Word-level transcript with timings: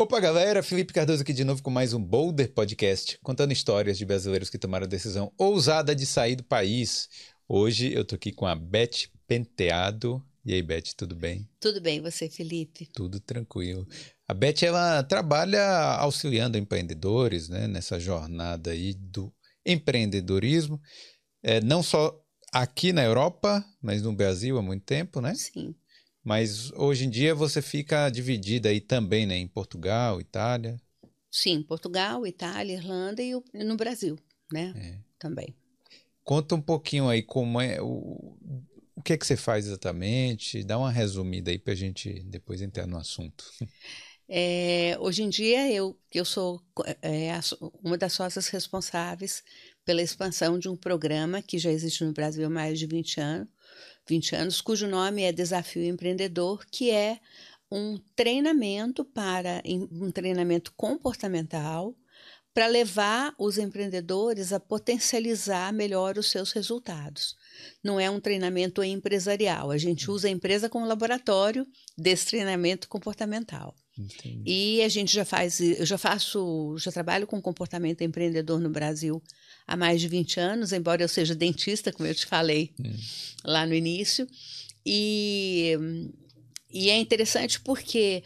Opa, 0.00 0.20
galera! 0.20 0.62
Felipe 0.62 0.92
Cardoso 0.92 1.22
aqui 1.22 1.32
de 1.32 1.42
novo 1.42 1.60
com 1.60 1.72
mais 1.72 1.92
um 1.92 2.00
Boulder 2.00 2.52
Podcast, 2.52 3.18
contando 3.20 3.50
histórias 3.50 3.98
de 3.98 4.06
brasileiros 4.06 4.48
que 4.48 4.56
tomaram 4.56 4.84
a 4.84 4.88
decisão 4.88 5.32
ousada 5.36 5.92
de 5.92 6.06
sair 6.06 6.36
do 6.36 6.44
país. 6.44 7.08
Hoje 7.48 7.92
eu 7.92 8.04
tô 8.04 8.14
aqui 8.14 8.30
com 8.30 8.46
a 8.46 8.54
Beth 8.54 9.08
Penteado. 9.26 10.24
E 10.44 10.54
aí, 10.54 10.62
Beth, 10.62 10.94
tudo 10.96 11.16
bem? 11.16 11.48
Tudo 11.58 11.80
bem, 11.80 12.00
você, 12.00 12.30
Felipe? 12.30 12.88
Tudo 12.92 13.18
tranquilo. 13.18 13.88
A 14.28 14.32
Beth, 14.32 14.62
ela 14.62 15.02
trabalha 15.02 15.66
auxiliando 15.96 16.56
empreendedores, 16.56 17.48
né, 17.48 17.66
nessa 17.66 17.98
jornada 17.98 18.70
aí 18.70 18.94
do 18.94 19.34
empreendedorismo, 19.66 20.80
é, 21.42 21.60
não 21.60 21.82
só 21.82 22.16
aqui 22.52 22.92
na 22.92 23.02
Europa, 23.02 23.64
mas 23.82 24.00
no 24.00 24.12
Brasil 24.12 24.58
há 24.58 24.62
muito 24.62 24.84
tempo, 24.84 25.20
né? 25.20 25.34
Sim. 25.34 25.74
Mas 26.28 26.70
hoje 26.72 27.06
em 27.06 27.10
dia 27.10 27.34
você 27.34 27.62
fica 27.62 28.10
dividida 28.10 28.68
aí 28.68 28.82
também, 28.82 29.24
né? 29.24 29.34
Em 29.38 29.48
Portugal, 29.48 30.20
Itália. 30.20 30.78
Sim, 31.30 31.62
Portugal, 31.62 32.26
Itália, 32.26 32.74
Irlanda 32.74 33.22
e 33.22 33.32
no 33.64 33.76
Brasil, 33.78 34.14
né? 34.52 34.74
É. 34.76 34.98
Também. 35.18 35.56
Conta 36.22 36.54
um 36.54 36.60
pouquinho 36.60 37.08
aí 37.08 37.22
como 37.22 37.58
é 37.58 37.80
o, 37.80 38.36
o 38.94 39.02
que 39.02 39.14
é 39.14 39.16
que 39.16 39.26
você 39.26 39.38
faz 39.38 39.66
exatamente. 39.66 40.62
Dá 40.62 40.76
uma 40.76 40.90
resumida 40.90 41.50
aí 41.50 41.58
para 41.58 41.72
a 41.72 41.76
gente 41.76 42.22
depois 42.24 42.60
entrar 42.60 42.86
no 42.86 42.98
assunto. 42.98 43.50
É, 44.30 44.94
hoje 45.00 45.22
em 45.22 45.30
dia 45.30 45.72
eu, 45.72 45.98
eu 46.12 46.22
sou 46.22 46.62
é, 47.00 47.30
uma 47.82 47.96
das 47.96 48.12
sócias 48.12 48.48
responsáveis 48.48 49.42
pela 49.86 50.02
expansão 50.02 50.58
de 50.58 50.68
um 50.68 50.76
programa 50.76 51.40
que 51.40 51.58
já 51.58 51.72
existe 51.72 52.04
no 52.04 52.12
Brasil 52.12 52.44
há 52.44 52.50
mais 52.50 52.78
de 52.78 52.86
20 52.86 53.18
anos, 53.22 53.48
20 54.08 54.36
anos, 54.36 54.60
cujo 54.60 54.88
nome 54.88 55.22
é 55.22 55.32
Desafio 55.32 55.84
Empreendedor, 55.84 56.64
que 56.70 56.90
é 56.90 57.20
um 57.70 57.98
treinamento 58.16 59.04
para 59.04 59.62
um 59.66 60.10
treinamento 60.10 60.72
comportamental 60.74 61.94
para 62.54 62.66
levar 62.66 63.34
os 63.38 63.58
empreendedores 63.58 64.52
a 64.52 64.58
potencializar 64.58 65.72
melhor 65.72 66.16
os 66.16 66.30
seus 66.30 66.50
resultados. 66.50 67.36
Não 67.84 68.00
é 68.00 68.08
um 68.10 68.18
treinamento 68.18 68.82
empresarial, 68.82 69.70
a 69.70 69.78
gente 69.78 70.10
usa 70.10 70.26
a 70.26 70.30
empresa 70.30 70.68
como 70.68 70.86
laboratório 70.86 71.66
desse 71.96 72.26
treinamento 72.26 72.88
comportamental. 72.88 73.76
Entendi. 73.98 74.42
E 74.46 74.82
a 74.82 74.88
gente 74.88 75.12
já 75.12 75.24
faz, 75.24 75.60
eu 75.60 75.84
já 75.84 75.98
faço, 75.98 76.76
já 76.78 76.90
trabalho 76.90 77.26
com 77.26 77.42
comportamento 77.42 78.02
empreendedor 78.02 78.58
no 78.58 78.70
Brasil 78.70 79.22
há 79.68 79.76
mais 79.76 80.00
de 80.00 80.08
20 80.08 80.40
anos, 80.40 80.72
embora 80.72 81.02
eu 81.02 81.08
seja 81.08 81.34
dentista, 81.34 81.92
como 81.92 82.08
eu 82.08 82.14
te 82.14 82.24
falei 82.24 82.72
hum. 82.80 82.96
lá 83.44 83.66
no 83.66 83.74
início. 83.74 84.26
E, 84.84 85.76
e 86.72 86.88
é 86.88 86.96
interessante 86.96 87.60
porque 87.60 88.24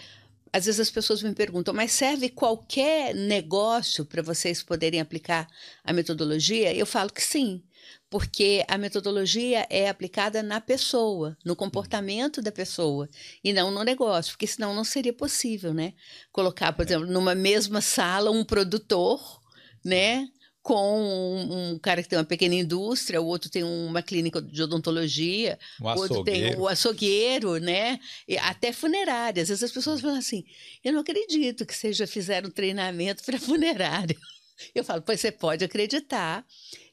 às 0.53 0.67
vezes 0.67 0.81
as 0.81 0.91
pessoas 0.91 1.23
me 1.23 1.35
perguntam, 1.35 1.75
mas 1.75 1.93
serve 1.93 2.29
qualquer 2.29 3.15
negócio 3.15 4.05
para 4.05 4.23
vocês 4.23 4.63
poderem 4.63 5.01
aplicar 5.01 5.49
a 5.83 5.93
metodologia? 5.93 6.75
Eu 6.75 6.85
falo 6.85 7.11
que 7.11 7.23
sim, 7.23 7.63
porque 8.11 8.63
a 8.69 8.77
metodologia 8.77 9.67
é 9.71 9.89
aplicada 9.89 10.43
na 10.43 10.61
pessoa, 10.61 11.37
no 11.43 11.57
comportamento 11.57 12.43
da 12.43 12.53
pessoa, 12.53 13.09
e 13.43 13.51
não 13.53 13.71
no 13.71 13.83
negócio, 13.83 14.33
porque 14.33 14.47
senão 14.47 14.75
não 14.75 14.85
seria 14.85 15.15
possível, 15.15 15.73
né? 15.73 15.95
Colocar, 16.31 16.73
por 16.75 16.83
é. 16.83 16.91
exemplo, 16.91 17.07
numa 17.11 17.35
mesma 17.35 17.81
sala 17.81 18.31
um 18.31 18.45
produtor, 18.45 19.41
né? 19.83 20.29
Com 20.63 21.01
um, 21.01 21.73
um, 21.73 21.79
cara 21.79 22.03
que 22.03 22.09
tem 22.09 22.19
uma 22.19 22.25
pequena 22.25 22.55
indústria, 22.55 23.21
o 23.21 23.27
outro 23.27 23.51
tem 23.51 23.65
uma 23.65 24.01
clínica 24.01 24.41
de 24.41 24.63
odontologia, 24.63 25.59
o 25.81 25.89
outro 25.89 26.23
tem 26.23 26.57
o 26.57 26.69
açougueiro, 26.69 27.59
né? 27.59 27.99
E 28.29 28.39
até 28.39 28.73
funerária. 28.73 29.43
Às 29.43 29.49
vezes 29.49 29.65
as 29.65 29.73
pessoas 29.73 30.01
falam 30.01 30.19
assim: 30.19 30.45
eu 30.85 30.93
não 30.93 31.01
acredito 31.01 31.67
que 31.67 31.75
vocês 31.75 31.97
já 31.97 32.07
fizeram 32.07 32.49
treinamento 32.49 33.25
para 33.25 33.41
funerária. 33.41 34.17
Eu 34.73 34.85
falo, 34.85 35.03
pois 35.03 35.19
você 35.19 35.33
pode 35.33 35.65
acreditar 35.65 36.47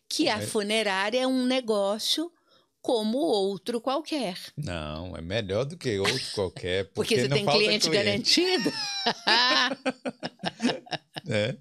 que 0.08 0.28
a 0.28 0.40
é. 0.40 0.42
funerária 0.42 1.20
é 1.20 1.28
um 1.28 1.46
negócio 1.46 2.32
como 2.82 3.20
outro 3.20 3.80
qualquer. 3.80 4.38
Não, 4.58 5.16
é 5.16 5.22
melhor 5.22 5.66
do 5.66 5.78
que 5.78 6.00
outro 6.00 6.20
qualquer. 6.34 6.86
Porque, 6.86 7.16
porque 7.16 7.22
você 7.22 7.30
tem 7.30 7.46
cliente, 7.46 7.88
cliente, 7.88 7.90
garantido. 7.92 8.74
é. 11.30 11.56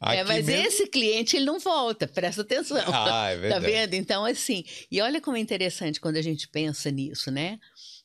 é, 0.00 0.24
mas 0.24 0.46
mesmo... 0.46 0.66
esse 0.66 0.86
cliente 0.86 1.36
ele 1.36 1.44
não 1.44 1.58
volta, 1.58 2.06
presta 2.06 2.42
atenção. 2.42 2.78
Ah, 2.86 3.30
é 3.30 3.34
tá 3.36 3.40
verdade. 3.40 3.52
Tá 3.52 3.58
vendo? 3.58 3.94
Então, 3.94 4.24
assim, 4.24 4.64
e 4.90 5.00
olha 5.00 5.20
como 5.20 5.36
é 5.36 5.40
interessante 5.40 6.00
quando 6.00 6.16
a 6.16 6.22
gente 6.22 6.46
pensa 6.48 6.90
nisso, 6.90 7.30
né? 7.30 7.58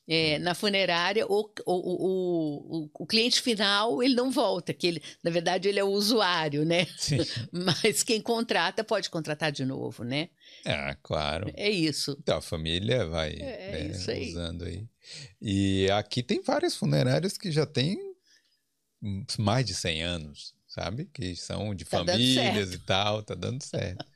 É, 0.08 0.38
na 0.38 0.54
funerária, 0.54 1.26
o, 1.26 1.50
o, 1.66 2.84
o, 2.84 2.90
o, 2.94 3.06
cliente 3.06 3.42
final 3.42 4.00
ele 4.00 4.14
não 4.14 4.30
volta, 4.30 4.72
que 4.72 4.86
ele, 4.86 5.02
na 5.22 5.32
verdade 5.32 5.68
ele 5.68 5.80
é 5.80 5.84
o 5.84 5.90
usuário, 5.90 6.64
né? 6.64 6.86
Sim. 6.96 7.18
Mas 7.50 8.04
quem 8.04 8.20
contrata 8.20 8.84
pode 8.84 9.10
contratar 9.10 9.50
de 9.50 9.64
novo, 9.64 10.04
né? 10.04 10.28
Ah, 10.64 10.96
claro. 11.02 11.50
É 11.56 11.68
isso. 11.68 12.16
Então 12.20 12.38
a 12.38 12.42
família 12.42 13.04
vai 13.06 13.30
é, 13.32 13.90
é 13.90 14.12
aí. 14.12 14.30
usando 14.30 14.64
aí. 14.64 14.86
E 15.42 15.90
aqui 15.90 16.22
tem 16.22 16.40
várias 16.40 16.76
funerárias 16.76 17.36
que 17.36 17.50
já 17.50 17.66
têm 17.66 17.98
mais 19.38 19.66
de 19.66 19.74
100 19.74 20.02
anos, 20.02 20.54
sabe? 20.76 21.06
Que 21.06 21.34
são 21.34 21.74
de 21.74 21.86
tá 21.86 21.98
famílias 21.98 22.74
e 22.74 22.78
tal, 22.78 23.22
tá 23.22 23.34
dando 23.34 23.62
certo. 23.62 24.04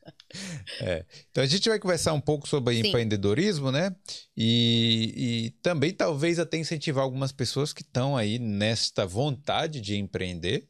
É. 0.81 1.04
Então 1.28 1.43
a 1.43 1.47
gente 1.47 1.69
vai 1.69 1.76
conversar 1.81 2.12
um 2.12 2.21
pouco 2.21 2.48
sobre 2.48 2.75
Sim. 2.81 2.87
empreendedorismo, 2.87 3.72
né? 3.72 3.93
E, 4.37 5.12
e, 5.16 5.50
também 5.60 5.93
talvez 5.93 6.38
até 6.38 6.56
incentivar 6.56 7.03
algumas 7.03 7.32
pessoas 7.32 7.72
que 7.72 7.82
estão 7.82 8.16
aí 8.16 8.38
nesta 8.38 9.04
vontade 9.04 9.81
de 9.81 9.97
empreender, 9.97 10.69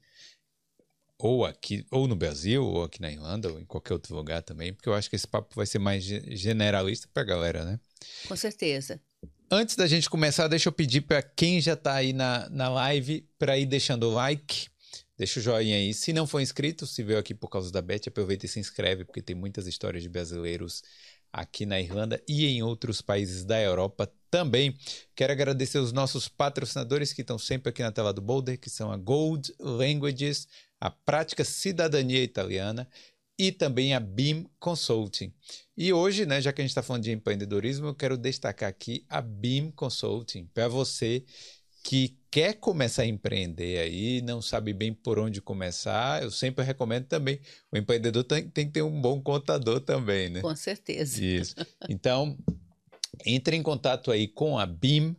ou 1.19 1.45
aqui, 1.45 1.85
ou 1.91 2.09
no 2.09 2.17
Brasil, 2.17 2.65
ou 2.65 2.85
aqui 2.85 3.03
na 3.03 3.13
Irlanda, 3.13 3.53
ou 3.53 3.61
em 3.61 3.67
qualquer 3.67 3.93
outro 3.93 4.17
lugar 4.17 4.43
também, 4.43 4.73
porque 4.73 4.89
eu 4.89 4.95
acho 4.95 5.11
que 5.11 5.17
esse 5.17 5.29
papo 5.29 5.55
vai 5.55 5.67
ser 5.67 5.79
mais 5.79 6.03
generalista 6.05 7.07
para 7.13 7.23
a 7.23 7.27
galera, 7.27 7.63
né? 7.63 7.79
Com 8.27 8.37
certeza. 8.37 8.99
Antes 9.51 9.77
da 9.77 9.87
gente 9.87 10.09
começar, 10.09 10.49
deixa 10.49 10.71
eu 10.71 10.73
pedir 10.73 11.03
para 11.03 11.21
quem 11.21 11.61
já 11.61 11.75
está 11.75 11.97
aí 11.97 12.15
na, 12.15 12.49
na 12.49 12.71
live 12.71 13.29
para 13.39 13.59
ir 13.59 13.67
deixando 13.67 14.05
o 14.05 14.15
like, 14.15 14.71
Deixa 15.21 15.39
o 15.39 15.43
joinha 15.43 15.77
aí. 15.77 15.93
Se 15.93 16.15
não 16.15 16.27
for 16.27 16.41
inscrito, 16.41 16.87
se 16.87 17.03
veio 17.03 17.19
aqui 17.19 17.35
por 17.35 17.51
causa 17.51 17.71
da 17.71 17.83
Beth, 17.83 18.05
aproveita 18.07 18.47
e 18.47 18.49
se 18.49 18.59
inscreve, 18.59 19.05
porque 19.05 19.21
tem 19.21 19.37
muitas 19.37 19.67
histórias 19.67 20.03
de 20.03 20.09
brasileiros 20.09 20.83
aqui 21.31 21.67
na 21.67 21.79
Irlanda 21.79 22.23
e 22.27 22.47
em 22.47 22.63
outros 22.63 23.03
países 23.03 23.45
da 23.45 23.61
Europa 23.61 24.11
também. 24.31 24.75
Quero 25.15 25.31
agradecer 25.31 25.77
os 25.77 25.93
nossos 25.93 26.27
patrocinadores 26.27 27.13
que 27.13 27.21
estão 27.21 27.39
sempre 27.39 27.69
aqui 27.69 27.83
na 27.83 27.93
tela 27.93 28.15
do 28.15 28.23
Boulder, 28.23 28.59
que 28.59 28.71
são 28.71 28.91
a 28.91 28.97
Gold 28.97 29.53
Languages, 29.61 30.49
a 30.81 30.91
Prática 30.91 31.45
Cidadania 31.45 32.23
Italiana 32.23 32.89
e 33.39 33.53
também 33.53 33.93
a 33.93 34.01
BIM 34.01 34.47
Consulting. 34.59 35.35
E 35.77 35.93
hoje, 35.93 36.25
né, 36.25 36.41
já 36.41 36.51
que 36.51 36.63
a 36.63 36.65
gente 36.65 36.71
está 36.71 36.83
falando 36.83 37.03
de 37.03 37.13
empreendedorismo, 37.13 37.89
eu 37.89 37.95
quero 37.95 38.17
destacar 38.17 38.71
aqui 38.71 39.05
a 39.07 39.21
BIM 39.21 39.71
Consulting 39.71 40.47
para 40.47 40.67
você 40.67 41.27
que 41.83 42.17
quer 42.31 42.55
começar 42.55 43.03
a 43.03 43.07
empreender 43.07 43.79
aí, 43.79 44.23
não 44.23 44.41
sabe 44.41 44.73
bem 44.73 44.93
por 44.93 45.19
onde 45.19 45.41
começar, 45.41 46.23
eu 46.23 46.31
sempre 46.31 46.65
recomendo 46.65 47.07
também. 47.07 47.41
O 47.73 47.77
empreendedor 47.77 48.23
tem, 48.25 48.49
tem 48.49 48.67
que 48.67 48.73
ter 48.73 48.83
um 48.83 49.01
bom 49.01 49.21
contador 49.21 49.81
também, 49.81 50.29
né? 50.29 50.41
Com 50.41 50.55
certeza. 50.55 51.23
Isso. 51.23 51.55
Então, 51.89 52.39
entre 53.25 53.57
em 53.57 53.63
contato 53.63 54.13
aí 54.13 54.29
com 54.29 54.59
a 54.59 54.65
BIM, 54.65 55.17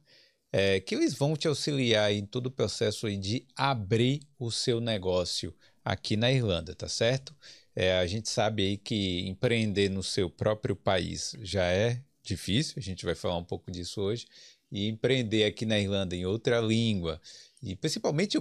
é, 0.53 0.79
que 0.79 0.95
eles 0.95 1.13
vão 1.13 1.35
te 1.35 1.47
auxiliar 1.47 2.13
em 2.13 2.25
todo 2.25 2.47
o 2.47 2.51
processo 2.51 3.07
aí 3.07 3.17
de 3.17 3.45
abrir 3.55 4.21
o 4.39 4.51
seu 4.51 4.79
negócio 4.79 5.53
aqui 5.83 6.15
na 6.15 6.31
Irlanda, 6.31 6.75
tá 6.75 6.87
certo? 6.87 7.35
É, 7.75 7.97
a 7.97 8.07
gente 8.07 8.29
sabe 8.29 8.63
aí 8.63 8.77
que 8.77 9.27
empreender 9.27 9.89
no 9.89 10.03
seu 10.03 10.29
próprio 10.29 10.75
país 10.75 11.35
já 11.41 11.65
é 11.65 12.01
difícil, 12.23 12.75
a 12.77 12.81
gente 12.81 13.05
vai 13.05 13.15
falar 13.15 13.37
um 13.37 13.43
pouco 13.43 13.71
disso 13.71 14.01
hoje 14.01 14.27
e 14.71 14.87
empreender 14.87 15.43
aqui 15.43 15.65
na 15.65 15.79
Irlanda 15.79 16.15
em 16.15 16.25
outra 16.25 16.59
língua, 16.59 17.21
e 17.61 17.75
principalmente 17.75 18.37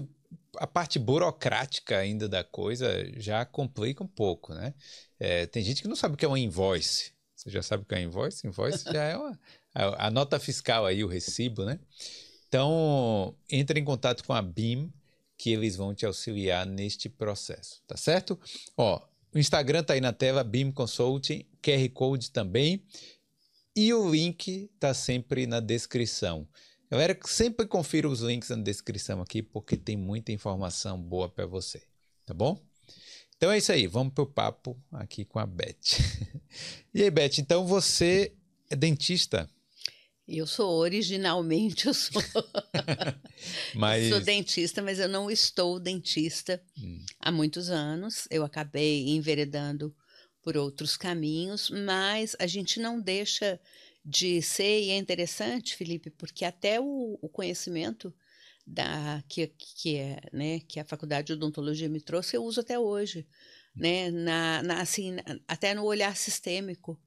a 0.56 0.66
parte 0.66 0.98
burocrática 0.98 1.98
ainda 1.98 2.28
da 2.28 2.42
coisa 2.42 2.88
já 3.20 3.44
complica 3.44 4.02
um 4.02 4.08
pouco, 4.08 4.54
né? 4.54 4.74
É, 5.18 5.46
tem 5.46 5.62
gente 5.62 5.82
que 5.82 5.88
não 5.88 5.96
sabe 5.96 6.14
o 6.14 6.16
que 6.16 6.24
é 6.24 6.28
uma 6.28 6.38
invoice. 6.38 7.12
Você 7.36 7.50
já 7.50 7.62
sabe 7.62 7.82
o 7.82 7.86
que 7.86 7.94
é 7.94 8.02
invoice? 8.02 8.46
Invoice 8.46 8.84
já 8.84 9.04
é 9.04 9.16
uma, 9.16 9.38
a, 9.74 10.06
a, 10.06 10.10
nota 10.10 10.38
fiscal 10.38 10.84
aí, 10.84 11.02
o 11.04 11.08
recibo, 11.08 11.64
né? 11.64 11.78
Então, 12.48 13.34
entre 13.48 13.78
em 13.78 13.84
contato 13.84 14.24
com 14.24 14.32
a 14.32 14.42
BIM, 14.42 14.92
que 15.38 15.50
eles 15.50 15.76
vão 15.76 15.94
te 15.94 16.04
auxiliar 16.04 16.66
neste 16.66 17.08
processo, 17.08 17.82
tá 17.86 17.96
certo? 17.96 18.38
Ó, 18.76 19.00
o 19.32 19.38
Instagram 19.38 19.82
tá 19.82 19.94
aí 19.94 20.00
na 20.00 20.12
tela, 20.12 20.42
BIM 20.42 20.72
Consulting, 20.72 21.46
QR 21.62 21.88
Code 21.90 22.30
também. 22.30 22.84
E 23.76 23.92
o 23.94 24.10
link 24.10 24.70
está 24.74 24.92
sempre 24.92 25.46
na 25.46 25.60
descrição. 25.60 26.46
Galera, 26.90 27.16
sempre 27.24 27.66
confira 27.66 28.08
os 28.08 28.20
links 28.20 28.48
na 28.50 28.56
descrição 28.56 29.20
aqui, 29.22 29.42
porque 29.42 29.76
tem 29.76 29.96
muita 29.96 30.32
informação 30.32 31.00
boa 31.00 31.28
para 31.28 31.46
você, 31.46 31.82
tá 32.26 32.34
bom? 32.34 32.60
Então 33.36 33.50
é 33.50 33.58
isso 33.58 33.70
aí, 33.70 33.86
vamos 33.86 34.12
pro 34.12 34.26
papo 34.26 34.76
aqui 34.90 35.24
com 35.24 35.38
a 35.38 35.46
Beth. 35.46 35.76
e 36.92 37.02
aí, 37.02 37.10
Beth, 37.10 37.38
então 37.38 37.64
você 37.64 38.34
é 38.68 38.74
dentista? 38.74 39.48
Eu 40.26 40.46
sou 40.46 40.78
originalmente, 40.78 41.86
eu 41.86 41.94
sou, 41.94 42.22
Mas... 43.74 44.08
sou 44.08 44.20
dentista, 44.20 44.82
mas 44.82 44.98
eu 44.98 45.08
não 45.08 45.30
estou 45.30 45.80
dentista 45.80 46.62
Hum. 46.78 47.04
há 47.18 47.32
muitos 47.32 47.68
anos. 47.68 48.28
Eu 48.30 48.44
acabei 48.44 49.08
enveredando 49.08 49.94
por 50.42 50.56
outros 50.56 50.96
caminhos, 50.96 51.70
mas 51.70 52.36
a 52.38 52.46
gente 52.46 52.80
não 52.80 53.00
deixa 53.00 53.60
de 54.04 54.40
ser, 54.42 54.82
e 54.82 54.90
é 54.90 54.96
interessante, 54.96 55.76
Felipe, 55.76 56.10
porque 56.10 56.44
até 56.44 56.80
o, 56.80 57.18
o 57.20 57.28
conhecimento 57.28 58.14
da 58.66 59.22
que, 59.28 59.48
que 59.48 59.96
é, 59.96 60.20
né, 60.32 60.60
que 60.60 60.80
a 60.80 60.84
faculdade 60.84 61.28
de 61.28 61.32
odontologia 61.34 61.88
me 61.88 62.00
trouxe, 62.00 62.36
eu 62.36 62.44
uso 62.44 62.60
até 62.60 62.78
hoje, 62.78 63.26
né, 63.74 64.10
na, 64.10 64.62
na 64.62 64.80
assim, 64.80 65.16
até 65.46 65.74
no 65.74 65.84
olhar 65.84 66.16
sistêmico 66.16 66.98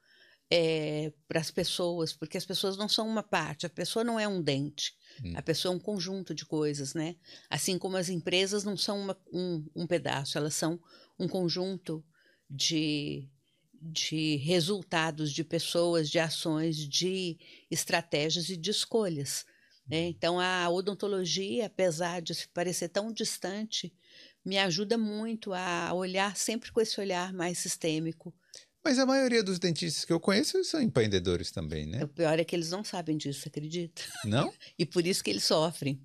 é, 0.50 1.12
para 1.28 1.40
as 1.40 1.50
pessoas, 1.50 2.14
porque 2.14 2.38
as 2.38 2.46
pessoas 2.46 2.78
não 2.78 2.88
são 2.88 3.08
uma 3.08 3.24
parte, 3.24 3.66
a 3.66 3.70
pessoa 3.70 4.04
não 4.04 4.20
é 4.20 4.28
um 4.28 4.42
dente, 4.42 4.94
Hum. 5.24 5.34
a 5.36 5.42
pessoa 5.44 5.72
é 5.74 5.78
um 5.78 5.80
conjunto 5.80 6.34
de 6.34 6.44
coisas, 6.46 6.96
né? 6.96 7.16
Assim 7.50 7.78
como 7.78 7.98
as 7.98 8.10
empresas 8.10 8.64
não 8.64 8.76
são 8.76 9.00
uma, 9.00 9.18
um, 9.32 9.64
um 9.76 9.86
pedaço, 9.88 10.38
elas 10.40 10.56
são 10.56 10.80
um 11.20 11.28
conjunto 11.28 12.04
de, 12.54 13.28
de 13.82 14.36
resultados 14.36 15.32
de 15.32 15.44
pessoas, 15.44 16.08
de 16.08 16.20
ações, 16.20 16.78
de 16.78 17.38
estratégias 17.70 18.50
e 18.50 18.56
de 18.56 18.70
escolhas. 18.70 19.44
Né? 19.88 20.08
Então, 20.08 20.40
a 20.40 20.70
odontologia, 20.70 21.66
apesar 21.66 22.22
de 22.22 22.34
parecer 22.54 22.90
tão 22.90 23.12
distante, 23.12 23.92
me 24.46 24.58
ajuda 24.60 24.98
muito 24.98 25.52
a 25.54 25.92
olhar 25.94 26.38
sempre 26.38 26.72
com 26.72 26.80
esse 26.80 27.00
olhar 27.00 27.34
mais 27.34 27.58
sistêmico. 27.58 28.34
Mas 28.84 29.00
a 29.00 29.06
maioria 29.06 29.42
dos 29.42 29.60
dentistas 29.60 30.04
que 30.04 30.12
eu 30.12 30.20
conheço 30.20 30.62
são 30.66 30.82
empreendedores 30.82 31.52
também, 31.52 31.86
né? 31.86 32.04
O 32.04 32.08
pior 32.08 32.38
é 32.38 32.44
que 32.44 32.54
eles 32.54 32.70
não 32.70 32.84
sabem 32.84 33.16
disso, 33.16 33.48
acredita? 33.48 34.02
Não? 34.26 34.54
E 34.78 34.86
por 34.86 35.08
isso 35.08 35.24
que 35.24 35.30
eles 35.30 35.46
sofrem. 35.46 36.02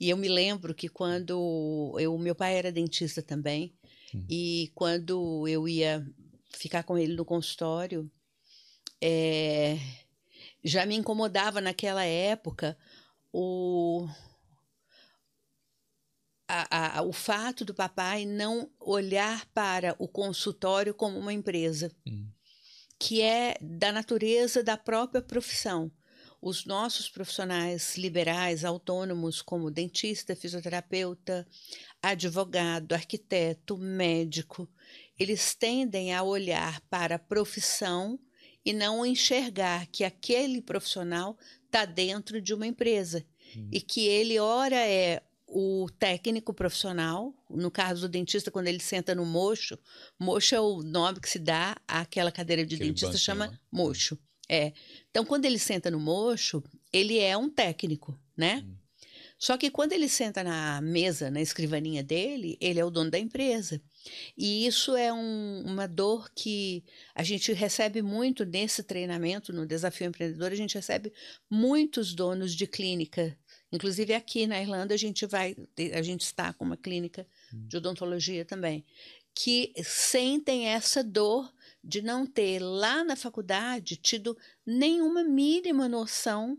E 0.00 0.08
eu 0.08 0.16
me 0.16 0.28
lembro 0.28 0.74
que 0.74 0.88
quando 0.88 1.94
eu, 1.98 2.16
meu 2.16 2.34
pai 2.34 2.56
era 2.56 2.72
dentista 2.72 3.20
também, 3.20 3.74
Hum. 4.14 4.26
e 4.28 4.70
quando 4.74 5.46
eu 5.48 5.66
ia 5.68 6.06
ficar 6.50 6.82
com 6.84 6.98
ele 6.98 7.14
no 7.14 7.24
consultório, 7.24 8.10
é, 9.00 9.78
já 10.62 10.86
me 10.86 10.94
incomodava 10.94 11.60
naquela 11.60 12.04
época 12.04 12.76
o, 13.32 14.06
a, 16.48 16.98
a, 16.98 17.02
o 17.02 17.12
fato 17.12 17.64
do 17.64 17.74
papai 17.74 18.24
não 18.26 18.70
olhar 18.78 19.46
para 19.46 19.96
o 19.98 20.06
consultório 20.06 20.94
como 20.94 21.18
uma 21.18 21.32
empresa, 21.32 21.90
Hum. 22.06 22.28
que 22.98 23.22
é 23.22 23.56
da 23.60 23.90
natureza 23.90 24.62
da 24.62 24.76
própria 24.76 25.22
profissão. 25.22 25.90
Os 26.42 26.66
nossos 26.66 27.08
profissionais 27.08 27.96
liberais, 27.96 28.64
autônomos, 28.64 29.40
como 29.40 29.70
dentista, 29.70 30.36
fisioterapeuta, 30.36 31.46
advogado, 32.02 32.92
arquiteto, 32.92 33.78
médico, 33.78 34.68
eles 35.18 35.54
tendem 35.54 36.12
a 36.12 36.22
olhar 36.22 36.80
para 36.90 37.14
a 37.14 37.18
profissão 37.18 38.18
e 38.64 38.72
não 38.72 39.06
enxergar 39.06 39.86
que 39.86 40.04
aquele 40.04 40.60
profissional 40.60 41.38
está 41.64 41.84
dentro 41.84 42.40
de 42.40 42.52
uma 42.52 42.66
empresa 42.66 43.24
Hum. 43.56 43.68
e 43.70 43.80
que 43.80 44.06
ele, 44.06 44.38
ora, 44.38 44.76
é 44.76 45.22
o 45.46 45.86
técnico 45.98 46.54
profissional, 46.54 47.34
no 47.50 47.70
caso 47.70 48.02
do 48.02 48.08
dentista, 48.08 48.50
quando 48.50 48.68
ele 48.68 48.80
senta 48.80 49.14
no 49.14 49.26
mocho, 49.26 49.78
mocho 50.18 50.54
é 50.54 50.60
o 50.60 50.82
nome 50.82 51.20
que 51.20 51.28
se 51.28 51.38
dá 51.38 51.76
àquela 51.86 52.32
cadeira 52.32 52.64
de 52.64 52.76
Aquele 52.76 52.90
dentista, 52.90 53.18
chama 53.18 53.60
mocho. 53.70 54.18
É. 54.48 54.72
Então, 55.10 55.24
quando 55.24 55.44
ele 55.44 55.58
senta 55.58 55.90
no 55.90 56.00
mocho, 56.00 56.62
ele 56.92 57.18
é 57.18 57.36
um 57.36 57.48
técnico, 57.48 58.18
né? 58.36 58.64
Hum. 58.66 58.74
Só 59.38 59.56
que 59.56 59.70
quando 59.70 59.92
ele 59.92 60.08
senta 60.08 60.44
na 60.44 60.80
mesa, 60.80 61.28
na 61.28 61.40
escrivaninha 61.40 62.00
dele, 62.00 62.56
ele 62.60 62.78
é 62.78 62.84
o 62.84 62.90
dono 62.90 63.10
da 63.10 63.18
empresa. 63.18 63.82
E 64.38 64.64
isso 64.66 64.94
é 64.94 65.12
um- 65.12 65.64
uma 65.66 65.88
dor 65.88 66.30
que 66.32 66.84
a 67.12 67.24
gente 67.24 67.52
recebe 67.52 68.02
muito 68.02 68.44
nesse 68.44 68.84
treinamento, 68.84 69.52
no 69.52 69.66
Desafio 69.66 70.06
Empreendedor, 70.06 70.52
a 70.52 70.54
gente 70.54 70.76
recebe 70.76 71.12
muitos 71.50 72.14
donos 72.14 72.54
de 72.54 72.68
clínica. 72.68 73.36
Inclusive 73.72 74.14
aqui 74.14 74.46
na 74.46 74.60
Irlanda 74.60 74.94
a 74.94 74.98
gente 74.98 75.26
vai, 75.26 75.56
a 75.92 76.02
gente 76.02 76.20
está 76.20 76.52
com 76.52 76.64
uma 76.64 76.76
clínica 76.76 77.26
de 77.52 77.76
odontologia 77.78 78.44
também, 78.44 78.84
que 79.34 79.72
sentem 79.82 80.68
essa 80.68 81.02
dor 81.02 81.52
de 81.82 82.00
não 82.02 82.24
ter 82.26 82.60
lá 82.60 83.02
na 83.04 83.16
faculdade 83.16 83.96
tido 83.96 84.36
nenhuma 84.64 85.24
mínima 85.24 85.88
noção 85.88 86.56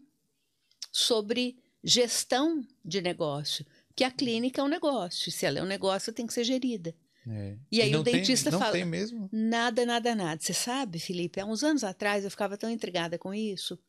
sobre 0.91 1.57
gestão 1.83 2.65
de 2.83 3.01
negócio, 3.01 3.65
que 3.95 4.03
a 4.03 4.11
clínica 4.11 4.61
é 4.61 4.63
um 4.63 4.67
negócio, 4.67 5.31
se 5.31 5.45
ela 5.45 5.59
é 5.59 5.63
um 5.63 5.67
negócio 5.67 6.13
tem 6.13 6.25
que 6.27 6.33
ser 6.33 6.43
gerida. 6.43 6.95
É. 7.27 7.55
E 7.71 7.81
aí 7.81 7.89
não 7.91 8.01
o 8.01 8.03
tem- 8.03 8.15
dentista 8.15 8.51
não 8.51 8.59
fala- 8.59 8.73
tem 8.73 8.83
mesmo? 8.85 9.29
Nada, 9.31 9.85
nada, 9.85 10.13
nada. 10.13 10.41
Você 10.41 10.53
sabe, 10.53 10.99
Felipe, 10.99 11.39
há 11.39 11.45
uns 11.45 11.63
anos 11.63 11.83
atrás 11.83 12.23
eu 12.25 12.31
ficava 12.31 12.57
tão 12.57 12.69
intrigada 12.69 13.17
com 13.17 13.33
isso 13.33 13.79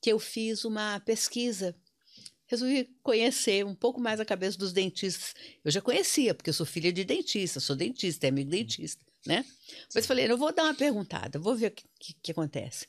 que 0.00 0.10
eu 0.10 0.18
fiz 0.18 0.64
uma 0.64 0.98
pesquisa. 1.00 1.76
Resolvi 2.46 2.90
conhecer 3.02 3.64
um 3.64 3.74
pouco 3.74 4.00
mais 4.00 4.20
a 4.20 4.24
cabeça 4.24 4.58
dos 4.58 4.72
dentistas. 4.72 5.34
Eu 5.64 5.70
já 5.70 5.80
conhecia, 5.82 6.34
porque 6.34 6.50
eu 6.50 6.54
sou 6.54 6.66
filha 6.66 6.92
de 6.92 7.04
dentista, 7.04 7.60
sou 7.60 7.76
dentista, 7.76 8.26
é 8.26 8.30
amigo 8.30 8.50
dentista, 8.50 9.04
né? 9.26 9.44
Mas 9.94 10.06
falei, 10.06 10.30
eu 10.30 10.36
vou 10.38 10.52
dar 10.52 10.64
uma 10.64 10.74
perguntada, 10.74 11.38
vou 11.38 11.54
ver 11.54 11.68
o 11.68 11.70
que, 11.70 11.84
que- 11.98 12.14
que 12.22 12.32
acontece. 12.32 12.86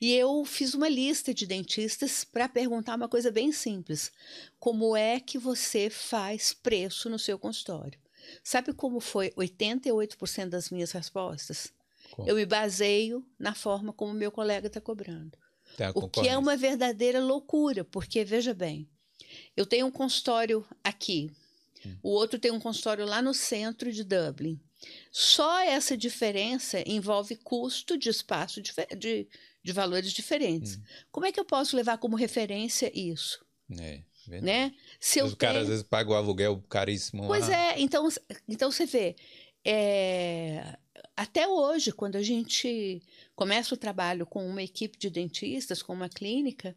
E 0.00 0.12
eu 0.14 0.44
fiz 0.44 0.74
uma 0.74 0.88
lista 0.88 1.32
de 1.34 1.46
dentistas 1.46 2.24
para 2.24 2.48
perguntar 2.48 2.96
uma 2.96 3.08
coisa 3.08 3.30
bem 3.30 3.52
simples: 3.52 4.10
como 4.58 4.96
é 4.96 5.20
que 5.20 5.38
você 5.38 5.90
faz 5.90 6.52
preço 6.52 7.08
no 7.10 7.18
seu 7.18 7.38
consultório? 7.38 7.98
Sabe 8.44 8.72
como 8.72 9.00
foi 9.00 9.30
88% 9.36 10.48
das 10.50 10.70
minhas 10.70 10.92
respostas? 10.92 11.72
Como? 12.12 12.28
Eu 12.28 12.34
me 12.36 12.44
baseio 12.46 13.24
na 13.38 13.54
forma 13.54 13.92
como 13.92 14.12
meu 14.12 14.30
colega 14.32 14.66
está 14.66 14.80
cobrando. 14.80 15.38
A 15.78 15.90
O 15.94 16.08
que 16.08 16.28
é 16.28 16.36
uma 16.36 16.56
verdadeira 16.56 17.20
loucura, 17.20 17.84
porque 17.84 18.24
veja 18.24 18.52
bem, 18.52 18.88
eu 19.56 19.64
tenho 19.64 19.86
um 19.86 19.90
consultório 19.90 20.66
aqui, 20.82 21.30
Hum. 21.86 21.96
o 22.02 22.10
outro 22.10 22.38
tem 22.38 22.50
um 22.50 22.60
consultório 22.60 23.06
lá 23.06 23.22
no 23.22 23.32
centro 23.32 23.90
de 23.92 24.04
Dublin. 24.04 24.60
Só 25.12 25.60
essa 25.60 25.96
diferença 25.96 26.82
envolve 26.86 27.36
custo 27.36 27.98
de 27.98 28.08
espaço 28.08 28.62
dife- 28.62 28.86
de, 28.96 29.28
de 29.62 29.72
valores 29.72 30.12
diferentes. 30.12 30.76
Hum. 30.76 30.82
Como 31.10 31.26
é 31.26 31.32
que 31.32 31.38
eu 31.40 31.44
posso 31.44 31.76
levar 31.76 31.98
como 31.98 32.16
referência 32.16 32.90
isso? 32.98 33.44
É, 33.78 34.02
verdade. 34.26 34.44
Né? 34.46 34.74
Se 34.98 35.18
eu 35.18 35.26
Os 35.26 35.34
caras 35.34 35.54
tenho- 35.54 35.62
às 35.64 35.68
vezes 35.68 35.82
pagam 35.84 36.12
o 36.12 36.16
aluguel 36.16 36.62
caríssimo 36.68 37.26
Pois 37.26 37.48
lá. 37.48 37.56
é, 37.56 37.80
então, 37.80 38.08
então 38.48 38.70
você 38.72 38.86
vê, 38.86 39.16
é, 39.64 40.76
até 41.16 41.46
hoje, 41.46 41.92
quando 41.92 42.16
a 42.16 42.22
gente 42.22 43.02
começa 43.36 43.74
o 43.74 43.78
trabalho 43.78 44.24
com 44.26 44.46
uma 44.46 44.62
equipe 44.62 44.98
de 44.98 45.10
dentistas, 45.10 45.82
com 45.82 45.92
uma 45.92 46.08
clínica, 46.08 46.74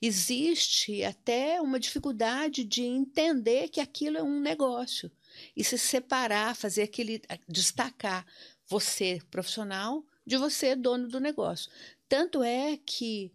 existe 0.00 1.04
até 1.04 1.60
uma 1.60 1.78
dificuldade 1.78 2.64
de 2.64 2.82
entender 2.82 3.68
que 3.68 3.80
aquilo 3.80 4.16
é 4.18 4.22
um 4.22 4.40
negócio 4.40 5.10
e 5.56 5.64
se 5.64 5.78
separar, 5.78 6.54
fazer 6.56 6.82
aquele, 6.82 7.22
destacar 7.48 8.26
você 8.68 9.20
profissional 9.30 10.04
de 10.26 10.36
você 10.36 10.74
dono 10.76 11.08
do 11.08 11.20
negócio. 11.20 11.70
Tanto 12.08 12.42
é 12.42 12.76
que 12.84 13.32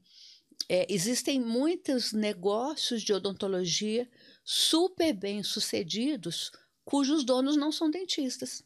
é, 0.69 0.85
existem 0.93 1.39
muitos 1.39 2.13
negócios 2.13 3.01
de 3.03 3.13
odontologia 3.13 4.09
super 4.43 5.13
bem 5.13 5.43
sucedidos 5.43 6.51
cujos 6.85 7.23
donos 7.25 7.57
não 7.57 7.71
são 7.71 7.89
dentistas. 7.91 8.63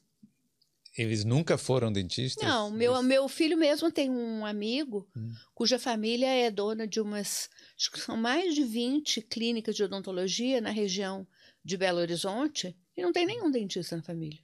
Eles 0.97 1.23
nunca 1.23 1.57
foram 1.57 1.91
dentistas? 1.91 2.43
Não, 2.43 2.69
meu, 2.69 2.93
Eles- 2.95 3.05
meu 3.05 3.27
filho 3.29 3.57
mesmo 3.57 3.91
tem 3.91 4.09
um 4.09 4.45
amigo 4.45 5.07
Hum. 5.15 5.31
cuja 5.55 5.79
família 5.79 6.27
é 6.27 6.51
dona 6.51 6.85
de 6.85 6.99
umas, 6.99 7.49
acho 7.77 7.91
que 7.91 7.99
são 7.99 8.17
mais 8.17 8.53
de 8.53 8.63
20 8.63 9.21
clínicas 9.21 9.75
de 9.75 9.83
odontologia 9.83 10.59
na 10.59 10.69
região 10.69 11.25
de 11.63 11.77
Belo 11.77 11.99
Horizonte 11.99 12.75
e 13.01 13.03
não 13.03 13.11
tem 13.11 13.25
nenhum 13.25 13.49
dentista 13.49 13.97
na 13.97 14.03
família. 14.03 14.39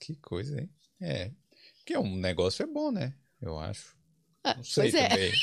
Que 0.00 0.16
coisa, 0.16 0.60
hein? 0.60 0.68
É. 1.00 1.30
Porque 1.78 1.96
um 1.96 2.16
negócio 2.16 2.62
é 2.62 2.66
bom, 2.66 2.90
né? 2.90 3.14
Eu 3.40 3.58
acho. 3.58 3.96
Ah, 4.42 4.54
Não 4.56 4.64
sei 4.64 4.90
pois 4.90 4.94
é. 4.94 5.08
também. 5.08 5.32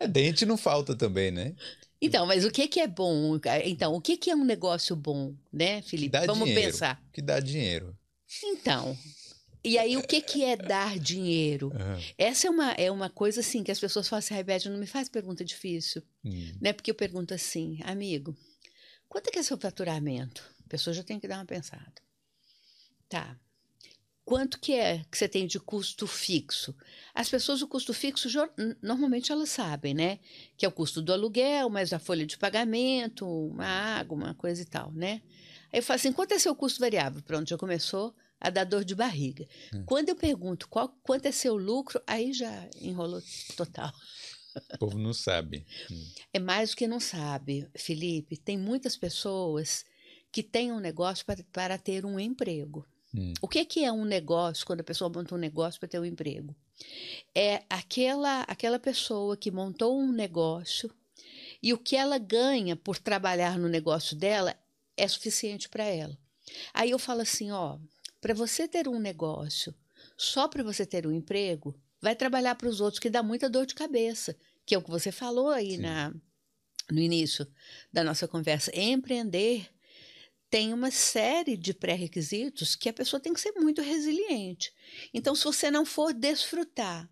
É, 0.00 0.06
Dente 0.06 0.46
não 0.46 0.56
falta 0.56 0.94
também, 0.94 1.30
né? 1.30 1.54
Então, 2.00 2.24
mas 2.26 2.44
o 2.44 2.50
que, 2.50 2.68
que 2.68 2.78
é 2.80 2.86
bom? 2.86 3.38
Então, 3.64 3.94
o 3.94 4.00
que, 4.00 4.16
que 4.16 4.30
é 4.30 4.36
um 4.36 4.44
negócio 4.44 4.94
bom, 4.94 5.34
né, 5.52 5.82
Felipe? 5.82 6.10
dá 6.10 6.24
Vamos 6.24 6.46
dinheiro. 6.48 6.70
pensar. 6.70 7.02
Que 7.12 7.20
dá 7.20 7.40
dinheiro. 7.40 7.96
Então, 8.44 8.96
e 9.64 9.76
aí 9.76 9.96
o 9.96 10.02
que, 10.06 10.20
que 10.20 10.44
é 10.44 10.56
dar 10.56 10.98
dinheiro? 10.98 11.72
Aham. 11.74 12.00
Essa 12.16 12.46
é 12.46 12.50
uma, 12.50 12.72
é 12.72 12.90
uma 12.90 13.10
coisa 13.10 13.40
assim 13.40 13.64
que 13.64 13.72
as 13.72 13.80
pessoas 13.80 14.08
falam 14.08 14.20
assim, 14.20 14.34
Rebete, 14.34 14.68
não 14.68 14.78
me 14.78 14.86
faz 14.86 15.08
pergunta 15.08 15.44
difícil. 15.44 16.02
Hum. 16.24 16.52
Né? 16.60 16.72
Porque 16.72 16.90
eu 16.92 16.94
pergunto 16.94 17.34
assim, 17.34 17.80
amigo, 17.82 18.36
quanto 19.08 19.28
é 19.28 19.30
que 19.30 19.38
é 19.38 19.42
seu 19.42 19.58
faturamento? 19.58 20.44
A 20.64 20.68
pessoa 20.68 20.94
já 20.94 21.02
tem 21.02 21.18
que 21.18 21.28
dar 21.28 21.36
uma 21.38 21.46
pensada. 21.46 21.92
Tá. 23.08 23.38
quanto 24.22 24.60
que 24.60 24.74
é 24.74 25.02
que 25.10 25.16
você 25.16 25.26
tem 25.26 25.46
de 25.46 25.58
custo 25.58 26.06
fixo? 26.06 26.76
As 27.14 27.30
pessoas, 27.30 27.62
o 27.62 27.66
custo 27.66 27.94
fixo, 27.94 28.28
normalmente 28.82 29.32
elas 29.32 29.48
sabem, 29.48 29.94
né? 29.94 30.18
Que 30.58 30.66
é 30.66 30.68
o 30.68 30.72
custo 30.72 31.00
do 31.00 31.10
aluguel, 31.10 31.70
mais 31.70 31.94
a 31.94 31.98
folha 31.98 32.26
de 32.26 32.36
pagamento, 32.36 33.26
uma 33.26 33.64
água, 33.64 34.14
uma 34.14 34.34
coisa 34.34 34.60
e 34.60 34.66
tal, 34.66 34.92
né? 34.92 35.22
Aí 35.72 35.78
eu 35.78 35.82
falo 35.82 35.96
assim, 35.96 36.12
quanto 36.12 36.32
é 36.32 36.38
seu 36.38 36.54
custo 36.54 36.80
variável? 36.80 37.22
Pronto, 37.22 37.48
já 37.48 37.56
começou 37.56 38.14
a 38.38 38.50
dar 38.50 38.64
dor 38.64 38.84
de 38.84 38.94
barriga. 38.94 39.46
Hum. 39.74 39.84
Quando 39.86 40.10
eu 40.10 40.16
pergunto 40.16 40.68
qual, 40.68 40.88
quanto 41.02 41.26
é 41.26 41.32
seu 41.32 41.56
lucro, 41.56 42.00
aí 42.06 42.32
já 42.32 42.68
enrolou 42.80 43.22
total. 43.56 43.92
O 44.74 44.78
povo 44.78 44.98
não 44.98 45.12
sabe. 45.12 45.66
Hum. 45.90 46.06
É 46.32 46.38
mais 46.38 46.70
do 46.70 46.76
que 46.76 46.86
não 46.86 47.00
sabe, 47.00 47.68
Felipe. 47.76 48.36
Tem 48.36 48.56
muitas 48.56 48.96
pessoas 48.96 49.84
que 50.30 50.42
têm 50.42 50.72
um 50.72 50.80
negócio 50.80 51.24
para, 51.24 51.42
para 51.52 51.78
ter 51.78 52.04
um 52.04 52.18
emprego. 52.18 52.86
Hum. 53.14 53.32
O 53.40 53.48
que, 53.48 53.64
que 53.64 53.84
é 53.84 53.92
um 53.92 54.04
negócio 54.04 54.66
quando 54.66 54.80
a 54.80 54.84
pessoa 54.84 55.10
monta 55.10 55.34
um 55.34 55.38
negócio 55.38 55.80
para 55.80 55.88
ter 55.88 55.98
um 55.98 56.04
emprego? 56.04 56.54
É 57.34 57.62
aquela, 57.68 58.42
aquela 58.42 58.78
pessoa 58.78 59.36
que 59.36 59.50
montou 59.50 59.98
um 59.98 60.12
negócio 60.12 60.90
e 61.62 61.72
o 61.72 61.78
que 61.78 61.96
ela 61.96 62.18
ganha 62.18 62.76
por 62.76 62.98
trabalhar 62.98 63.58
no 63.58 63.68
negócio 63.68 64.16
dela 64.16 64.54
é 64.96 65.08
suficiente 65.08 65.68
para 65.68 65.84
ela. 65.84 66.16
Aí 66.72 66.90
eu 66.90 66.98
falo 66.98 67.22
assim, 67.22 67.50
ó, 67.50 67.78
para 68.20 68.34
você 68.34 68.68
ter 68.68 68.88
um 68.88 68.98
negócio, 68.98 69.74
só 70.16 70.48
para 70.48 70.62
você 70.62 70.84
ter 70.84 71.06
um 71.06 71.12
emprego, 71.12 71.78
vai 72.00 72.14
trabalhar 72.14 72.54
para 72.54 72.68
os 72.68 72.80
outros 72.80 73.00
que 73.00 73.10
dá 73.10 73.22
muita 73.22 73.48
dor 73.48 73.66
de 73.66 73.74
cabeça, 73.74 74.36
que 74.68 74.74
é 74.74 74.78
o 74.78 74.82
que 74.82 74.90
você 74.90 75.10
falou 75.10 75.48
aí 75.48 75.78
na 75.78 76.12
no 76.90 77.00
início 77.00 77.46
da 77.90 78.04
nossa 78.04 78.28
conversa. 78.28 78.70
Empreender 78.78 79.66
tem 80.50 80.74
uma 80.74 80.90
série 80.90 81.56
de 81.56 81.72
pré-requisitos 81.72 82.76
que 82.76 82.88
a 82.88 82.92
pessoa 82.92 83.20
tem 83.20 83.32
que 83.32 83.40
ser 83.40 83.52
muito 83.52 83.80
resiliente. 83.80 84.72
Então, 85.12 85.34
se 85.34 85.44
você 85.44 85.70
não 85.70 85.86
for 85.86 86.12
desfrutar 86.12 87.08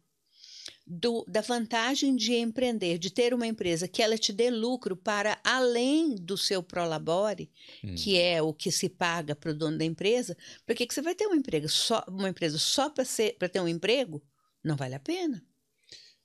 do, 0.87 1.25
da 1.27 1.41
vantagem 1.41 2.15
de 2.15 2.35
empreender, 2.35 2.99
de 2.99 3.11
ter 3.11 3.35
uma 3.35 3.47
empresa 3.47 3.89
que 3.89 4.03
ela 4.03 4.17
te 4.17 4.33
dê 4.33 4.51
lucro 4.51 4.97
para 4.97 5.39
além 5.43 6.15
do 6.15 6.37
seu 6.37 6.63
prolabore, 6.63 7.51
hum. 7.83 7.95
que 7.95 8.19
é 8.19 8.41
o 8.41 8.53
que 8.53 8.71
se 8.71 8.89
paga 8.89 9.35
para 9.35 9.51
o 9.51 9.55
dono 9.55 9.79
da 9.79 9.85
empresa, 9.85 10.37
por 10.65 10.75
que, 10.75 10.87
que 10.87 10.95
você 10.95 11.03
vai 11.03 11.15
ter 11.15 11.27
uma, 11.27 11.37
emprego 11.37 11.69
só, 11.69 12.05
uma 12.07 12.29
empresa 12.29 12.59
só 12.59 12.91
para 12.91 13.49
ter 13.49 13.61
um 13.61 13.69
emprego? 13.69 14.23
Não 14.63 14.77
vale 14.77 14.95
a 14.95 15.01
pena. 15.01 15.43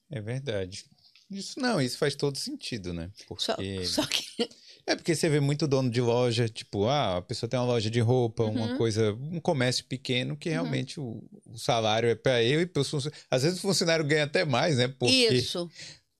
É 0.09 0.21
verdade. 0.21 0.85
Isso 1.31 1.59
não, 1.59 1.81
isso 1.81 1.97
faz 1.97 2.15
todo 2.15 2.37
sentido, 2.37 2.93
né? 2.93 3.09
Porque... 3.27 3.43
Só, 3.43 3.55
só 4.03 4.07
que 4.07 4.49
é 4.85 4.95
porque 4.95 5.15
você 5.15 5.29
vê 5.29 5.39
muito 5.39 5.67
dono 5.67 5.89
de 5.89 6.01
loja, 6.01 6.49
tipo, 6.49 6.87
ah, 6.87 7.17
a 7.17 7.21
pessoa 7.21 7.49
tem 7.49 7.59
uma 7.59 7.65
loja 7.65 7.89
de 7.89 7.99
roupa, 7.99 8.43
uhum. 8.43 8.51
uma 8.51 8.77
coisa, 8.77 9.13
um 9.13 9.39
comércio 9.39 9.85
pequeno 9.85 10.35
que 10.35 10.49
uhum. 10.49 10.55
realmente 10.55 10.99
o, 10.99 11.23
o, 11.45 11.57
salário 11.57 12.09
é 12.09 12.15
para 12.15 12.43
eu 12.43 12.61
e 12.61 12.65
para 12.65 12.81
os 12.81 12.89
funcionários. 12.89 13.25
Às 13.29 13.43
vezes 13.43 13.59
o 13.59 13.61
funcionário 13.61 14.05
ganha 14.05 14.23
até 14.23 14.43
mais, 14.43 14.77
né? 14.77 14.87
Porque, 14.87 15.27
Isso. 15.33 15.69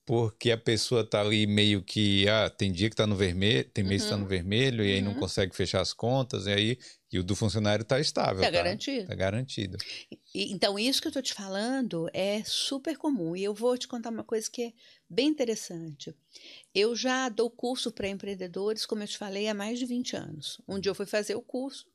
Porque 0.05 0.51
a 0.51 0.57
pessoa 0.57 1.03
tá 1.03 1.21
ali 1.21 1.47
meio 1.47 1.81
que, 1.81 2.27
ah, 2.27 2.49
tem 2.49 2.71
dia 2.71 2.89
que 2.89 2.95
tá 2.95 3.07
no 3.07 3.15
vermelho, 3.15 3.69
tem 3.73 3.83
mês 3.83 4.01
uhum. 4.01 4.07
que 4.07 4.11
tá 4.11 4.17
no 4.17 4.23
uhum. 4.23 4.29
vermelho 4.29 4.85
e 4.85 4.93
aí 4.93 5.01
não 5.01 5.13
uhum. 5.13 5.19
consegue 5.19 5.55
fechar 5.55 5.81
as 5.81 5.93
contas, 5.93 6.45
e 6.45 6.51
aí 6.51 6.77
e 7.11 7.19
o 7.19 7.23
do 7.23 7.35
funcionário 7.35 7.83
tá 7.83 7.99
estável. 7.99 8.41
Tá, 8.41 8.45
tá 8.45 8.51
garantido. 8.51 9.07
Tá 9.07 9.15
garantido. 9.15 9.77
E, 10.33 10.53
então, 10.53 10.79
isso 10.79 11.01
que 11.01 11.09
eu 11.09 11.11
tô 11.11 11.21
te 11.21 11.33
falando 11.33 12.09
é 12.13 12.41
super 12.45 12.97
comum. 12.97 13.35
E 13.35 13.43
eu 13.43 13.53
vou 13.53 13.77
te 13.77 13.87
contar 13.87 14.11
uma 14.11 14.23
coisa 14.23 14.49
que 14.49 14.63
é 14.63 14.73
bem 15.09 15.27
interessante. 15.27 16.15
Eu 16.73 16.95
já 16.95 17.27
dou 17.27 17.49
curso 17.49 17.91
para 17.91 18.07
empreendedores, 18.07 18.85
como 18.85 19.03
eu 19.03 19.07
te 19.07 19.17
falei, 19.17 19.49
há 19.49 19.53
mais 19.53 19.77
de 19.77 19.85
20 19.85 20.15
anos. 20.15 20.61
Um 20.65 20.79
dia 20.79 20.89
eu 20.89 20.95
fui 20.95 21.05
fazer 21.05 21.35
o 21.35 21.41
curso, 21.41 21.85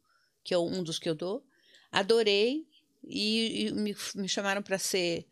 que 0.44 0.52
é 0.52 0.58
um 0.58 0.82
dos 0.82 0.98
que 0.98 1.08
eu 1.08 1.14
dou, 1.14 1.42
adorei 1.90 2.66
e, 3.02 3.68
e 3.68 3.72
me, 3.72 3.96
me 4.16 4.28
chamaram 4.28 4.62
para 4.62 4.78
ser 4.78 5.26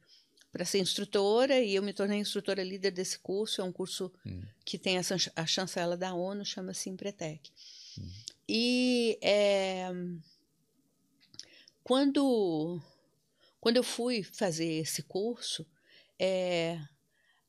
para 0.51 0.65
ser 0.65 0.79
instrutora 0.79 1.59
e 1.59 1.75
eu 1.75 1.83
me 1.83 1.93
tornei 1.93 2.21
instrutora 2.21 2.63
líder 2.63 2.93
desse 2.93 3.19
curso. 3.19 3.61
É 3.61 3.65
um 3.65 3.73
curso 3.73 4.13
hum. 4.25 4.41
que 4.65 4.79
tem 4.79 4.97
a, 4.97 5.03
a, 5.35 5.47
chancela 5.47 5.97
da 5.97 6.15
ONU, 6.15 6.45
chama-se 6.45 6.89
Empretec. 6.89 7.51
Hum. 7.99 8.09
E 8.49 9.19
é, 9.23 9.91
quando, 11.83 12.81
quando 13.61 13.77
eu 13.77 13.83
fui 13.83 14.23
fazer 14.23 14.81
esse 14.81 15.03
curso, 15.03 15.67
é, 16.19 16.79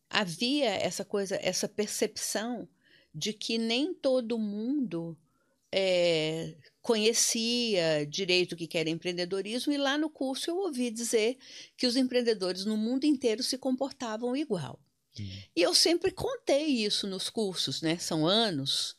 havia 0.10 0.70
essa 0.70 1.04
coisa, 1.04 1.38
essa 1.42 1.68
percepção 1.68 2.68
de 3.14 3.34
que 3.34 3.58
nem 3.58 3.94
todo 3.94 4.38
mundo 4.38 5.18
é, 5.72 6.56
conhecia 6.82 8.06
direito 8.06 8.54
o 8.54 8.56
que 8.56 8.78
era 8.78 8.90
empreendedorismo, 8.90 9.74
e 9.74 9.78
lá 9.78 9.98
no 9.98 10.10
curso 10.10 10.50
eu 10.50 10.58
ouvi 10.58 10.90
dizer 10.90 11.38
que 11.76 11.88
os 11.88 11.96
empreendedores 11.96 12.66
no 12.66 12.78
mundo 12.78 13.06
inteiro 13.06 13.44
se 13.44 13.58
comportavam 13.58 14.36
igual. 14.36 14.80
Hum. 15.20 15.30
E 15.56 15.62
eu 15.62 15.74
sempre 15.74 16.12
contei 16.12 16.66
isso 16.66 17.08
nos 17.08 17.30
cursos, 17.30 17.82
né? 17.82 17.98
São 17.98 18.26
anos. 18.26 18.96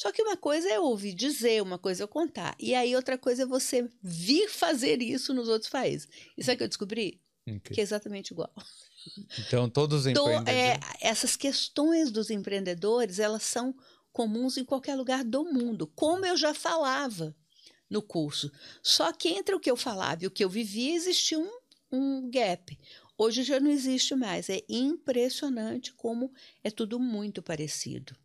Só 0.00 0.10
que 0.10 0.22
uma 0.22 0.34
coisa 0.34 0.66
é 0.66 0.80
ouvir 0.80 1.12
dizer, 1.12 1.60
uma 1.60 1.78
coisa 1.78 2.04
é 2.04 2.06
contar. 2.06 2.56
E 2.58 2.74
aí 2.74 2.96
outra 2.96 3.18
coisa 3.18 3.42
é 3.42 3.46
você 3.46 3.86
vir 4.02 4.48
fazer 4.48 5.02
isso 5.02 5.34
nos 5.34 5.46
outros 5.46 5.70
países. 5.70 6.08
Isso 6.38 6.50
é 6.50 6.56
que 6.56 6.62
eu 6.62 6.68
descobri? 6.68 7.20
Okay. 7.46 7.74
Que 7.74 7.80
é 7.82 7.84
exatamente 7.84 8.30
igual. 8.30 8.50
Então, 9.38 9.68
todos 9.68 10.00
os 10.00 10.06
empreendedores... 10.06 10.48
é, 10.48 10.80
essas 11.02 11.36
questões 11.36 12.10
dos 12.10 12.30
empreendedores, 12.30 13.18
elas 13.18 13.42
são 13.42 13.74
comuns 14.10 14.56
em 14.56 14.64
qualquer 14.64 14.94
lugar 14.94 15.22
do 15.22 15.44
mundo, 15.44 15.86
como 15.86 16.24
eu 16.24 16.34
já 16.34 16.54
falava 16.54 17.36
no 17.90 18.00
curso. 18.00 18.50
Só 18.82 19.12
que 19.12 19.28
entre 19.28 19.54
o 19.54 19.60
que 19.60 19.70
eu 19.70 19.76
falava 19.76 20.24
e 20.24 20.26
o 20.26 20.30
que 20.30 20.42
eu 20.42 20.48
vivia, 20.48 20.94
existia 20.94 21.38
um, 21.38 21.50
um 21.92 22.30
gap. 22.30 22.78
Hoje 23.18 23.42
já 23.42 23.60
não 23.60 23.70
existe 23.70 24.14
mais. 24.14 24.48
É 24.48 24.62
impressionante 24.66 25.92
como 25.92 26.32
é 26.64 26.70
tudo 26.70 26.98
muito 26.98 27.42
parecido. 27.42 28.16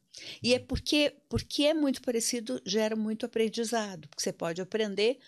E 0.41 0.53
é 0.53 0.59
porque, 0.59 1.15
porque 1.29 1.63
é 1.63 1.73
muito 1.73 2.01
parecido, 2.01 2.61
gera 2.65 2.95
muito 2.95 3.25
aprendizado, 3.25 4.07
porque 4.07 4.23
você 4.23 4.33
pode 4.33 4.61
aprender 4.61 5.19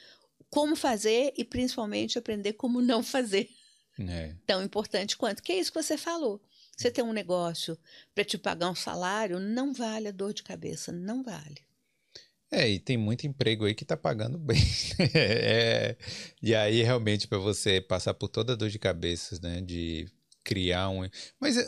como 0.50 0.75
fazer 0.75 1.34
e 1.38 1.44
principalmente 1.44 2.17
aprender 2.17 2.53
como 2.53 2.82
não 2.82 3.03
fazer. 3.03 3.50
É. 4.00 4.36
Tão 4.46 4.63
importante 4.63 5.17
quanto. 5.17 5.41
Que 5.41 5.53
é 5.53 5.60
isso 5.60 5.72
que 5.72 5.82
você 5.82 5.98
falou. 5.98 6.41
Você 6.77 6.91
tem 6.91 7.03
um 7.03 7.13
negócio 7.13 7.77
para 8.13 8.24
te 8.24 8.38
pagar 8.38 8.70
um 8.70 8.75
salário, 8.75 9.39
não 9.39 9.74
vale 9.74 10.10
a 10.10 10.12
dor 10.12 10.34
de 10.34 10.44
cabeça, 10.44 10.91
não 10.91 11.24
vale. 11.24 11.65
É, 12.51 12.70
e 12.70 12.79
tem 12.79 12.96
muito 12.96 13.27
emprego 13.27 13.65
aí 13.65 13.75
que 13.75 13.84
está 13.84 13.98
pagando 13.98 14.38
bem. 14.38 14.58
é, 15.13 15.98
e 16.41 16.56
aí, 16.56 16.82
realmente, 16.82 17.27
para 17.27 17.38
você 17.39 17.82
passar 17.82 18.13
por 18.13 18.29
toda 18.29 18.53
a 18.53 18.56
dor 18.56 18.70
de 18.70 18.79
cabeça, 18.79 19.38
né? 19.41 19.60
De 19.62 20.08
criar 20.44 20.89
um. 20.89 21.01
Mas 21.39 21.58
é, 21.58 21.67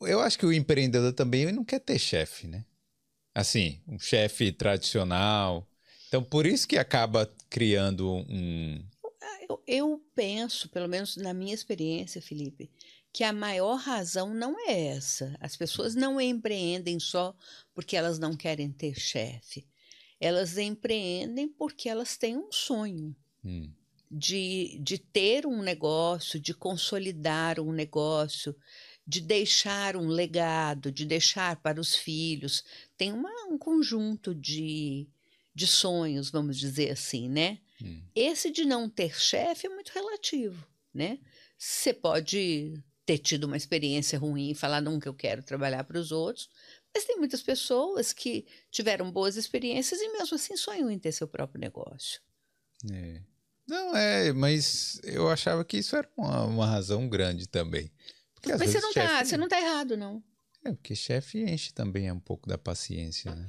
eu 0.00 0.20
acho 0.20 0.38
que 0.38 0.46
o 0.46 0.52
empreendedor 0.52 1.12
também 1.12 1.50
não 1.52 1.64
quer 1.64 1.80
ter 1.80 1.98
chefe, 1.98 2.46
né? 2.46 2.64
Assim, 3.34 3.80
um 3.86 3.98
chefe 3.98 4.52
tradicional. 4.52 5.66
Então, 6.08 6.22
por 6.22 6.46
isso 6.46 6.66
que 6.66 6.78
acaba 6.78 7.30
criando 7.48 8.08
um. 8.28 8.82
Eu, 9.48 9.62
eu 9.66 10.02
penso, 10.14 10.68
pelo 10.68 10.88
menos 10.88 11.16
na 11.16 11.32
minha 11.32 11.54
experiência, 11.54 12.20
Felipe, 12.20 12.70
que 13.12 13.24
a 13.24 13.32
maior 13.32 13.76
razão 13.76 14.34
não 14.34 14.56
é 14.68 14.88
essa. 14.88 15.36
As 15.40 15.56
pessoas 15.56 15.94
não 15.94 16.20
empreendem 16.20 16.98
só 17.00 17.34
porque 17.74 17.96
elas 17.96 18.18
não 18.18 18.36
querem 18.36 18.70
ter 18.70 18.98
chefe. 18.98 19.66
Elas 20.20 20.58
empreendem 20.58 21.48
porque 21.48 21.88
elas 21.88 22.16
têm 22.16 22.36
um 22.36 22.50
sonho. 22.50 23.14
Hum. 23.44 23.70
De, 24.10 24.78
de 24.80 24.98
ter 24.98 25.46
um 25.46 25.62
negócio, 25.62 26.40
de 26.40 26.54
consolidar 26.54 27.60
um 27.60 27.72
negócio, 27.72 28.56
de 29.08 29.22
deixar 29.22 29.96
um 29.96 30.06
legado, 30.06 30.92
de 30.92 31.06
deixar 31.06 31.56
para 31.56 31.80
os 31.80 31.96
filhos. 31.96 32.62
Tem 32.94 33.10
uma, 33.10 33.30
um 33.46 33.56
conjunto 33.56 34.34
de, 34.34 35.08
de 35.54 35.66
sonhos, 35.66 36.30
vamos 36.30 36.58
dizer 36.58 36.90
assim, 36.90 37.26
né? 37.26 37.58
Hum. 37.82 38.02
Esse 38.14 38.50
de 38.50 38.66
não 38.66 38.86
ter 38.86 39.18
chefe 39.18 39.66
é 39.66 39.70
muito 39.70 39.88
relativo, 39.94 40.62
né? 40.92 41.18
Você 41.56 41.94
pode 41.94 42.74
ter 43.06 43.16
tido 43.16 43.44
uma 43.44 43.56
experiência 43.56 44.18
ruim 44.18 44.50
e 44.50 44.54
falar 44.54 44.82
nunca 44.82 45.08
eu 45.08 45.14
quero 45.14 45.42
trabalhar 45.42 45.84
para 45.84 45.98
os 45.98 46.12
outros, 46.12 46.50
mas 46.94 47.06
tem 47.06 47.16
muitas 47.16 47.42
pessoas 47.42 48.12
que 48.12 48.46
tiveram 48.70 49.10
boas 49.10 49.36
experiências 49.36 50.02
e 50.02 50.12
mesmo 50.12 50.34
assim 50.34 50.54
sonham 50.54 50.90
em 50.90 50.98
ter 50.98 51.12
seu 51.12 51.26
próprio 51.26 51.58
negócio. 51.58 52.20
É. 52.92 53.22
Não, 53.66 53.96
é, 53.96 54.32
mas 54.34 55.00
eu 55.02 55.30
achava 55.30 55.64
que 55.64 55.78
isso 55.78 55.96
era 55.96 56.08
uma, 56.14 56.44
uma 56.44 56.66
razão 56.66 57.08
grande 57.08 57.46
também. 57.46 57.90
Porque, 58.40 58.56
Mas 58.56 58.70
você 58.70 58.80
não, 58.80 58.92
tá, 58.92 59.00
chefe... 59.00 59.12
tá, 59.14 59.24
você 59.24 59.36
não 59.36 59.48
tá 59.48 59.60
errado, 59.60 59.96
não. 59.96 60.22
É, 60.64 60.72
porque 60.72 60.94
chefe 60.94 61.42
enche 61.42 61.72
também 61.72 62.10
um 62.10 62.20
pouco 62.20 62.48
da 62.48 62.58
paciência, 62.58 63.34
né? 63.34 63.48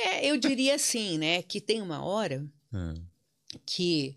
É, 0.00 0.26
eu 0.26 0.36
diria 0.36 0.74
assim, 0.74 1.18
né? 1.18 1.42
Que 1.42 1.60
tem 1.60 1.80
uma 1.80 2.04
hora 2.04 2.44
hum. 2.72 2.94
que, 3.64 4.16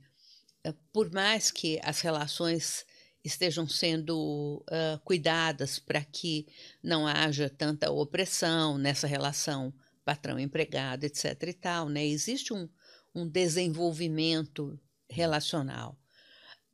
eh, 0.63 0.74
por 0.91 1.12
mais 1.12 1.51
que 1.51 1.79
as 1.84 2.01
relações 2.01 2.86
estejam 3.24 3.67
sendo 3.67 4.63
uh, 4.69 5.00
cuidadas 5.03 5.79
para 5.79 6.03
que 6.03 6.48
não 6.84 7.07
haja 7.07 7.50
tanta 7.50 7.89
opressão 7.91 8.77
nessa 8.77 9.07
relação 9.07 9.74
patrão-empregado, 10.03 11.05
etc. 11.05 11.41
e 11.48 11.53
tal, 11.53 11.89
né? 11.89 12.05
Existe 12.05 12.53
um, 12.53 12.69
um 13.13 13.27
desenvolvimento 13.27 14.79
relacional. 15.10 15.98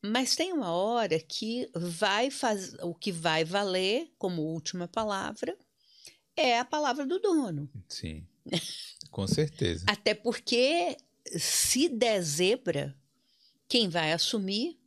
Mas 0.01 0.36
tem 0.36 0.51
uma 0.51 0.72
hora 0.72 1.20
que 1.20 1.70
vai 1.75 2.31
fazer 2.31 2.77
o 2.84 2.93
que 2.93 3.12
vai 3.12 3.46
valer 3.46 4.12
como 4.17 4.41
última 4.41 4.88
palavra 4.88 5.55
é 6.36 6.58
a 6.58 6.65
palavra 6.65 7.05
do 7.05 7.20
dono. 7.20 7.70
Sim. 7.88 8.25
Com 9.12 9.27
certeza. 9.27 9.86
Até 9.88 10.13
porque 10.13 10.98
se 11.38 11.88
der 11.88 12.22
zebra, 12.22 12.96
quem 13.67 13.89
vai 13.89 14.12
assumir 14.12 14.79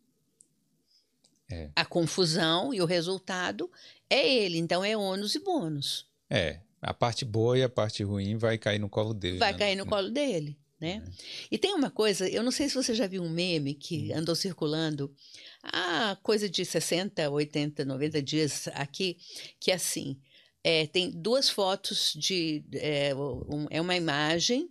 é. 1.50 1.71
a 1.76 1.85
confusão 1.85 2.75
e 2.75 2.83
o 2.83 2.87
resultado 2.87 3.71
é 4.11 4.26
ele. 4.26 4.59
Então 4.59 4.85
é 4.85 4.97
ônus 4.97 5.35
e 5.35 5.38
bônus. 5.38 6.06
É. 6.28 6.61
A 6.83 6.92
parte 6.92 7.25
boa 7.25 7.56
e 7.56 7.62
a 7.62 7.68
parte 7.68 8.02
ruim 8.02 8.37
vai 8.37 8.59
cair 8.59 8.78
no 8.78 8.90
colo 8.90 9.14
dele. 9.14 9.38
Vai 9.38 9.52
né? 9.52 9.59
cair 9.59 9.76
no 9.76 9.87
colo 9.87 10.11
dele. 10.11 10.59
Né? 10.80 11.02
É. 11.06 11.10
E 11.52 11.58
tem 11.58 11.72
uma 11.72 11.90
coisa, 11.90 12.28
eu 12.28 12.42
não 12.42 12.50
sei 12.50 12.68
se 12.68 12.74
você 12.74 12.94
já 12.94 13.06
viu 13.06 13.22
um 13.22 13.30
meme 13.30 13.74
que 13.74 14.12
hum. 14.12 14.18
andou 14.18 14.34
circulando 14.34 15.14
há 15.62 16.16
coisa 16.22 16.48
de 16.48 16.64
60, 16.64 17.30
80, 17.30 17.84
90 17.84 18.22
dias 18.22 18.68
aqui, 18.74 19.16
que 19.60 19.70
é 19.70 19.74
assim, 19.74 20.20
é, 20.62 20.86
tem 20.86 21.10
duas 21.10 21.48
fotos 21.48 22.12
de, 22.16 22.64
é, 22.72 23.14
um, 23.14 23.66
é 23.70 23.80
uma 23.80 23.94
imagem 23.94 24.68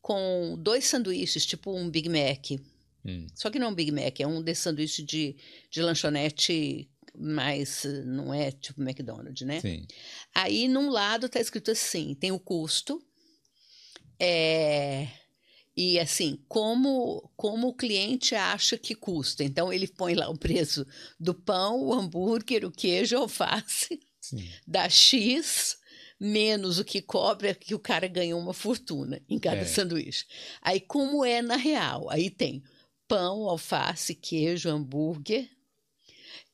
com 0.00 0.56
dois 0.58 0.84
sanduíches, 0.84 1.46
tipo 1.46 1.76
um 1.76 1.90
Big 1.90 2.08
Mac, 2.08 2.60
hum. 3.04 3.26
só 3.34 3.50
que 3.50 3.58
não 3.58 3.68
é 3.68 3.70
um 3.70 3.74
Big 3.74 3.90
Mac, 3.90 4.20
é 4.20 4.26
um 4.26 4.42
desses 4.42 4.64
sanduíches 4.64 5.04
de, 5.04 5.36
de 5.70 5.82
lanchonete 5.82 6.88
mas 7.18 7.84
não 8.04 8.32
é 8.32 8.50
tipo 8.50 8.82
McDonald's, 8.82 9.46
né? 9.46 9.60
Sim. 9.60 9.86
Aí, 10.34 10.68
num 10.68 10.90
lado, 10.90 11.30
tá 11.30 11.40
escrito 11.40 11.70
assim: 11.70 12.14
tem 12.14 12.30
o 12.30 12.38
custo, 12.38 13.02
é, 14.20 15.08
e 15.76 16.00
assim, 16.00 16.38
como, 16.48 17.30
como 17.36 17.68
o 17.68 17.74
cliente 17.74 18.34
acha 18.34 18.78
que 18.78 18.94
custa. 18.94 19.44
Então, 19.44 19.70
ele 19.70 19.86
põe 19.86 20.14
lá 20.14 20.28
o 20.28 20.38
preço 20.38 20.86
do 21.20 21.34
pão, 21.34 21.82
o 21.82 21.92
hambúrguer, 21.92 22.64
o 22.64 22.70
queijo, 22.70 23.16
a 23.16 23.20
alface, 23.20 24.00
Sim. 24.18 24.48
dá 24.66 24.88
X, 24.88 25.76
menos 26.18 26.78
o 26.78 26.84
que 26.84 27.02
cobra, 27.02 27.54
que 27.54 27.74
o 27.74 27.78
cara 27.78 28.08
ganhou 28.08 28.40
uma 28.40 28.54
fortuna 28.54 29.20
em 29.28 29.38
cada 29.38 29.60
é. 29.60 29.64
sanduíche. 29.66 30.24
Aí, 30.62 30.80
como 30.80 31.24
é 31.24 31.42
na 31.42 31.56
real? 31.56 32.08
Aí 32.08 32.30
tem 32.30 32.62
pão, 33.06 33.48
alface, 33.48 34.14
queijo, 34.14 34.70
hambúrguer 34.70 35.55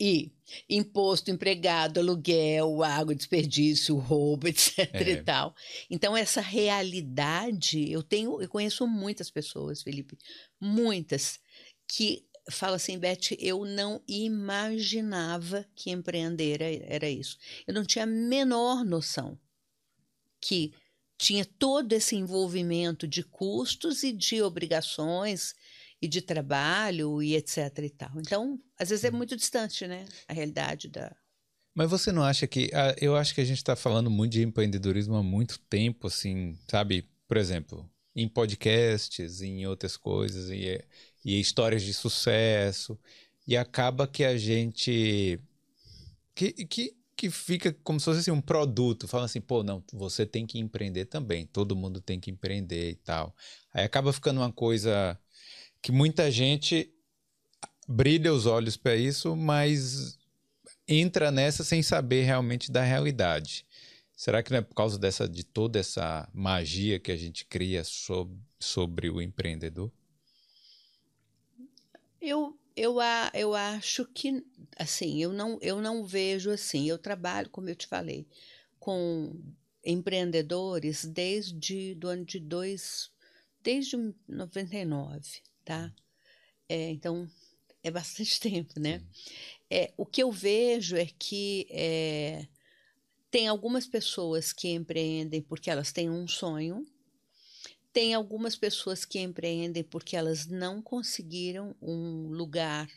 e 0.04 0.32
imposto, 0.68 1.30
empregado, 1.30 2.00
aluguel, 2.00 2.82
água, 2.82 3.14
desperdício, 3.14 3.97
roubo, 3.97 4.49
etc. 4.50 4.92
É. 4.94 5.11
e 5.11 5.23
tal. 5.23 5.54
Então, 5.88 6.16
essa 6.16 6.40
realidade, 6.40 7.88
eu 7.88 8.02
tenho, 8.02 8.42
eu 8.42 8.49
conheço 8.49 8.85
muitas 8.85 9.30
pessoas, 9.30 9.80
Felipe, 9.80 10.18
muitas, 10.61 11.38
que 11.87 12.26
falam 12.50 12.75
assim, 12.75 12.99
Beth, 12.99 13.37
eu 13.38 13.64
não 13.64 14.02
imaginava 14.09 15.64
que 15.76 15.92
empreender 15.92 16.61
era, 16.61 16.94
era 16.94 17.09
isso. 17.09 17.38
Eu 17.64 17.73
não 17.73 17.85
tinha 17.85 18.02
a 18.02 18.06
menor 18.06 18.85
noção 18.85 19.38
que 20.40 20.75
tinha 21.16 21.44
todo 21.44 21.92
esse 21.92 22.16
envolvimento 22.16 23.06
de 23.06 23.23
custos 23.23 24.02
e 24.02 24.11
de 24.11 24.42
obrigações 24.42 25.54
e 26.02 26.09
de 26.09 26.21
trabalho 26.21 27.23
e 27.23 27.37
etc 27.37 27.78
e 27.78 27.90
tal. 27.90 28.11
Então, 28.16 28.61
às 28.78 28.90
vezes 28.90 29.04
é 29.04 29.11
uhum. 29.11 29.16
muito 29.16 29.37
distante, 29.37 29.87
né, 29.87 30.04
a 30.28 30.32
realidade 30.32 30.88
da 30.88 31.14
mas 31.75 31.90
você 31.90 32.12
não 32.12 32.23
acha 32.23 32.47
que. 32.47 32.71
Ah, 32.75 32.94
eu 33.00 33.16
acho 33.16 33.35
que 33.35 33.40
a 33.40 33.44
gente 33.44 33.59
está 33.59 33.75
falando 33.75 34.11
muito 34.11 34.32
de 34.32 34.42
empreendedorismo 34.42 35.16
há 35.16 35.23
muito 35.23 35.59
tempo, 35.59 36.06
assim, 36.06 36.59
sabe? 36.68 37.09
Por 37.26 37.37
exemplo, 37.37 37.88
em 38.14 38.28
podcasts, 38.28 39.40
em 39.40 39.66
outras 39.66 39.97
coisas, 39.97 40.50
e, 40.50 40.82
e 41.25 41.40
histórias 41.40 41.82
de 41.82 41.94
sucesso. 41.94 42.99
E 43.47 43.56
acaba 43.56 44.06
que 44.06 44.25
a 44.25 44.37
gente. 44.37 45.40
Que, 46.35 46.52
que, 46.66 46.97
que 47.16 47.30
fica 47.30 47.73
como 47.85 47.99
se 47.99 48.04
fosse 48.04 48.21
assim, 48.21 48.30
um 48.30 48.40
produto. 48.40 49.09
Fala 49.09 49.25
assim, 49.25 49.40
pô, 49.40 49.62
não, 49.62 49.82
você 49.92 50.26
tem 50.26 50.47
que 50.47 50.59
empreender 50.59 51.06
também. 51.06 51.47
Todo 51.47 51.76
mundo 51.76 52.00
tem 52.00 52.21
que 52.21 52.30
empreender 52.30 52.90
e 52.90 52.97
tal. 52.97 53.35
Aí 53.73 53.85
acaba 53.85 54.12
ficando 54.12 54.40
uma 54.40 54.52
coisa 54.52 55.18
que 55.83 55.91
muita 55.91 56.31
gente 56.31 56.95
brilha 57.89 58.33
os 58.33 58.47
olhos 58.47 58.76
para 58.76 58.95
isso, 58.95 59.35
mas 59.35 60.17
entra 60.87 61.33
nessa 61.33 61.65
sem 61.65 61.83
saber 61.83 62.23
realmente 62.23 62.71
da 62.71 62.83
realidade. 62.83 63.67
Será 64.17 64.43
que 64.43 64.52
não 64.52 64.59
é 64.59 64.63
por 64.63 64.75
causa 64.76 64.97
dessa, 64.97 65.28
de 65.28 65.43
toda 65.43 65.80
essa 65.80 66.28
magia 66.33 67.00
que 67.00 67.11
a 67.11 67.17
gente 67.17 67.45
cria 67.45 67.83
sobre, 67.83 68.39
sobre 68.61 69.11
o 69.11 69.21
empreendedor? 69.21 69.91
Eu, 72.21 72.56
eu, 72.76 72.99
eu 73.35 73.52
acho 73.52 74.06
que, 74.06 74.45
assim, 74.78 75.21
eu 75.21 75.33
não, 75.33 75.59
eu 75.61 75.80
não 75.80 76.04
vejo 76.04 76.50
assim. 76.52 76.89
Eu 76.89 76.99
trabalho, 76.99 77.50
como 77.50 77.69
eu 77.69 77.75
te 77.75 77.89
falei, 77.89 78.25
com 78.78 79.35
empreendedores 79.85 81.04
desde 81.04 81.97
do 81.97 82.06
ano 82.06 82.25
de 82.25 82.39
dois, 82.39 83.11
desde 83.61 83.97
99 84.28 85.43
tá? 85.65 85.93
É, 86.69 86.91
então, 86.91 87.29
é 87.83 87.91
bastante 87.91 88.39
tempo, 88.41 88.79
né? 88.79 89.03
É, 89.71 89.93
o 89.97 90.05
que 90.05 90.23
eu 90.23 90.31
vejo 90.31 90.97
é 90.97 91.07
que 91.07 91.67
é, 91.71 92.47
tem 93.31 93.49
algumas 93.49 93.87
pessoas 93.87 94.53
que 94.53 94.69
empreendem 94.69 95.41
porque 95.41 95.71
elas 95.71 95.93
têm 95.93 96.11
um 96.11 96.29
sonho, 96.29 96.87
tem 97.93 98.15
algumas 98.15 98.57
pessoas 98.57 99.05
que 99.05 99.19
empreendem 99.19 99.83
porque 99.83 100.17
elas 100.17 100.47
não 100.47 100.81
conseguiram 100.81 101.75
um 101.81 102.29
lugar 102.29 102.89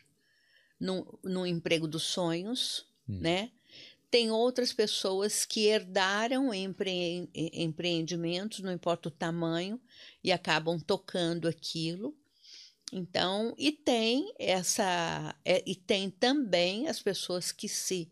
no, 0.80 1.20
no 1.24 1.46
emprego 1.46 1.88
dos 1.88 2.04
sonhos, 2.04 2.86
hum. 3.08 3.20
né? 3.20 3.52
Tem 4.10 4.32
outras 4.32 4.72
pessoas 4.72 5.46
que 5.46 5.66
herdaram 5.66 6.54
empre, 6.54 7.30
empreendimentos, 7.34 8.60
não 8.60 8.72
importa 8.72 9.10
o 9.10 9.12
tamanho, 9.12 9.82
e 10.24 10.32
acabam 10.32 10.80
tocando 10.80 11.48
aquilo. 11.48 12.16
Então, 12.94 13.54
e 13.58 13.72
tem 13.72 14.34
essa 14.38 15.36
é, 15.44 15.64
e 15.66 15.76
tem 15.76 16.10
também 16.10 16.88
as 16.88 17.02
pessoas 17.02 17.52
que 17.52 17.68
se 17.68 18.10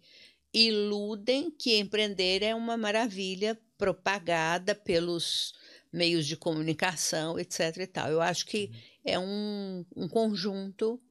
iludem 0.54 1.50
que 1.50 1.78
empreender 1.78 2.44
é 2.44 2.54
uma 2.54 2.78
maravilha 2.78 3.60
propagada 3.78 4.76
pelos 4.76 5.54
meios 5.92 6.26
de 6.26 6.36
comunicação, 6.36 7.40
etc. 7.40 7.78
E 7.78 7.88
tal. 7.88 8.10
Eu 8.10 8.22
acho 8.22 8.46
que 8.46 8.72
é 9.06 9.18
um, 9.18 9.86
um 9.96 10.08
conjunto 10.08 11.02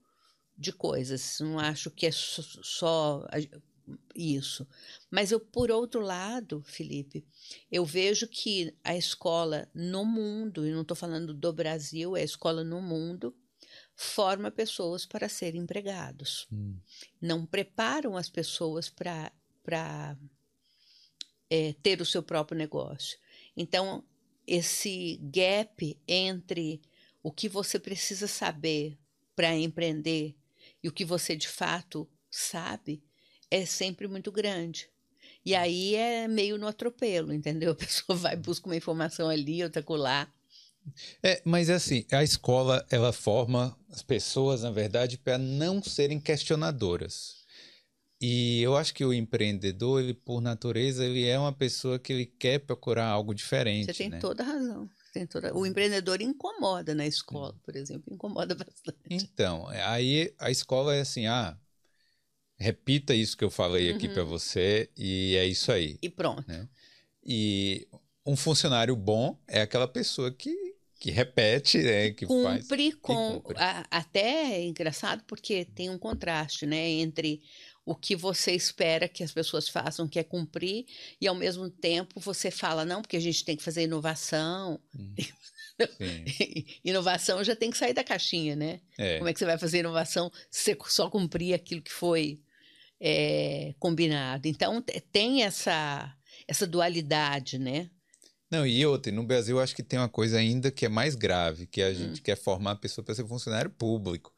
de 0.56 0.72
coisas. 0.72 1.38
Não 1.40 1.58
acho 1.58 1.90
que 1.90 2.06
é 2.06 2.12
só, 2.12 2.42
só 2.62 3.26
isso. 4.14 4.66
Mas 5.10 5.32
eu, 5.32 5.40
por 5.40 5.70
outro 5.70 6.00
lado, 6.00 6.62
Felipe, 6.66 7.24
eu 7.70 7.84
vejo 7.84 8.26
que 8.26 8.74
a 8.82 8.96
escola 8.96 9.68
no 9.74 10.04
mundo, 10.04 10.66
e 10.66 10.72
não 10.72 10.82
estou 10.82 10.96
falando 10.96 11.32
do 11.34 11.52
Brasil, 11.52 12.16
é 12.16 12.20
a 12.20 12.24
escola 12.24 12.64
no 12.64 12.80
mundo, 12.80 13.34
forma 13.94 14.50
pessoas 14.50 15.06
para 15.06 15.28
serem 15.28 15.62
empregados. 15.62 16.46
Hum. 16.52 16.76
Não 17.20 17.46
preparam 17.46 18.16
as 18.16 18.28
pessoas 18.28 18.88
para 18.88 19.32
é, 21.50 21.74
ter 21.82 22.00
o 22.00 22.06
seu 22.06 22.22
próprio 22.22 22.56
negócio. 22.56 23.18
Então, 23.56 24.04
esse 24.46 25.18
gap 25.22 25.98
entre 26.08 26.80
o 27.22 27.30
que 27.30 27.48
você 27.48 27.78
precisa 27.78 28.26
saber 28.26 28.98
para 29.36 29.54
empreender 29.54 30.34
e 30.82 30.88
o 30.88 30.92
que 30.92 31.04
você 31.04 31.36
de 31.36 31.48
fato 31.48 32.08
sabe 32.30 33.02
é 33.50 33.64
sempre 33.64 34.08
muito 34.08 34.32
grande. 34.32 34.90
E 35.44 35.54
aí 35.54 35.94
é 35.94 36.26
meio 36.26 36.56
no 36.56 36.66
atropelo, 36.66 37.32
entendeu? 37.32 37.72
A 37.72 37.76
pessoa 37.76 38.16
vai 38.16 38.36
buscar 38.36 38.68
uma 38.68 38.76
informação 38.76 39.28
ali, 39.28 39.62
outra 39.62 39.82
colar. 39.82 40.32
É, 41.22 41.40
mas 41.44 41.68
é 41.68 41.74
assim, 41.74 42.04
a 42.10 42.22
escola 42.22 42.84
ela 42.90 43.12
forma 43.12 43.76
as 43.90 44.02
pessoas, 44.02 44.62
na 44.62 44.70
verdade, 44.70 45.18
para 45.18 45.38
não 45.38 45.82
serem 45.82 46.20
questionadoras. 46.20 47.42
E 48.20 48.62
eu 48.62 48.76
acho 48.76 48.94
que 48.94 49.04
o 49.04 49.12
empreendedor, 49.12 50.00
ele 50.00 50.14
por 50.14 50.40
natureza, 50.40 51.04
ele 51.04 51.26
é 51.26 51.36
uma 51.36 51.52
pessoa 51.52 51.98
que 51.98 52.12
ele 52.12 52.26
quer 52.26 52.60
procurar 52.60 53.06
algo 53.06 53.34
diferente. 53.34 53.86
Você 53.86 53.94
tem 53.94 54.10
né? 54.10 54.20
toda 54.20 54.44
a 54.44 54.46
razão. 54.46 54.88
Tem 55.12 55.26
toda... 55.26 55.54
O 55.54 55.66
empreendedor 55.66 56.22
incomoda 56.22 56.94
na 56.94 57.04
escola, 57.04 57.54
por 57.64 57.74
exemplo, 57.74 58.14
incomoda 58.14 58.54
bastante. 58.54 58.98
Então, 59.10 59.66
aí 59.68 60.32
a 60.38 60.52
escola 60.52 60.94
é 60.94 61.00
assim, 61.00 61.26
ah, 61.26 61.58
repita 62.56 63.12
isso 63.12 63.36
que 63.36 63.42
eu 63.42 63.50
falei 63.50 63.90
aqui 63.90 64.06
uhum. 64.06 64.14
para 64.14 64.24
você 64.24 64.88
e 64.96 65.34
é 65.36 65.44
isso 65.44 65.72
aí. 65.72 65.98
E 66.00 66.08
pronto. 66.08 66.44
Né? 66.46 66.68
E 67.24 67.88
um 68.24 68.36
funcionário 68.36 68.94
bom 68.94 69.36
é 69.48 69.60
aquela 69.62 69.88
pessoa 69.88 70.30
que 70.30 70.61
que 71.02 71.10
repete, 71.10 71.78
né? 71.78 72.12
Que 72.12 72.24
cumpre 72.24 72.92
faz, 72.92 72.94
com. 73.02 73.40
Cumpre. 73.40 73.56
A, 73.58 73.84
até 73.90 74.54
é 74.54 74.64
engraçado 74.64 75.24
porque 75.26 75.64
tem 75.64 75.90
um 75.90 75.98
contraste, 75.98 76.64
né? 76.64 76.88
Entre 76.88 77.42
o 77.84 77.92
que 77.96 78.14
você 78.14 78.52
espera 78.52 79.08
que 79.08 79.24
as 79.24 79.32
pessoas 79.32 79.68
façam, 79.68 80.06
que 80.06 80.20
é 80.20 80.22
cumprir, 80.22 80.86
e 81.20 81.26
ao 81.26 81.34
mesmo 81.34 81.68
tempo 81.68 82.20
você 82.20 82.52
fala, 82.52 82.84
não, 82.84 83.02
porque 83.02 83.16
a 83.16 83.20
gente 83.20 83.44
tem 83.44 83.56
que 83.56 83.64
fazer 83.64 83.82
inovação. 83.82 84.80
Hum. 84.96 85.12
inovação 86.84 87.42
já 87.42 87.56
tem 87.56 87.72
que 87.72 87.78
sair 87.78 87.94
da 87.94 88.04
caixinha, 88.04 88.54
né? 88.54 88.80
É. 88.96 89.18
Como 89.18 89.28
é 89.28 89.32
que 89.32 89.40
você 89.40 89.44
vai 89.44 89.58
fazer 89.58 89.80
inovação 89.80 90.30
se 90.48 90.72
você 90.72 90.78
só 90.86 91.10
cumprir 91.10 91.52
aquilo 91.52 91.82
que 91.82 91.92
foi 91.92 92.40
é, 93.00 93.74
combinado? 93.80 94.46
Então, 94.46 94.80
tem 95.10 95.42
essa, 95.42 96.16
essa 96.46 96.64
dualidade, 96.64 97.58
né? 97.58 97.90
Não, 98.52 98.66
e 98.66 98.84
outra, 98.84 99.10
no 99.10 99.22
Brasil 99.22 99.58
acho 99.58 99.74
que 99.74 99.82
tem 99.82 99.98
uma 99.98 100.10
coisa 100.10 100.36
ainda 100.36 100.70
que 100.70 100.84
é 100.84 100.88
mais 100.88 101.14
grave, 101.14 101.66
que 101.66 101.82
a 101.82 101.88
hum. 101.88 101.94
gente 101.94 102.20
quer 102.20 102.36
formar 102.36 102.72
a 102.72 102.76
pessoa 102.76 103.02
para 103.02 103.14
ser 103.14 103.26
funcionário 103.26 103.70
público, 103.70 104.30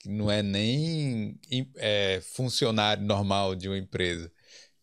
que 0.00 0.08
não 0.08 0.28
é 0.28 0.42
nem 0.42 1.38
é, 1.76 2.20
funcionário 2.20 3.04
normal 3.04 3.54
de 3.54 3.68
uma 3.68 3.78
empresa. 3.78 4.32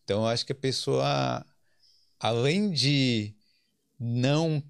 Então, 0.02 0.26
acho 0.26 0.46
que 0.46 0.52
a 0.52 0.54
pessoa, 0.54 1.44
além 2.18 2.70
de 2.70 3.34
não 4.00 4.62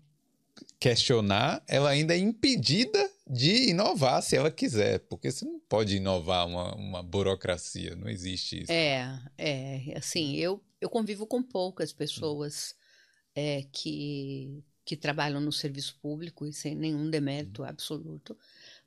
questionar, 0.80 1.62
ela 1.68 1.90
ainda 1.90 2.12
é 2.12 2.18
impedida 2.18 3.08
de 3.24 3.70
inovar 3.70 4.20
se 4.20 4.34
ela 4.34 4.50
quiser, 4.50 4.98
porque 5.00 5.30
você 5.30 5.44
não 5.44 5.60
pode 5.60 5.96
inovar 5.96 6.44
uma, 6.44 6.74
uma 6.74 7.02
burocracia, 7.04 7.94
não 7.94 8.08
existe 8.08 8.62
isso. 8.62 8.72
É, 8.72 9.16
é, 9.38 9.96
assim, 9.96 10.34
eu, 10.34 10.60
eu 10.80 10.90
convivo 10.90 11.24
com 11.24 11.40
poucas 11.40 11.92
pessoas 11.92 12.74
é, 13.38 13.62
que, 13.70 14.64
que 14.84 14.96
trabalham 14.96 15.40
no 15.40 15.52
serviço 15.52 15.96
público 16.02 16.44
e 16.44 16.52
sem 16.52 16.74
nenhum 16.74 17.08
demérito 17.08 17.62
absoluto, 17.62 18.36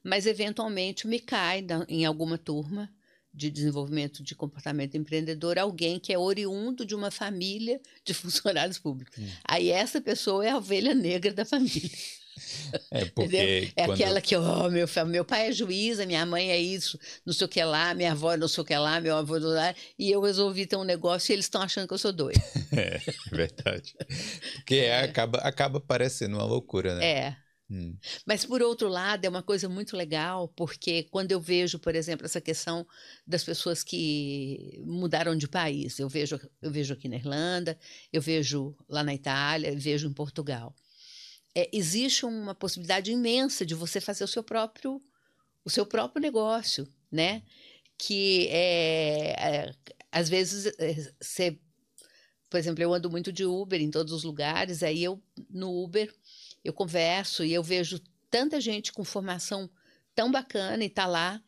mas 0.03 0.25
eventualmente 0.25 1.07
me 1.07 1.19
cai 1.19 1.65
em 1.87 2.05
alguma 2.05 2.37
turma 2.37 2.93
de 3.33 3.49
desenvolvimento 3.49 4.21
de 4.21 4.35
comportamento 4.35 4.97
empreendedor 4.97 5.57
alguém 5.57 5.97
que 5.97 6.11
é 6.11 6.19
oriundo 6.19 6.85
de 6.85 6.93
uma 6.93 7.09
família 7.09 7.79
de 8.03 8.11
funcionários 8.13 8.77
públicos. 8.77 9.17
Hum. 9.17 9.29
Aí 9.45 9.69
essa 9.69 10.01
pessoa 10.01 10.45
é 10.45 10.49
a 10.49 10.57
ovelha 10.57 10.93
negra 10.93 11.31
da 11.31 11.45
família. 11.45 11.89
É 12.89 13.05
porque 13.13 13.71
é 13.75 13.83
aquela 13.83 14.21
que, 14.21 14.35
oh, 14.35 14.69
meu, 14.69 14.87
meu 15.07 15.25
pai 15.25 15.49
é 15.49 15.51
juíza, 15.51 16.05
minha 16.05 16.25
mãe 16.25 16.51
é 16.51 16.57
isso, 16.59 16.99
não 17.25 17.33
sei 17.33 17.45
o 17.45 17.49
que 17.49 17.63
lá, 17.63 17.93
minha 17.93 18.11
avó 18.11 18.35
não 18.35 18.47
sei 18.47 18.61
o 18.61 18.65
que 18.65 18.75
lá, 18.75 18.99
meu 18.99 19.15
avô 19.15 19.39
do 19.39 19.47
lá, 19.47 19.75
e 19.97 20.11
eu 20.11 20.21
resolvi 20.21 20.65
ter 20.65 20.75
um 20.75 20.83
negócio 20.83 21.31
e 21.31 21.33
eles 21.33 21.45
estão 21.45 21.61
achando 21.61 21.87
que 21.87 21.93
eu 21.93 21.97
sou 21.97 22.11
doido. 22.11 22.41
É, 22.73 23.01
verdade. 23.29 23.93
Porque 24.55 24.75
é. 24.75 25.01
acaba, 25.01 25.39
acaba 25.39 25.81
parecendo 25.81 26.37
uma 26.37 26.45
loucura, 26.45 26.95
né? 26.95 27.05
É. 27.05 27.37
Hum. 27.69 27.97
Mas, 28.25 28.45
por 28.45 28.61
outro 28.61 28.89
lado, 28.89 29.23
é 29.23 29.29
uma 29.29 29.41
coisa 29.41 29.69
muito 29.69 29.95
legal, 29.95 30.49
porque 30.49 31.03
quando 31.03 31.31
eu 31.31 31.39
vejo, 31.39 31.79
por 31.79 31.95
exemplo, 31.95 32.25
essa 32.25 32.41
questão 32.41 32.85
das 33.25 33.43
pessoas 33.43 33.81
que 33.81 34.81
mudaram 34.85 35.37
de 35.37 35.47
país, 35.47 35.97
eu 35.99 36.09
vejo, 36.09 36.37
eu 36.61 36.69
vejo 36.69 36.93
aqui 36.93 37.07
na 37.07 37.15
Irlanda, 37.15 37.77
eu 38.11 38.21
vejo 38.21 38.75
lá 38.89 39.03
na 39.03 39.13
Itália, 39.13 39.73
vejo 39.77 40.07
em 40.07 40.13
Portugal. 40.13 40.75
É, 41.53 41.69
existe 41.73 42.25
uma 42.25 42.55
possibilidade 42.55 43.11
imensa 43.11 43.65
de 43.65 43.75
você 43.75 43.99
fazer 43.99 44.23
o 44.23 44.27
seu 44.27 44.43
próprio, 44.43 45.01
o 45.65 45.69
seu 45.69 45.85
próprio 45.85 46.21
negócio, 46.21 46.87
né? 47.11 47.43
Que 47.97 48.47
é, 48.49 49.31
é 49.31 49.73
às 50.11 50.29
vezes 50.29 50.65
é, 50.77 51.13
você, 51.21 51.59
por 52.49 52.57
exemplo, 52.57 52.83
eu 52.83 52.93
ando 52.93 53.09
muito 53.09 53.31
de 53.31 53.45
Uber 53.45 53.81
em 53.81 53.91
todos 53.91 54.13
os 54.13 54.23
lugares, 54.23 54.83
aí 54.83 55.03
eu 55.03 55.21
no 55.49 55.83
Uber 55.83 56.13
eu 56.63 56.73
converso 56.73 57.43
e 57.43 57.53
eu 57.53 57.63
vejo 57.63 57.99
tanta 58.29 58.61
gente 58.61 58.93
com 58.93 59.03
formação 59.03 59.69
tão 60.15 60.31
bacana 60.31 60.83
e 60.83 60.89
tá 60.89 61.05
lá 61.05 61.41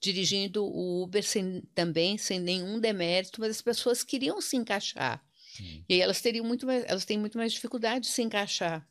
dirigindo 0.00 0.64
o 0.64 1.02
Uber 1.02 1.22
sem, 1.22 1.62
também 1.74 2.16
sem 2.16 2.40
nenhum 2.40 2.80
demérito, 2.80 3.40
mas 3.40 3.50
as 3.50 3.62
pessoas 3.62 4.02
queriam 4.02 4.40
se 4.40 4.56
encaixar. 4.56 5.22
Hum. 5.60 5.84
E 5.88 5.94
aí 5.94 6.00
elas 6.00 6.22
teriam 6.22 6.44
muito 6.46 6.64
mais, 6.64 6.84
elas 6.86 7.04
têm 7.04 7.18
muito 7.18 7.36
mais 7.36 7.52
dificuldade 7.52 8.06
de 8.06 8.10
se 8.10 8.22
encaixar 8.22 8.88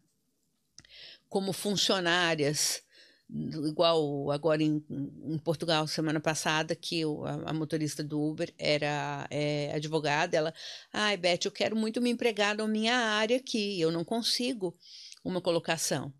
como 1.29 1.53
funcionárias, 1.53 2.81
igual 3.29 4.31
agora 4.31 4.63
em, 4.63 4.83
em 4.89 5.37
Portugal 5.37 5.87
semana 5.87 6.19
passada 6.19 6.75
que 6.75 7.03
a, 7.03 7.51
a, 7.51 7.53
motorista 7.53 8.03
do 8.03 8.19
Uber 8.19 8.51
era 8.57 9.27
é, 9.29 9.71
advogada, 9.73 10.35
ela, 10.35 10.53
ai 10.91 11.15
Beth, 11.15 11.41
eu 11.45 11.51
quero 11.51 11.75
muito 11.75 12.01
me 12.01 12.09
empregar 12.09 12.57
na 12.57 12.67
minha 12.67 12.95
área 12.95 13.37
aqui, 13.37 13.79
eu 13.79 13.91
não 13.91 14.03
consigo 14.03 14.75
uma 15.23 15.39
colocação. 15.39 16.11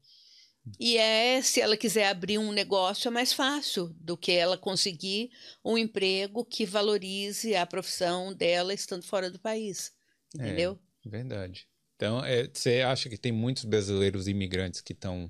E 0.80 0.98
é, 0.98 1.41
se 1.41 1.62
ela 1.62 1.78
quiser 1.78 2.08
abrir 2.08 2.38
um 2.38 2.52
negócio, 2.52 3.08
é 3.08 3.12
mais 3.12 3.34
fácil 3.34 3.95
do 4.00 4.17
que 4.17 4.32
ela 4.32 4.58
conseguir 4.58 5.32
um 5.63 5.78
emprego 5.78 6.45
que 6.45 6.65
valorize 6.65 7.56
a 7.56 7.65
profissão 7.65 8.34
dela 8.34 8.74
estando 8.74 9.04
fora 9.04 9.32
do 9.32 9.39
país. 9.39 9.91
Entendeu? 10.36 10.78
É, 11.06 11.10
verdade. 11.10 11.67
Então, 12.00 12.24
é, 12.24 12.48
você 12.48 12.80
acha 12.80 13.10
que 13.10 13.18
tem 13.18 13.30
muitos 13.30 13.66
brasileiros 13.66 14.30
imigrantes 14.30 14.80
que 14.80 14.94
estão 14.94 15.30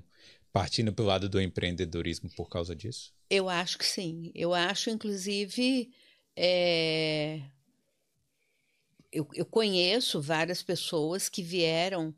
partindo 0.52 0.92
para 0.92 1.02
o 1.02 1.06
lado 1.06 1.28
do 1.28 1.40
empreendedorismo 1.40 2.30
por 2.36 2.48
causa 2.48 2.76
disso? 2.76 3.12
Eu 3.28 3.48
acho 3.48 3.76
que 3.76 3.84
sim. 3.84 4.30
Eu 4.36 4.54
acho, 4.54 4.88
inclusive, 4.88 5.90
é... 6.36 7.42
eu, 9.10 9.26
eu 9.34 9.44
conheço 9.44 10.22
várias 10.22 10.62
pessoas 10.62 11.28
que 11.28 11.42
vieram 11.42 12.14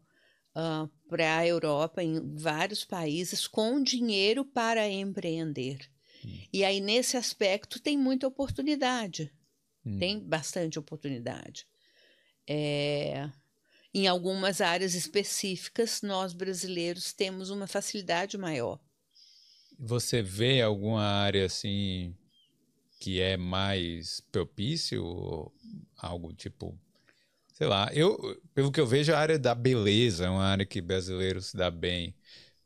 uh, 0.54 0.86
para 1.08 1.38
a 1.38 1.46
Europa, 1.46 2.02
em 2.02 2.36
vários 2.36 2.84
países, 2.84 3.46
com 3.46 3.82
dinheiro 3.82 4.44
para 4.44 4.86
empreender. 4.86 5.78
Hum. 6.22 6.38
E 6.52 6.62
aí, 6.62 6.78
nesse 6.78 7.16
aspecto, 7.16 7.80
tem 7.80 7.96
muita 7.96 8.26
oportunidade. 8.26 9.32
Hum. 9.82 9.96
Tem 9.96 10.20
bastante 10.20 10.78
oportunidade. 10.78 11.66
É, 12.46 13.30
em 13.94 14.06
algumas 14.06 14.60
áreas 14.60 14.94
específicas, 14.94 16.02
nós 16.02 16.32
brasileiros 16.32 17.12
temos 17.12 17.50
uma 17.50 17.66
facilidade 17.66 18.38
maior. 18.38 18.80
Você 19.78 20.22
vê 20.22 20.62
alguma 20.62 21.02
área 21.02 21.46
assim 21.46 22.14
que 23.00 23.20
é 23.20 23.36
mais 23.36 24.20
propício? 24.30 25.52
Algo 25.96 26.32
tipo 26.32 26.78
sei 27.62 27.66
lá, 27.66 27.88
eu, 27.92 28.40
pelo 28.54 28.72
que 28.72 28.80
eu 28.80 28.86
vejo, 28.86 29.12
a 29.12 29.18
área 29.18 29.38
da 29.38 29.54
beleza 29.54 30.26
é 30.26 30.28
uma 30.28 30.44
área 30.44 30.66
que 30.66 30.80
brasileiro 30.80 31.40
se 31.40 31.56
dá 31.56 31.70
bem. 31.70 32.12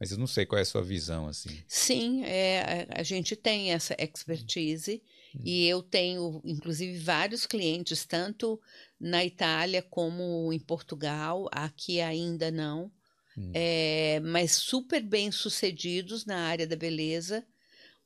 Mas 0.01 0.11
eu 0.11 0.19
não 0.19 0.27
sei 0.27 0.47
qual 0.47 0.59
é 0.59 0.63
a 0.63 0.65
sua 0.65 0.83
visão, 0.83 1.27
assim. 1.27 1.63
Sim, 1.69 2.25
é, 2.25 2.87
a 2.91 3.03
gente 3.03 3.37
tem 3.37 3.73
essa 3.73 3.95
expertise. 3.99 5.03
E 5.45 5.67
eu 5.67 5.83
tenho, 5.83 6.41
inclusive, 6.45 6.99
vários 6.99 7.47
clientes, 7.47 8.05
tanto 8.05 8.61
na 8.99 9.25
Itália 9.25 9.83
como 9.83 10.53
em 10.53 10.59
Portugal, 10.59 11.49
aqui 11.53 12.01
ainda 12.01 12.51
não, 12.51 12.91
hum. 13.37 13.51
é, 13.55 14.21
mas 14.21 14.53
super 14.53 15.03
bem 15.03 15.31
sucedidos 15.31 16.25
na 16.25 16.47
área 16.47 16.67
da 16.67 16.77
beleza, 16.77 17.47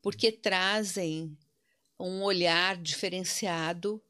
porque 0.02 0.32
trazem 0.32 1.36
um 1.98 2.22
olhar 2.22 2.76
diferenciado 2.76 4.02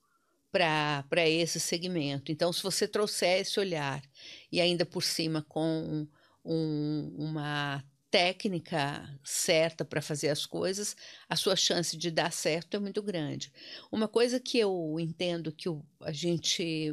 para 0.50 1.28
esse 1.28 1.60
segmento. 1.60 2.32
Então, 2.32 2.52
se 2.52 2.62
você 2.62 2.86
trouxer 2.88 3.40
esse 3.40 3.58
olhar 3.60 4.02
e 4.50 4.60
ainda 4.60 4.84
por 4.84 5.02
cima 5.02 5.44
com 5.48 6.08
um, 6.44 7.14
uma 7.16 7.84
técnica 8.10 9.08
certa 9.22 9.84
para 9.84 10.02
fazer 10.02 10.28
as 10.28 10.44
coisas, 10.44 10.96
a 11.28 11.36
sua 11.36 11.54
chance 11.54 11.96
de 11.96 12.10
dar 12.10 12.32
certo 12.32 12.76
é 12.76 12.80
muito 12.80 13.02
grande. 13.02 13.52
Uma 13.90 14.08
coisa 14.08 14.40
que 14.40 14.58
eu 14.58 14.96
entendo 14.98 15.52
que 15.52 15.68
a 16.00 16.12
gente 16.12 16.92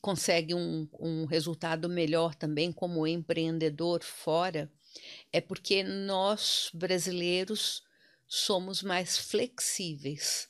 consegue 0.00 0.54
um, 0.54 0.88
um 0.98 1.24
resultado 1.24 1.88
melhor 1.88 2.34
também 2.34 2.72
como 2.72 3.06
empreendedor 3.06 4.02
fora 4.02 4.70
é 5.32 5.40
porque 5.40 5.82
nós 5.82 6.70
brasileiros 6.74 7.82
somos 8.26 8.82
mais 8.82 9.18
flexíveis 9.18 10.49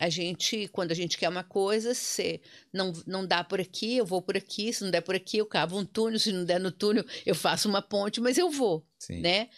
a 0.00 0.08
gente, 0.08 0.66
quando 0.68 0.92
a 0.92 0.94
gente 0.94 1.18
quer 1.18 1.28
uma 1.28 1.44
coisa, 1.44 1.92
se 1.92 2.40
não, 2.72 2.90
não 3.06 3.26
dá 3.26 3.44
por 3.44 3.60
aqui, 3.60 3.98
eu 3.98 4.06
vou 4.06 4.22
por 4.22 4.34
aqui, 4.34 4.72
se 4.72 4.82
não 4.82 4.90
der 4.90 5.02
por 5.02 5.14
aqui, 5.14 5.36
eu 5.36 5.44
cavo 5.44 5.78
um 5.78 5.84
túnel, 5.84 6.18
se 6.18 6.32
não 6.32 6.42
der 6.42 6.58
no 6.58 6.72
túnel, 6.72 7.04
eu 7.26 7.34
faço 7.34 7.68
uma 7.68 7.82
ponte, 7.82 8.18
mas 8.18 8.38
eu 8.38 8.50
vou, 8.50 8.82
Sim. 8.98 9.20
né? 9.20 9.50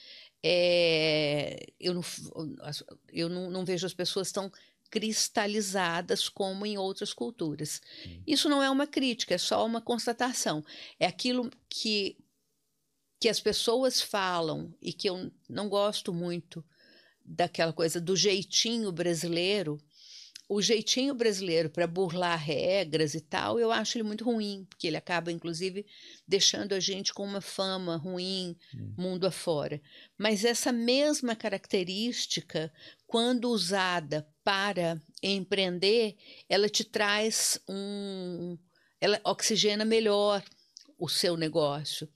É, 0.43 1.65
eu 1.79 1.95
não, 1.95 2.03
eu 3.13 3.29
não, 3.29 3.53
não 3.53 3.65
vejo 3.65 3.87
as 3.87 3.95
pessoas 3.95 4.33
tão 4.33 4.51
cristalizadas 4.91 6.29
como 6.29 6.67
em 6.67 6.77
outras 6.77 7.13
culturas. 7.13 7.81
Hum. 8.05 8.23
Isso 8.27 8.49
não 8.49 8.61
é 8.61 8.69
uma 8.69 8.89
crítica, 8.89 9.37
é 9.37 9.39
só 9.39 9.65
uma 9.65 9.81
constatação. 9.81 10.65
É 10.99 11.07
aquilo 11.07 11.53
que, 11.71 12.19
que 13.21 13.29
as 13.29 13.39
pessoas 13.39 14.01
falam 14.01 14.75
e 14.83 14.93
que 14.93 15.09
eu 15.09 15.31
não 15.49 15.69
gosto 15.69 16.13
muito 16.13 16.65
daquela 17.25 17.73
coisa 17.73 18.01
do 18.01 18.17
jeitinho 18.17 18.91
brasileiro 18.91 19.79
o 20.53 20.61
jeitinho 20.61 21.15
brasileiro 21.15 21.71
para 21.71 21.87
burlar 21.87 22.39
regras 22.39 23.15
e 23.15 23.21
tal, 23.23 23.59
eu 23.59 23.73
acho 23.73 23.97
ele 23.97 24.05
muito 24.05 24.23
ruim, 24.23 24.67
porque 24.69 24.87
ele 24.87 24.99
acaba, 24.99 25.33
inclusive, 25.33 25.87
deixando 26.29 26.75
a 26.75 26.81
gente 26.81 27.15
com 27.15 27.25
uma 27.25 27.41
fama 27.41 27.97
ruim 27.97 28.55
hum. 28.75 28.95
mundo 28.99 29.27
afora. 29.27 29.81
Mas 30.19 30.45
essa 30.45 30.71
mesma 30.71 31.35
característica, 31.35 32.71
quando 33.07 33.49
usada 33.49 34.29
para 34.45 35.01
empreender, 35.23 36.17
ela 36.49 36.69
te 36.69 36.85
traz 36.85 37.59
um. 37.67 38.59
Ela 39.01 39.21
oxigena 39.25 39.87
melhor 39.87 40.45
o 40.99 41.09
seu 41.09 41.35
negócio. 41.35 42.07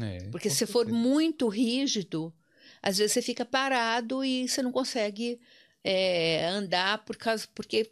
É, 0.00 0.30
porque 0.30 0.48
se 0.48 0.64
for 0.64 0.88
muito 0.88 1.46
rígido, 1.46 2.34
às 2.80 2.96
vezes 2.96 3.12
você 3.12 3.20
fica 3.20 3.44
parado 3.44 4.24
e 4.24 4.48
você 4.48 4.62
não 4.62 4.72
consegue 4.72 5.38
é, 5.84 6.46
andar 6.46 7.04
por 7.04 7.16
causa 7.16 7.46
porque 7.54 7.90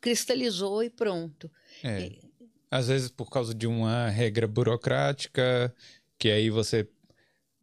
cristalizou 0.00 0.82
e 0.82 0.90
pronto. 0.90 1.50
É. 1.82 2.10
Às 2.70 2.88
vezes 2.88 3.08
por 3.08 3.30
causa 3.30 3.54
de 3.54 3.66
uma 3.66 4.08
regra 4.08 4.46
burocrática, 4.46 5.74
que 6.18 6.30
aí 6.30 6.50
você, 6.50 6.88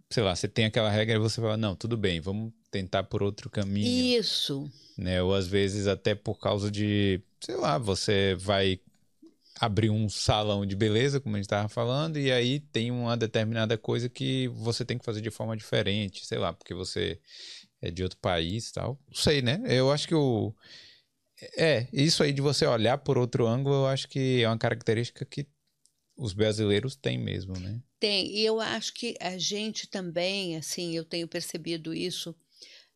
sei 0.09 0.23
lá, 0.23 0.35
você 0.35 0.47
tem 0.47 0.65
aquela 0.65 0.89
regra 0.89 1.15
e 1.15 1.19
você 1.19 1.41
fala, 1.41 1.57
não, 1.57 1.75
tudo 1.75 1.97
bem, 1.97 2.19
vamos 2.19 2.53
tentar 2.71 3.03
por 3.03 3.23
outro 3.23 3.49
caminho. 3.49 4.19
Isso. 4.19 4.71
Né? 4.97 5.21
Ou 5.21 5.33
às 5.33 5.47
vezes 5.47 5.87
até 5.87 6.13
por 6.13 6.39
causa 6.39 6.69
de, 6.69 7.21
sei 7.41 7.55
lá, 7.55 7.77
você 7.77 8.35
vai 8.35 8.79
abrir 9.59 9.89
um 9.89 10.07
salão 10.07 10.65
de 10.65 10.75
beleza, 10.75 11.19
como 11.19 11.35
a 11.35 11.39
gente 11.39 11.45
estava 11.45 11.67
falando, 11.67 12.17
e 12.17 12.31
aí 12.31 12.61
tem 12.61 12.91
uma 12.91 13.17
determinada 13.17 13.77
coisa 13.77 14.07
que 14.07 14.47
você 14.47 14.85
tem 14.85 14.97
que 14.97 15.03
fazer 15.03 15.19
de 15.19 15.29
forma 15.29 15.57
diferente, 15.57 16.25
sei 16.25 16.37
lá, 16.37 16.53
porque 16.53 16.73
você 16.73 17.19
é 17.81 17.89
de 17.89 18.03
outro 18.03 18.17
país 18.19 18.71
tal. 18.71 18.99
Não 19.07 19.15
sei, 19.15 19.41
né? 19.41 19.61
Eu 19.65 19.91
acho 19.91 20.07
que 20.07 20.15
o. 20.15 20.53
É, 21.55 21.87
isso 21.93 22.21
aí 22.21 22.33
de 22.33 22.41
você 22.41 22.65
olhar 22.65 22.97
por 22.97 23.17
outro 23.17 23.47
ângulo, 23.47 23.75
eu 23.75 23.87
acho 23.87 24.07
que 24.09 24.43
é 24.43 24.47
uma 24.47 24.57
característica 24.57 25.23
que 25.23 25.47
os 26.17 26.33
brasileiros 26.33 26.95
têm 26.95 27.17
mesmo, 27.17 27.57
né? 27.57 27.81
Tem, 27.99 28.29
e 28.29 28.45
eu 28.45 28.59
acho 28.59 28.93
que 28.93 29.15
a 29.21 29.37
gente 29.37 29.87
também, 29.87 30.57
assim, 30.57 30.95
eu 30.95 31.05
tenho 31.05 31.27
percebido 31.27 31.93
isso, 31.93 32.35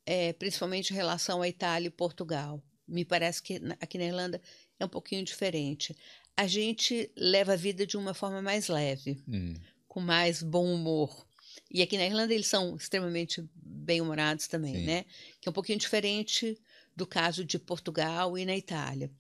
é, 0.06 0.34
principalmente 0.34 0.91
em 0.91 0.96
relação 0.96 1.41
à 1.41 1.48
Itália 1.48 1.88
e 1.88 1.91
Portugal. 1.91 2.62
Me 2.86 3.06
parece 3.06 3.41
que 3.41 3.62
aqui 3.80 3.98
na 3.98 4.06
Irlanda 4.06 4.41
é 4.78 4.86
um 4.86 4.89
pouquinho 4.89 5.24
diferente. 5.24 5.96
A 6.36 6.48
gente 6.48 7.10
leva 7.15 7.54
a 7.54 7.58
vida 7.58 7.88
de 7.88 7.96
uma 7.96 8.13
forma 8.13 8.41
mais 8.41 8.67
leve, 8.67 9.24
hum. 9.28 9.54
com 9.88 10.02
mais 10.02 10.43
bom 10.43 10.65
humor. 10.74 11.26
E 11.74 11.82
aqui 11.82 11.98
na 11.98 12.06
Irlanda 12.06 12.34
eles 12.34 12.46
são 12.46 12.76
extremamente 12.76 13.44
bem-humorados 13.56 14.48
também, 14.48 14.76
Sim. 14.76 14.86
né? 14.86 15.06
Que 15.42 15.50
é 15.50 15.52
um 15.52 15.54
pouquinho 15.54 15.80
diferente 15.80 16.56
do 16.96 17.08
caso 17.08 17.44
de 17.44 17.58
Portugal 17.58 18.38
e 18.38 18.46
na 18.46 18.56
Itália. 18.56 19.12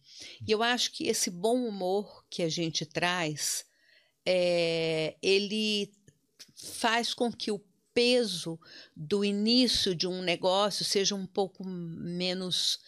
E 0.47 0.51
eu 0.51 0.61
acho 0.61 0.91
que 0.91 1.07
esse 1.07 1.31
bom 1.31 1.65
humor 1.67 2.23
que 2.29 2.43
a 2.43 2.49
gente 2.49 2.85
traz, 2.85 3.65
é, 4.23 5.15
ele 5.21 5.91
faz 6.55 7.13
com 7.13 7.31
que 7.31 7.51
o 7.51 7.59
peso 7.93 8.59
do 8.95 9.25
início 9.25 9.95
de 9.95 10.07
um 10.07 10.21
negócio 10.21 10.85
seja 10.85 11.15
um 11.15 11.25
pouco 11.25 11.63
menos 11.65 12.79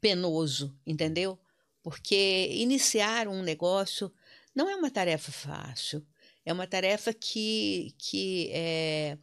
penoso, 0.00 0.76
entendeu? 0.86 1.38
Porque 1.82 2.48
iniciar 2.52 3.28
um 3.28 3.42
negócio 3.42 4.12
não 4.54 4.68
é 4.68 4.76
uma 4.76 4.90
tarefa 4.90 5.30
fácil, 5.30 6.04
é 6.48 6.52
uma 6.52 6.66
tarefa 6.66 7.12
que, 7.12 7.94
que 7.98 8.48
é, 8.52 9.18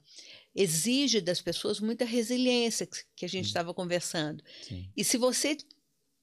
exige 0.53 1.19
das 1.19 1.41
pessoas 1.41 1.79
muita 1.79 2.05
resiliência, 2.05 2.87
que 3.15 3.25
a 3.25 3.27
gente 3.27 3.47
estava 3.47 3.73
conversando. 3.73 4.43
Sim. 4.61 4.87
E 4.95 5.03
se 5.03 5.17
você 5.17 5.57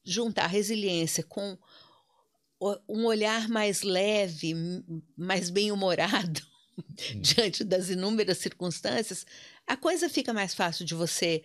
juntar 0.05 0.47
resiliência 0.47 1.25
com 1.25 1.59
um 2.89 3.05
olhar 3.05 3.49
mais 3.49 3.83
leve, 3.83 4.55
mais 5.17 5.51
bem-humorado 5.51 6.41
diante 7.21 7.65
das 7.65 7.91
inúmeras 7.91 8.39
circunstâncias, 8.39 9.27
a 9.67 9.77
coisa 9.77 10.09
fica 10.09 10.33
mais 10.33 10.55
fácil 10.55 10.85
de 10.85 10.95
você 10.95 11.43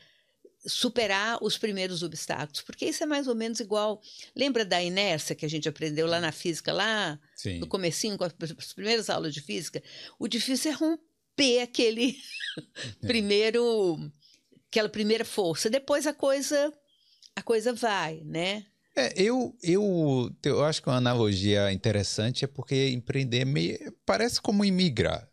superar 0.66 1.38
os 1.42 1.58
primeiros 1.58 2.04
obstáculos, 2.04 2.62
porque 2.62 2.86
isso 2.86 3.04
é 3.04 3.06
mais 3.06 3.28
ou 3.28 3.36
menos 3.36 3.60
igual. 3.60 4.02
Lembra 4.36 4.66
da 4.66 4.82
inércia 4.82 5.36
que 5.36 5.46
a 5.46 5.50
gente 5.50 5.70
aprendeu 5.70 6.08
lá 6.08 6.20
na 6.20 6.32
física, 6.32 6.74
lá 6.74 7.20
Sim. 7.36 7.60
no 7.60 7.68
comecinho, 7.68 8.18
com 8.18 8.24
as 8.24 8.74
primeiras 8.74 9.10
aulas 9.10 9.34
de 9.34 9.42
física? 9.42 9.82
O 10.20 10.28
difícil 10.28 10.72
é 10.72 10.74
romper 10.74 11.62
aquele 11.62 12.18
é. 13.04 13.08
primeiro, 13.08 14.12
aquela 14.70 14.90
primeira 14.90 15.24
força. 15.24 15.70
Depois 15.70 16.08
a 16.08 16.14
coisa, 16.14 16.74
a 17.36 17.42
coisa 17.42 17.74
vai, 17.74 18.22
né? 18.26 18.66
É, 18.96 19.14
eu, 19.16 19.56
eu, 19.62 20.36
eu 20.44 20.66
acho 20.66 20.82
que 20.82 20.90
uma 20.90 20.98
analogia 20.98 21.72
interessante 21.72 22.44
é 22.44 22.48
porque 22.48 22.90
empreender 22.90 23.46
meio, 23.46 23.96
parece 24.04 24.42
como 24.42 24.66
imigrar. 24.66 25.27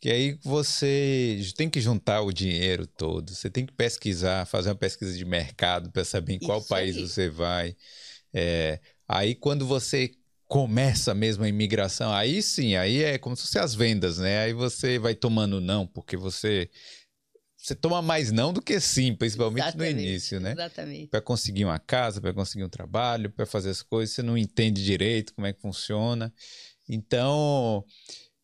Que 0.00 0.10
aí 0.10 0.38
você 0.42 1.38
tem 1.56 1.68
que 1.68 1.80
juntar 1.80 2.22
o 2.22 2.32
dinheiro 2.32 2.86
todo, 2.86 3.34
você 3.34 3.50
tem 3.50 3.66
que 3.66 3.72
pesquisar, 3.72 4.46
fazer 4.46 4.70
uma 4.70 4.74
pesquisa 4.74 5.16
de 5.16 5.24
mercado 5.26 5.90
para 5.90 6.04
saber 6.04 6.34
em 6.34 6.38
qual 6.38 6.58
Isso 6.58 6.68
país 6.68 6.96
aí. 6.96 7.06
você 7.06 7.28
vai. 7.28 7.76
É, 8.32 8.80
aí 9.06 9.34
quando 9.34 9.66
você 9.66 10.10
começa 10.48 11.14
mesmo 11.14 11.44
a 11.44 11.48
imigração, 11.48 12.12
aí 12.12 12.42
sim, 12.42 12.76
aí 12.76 13.02
é 13.04 13.18
como 13.18 13.36
se 13.36 13.42
fosse 13.42 13.58
as 13.58 13.74
vendas, 13.74 14.18
né? 14.18 14.40
Aí 14.40 14.54
você 14.54 14.98
vai 14.98 15.14
tomando 15.14 15.60
não, 15.60 15.86
porque 15.86 16.16
você 16.16 16.70
você 17.62 17.74
toma 17.74 18.00
mais 18.00 18.32
não 18.32 18.54
do 18.54 18.62
que 18.62 18.80
sim, 18.80 19.14
principalmente 19.14 19.64
exatamente, 19.64 19.94
no 19.94 20.00
início, 20.00 20.40
né? 20.40 20.52
Exatamente. 20.52 21.08
Para 21.08 21.20
conseguir 21.20 21.66
uma 21.66 21.78
casa, 21.78 22.18
para 22.18 22.32
conseguir 22.32 22.64
um 22.64 22.70
trabalho, 22.70 23.30
para 23.30 23.44
fazer 23.44 23.68
as 23.68 23.82
coisas, 23.82 24.14
você 24.14 24.22
não 24.22 24.36
entende 24.36 24.82
direito 24.82 25.34
como 25.34 25.46
é 25.46 25.52
que 25.52 25.60
funciona. 25.60 26.32
Então, 26.88 27.84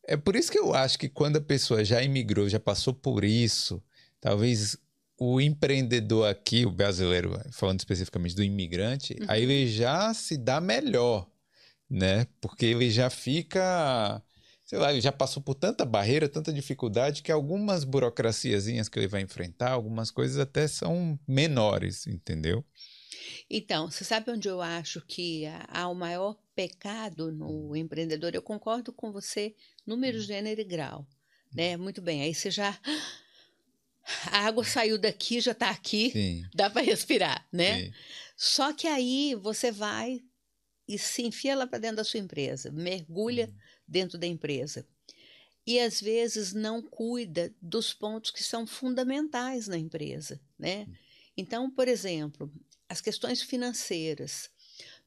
é 0.06 0.16
por 0.16 0.36
isso 0.36 0.50
que 0.50 0.58
eu 0.58 0.74
acho 0.74 0.98
que 0.98 1.08
quando 1.08 1.36
a 1.36 1.40
pessoa 1.40 1.84
já 1.84 2.02
imigrou, 2.02 2.48
já 2.48 2.60
passou 2.60 2.94
por 2.94 3.24
isso, 3.24 3.82
talvez 4.20 4.78
o 5.18 5.40
empreendedor 5.40 6.28
aqui, 6.28 6.66
o 6.66 6.70
brasileiro, 6.70 7.40
falando 7.52 7.80
especificamente 7.80 8.34
do 8.34 8.44
imigrante, 8.44 9.16
uhum. 9.18 9.26
aí 9.28 9.42
ele 9.42 9.68
já 9.68 10.12
se 10.14 10.36
dá 10.36 10.60
melhor, 10.60 11.28
né? 11.88 12.26
Porque 12.40 12.66
ele 12.66 12.90
já 12.90 13.08
fica, 13.08 14.22
sei 14.64 14.78
lá, 14.78 14.92
ele 14.92 15.00
já 15.00 15.10
passou 15.10 15.42
por 15.42 15.54
tanta 15.54 15.84
barreira, 15.84 16.28
tanta 16.28 16.52
dificuldade 16.52 17.22
que 17.22 17.32
algumas 17.32 17.82
burocraciazinhas 17.82 18.88
que 18.88 18.98
ele 18.98 19.08
vai 19.08 19.22
enfrentar, 19.22 19.72
algumas 19.72 20.10
coisas 20.10 20.38
até 20.38 20.68
são 20.68 21.18
menores, 21.26 22.06
entendeu? 22.06 22.64
Então, 23.48 23.90
você 23.90 24.04
sabe 24.04 24.30
onde 24.30 24.48
eu 24.48 24.60
acho 24.60 25.00
que 25.00 25.44
há 25.68 25.88
o 25.88 25.94
maior 25.94 26.36
pecado 26.54 27.32
no 27.32 27.70
hum. 27.70 27.76
empreendedor? 27.76 28.34
Eu 28.34 28.42
concordo 28.42 28.92
com 28.92 29.12
você, 29.12 29.54
número, 29.86 30.18
hum. 30.18 30.22
gênero 30.22 30.60
e 30.60 30.64
grau. 30.64 31.06
Né? 31.54 31.76
Muito 31.76 32.02
bem, 32.02 32.22
aí 32.22 32.34
você 32.34 32.50
já. 32.50 32.78
A 34.30 34.46
água 34.46 34.64
saiu 34.64 34.98
daqui, 34.98 35.40
já 35.40 35.50
está 35.52 35.70
aqui, 35.70 36.10
Sim. 36.12 36.44
dá 36.54 36.70
para 36.70 36.82
respirar, 36.82 37.46
né? 37.52 37.86
Sim. 37.86 37.92
Só 38.36 38.72
que 38.72 38.86
aí 38.86 39.34
você 39.34 39.72
vai 39.72 40.22
e 40.86 40.96
se 40.96 41.22
enfia 41.22 41.56
lá 41.56 41.66
para 41.66 41.80
dentro 41.80 41.96
da 41.96 42.04
sua 42.04 42.20
empresa, 42.20 42.70
mergulha 42.70 43.48
hum. 43.52 43.58
dentro 43.88 44.16
da 44.16 44.26
empresa. 44.26 44.86
E 45.66 45.80
às 45.80 46.00
vezes 46.00 46.52
não 46.52 46.80
cuida 46.80 47.52
dos 47.60 47.92
pontos 47.92 48.30
que 48.30 48.44
são 48.44 48.66
fundamentais 48.66 49.66
na 49.66 49.76
empresa, 49.76 50.40
né? 50.56 50.86
Hum. 50.88 50.94
Então, 51.36 51.70
por 51.70 51.88
exemplo, 51.88 52.52
as 52.88 53.00
questões 53.00 53.42
financeiras. 53.42 54.48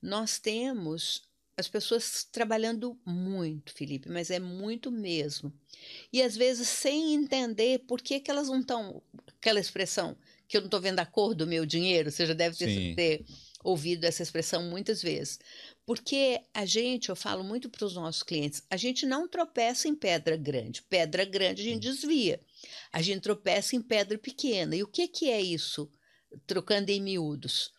Nós 0.02 0.39
temos 0.39 1.29
as 1.60 1.67
pessoas 1.67 2.24
trabalhando 2.24 2.98
muito, 3.06 3.74
Felipe, 3.74 4.10
mas 4.10 4.30
é 4.30 4.39
muito 4.39 4.91
mesmo. 4.91 5.54
E 6.12 6.22
às 6.22 6.36
vezes 6.36 6.67
sem 6.67 7.13
entender 7.13 7.80
por 7.80 8.02
que, 8.02 8.19
que 8.19 8.32
elas 8.32 8.48
não 8.48 8.62
estão. 8.62 9.02
Aquela 9.28 9.60
expressão 9.60 10.17
que 10.48 10.58
eu 10.58 10.62
não 10.62 10.67
estou 10.67 10.82
vendo 10.82 11.00
a 11.00 11.06
cor 11.06 11.36
do 11.36 11.48
meu 11.48 11.65
dinheiro, 11.65 12.12
você 12.12 12.26
já 12.26 12.34
deve 12.34 12.58
ter, 12.58 12.95
ter, 12.95 13.26
ouvido 13.63 14.06
essa 14.06 14.24
expressão 14.24 14.63
muitas 14.63 15.02
vezes. 15.02 15.39
Porque 15.86 16.41
a 16.54 16.65
gente, 16.65 17.10
eu 17.10 17.15
falo 17.15 17.43
muito 17.43 17.69
para 17.69 17.86
os 17.86 17.93
nossos 17.95 18.24
clientes, 18.24 18.63
a 18.69 18.78
gente 18.78 19.06
não 19.06 19.28
tropeça 19.28 19.88
em 19.88 19.95
pedra 19.95 20.36
grande. 20.36 20.82
Pedra 20.84 21.26
grande 21.26 21.62
a 21.62 21.65
gente 21.65 21.82
desvia. 21.82 22.39
A 22.91 23.02
gente 23.02 23.22
tropeça 23.22 23.76
em 23.76 23.82
pedra 23.82 24.17
pequena. 24.17 24.76
E 24.76 24.84
o 24.84 24.88
que, 24.88 25.08
que 25.08 25.30
é 25.30 25.41
isso? 25.41 25.89
trocando 26.45 26.89
em 26.89 27.02
miúdos. 27.02 27.72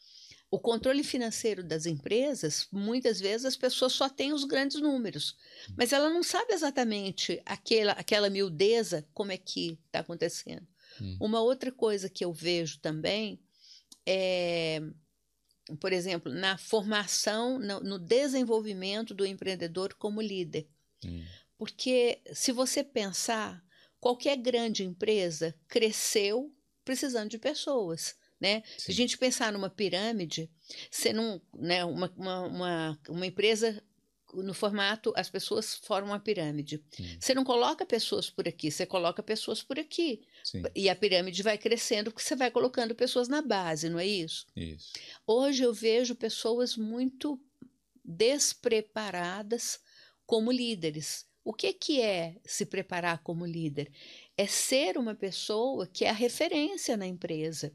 O 0.51 0.59
controle 0.59 1.05
financeiro 1.05 1.63
das 1.63 1.87
empresas, 1.87 2.67
muitas 2.73 3.21
vezes 3.21 3.47
as 3.47 3.57
pessoas 3.57 3.93
só 3.93 4.09
têm 4.09 4.33
os 4.33 4.45
grandes 4.45 4.81
números, 4.81 5.37
mas 5.77 5.93
ela 5.93 6.11
não 6.11 6.25
sabe 6.25 6.53
exatamente 6.53 7.41
aquela, 7.47 7.93
aquela 7.93 8.29
miudeza 8.29 9.07
como 9.15 9.31
é 9.31 9.37
que 9.37 9.79
está 9.87 10.01
acontecendo. 10.01 10.67
Hum. 11.01 11.17
Uma 11.21 11.41
outra 11.41 11.71
coisa 11.71 12.09
que 12.11 12.25
eu 12.25 12.33
vejo 12.33 12.81
também 12.81 13.41
é, 14.05 14.83
por 15.79 15.93
exemplo, 15.93 16.33
na 16.33 16.59
formação, 16.59 17.59
no, 17.59 17.81
no 17.81 17.99
desenvolvimento 17.99 19.15
do 19.15 19.25
empreendedor 19.27 19.95
como 19.95 20.21
líder. 20.21 20.69
Hum. 21.05 21.25
Porque 21.57 22.21
se 22.33 22.53
você 22.53 22.83
pensar, 22.83 23.65
qualquer 24.01 24.37
grande 24.37 24.83
empresa 24.83 25.55
cresceu 25.69 26.53
precisando 26.85 27.31
de 27.31 27.39
pessoas. 27.39 28.17
Né? 28.41 28.63
Se 28.79 28.91
a 28.91 28.95
gente 28.95 29.19
pensar 29.19 29.53
numa 29.53 29.69
pirâmide, 29.69 30.51
você 30.91 31.13
não, 31.13 31.41
né, 31.55 31.85
uma, 31.85 32.11
uma, 32.17 32.41
uma, 32.47 33.01
uma 33.09 33.27
empresa 33.27 33.83
no 34.33 34.55
formato, 34.55 35.13
as 35.17 35.29
pessoas 35.29 35.75
formam 35.75 36.13
uma 36.13 36.21
pirâmide. 36.21 36.83
Sim. 36.91 37.19
Você 37.21 37.35
não 37.35 37.45
coloca 37.45 37.85
pessoas 37.85 38.31
por 38.31 38.49
aqui, 38.49 38.71
você 38.71 38.87
coloca 38.87 39.23
pessoas 39.23 39.63
por 39.63 39.79
aqui. 39.79 40.23
Sim. 40.43 40.63
E 40.75 40.89
a 40.89 40.97
pirâmide 40.97 41.43
vai 41.43 41.59
crescendo 41.59 42.11
porque 42.11 42.27
você 42.27 42.37
vai 42.37 42.51
colocando 42.51 42.95
pessoas 42.95 43.29
na 43.29 43.43
base, 43.43 43.91
não 43.91 43.99
é 43.99 44.07
isso? 44.07 44.47
Isso. 44.57 44.93
Hoje 45.27 45.65
eu 45.65 45.75
vejo 45.75 46.15
pessoas 46.15 46.77
muito 46.77 47.39
despreparadas 48.05 49.81
como 50.25 50.51
líderes. 50.51 51.29
O 51.43 51.53
que, 51.53 51.73
que 51.73 52.01
é 52.01 52.37
se 52.45 52.65
preparar 52.65 53.23
como 53.23 53.45
líder? 53.45 53.91
é 54.41 54.47
ser 54.47 54.97
uma 54.97 55.15
pessoa 55.15 55.87
que 55.87 56.03
é 56.03 56.09
a 56.09 56.15
referência 56.15 56.97
na 56.97 57.07
empresa. 57.07 57.75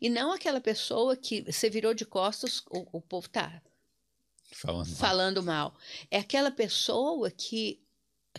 E 0.00 0.08
não 0.08 0.32
aquela 0.32 0.60
pessoa 0.60 1.16
que 1.16 1.42
você 1.42 1.70
virou 1.70 1.94
de 1.94 2.04
costas, 2.04 2.62
o, 2.70 2.98
o 2.98 3.00
povo 3.00 3.28
tá 3.28 3.62
falando 4.50 4.86
mal. 4.88 4.96
falando 4.96 5.42
mal. 5.42 5.74
É 6.10 6.18
aquela 6.18 6.50
pessoa 6.50 7.30
que 7.30 7.80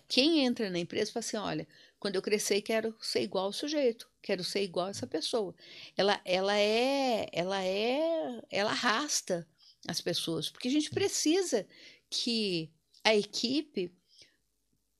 quem 0.07 0.45
entra 0.45 0.69
na 0.69 0.79
empresa 0.79 1.11
fala 1.11 1.25
assim: 1.25 1.37
olha, 1.37 1.67
quando 1.99 2.15
eu 2.15 2.21
crescer, 2.21 2.61
quero 2.61 2.95
ser 3.01 3.21
igual 3.21 3.45
ao 3.45 3.53
sujeito, 3.53 4.09
quero 4.21 4.43
ser 4.43 4.63
igual 4.63 4.87
a 4.87 4.89
essa 4.89 5.07
pessoa. 5.07 5.55
Ela, 5.95 6.19
ela 6.25 6.57
é, 6.57 7.29
ela 7.31 7.63
é, 7.63 8.41
ela 8.49 8.71
arrasta 8.71 9.47
as 9.87 10.01
pessoas, 10.01 10.49
porque 10.49 10.67
a 10.67 10.71
gente 10.71 10.89
precisa 10.89 11.67
que 12.09 12.69
a 13.03 13.15
equipe 13.15 13.91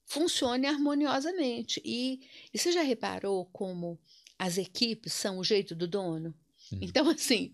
funcione 0.06 0.68
harmoniosamente. 0.68 1.82
E, 1.84 2.22
e 2.54 2.58
você 2.58 2.72
já 2.72 2.82
reparou 2.82 3.46
como 3.48 4.00
as 4.44 4.58
equipes 4.58 5.14
são 5.14 5.38
o 5.40 5.44
jeito 5.44 5.74
do 5.74 5.88
dono? 5.88 6.36
Então, 6.82 7.10
assim, 7.10 7.54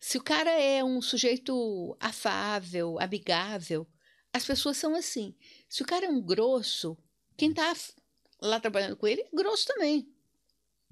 se 0.00 0.16
o 0.16 0.22
cara 0.22 0.50
é 0.50 0.82
um 0.82 1.02
sujeito 1.02 1.96
afável, 2.00 2.98
amigável, 2.98 3.86
as 4.32 4.44
pessoas 4.44 4.78
são 4.78 4.94
assim. 4.94 5.34
Se 5.68 5.82
o 5.82 5.86
cara 5.86 6.06
é 6.06 6.08
um 6.08 6.22
grosso, 6.22 6.96
quem 7.36 7.50
está 7.50 7.74
lá 8.40 8.58
trabalhando 8.58 8.96
com 8.96 9.06
ele 9.06 9.20
é 9.20 9.28
grosso 9.36 9.66
também. 9.66 10.08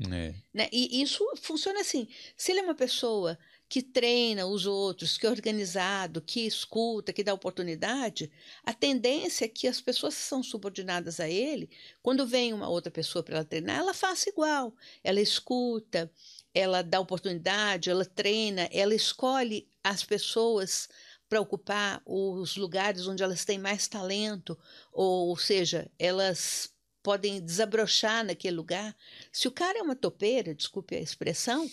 É. 0.01 0.35
Né? 0.53 0.69
E 0.71 1.01
isso 1.01 1.25
funciona 1.37 1.81
assim. 1.81 2.09
Se 2.37 2.53
ele 2.53 2.61
é 2.61 2.65
uma 2.65 2.75
pessoa 2.75 3.39
que 3.69 3.83
treina 3.83 4.47
os 4.47 4.65
outros, 4.65 5.19
que 5.19 5.27
é 5.27 5.31
organizado, 5.31 6.23
que 6.23 6.47
escuta, 6.47 7.13
que 7.13 7.23
dá 7.23 7.35
oportunidade, 7.35 8.31
a 8.65 8.73
tendência 8.73 9.45
é 9.45 9.49
que 9.49 9.69
as 9.69 9.81
pessoas 9.81 10.15
que 10.15 10.23
são 10.23 10.43
subordinadas 10.43 11.21
a 11.21 11.29
ele, 11.29 11.69
quando 12.03 12.27
vem 12.27 12.55
uma 12.55 12.69
outra 12.69 12.91
pessoa 12.91 13.23
para 13.23 13.37
ela 13.37 13.45
treinar, 13.45 13.79
ela 13.79 13.93
faça 13.93 14.31
igual. 14.31 14.75
Ela 15.05 15.21
escuta, 15.21 16.11
ela 16.55 16.83
dá 16.83 16.99
oportunidade, 16.99 17.91
ela 17.91 18.07
treina, 18.07 18.69
ela 18.73 18.95
escolhe 18.95 19.69
as 19.85 20.03
pessoas 20.03 20.89
para 21.29 21.41
ocupar 21.41 22.01
os 22.07 22.57
lugares 22.57 23.07
onde 23.07 23.23
elas 23.23 23.45
têm 23.45 23.59
mais 23.59 23.87
talento, 23.87 24.59
ou, 24.91 25.29
ou 25.29 25.37
seja, 25.37 25.91
elas 25.99 26.73
podem 27.03 27.41
desabrochar 27.41 28.25
naquele 28.25 28.57
lugar. 28.57 28.97
Se 29.31 29.47
o 29.47 29.53
cara 29.53 29.79
é 29.79 29.83
uma 29.83 29.95
topeira, 29.95 30.55
desculpe 30.55 30.97
a 30.97 31.01
expressão, 31.01 31.71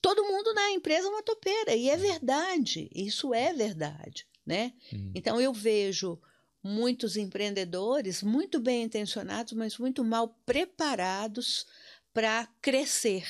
todo 0.00 0.24
mundo 0.24 0.52
na 0.54 0.70
empresa 0.70 1.06
é 1.06 1.10
uma 1.10 1.22
topeira, 1.22 1.74
e 1.74 1.88
é 1.88 1.96
verdade, 1.96 2.90
isso 2.94 3.34
é 3.34 3.52
verdade, 3.52 4.26
né? 4.46 4.72
Hum. 4.92 5.12
Então 5.14 5.40
eu 5.40 5.52
vejo 5.52 6.20
muitos 6.62 7.16
empreendedores 7.16 8.22
muito 8.22 8.60
bem 8.60 8.84
intencionados, 8.84 9.52
mas 9.52 9.78
muito 9.78 10.04
mal 10.04 10.28
preparados 10.44 11.66
para 12.12 12.46
crescer, 12.60 13.26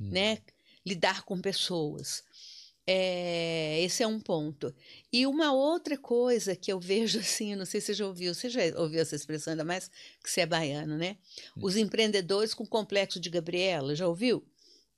hum. 0.00 0.10
né? 0.10 0.38
Lidar 0.84 1.22
com 1.24 1.40
pessoas. 1.40 2.22
É, 2.86 3.80
esse 3.80 4.02
é 4.02 4.06
um 4.06 4.20
ponto. 4.20 4.74
E 5.10 5.26
uma 5.26 5.52
outra 5.52 5.96
coisa 5.96 6.54
que 6.54 6.70
eu 6.70 6.78
vejo 6.78 7.18
assim, 7.20 7.54
não 7.54 7.64
sei 7.64 7.80
se 7.80 7.86
você 7.86 7.94
já 7.94 8.06
ouviu, 8.06 8.34
você 8.34 8.50
já 8.50 8.60
ouviu 8.76 9.00
essa 9.00 9.16
expressão, 9.16 9.52
ainda 9.52 9.64
mais 9.64 9.90
que 10.22 10.30
você 10.30 10.42
é 10.42 10.46
baiano, 10.46 10.96
né? 10.96 11.16
Hum. 11.56 11.60
Os 11.62 11.76
empreendedores 11.76 12.52
com 12.52 12.66
complexo 12.66 13.18
de 13.18 13.30
Gabriela, 13.30 13.94
já 13.94 14.06
ouviu? 14.06 14.44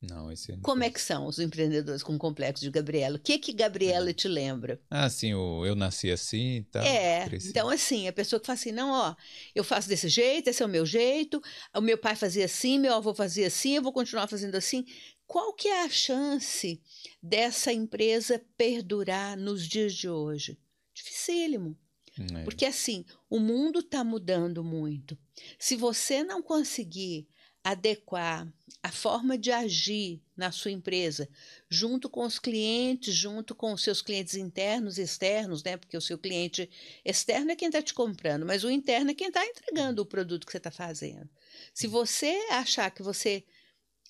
Não, 0.00 0.30
esse 0.30 0.52
não 0.52 0.60
Como 0.60 0.84
é 0.84 0.90
que 0.90 1.00
são 1.00 1.26
os 1.26 1.38
empreendedores 1.38 2.02
com 2.02 2.18
complexo 2.18 2.62
de 2.62 2.70
Gabriela? 2.70 3.16
O 3.16 3.20
que 3.20 3.38
que 3.38 3.52
Gabriela 3.52 4.10
é. 4.10 4.12
te 4.12 4.28
lembra? 4.28 4.80
Ah, 4.90 5.08
sim, 5.08 5.32
o 5.34 5.64
eu 5.64 5.74
nasci 5.74 6.10
assim 6.10 6.56
e 6.56 6.62
tal. 6.64 6.82
É, 6.82 7.24
cresci. 7.26 7.48
então 7.48 7.68
assim, 7.70 8.06
a 8.06 8.12
pessoa 8.12 8.38
que 8.38 8.46
fala 8.46 8.58
assim, 8.58 8.72
não, 8.72 8.90
ó, 8.90 9.16
eu 9.54 9.64
faço 9.64 9.88
desse 9.88 10.08
jeito, 10.08 10.48
esse 10.48 10.62
é 10.62 10.66
o 10.66 10.68
meu 10.68 10.84
jeito, 10.84 11.42
o 11.74 11.80
meu 11.80 11.96
pai 11.96 12.14
fazia 12.14 12.44
assim, 12.44 12.78
meu 12.78 12.94
avô 12.94 13.14
fazia 13.14 13.46
assim, 13.46 13.76
eu 13.76 13.82
vou 13.82 13.92
continuar 13.92 14.26
fazendo 14.26 14.54
assim. 14.54 14.84
Qual 15.26 15.52
que 15.54 15.68
é 15.68 15.84
a 15.84 15.88
chance 15.88 16.80
dessa 17.20 17.72
empresa 17.72 18.40
perdurar 18.56 19.36
nos 19.36 19.66
dias 19.66 19.92
de 19.92 20.08
hoje? 20.08 20.58
Dificílimo. 20.94 21.76
É. 22.18 22.44
Porque 22.44 22.64
assim, 22.64 23.04
o 23.28 23.38
mundo 23.38 23.80
está 23.80 24.04
mudando 24.04 24.62
muito. 24.62 25.18
Se 25.58 25.74
você 25.74 26.22
não 26.22 26.40
conseguir 26.40 27.26
adequar 27.66 28.46
a 28.80 28.92
forma 28.92 29.36
de 29.36 29.50
agir 29.50 30.22
na 30.36 30.52
sua 30.52 30.70
empresa, 30.70 31.28
junto 31.68 32.08
com 32.08 32.24
os 32.24 32.38
clientes, 32.38 33.12
junto 33.12 33.56
com 33.56 33.72
os 33.72 33.82
seus 33.82 34.00
clientes 34.00 34.36
internos 34.36 34.98
e 34.98 35.02
externos, 35.02 35.64
né? 35.64 35.76
Porque 35.76 35.96
o 35.96 36.00
seu 36.00 36.16
cliente 36.16 36.70
externo 37.04 37.50
é 37.50 37.56
quem 37.56 37.66
está 37.66 37.82
te 37.82 37.92
comprando, 37.92 38.46
mas 38.46 38.62
o 38.62 38.70
interno 38.70 39.10
é 39.10 39.14
quem 39.14 39.26
está 39.26 39.44
entregando 39.44 40.00
o 40.00 40.06
produto 40.06 40.46
que 40.46 40.52
você 40.52 40.58
está 40.58 40.70
fazendo. 40.70 41.28
Se 41.74 41.88
você 41.88 42.46
achar 42.52 42.88
que 42.92 43.02
você 43.02 43.44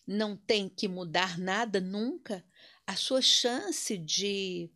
não 0.07 0.37
tem 0.37 0.69
que 0.69 0.87
mudar 0.87 1.38
nada 1.38 1.81
nunca, 1.81 2.45
a 2.87 2.95
sua 2.95 3.23
chance 3.23 3.97
de 3.97 4.71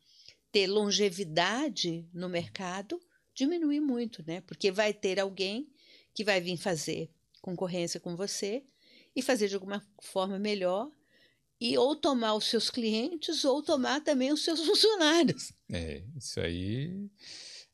ter 0.51 0.67
longevidade 0.67 2.09
no 2.15 2.31
mercado 2.31 2.99
diminui 3.35 3.79
muito, 3.79 4.25
né? 4.27 4.41
Porque 4.41 4.73
vai 4.73 4.95
ter 4.95 5.21
alguém 5.21 5.71
que 6.15 6.25
vai 6.25 6.41
vir 6.41 6.57
fazer 6.57 7.11
concorrência 7.43 8.01
com 8.01 8.17
você 8.17 8.65
e 9.15 9.23
fazer 9.23 9.49
de 9.49 9.55
alguma 9.55 9.83
forma 10.01 10.39
melhor 10.39 10.91
e 11.61 11.77
ou 11.77 11.95
tomar 11.95 12.35
os 12.35 12.47
seus 12.47 12.71
clientes 12.71 13.45
ou 13.45 13.63
tomar 13.63 14.01
também 14.01 14.33
os 14.33 14.43
seus 14.43 14.61
funcionários. 14.65 15.53
É, 15.71 16.03
isso 16.17 16.41
aí 16.41 17.11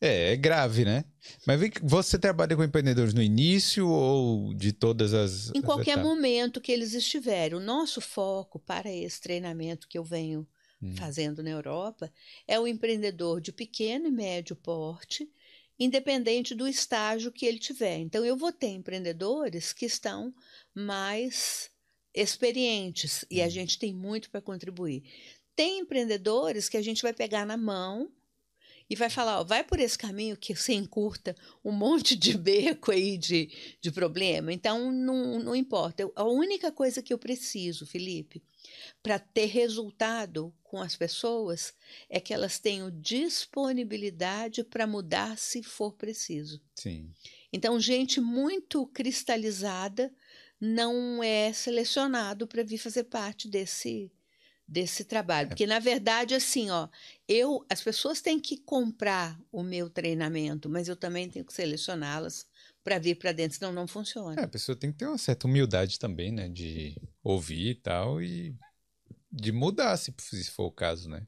é, 0.01 0.33
é 0.33 0.37
grave, 0.37 0.85
né? 0.85 1.05
Mas 1.47 1.61
você 1.83 2.19
trabalha 2.19 2.55
com 2.55 2.65
empreendedores 2.65 3.15
no 3.15 3.23
início 3.23 3.89
ou 3.89 4.53
de 4.55 4.73
todas 4.73 5.15
as. 5.15 5.51
Em 5.55 5.59
as 5.59 5.65
qualquer 5.65 5.93
etapas? 5.93 6.05
momento 6.05 6.61
que 6.61 6.73
eles 6.73 6.93
estiverem. 6.93 7.57
O 7.57 7.63
nosso 7.63 8.01
foco 8.01 8.59
para 8.59 8.93
esse 8.93 9.21
treinamento 9.21 9.89
que 9.89 9.97
eu 9.97 10.05
venho 10.05 10.47
hum. 10.83 10.95
fazendo 10.97 11.43
na 11.43 11.51
Europa 11.51 12.13
é 12.47 12.59
o 12.61 12.67
empreendedor 12.67 13.41
de 13.41 13.53
pequeno 13.53 14.07
e 14.07 14.11
médio 14.11 14.55
porte 14.57 15.31
independente 15.79 16.55
do 16.55 16.67
estágio 16.67 17.33
que 17.33 17.47
ele 17.47 17.59
tiver. 17.59 17.99
Então, 17.99 18.25
eu 18.25 18.37
vou 18.37 18.53
ter 18.53 18.69
empreendedores 18.69 19.73
que 19.73 19.87
estão 19.87 20.35
mais 20.75 21.71
experientes 22.15 23.25
e 23.31 23.43
a 23.43 23.45
uhum. 23.45 23.51
gente 23.51 23.79
tem 23.79 23.93
muito 23.93 24.31
para 24.31 24.41
contribuir. 24.41 25.03
Tem 25.55 25.81
empreendedores 25.81 26.69
que 26.69 26.77
a 26.77 26.83
gente 26.83 27.03
vai 27.03 27.13
pegar 27.13 27.45
na 27.45 27.57
mão 27.57 28.11
e 28.89 28.95
vai 28.95 29.11
falar, 29.11 29.41
ó, 29.41 29.45
vai 29.45 29.65
por 29.65 29.81
esse 29.81 29.99
caminho 29.99 30.37
que 30.37 30.55
você 30.55 30.73
encurta 30.73 31.35
um 31.65 31.73
monte 31.73 32.15
de 32.15 32.37
beco 32.39 32.93
aí 32.93 33.19
de, 33.19 33.51
de 33.81 33.91
problema. 33.91 34.53
Então, 34.53 34.93
não, 34.93 35.41
não 35.41 35.57
importa. 35.57 36.03
Eu, 36.03 36.13
a 36.15 36.25
única 36.25 36.71
coisa 36.71 37.03
que 37.03 37.13
eu 37.13 37.19
preciso, 37.19 37.85
Felipe, 37.85 38.43
para 39.03 39.19
ter 39.19 39.47
resultado 39.47 40.55
com 40.63 40.81
as 40.81 40.95
pessoas 40.95 41.75
é 42.09 42.21
que 42.21 42.33
elas 42.33 42.59
tenham 42.59 42.91
disponibilidade 42.91 44.63
para 44.63 44.87
mudar 44.87 45.37
se 45.37 45.63
for 45.63 45.93
preciso. 45.93 46.61
Sim. 46.77 47.11
Então, 47.53 47.81
gente 47.81 48.21
muito 48.21 48.87
cristalizada 48.89 50.13
não 50.61 51.23
é 51.23 51.53
selecionado 51.53 52.47
para 52.47 52.63
vir 52.63 52.79
fazer 52.79 53.05
parte 53.05 53.49
desse 53.49 54.11
desse 54.69 55.05
trabalho, 55.05 55.47
é. 55.47 55.49
porque 55.49 55.67
na 55.67 55.79
verdade 55.79 56.35
assim, 56.35 56.71
ó, 56.71 56.89
eu 57.29 57.65
as 57.71 57.81
pessoas 57.83 58.21
têm 58.21 58.41
que 58.41 58.57
comprar 58.57 59.41
o 59.53 59.63
meu 59.63 59.89
treinamento, 59.89 60.69
mas 60.69 60.89
eu 60.89 60.97
também 60.97 61.29
tenho 61.29 61.45
que 61.45 61.53
selecioná-las 61.53 62.47
para 62.83 62.99
vir 62.99 63.17
para 63.17 63.33
dentro, 63.33 63.59
senão 63.59 63.73
não 63.73 63.87
funciona. 63.87 64.41
É, 64.41 64.45
a 64.45 64.49
pessoa 64.49 64.77
tem 64.77 64.91
que 64.91 64.99
ter 64.99 65.07
uma 65.07 65.19
certa 65.19 65.47
humildade 65.47 65.99
também, 65.99 66.33
né, 66.33 66.49
de 66.49 66.97
ouvir 67.23 67.71
e 67.71 67.75
tal 67.75 68.21
e 68.21 68.57
de 69.31 69.53
mudar, 69.53 69.97
se 69.97 70.13
for 70.51 70.67
o 70.67 70.73
caso, 70.73 71.09
né? 71.09 71.27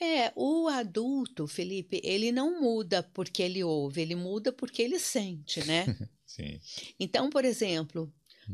É, 0.00 0.32
o 0.34 0.66
adulto, 0.68 1.46
Felipe, 1.46 2.00
ele 2.02 2.32
não 2.32 2.60
muda 2.60 3.02
porque 3.02 3.42
ele 3.42 3.62
ouve, 3.62 4.00
ele 4.00 4.14
muda 4.14 4.50
porque 4.50 4.80
ele 4.80 4.98
sente, 4.98 5.62
né? 5.66 5.84
Sim. 6.24 6.58
Então, 6.98 7.28
por 7.28 7.44
exemplo. 7.44 8.12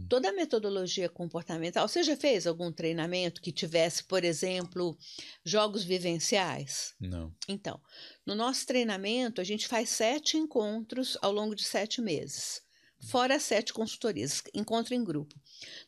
Toda 0.08 0.30
a 0.30 0.32
metodologia 0.32 1.08
comportamental, 1.08 1.88
você 1.88 2.02
já 2.02 2.16
fez 2.16 2.46
algum 2.46 2.72
treinamento 2.72 3.40
que 3.40 3.52
tivesse, 3.52 4.04
por 4.04 4.24
exemplo, 4.24 4.96
jogos 5.44 5.84
vivenciais? 5.84 6.94
Não. 7.00 7.34
Então, 7.48 7.80
no 8.24 8.34
nosso 8.34 8.66
treinamento, 8.66 9.40
a 9.40 9.44
gente 9.44 9.66
faz 9.66 9.90
sete 9.90 10.36
encontros 10.36 11.16
ao 11.20 11.32
longo 11.32 11.54
de 11.54 11.64
sete 11.64 12.00
meses 12.00 12.66
fora 13.00 13.38
sete 13.38 13.72
consultorias, 13.72 14.42
encontro 14.54 14.94
em 14.94 15.04
grupo. 15.04 15.34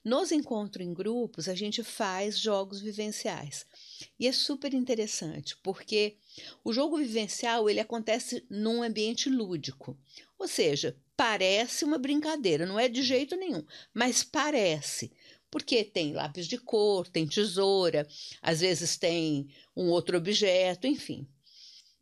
Nos 0.05 0.31
encontros 0.31 0.87
em 0.87 0.93
grupos, 0.93 1.49
a 1.49 1.55
gente 1.55 1.83
faz 1.83 2.39
jogos 2.39 2.81
vivenciais. 2.81 3.67
E 4.19 4.27
é 4.27 4.33
super 4.33 4.75
interessante, 4.75 5.57
porque 5.63 6.17
o 6.63 6.73
jogo 6.73 6.99
vivencial 6.99 7.69
ele 7.69 7.81
acontece 7.81 8.45
num 8.49 8.83
ambiente 8.83 9.29
lúdico. 9.29 9.99
Ou 10.39 10.47
seja, 10.47 10.97
parece 11.19 11.85
uma 11.85 11.99
brincadeira, 11.99 12.65
não 12.65 12.79
é 12.79 12.89
de 12.89 13.03
jeito 13.03 13.35
nenhum, 13.35 13.65
mas 13.93 14.23
parece. 14.23 15.11
Porque 15.51 15.83
tem 15.83 16.13
lápis 16.13 16.47
de 16.47 16.57
cor, 16.57 17.09
tem 17.09 17.27
tesoura, 17.27 18.07
às 18.41 18.61
vezes 18.61 18.97
tem 18.97 19.49
um 19.77 19.89
outro 19.89 20.17
objeto, 20.17 20.87
enfim. 20.87 21.27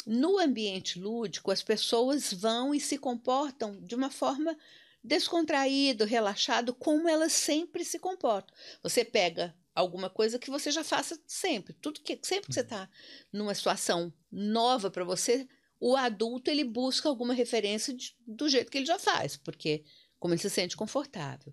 No 0.07 0.39
ambiente 0.39 0.99
lúdico, 0.99 1.51
as 1.51 1.63
pessoas 1.63 2.31
vão 2.31 2.75
e 2.75 2.81
se 2.81 2.99
comportam 2.99 3.81
de 3.81 3.95
uma 3.95 4.11
forma 4.11 4.55
descontraído, 5.03 6.05
relaxado, 6.05 6.75
como 6.75 7.09
elas 7.09 7.33
sempre 7.33 7.87
se 7.87 7.99
comportam. 7.99 8.55
Você 8.83 9.03
pega 9.03 9.57
alguma 9.75 10.11
coisa 10.11 10.39
que 10.39 10.51
você 10.51 10.71
já 10.71 10.85
faça 10.85 11.19
sempre. 11.27 11.73
Tudo 11.81 12.01
que 12.01 12.19
sempre 12.23 12.49
que 12.49 12.55
você 12.55 12.61
está 12.61 12.87
numa 13.33 13.55
situação 13.55 14.13
nova 14.31 14.91
para 14.91 15.05
você, 15.05 15.49
o 15.81 15.97
adulto 15.97 16.51
ele 16.51 16.65
busca 16.65 17.09
alguma 17.09 17.35
referência 17.35 17.93
de, 17.95 18.17
do 18.27 18.49
jeito 18.49 18.71
que 18.71 18.79
ele 18.79 18.87
já 18.87 18.99
faz, 18.99 19.37
porque 19.37 19.85
como 20.19 20.35
ele 20.35 20.41
se 20.41 20.51
sente 20.51 20.77
confortável. 20.77 21.53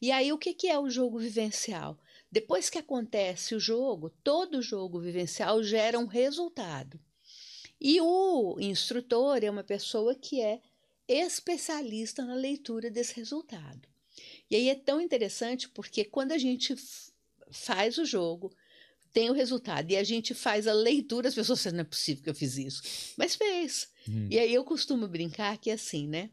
E 0.00 0.12
aí 0.12 0.32
o 0.32 0.38
que, 0.38 0.54
que 0.54 0.68
é 0.68 0.78
o 0.78 0.88
jogo 0.88 1.18
vivencial? 1.18 1.98
Depois 2.30 2.70
que 2.70 2.78
acontece 2.78 3.54
o 3.54 3.60
jogo, 3.60 4.10
todo 4.22 4.62
jogo 4.62 5.00
vivencial 5.00 5.62
gera 5.62 5.98
um 5.98 6.06
resultado. 6.06 7.00
E 7.80 8.00
o 8.00 8.56
instrutor 8.58 9.42
é 9.42 9.50
uma 9.50 9.64
pessoa 9.64 10.14
que 10.14 10.40
é 10.40 10.60
especialista 11.08 12.24
na 12.24 12.34
leitura 12.34 12.90
desse 12.90 13.14
resultado. 13.14 13.88
E 14.50 14.56
aí 14.56 14.68
é 14.68 14.74
tão 14.74 15.00
interessante 15.00 15.68
porque 15.68 16.04
quando 16.04 16.32
a 16.32 16.38
gente 16.38 16.74
faz 17.50 17.98
o 17.98 18.04
jogo, 18.04 18.52
tem 19.16 19.30
o 19.30 19.32
resultado, 19.32 19.90
e 19.90 19.96
a 19.96 20.04
gente 20.04 20.34
faz 20.34 20.66
a 20.66 20.74
leitura, 20.74 21.26
as 21.26 21.34
pessoas 21.34 21.60
dizem, 21.60 21.72
não 21.72 21.80
é 21.80 21.84
possível 21.84 22.22
que 22.22 22.28
eu 22.28 22.34
fiz 22.34 22.58
isso. 22.58 22.82
Mas 23.16 23.34
fez. 23.34 23.88
Hum. 24.06 24.28
E 24.30 24.38
aí 24.38 24.52
eu 24.52 24.62
costumo 24.62 25.08
brincar 25.08 25.56
que 25.56 25.70
assim, 25.70 26.06
né? 26.06 26.28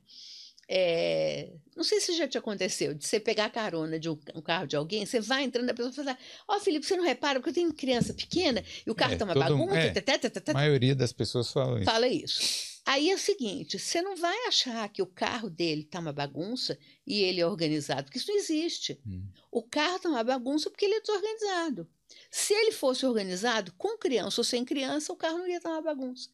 É, 0.67 1.53
não 1.77 1.83
sei 1.85 2.01
se 2.01 2.11
já 2.11 2.27
te 2.27 2.37
aconteceu, 2.37 2.93
de 2.93 3.07
você 3.07 3.21
pegar 3.21 3.49
carona 3.51 3.97
de 3.97 4.09
um, 4.09 4.19
um 4.35 4.41
carro 4.41 4.67
de 4.67 4.75
alguém, 4.75 5.05
você 5.05 5.21
vai 5.21 5.45
entrando, 5.45 5.69
a 5.69 5.73
pessoa 5.73 5.93
fala, 5.93 6.17
ó, 6.45 6.57
oh, 6.57 6.59
Felipe, 6.59 6.85
você 6.85 6.97
não 6.97 7.05
repara, 7.05 7.39
porque 7.39 7.51
eu 7.51 7.53
tenho 7.53 7.73
criança 7.73 8.13
pequena 8.13 8.61
e 8.85 8.91
o 8.91 8.95
carro 8.95 9.13
é, 9.13 9.15
tá 9.15 9.23
uma 9.23 9.33
bagunça. 9.33 9.77
É, 9.77 9.93
tata, 9.93 10.19
tata, 10.19 10.41
tata, 10.41 10.51
a 10.51 10.53
maioria 10.53 10.93
das 10.93 11.13
pessoas 11.13 11.49
fala 11.53 11.77
isso. 11.77 11.85
Fala 11.85 12.07
isso. 12.09 12.41
Aí 12.85 13.09
é 13.11 13.15
o 13.15 13.17
seguinte, 13.17 13.79
você 13.79 14.01
não 14.01 14.17
vai 14.17 14.45
achar 14.45 14.89
que 14.89 15.01
o 15.01 15.07
carro 15.07 15.49
dele 15.49 15.85
tá 15.85 15.99
uma 15.99 16.11
bagunça 16.11 16.77
e 17.07 17.21
ele 17.21 17.39
é 17.39 17.47
organizado, 17.47 18.03
porque 18.03 18.17
isso 18.17 18.27
não 18.27 18.37
existe. 18.37 18.99
Hum. 19.07 19.23
O 19.49 19.63
carro 19.63 19.99
tá 19.99 20.09
uma 20.09 20.23
bagunça 20.23 20.69
porque 20.69 20.83
ele 20.83 20.95
é 20.95 20.99
desorganizado. 20.99 21.87
Se 22.31 22.53
ele 22.53 22.71
fosse 22.71 23.05
organizado, 23.05 23.73
com 23.77 23.97
criança 23.97 24.41
ou 24.41 24.45
sem 24.45 24.65
criança, 24.65 25.13
o 25.13 25.15
carro 25.15 25.39
não 25.39 25.47
ia 25.47 25.57
estar 25.57 25.69
uma 25.69 25.81
bagunça. 25.81 26.29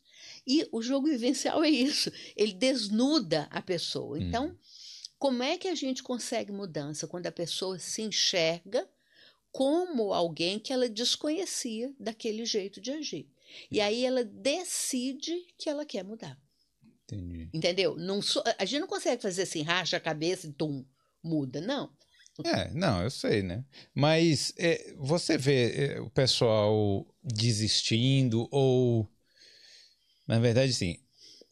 E 0.46 0.68
o 0.72 0.82
jogo 0.82 1.08
vivencial 1.08 1.64
é 1.64 1.70
isso, 1.70 2.12
ele 2.36 2.54
desnuda 2.54 3.48
a 3.52 3.62
pessoa. 3.62 4.18
Hum. 4.18 4.22
Então, 4.22 4.58
como 5.18 5.44
é 5.44 5.58
que 5.58 5.68
a 5.68 5.76
gente 5.76 6.02
consegue 6.02 6.52
mudança? 6.52 7.08
Quando 7.08 7.28
a 7.28 7.32
pessoa 7.32 7.78
se 7.78 8.02
enxerga 8.02 8.90
como 9.52 10.14
alguém 10.14 10.60
que 10.60 10.72
ela 10.72 10.88
desconhecia 10.88 11.94
daquele 12.00 12.46
jeito 12.46 12.80
de 12.80 12.92
agir. 12.92 13.28
E 13.72 13.82
aí 13.82 14.06
ela 14.06 14.24
decide 14.24 15.48
que 15.58 15.70
ela 15.70 15.86
quer 15.86 16.04
mudar. 16.04 16.40
Entendi. 17.04 17.50
Entendeu? 17.52 17.98
Não 17.98 18.20
a 18.58 18.66
gente 18.66 18.82
não 18.82 18.88
consegue 18.88 19.22
fazer 19.22 19.42
assim, 19.42 19.64
racha 19.64 19.98
a 19.98 20.00
cabeça 20.00 20.48
e 20.48 20.54
tum, 20.54 20.86
muda. 21.24 21.60
Não. 21.60 21.92
É, 22.46 22.72
não, 22.74 23.02
eu 23.02 23.10
sei, 23.10 23.42
né? 23.42 23.64
Mas 23.94 24.54
é, 24.58 24.94
você 24.98 25.38
vê 25.38 25.72
é, 25.72 26.02
o 26.02 26.10
pessoal 26.10 27.06
desistindo 27.24 28.48
ou. 28.52 29.08
Na 30.28 30.40
verdade, 30.40 30.74
sim. 30.74 30.98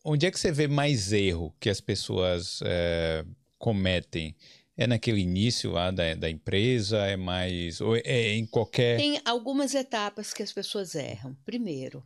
Onde 0.03 0.25
é 0.25 0.31
que 0.31 0.39
você 0.39 0.51
vê 0.51 0.67
mais 0.67 1.11
erro 1.11 1.53
que 1.59 1.69
as 1.69 1.81
pessoas 1.81 2.59
é, 2.63 3.25
cometem? 3.57 4.35
É 4.77 4.85
naquele 4.85 5.21
início 5.21 5.71
lá 5.71 5.89
da, 5.89 6.13
da 6.15 6.29
empresa? 6.29 6.99
É 6.99 7.17
mais. 7.17 7.81
Ou 7.81 7.95
é 7.95 8.33
em 8.35 8.45
qualquer. 8.45 8.97
Tem 8.97 9.19
algumas 9.25 9.73
etapas 9.73 10.33
que 10.33 10.43
as 10.43 10.53
pessoas 10.53 10.95
erram. 10.95 11.35
Primeiro, 11.43 12.05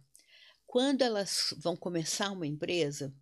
quando 0.65 1.01
elas 1.01 1.53
vão 1.57 1.75
começar 1.75 2.31
uma 2.31 2.47
empresa, 2.47 3.13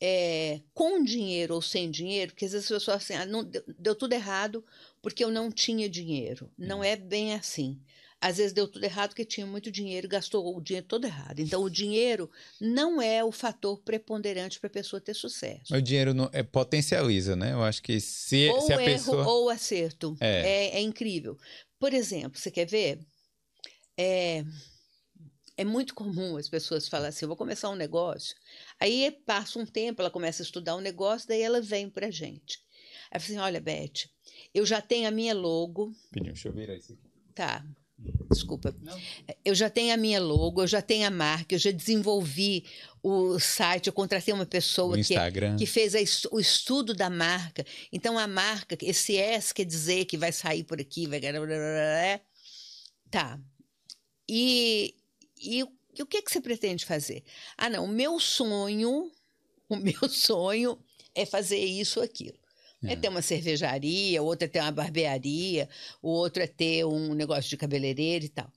é, 0.00 0.60
com 0.72 1.02
dinheiro 1.02 1.54
ou 1.54 1.60
sem 1.60 1.90
dinheiro, 1.90 2.32
porque 2.32 2.46
às 2.46 2.52
vezes 2.52 2.64
as 2.64 2.68
pessoas 2.68 2.84
falam 2.84 2.98
assim, 2.98 3.14
ah, 3.14 3.26
não, 3.26 3.44
deu, 3.44 3.62
deu, 3.78 3.94
tudo 3.94 4.14
errado 4.14 4.64
porque 5.02 5.22
eu 5.22 5.30
não 5.30 5.52
tinha 5.52 5.88
dinheiro. 5.88 6.50
Não 6.56 6.80
hum. 6.80 6.84
é 6.84 6.96
bem 6.96 7.34
assim. 7.34 7.78
Às 8.18 8.36
vezes 8.36 8.52
deu 8.52 8.68
tudo 8.68 8.84
errado 8.84 9.10
porque 9.10 9.24
tinha 9.24 9.46
muito 9.46 9.70
dinheiro 9.70 10.06
gastou 10.06 10.56
o 10.56 10.60
dinheiro 10.60 10.86
todo 10.86 11.06
errado. 11.06 11.40
Então, 11.40 11.62
o 11.62 11.68
dinheiro 11.70 12.30
não 12.60 13.00
é 13.00 13.22
o 13.22 13.32
fator 13.32 13.78
preponderante 13.78 14.58
para 14.58 14.68
a 14.68 14.72
pessoa 14.72 15.00
ter 15.00 15.14
sucesso. 15.14 15.74
O 15.74 15.82
dinheiro 15.82 16.14
não, 16.14 16.30
é, 16.32 16.42
potencializa, 16.42 17.36
né? 17.36 17.52
Eu 17.52 17.62
acho 17.62 17.82
que 17.82 18.00
se, 18.00 18.48
ou 18.50 18.60
se 18.62 18.72
a 18.72 18.76
erro, 18.76 18.84
pessoa... 18.84 19.26
Ou 19.26 19.50
acerto. 19.50 20.16
É. 20.20 20.40
é. 20.40 20.78
É, 20.78 20.80
incrível. 20.80 21.36
Por 21.78 21.94
exemplo, 21.94 22.38
você 22.38 22.50
quer 22.50 22.66
ver? 22.66 23.00
É, 23.96 24.44
é 25.60 25.64
muito 25.64 25.94
comum 25.94 26.38
as 26.38 26.48
pessoas 26.48 26.88
falarem 26.88 27.10
assim, 27.10 27.26
eu 27.26 27.28
vou 27.28 27.36
começar 27.36 27.68
um 27.68 27.74
negócio. 27.74 28.34
Aí 28.80 29.14
passa 29.26 29.58
um 29.58 29.66
tempo, 29.66 30.00
ela 30.00 30.10
começa 30.10 30.42
a 30.42 30.44
estudar 30.44 30.74
um 30.74 30.80
negócio, 30.80 31.28
daí 31.28 31.42
ela 31.42 31.60
vem 31.60 31.90
para 31.90 32.06
a 32.06 32.10
gente. 32.10 32.58
Aí 33.10 33.20
fala 33.20 33.24
assim, 33.24 33.36
olha, 33.36 33.60
Beth, 33.60 34.08
eu 34.54 34.64
já 34.64 34.80
tenho 34.80 35.06
a 35.06 35.10
minha 35.10 35.34
logo. 35.34 35.94
Deixa 36.12 36.48
eu 36.48 36.52
virar 36.54 36.76
isso 36.76 36.94
aqui. 36.94 37.10
Tá. 37.34 37.62
Desculpa. 38.30 38.74
Não. 38.80 38.98
Eu 39.44 39.54
já 39.54 39.68
tenho 39.68 39.92
a 39.92 39.98
minha 39.98 40.18
logo, 40.18 40.62
eu 40.62 40.66
já 40.66 40.80
tenho 40.80 41.06
a 41.06 41.10
marca, 41.10 41.54
eu 41.54 41.58
já 41.58 41.70
desenvolvi 41.70 42.64
o 43.02 43.38
site, 43.38 43.88
eu 43.88 43.92
contratei 43.92 44.32
uma 44.32 44.46
pessoa 44.46 44.96
que, 44.96 45.14
que, 45.58 45.66
fez 45.66 46.24
o 46.32 46.40
estudo 46.40 46.94
da 46.94 47.10
marca. 47.10 47.66
Então, 47.92 48.18
a 48.18 48.26
marca, 48.26 48.78
esse 48.80 49.14
S 49.18 49.52
quer 49.52 49.66
dizer 49.66 50.06
que 50.06 50.16
vai 50.16 50.32
sair 50.32 50.64
por 50.64 50.80
aqui, 50.80 51.06
vai. 51.06 51.20
Tá. 53.10 53.38
E, 54.26 54.94
e, 55.40 55.64
e 55.96 56.02
o 56.02 56.06
que, 56.06 56.22
que 56.22 56.30
você 56.30 56.40
pretende 56.40 56.84
fazer? 56.84 57.24
Ah, 57.56 57.70
não, 57.70 57.84
o 57.84 57.88
meu 57.88 58.18
sonho, 58.20 59.10
o 59.68 59.76
meu 59.76 60.08
sonho 60.08 60.78
é 61.14 61.24
fazer 61.24 61.58
isso, 61.58 62.00
aquilo. 62.00 62.38
É. 62.82 62.92
é 62.92 62.96
ter 62.96 63.08
uma 63.08 63.22
cervejaria, 63.22 64.22
o 64.22 64.26
outro 64.26 64.46
é 64.46 64.48
ter 64.48 64.60
uma 64.60 64.72
barbearia, 64.72 65.68
o 66.00 66.08
outro 66.08 66.42
é 66.42 66.46
ter 66.46 66.84
um 66.84 67.14
negócio 67.14 67.50
de 67.50 67.56
cabeleireiro 67.56 68.24
e 68.24 68.28
tal. 68.28 68.50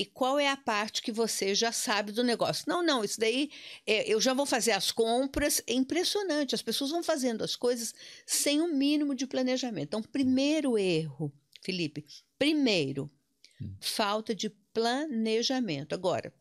E 0.00 0.06
qual 0.06 0.38
é 0.38 0.48
a 0.48 0.56
parte 0.56 1.02
que 1.02 1.12
você 1.12 1.54
já 1.54 1.70
sabe 1.72 2.10
do 2.10 2.24
negócio? 2.24 2.64
Não, 2.66 2.82
não, 2.82 3.04
isso 3.04 3.20
daí 3.20 3.50
é, 3.86 4.10
eu 4.10 4.18
já 4.18 4.32
vou 4.32 4.46
fazer 4.46 4.72
as 4.72 4.90
compras. 4.90 5.62
É 5.66 5.74
impressionante, 5.74 6.54
as 6.54 6.62
pessoas 6.62 6.90
vão 6.90 7.02
fazendo 7.02 7.44
as 7.44 7.54
coisas 7.54 7.92
sem 8.24 8.62
o 8.62 8.64
um 8.64 8.74
mínimo 8.74 9.14
de 9.14 9.26
planejamento. 9.26 9.88
Então, 9.88 10.02
primeiro 10.02 10.78
erro, 10.78 11.30
Felipe, 11.60 12.06
primeiro, 12.38 13.10
hum. 13.60 13.74
falta 13.78 14.34
de 14.34 14.48
planejamento. 14.72 15.94
Agora, 15.94 16.32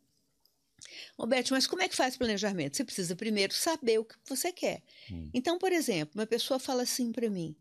Roberto, 1.17 1.51
mas 1.51 1.67
como 1.67 1.81
é 1.81 1.89
que 1.89 1.95
faz 1.95 2.17
planejamento? 2.17 2.77
Você 2.77 2.85
precisa 2.85 3.15
primeiro 3.15 3.53
saber 3.53 3.99
o 3.99 4.05
que 4.05 4.15
você 4.27 4.51
quer. 4.51 4.81
Hum. 5.11 5.29
Então, 5.33 5.57
por 5.57 5.71
exemplo, 5.71 6.13
uma 6.15 6.27
pessoa 6.27 6.59
fala 6.59 6.83
assim 6.83 7.11
para 7.11 7.29
mim: 7.29 7.55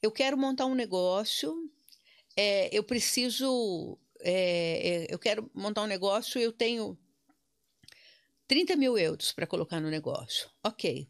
eu 0.00 0.10
quero 0.10 0.36
montar 0.36 0.66
um 0.66 0.74
negócio, 0.74 1.70
é, 2.36 2.74
eu 2.76 2.82
preciso, 2.82 3.98
é, 4.20 5.04
é 5.06 5.14
eu 5.14 5.18
quero 5.18 5.50
montar 5.54 5.82
um 5.82 5.86
negócio, 5.86 6.40
eu 6.40 6.52
tenho 6.52 6.98
30 8.48 8.76
mil 8.76 8.98
euros 8.98 9.32
para 9.32 9.46
colocar 9.46 9.80
no 9.80 9.90
negócio. 9.90 10.50
Ok. 10.64 11.08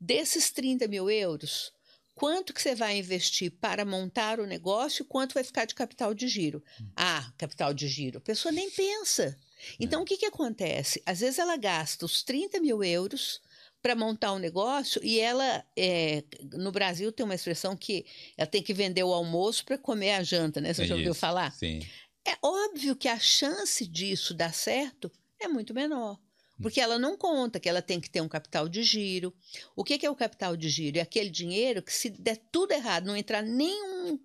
Desses 0.00 0.50
30 0.50 0.88
mil 0.88 1.10
euros, 1.10 1.72
quanto 2.14 2.52
que 2.52 2.60
você 2.60 2.74
vai 2.74 2.98
investir 2.98 3.50
para 3.50 3.84
montar 3.84 4.40
o 4.40 4.46
negócio, 4.46 5.04
quanto 5.04 5.34
vai 5.34 5.44
ficar 5.44 5.64
de 5.64 5.74
capital 5.74 6.14
de 6.14 6.28
giro? 6.28 6.62
Hum. 6.80 6.86
Ah, 6.96 7.32
capital 7.38 7.72
de 7.72 7.88
giro. 7.88 8.18
A 8.18 8.20
pessoa 8.20 8.52
nem 8.52 8.70
pensa. 8.70 9.38
Então, 9.78 10.00
é. 10.00 10.02
o 10.02 10.06
que, 10.06 10.16
que 10.16 10.26
acontece? 10.26 11.02
Às 11.04 11.20
vezes 11.20 11.38
ela 11.38 11.56
gasta 11.56 12.04
os 12.04 12.22
30 12.22 12.60
mil 12.60 12.82
euros 12.82 13.40
para 13.82 13.94
montar 13.94 14.32
um 14.32 14.38
negócio 14.38 15.00
e 15.02 15.18
ela, 15.18 15.64
é, 15.76 16.22
no 16.52 16.70
Brasil, 16.70 17.10
tem 17.10 17.24
uma 17.24 17.34
expressão 17.34 17.76
que 17.76 18.04
ela 18.36 18.46
tem 18.46 18.62
que 18.62 18.74
vender 18.74 19.02
o 19.02 19.12
almoço 19.12 19.64
para 19.64 19.78
comer 19.78 20.12
a 20.12 20.22
janta, 20.22 20.60
né? 20.60 20.74
Você 20.74 20.82
é 20.82 20.86
já 20.86 20.94
ouviu 20.94 21.14
falar? 21.14 21.50
Sim. 21.52 21.80
É 22.26 22.36
óbvio 22.42 22.94
que 22.94 23.08
a 23.08 23.18
chance 23.18 23.86
disso 23.86 24.34
dar 24.34 24.52
certo 24.52 25.10
é 25.38 25.48
muito 25.48 25.72
menor. 25.72 26.18
Porque 26.60 26.80
ela 26.80 26.98
não 26.98 27.16
conta 27.16 27.58
que 27.58 27.68
ela 27.68 27.82
tem 27.82 28.00
que 28.00 28.10
ter 28.10 28.20
um 28.20 28.28
capital 28.28 28.68
de 28.68 28.82
giro. 28.82 29.34
O 29.74 29.84
que, 29.84 29.98
que 29.98 30.06
é 30.06 30.10
o 30.10 30.16
capital 30.16 30.56
de 30.56 30.68
giro? 30.68 30.98
É 30.98 31.00
aquele 31.00 31.30
dinheiro 31.30 31.82
que, 31.82 31.92
se 31.92 32.10
der 32.10 32.36
tudo 32.50 32.72
errado, 32.72 33.06
não 33.06 33.16
entrar 33.16 33.42
nenhum 33.42 34.18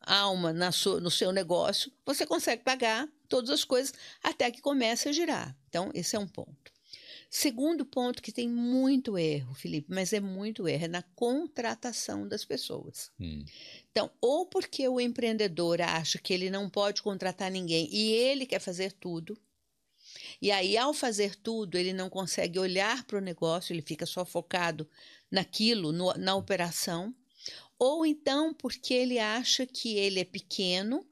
alma 0.00 0.52
na 0.52 0.70
sua, 0.70 1.00
no 1.00 1.10
seu 1.10 1.32
negócio, 1.32 1.90
você 2.04 2.26
consegue 2.26 2.62
pagar 2.62 3.08
todas 3.28 3.50
as 3.50 3.64
coisas 3.64 3.92
até 4.22 4.50
que 4.50 4.60
comece 4.60 5.08
a 5.08 5.12
girar. 5.12 5.56
Então, 5.68 5.90
esse 5.94 6.14
é 6.14 6.18
um 6.18 6.28
ponto. 6.28 6.72
Segundo 7.36 7.84
ponto 7.84 8.22
que 8.22 8.30
tem 8.30 8.48
muito 8.48 9.18
erro, 9.18 9.54
Felipe, 9.54 9.92
mas 9.92 10.12
é 10.12 10.20
muito 10.20 10.68
erro, 10.68 10.84
é 10.84 10.88
na 10.88 11.02
contratação 11.02 12.28
das 12.28 12.44
pessoas. 12.44 13.10
Hum. 13.18 13.44
Então, 13.90 14.08
ou 14.20 14.46
porque 14.46 14.86
o 14.88 15.00
empreendedor 15.00 15.80
acha 15.80 16.16
que 16.16 16.32
ele 16.32 16.48
não 16.48 16.70
pode 16.70 17.02
contratar 17.02 17.50
ninguém 17.50 17.88
e 17.90 18.12
ele 18.12 18.46
quer 18.46 18.60
fazer 18.60 18.92
tudo, 18.92 19.36
e 20.40 20.50
aí, 20.50 20.76
ao 20.76 20.92
fazer 20.92 21.34
tudo, 21.36 21.76
ele 21.76 21.92
não 21.92 22.10
consegue 22.10 22.58
olhar 22.58 23.04
para 23.04 23.18
o 23.18 23.22
negócio, 23.22 23.72
ele 23.72 23.82
fica 23.82 24.06
só 24.06 24.24
focado 24.24 24.88
naquilo, 25.30 25.92
no, 25.92 26.12
na 26.14 26.34
operação, 26.34 27.14
ou 27.78 28.06
então 28.06 28.54
porque 28.54 28.94
ele 28.94 29.18
acha 29.18 29.66
que 29.66 29.96
ele 29.96 30.20
é 30.20 30.24
pequeno 30.24 31.06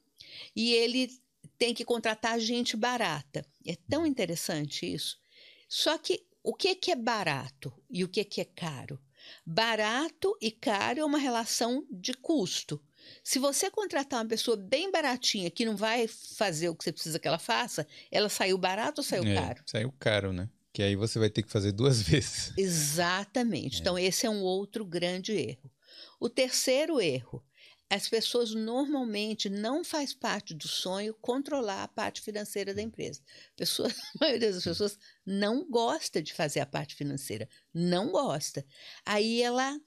e 0.54 0.72
ele 0.72 1.10
tem 1.58 1.74
que 1.74 1.84
contratar 1.84 2.38
gente 2.40 2.76
barata. 2.76 3.44
É 3.66 3.76
tão 3.88 4.06
interessante 4.06 4.90
isso. 4.92 5.20
Só 5.68 5.98
que 5.98 6.26
o 6.42 6.54
que, 6.54 6.74
que 6.74 6.90
é 6.90 6.96
barato 6.96 7.72
e 7.88 8.02
o 8.04 8.08
que, 8.08 8.24
que 8.24 8.40
é 8.40 8.44
caro? 8.44 9.00
Barato 9.46 10.36
e 10.40 10.50
caro 10.50 11.00
é 11.00 11.04
uma 11.04 11.18
relação 11.18 11.86
de 11.90 12.14
custo. 12.14 12.82
Se 13.24 13.38
você 13.38 13.70
contratar 13.70 14.20
uma 14.20 14.28
pessoa 14.28 14.56
bem 14.56 14.90
baratinha 14.90 15.50
que 15.50 15.64
não 15.64 15.76
vai 15.76 16.06
fazer 16.08 16.68
o 16.68 16.74
que 16.74 16.84
você 16.84 16.92
precisa 16.92 17.18
que 17.18 17.28
ela 17.28 17.38
faça, 17.38 17.86
ela 18.10 18.28
saiu 18.28 18.58
barato 18.58 19.00
ou 19.00 19.04
saiu 19.04 19.24
É, 19.24 19.34
caro? 19.34 19.62
Saiu 19.66 19.92
caro, 19.98 20.32
né? 20.32 20.48
Que 20.72 20.82
aí 20.82 20.96
você 20.96 21.18
vai 21.18 21.30
ter 21.30 21.42
que 21.42 21.50
fazer 21.50 21.72
duas 21.72 22.00
vezes. 22.02 22.52
Exatamente. 22.56 23.80
Então, 23.80 23.98
esse 23.98 24.26
é 24.26 24.30
um 24.30 24.42
outro 24.42 24.84
grande 24.84 25.32
erro. 25.32 25.70
O 26.18 26.28
terceiro 26.28 27.00
erro, 27.00 27.44
as 27.90 28.08
pessoas 28.08 28.54
normalmente 28.54 29.50
não 29.50 29.84
faz 29.84 30.14
parte 30.14 30.54
do 30.54 30.66
sonho 30.66 31.14
controlar 31.20 31.82
a 31.82 31.88
parte 31.88 32.22
financeira 32.22 32.72
da 32.74 32.80
empresa. 32.80 33.20
Pessoa, 33.56 33.88
a 34.16 34.24
maioria 34.24 34.52
das 34.52 34.64
pessoas 34.64 34.98
não 35.26 35.68
gosta 35.68 36.22
de 36.22 36.32
fazer 36.32 36.60
a 36.60 36.66
parte 36.66 36.94
financeira, 36.94 37.48
não 37.74 38.10
gosta. 38.10 38.64
Aí 39.04 39.42
ela 39.42 39.78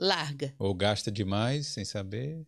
larga. 0.00 0.54
Ou 0.58 0.74
gasta 0.74 1.12
demais 1.12 1.66
sem 1.68 1.84
saber. 1.84 2.46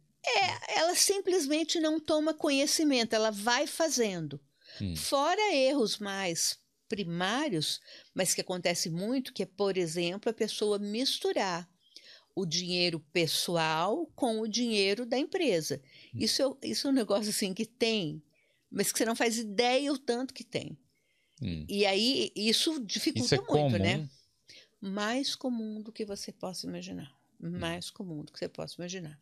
Ela 0.74 0.94
simplesmente 0.94 1.78
não 1.78 2.00
toma 2.00 2.34
conhecimento, 2.34 3.14
ela 3.14 3.30
vai 3.30 3.66
fazendo. 3.66 4.40
Hum. 4.80 4.96
Fora 4.96 5.55
erros 5.55 5.98
mais 5.98 6.59
primários, 6.88 7.80
mas 8.14 8.34
que 8.34 8.40
acontece 8.40 8.90
muito, 8.90 9.32
que 9.32 9.42
é, 9.42 9.46
por 9.46 9.76
exemplo, 9.76 10.30
a 10.30 10.34
pessoa 10.34 10.78
misturar 10.78 11.68
o 12.34 12.44
dinheiro 12.46 13.00
pessoal 13.12 14.07
com 14.14 14.40
o 14.40 14.48
dinheiro 14.48 15.07
da 15.07 15.18
empresa. 15.18 15.82
Hum. 16.14 16.18
Isso 16.18 16.42
é, 16.42 16.68
isso 16.68 16.86
é 16.86 16.90
um 16.90 16.94
negócio 16.94 17.30
assim 17.30 17.55
que 17.55 17.66
tem, 17.66 18.22
mas 18.70 18.90
que 18.90 18.98
você 18.98 19.05
não 19.05 19.16
faz 19.16 19.38
ideia 19.38 19.92
o 19.92 19.98
tanto 19.98 20.34
que 20.34 20.44
tem. 20.44 20.78
Hum. 21.40 21.64
E 21.68 21.84
aí 21.84 22.32
isso 22.36 22.80
dificulta 22.84 23.26
Isso 23.26 23.34
é 23.34 23.38
muito, 23.38 23.48
comum. 23.48 23.78
né? 23.78 24.09
Mais 24.80 25.34
comum 25.34 25.80
do 25.82 25.92
que 25.92 26.05
você 26.05 26.32
possa 26.32 26.66
imaginar. 26.66 27.12
Hum. 27.43 27.59
Mais 27.59 27.90
comum 27.90 28.24
do 28.24 28.32
que 28.32 28.38
você 28.38 28.49
possa 28.49 28.76
imaginar. 28.78 29.18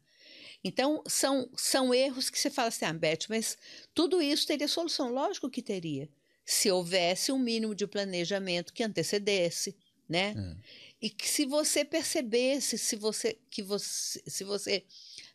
Então, 0.63 1.03
são, 1.07 1.49
são 1.57 1.95
erros 1.95 2.29
que 2.29 2.39
você 2.39 2.51
fala 2.51 2.69
assim, 2.69 2.85
ah, 2.85 2.93
Beth, 2.93 3.27
mas 3.29 3.57
tudo 3.95 4.21
isso 4.21 4.47
teria 4.47 4.69
solução. 4.69 5.11
Lógico 5.11 5.49
que 5.49 5.63
teria. 5.63 6.09
Se 6.45 6.71
houvesse 6.71 7.33
um 7.33 7.39
mínimo 7.39 7.75
de 7.75 7.87
planejamento 7.87 8.73
que 8.73 8.83
antecedesse, 8.83 9.77
né? 10.09 10.35
É. 10.37 10.57
E 11.03 11.11
que 11.11 11.29
se 11.29 11.47
você 11.47 11.85
percebesse, 11.85 12.77
se 12.77 12.97
você 12.97 13.39
que 13.49 13.63
você 13.63 14.23
se 14.27 14.45
você 14.45 14.85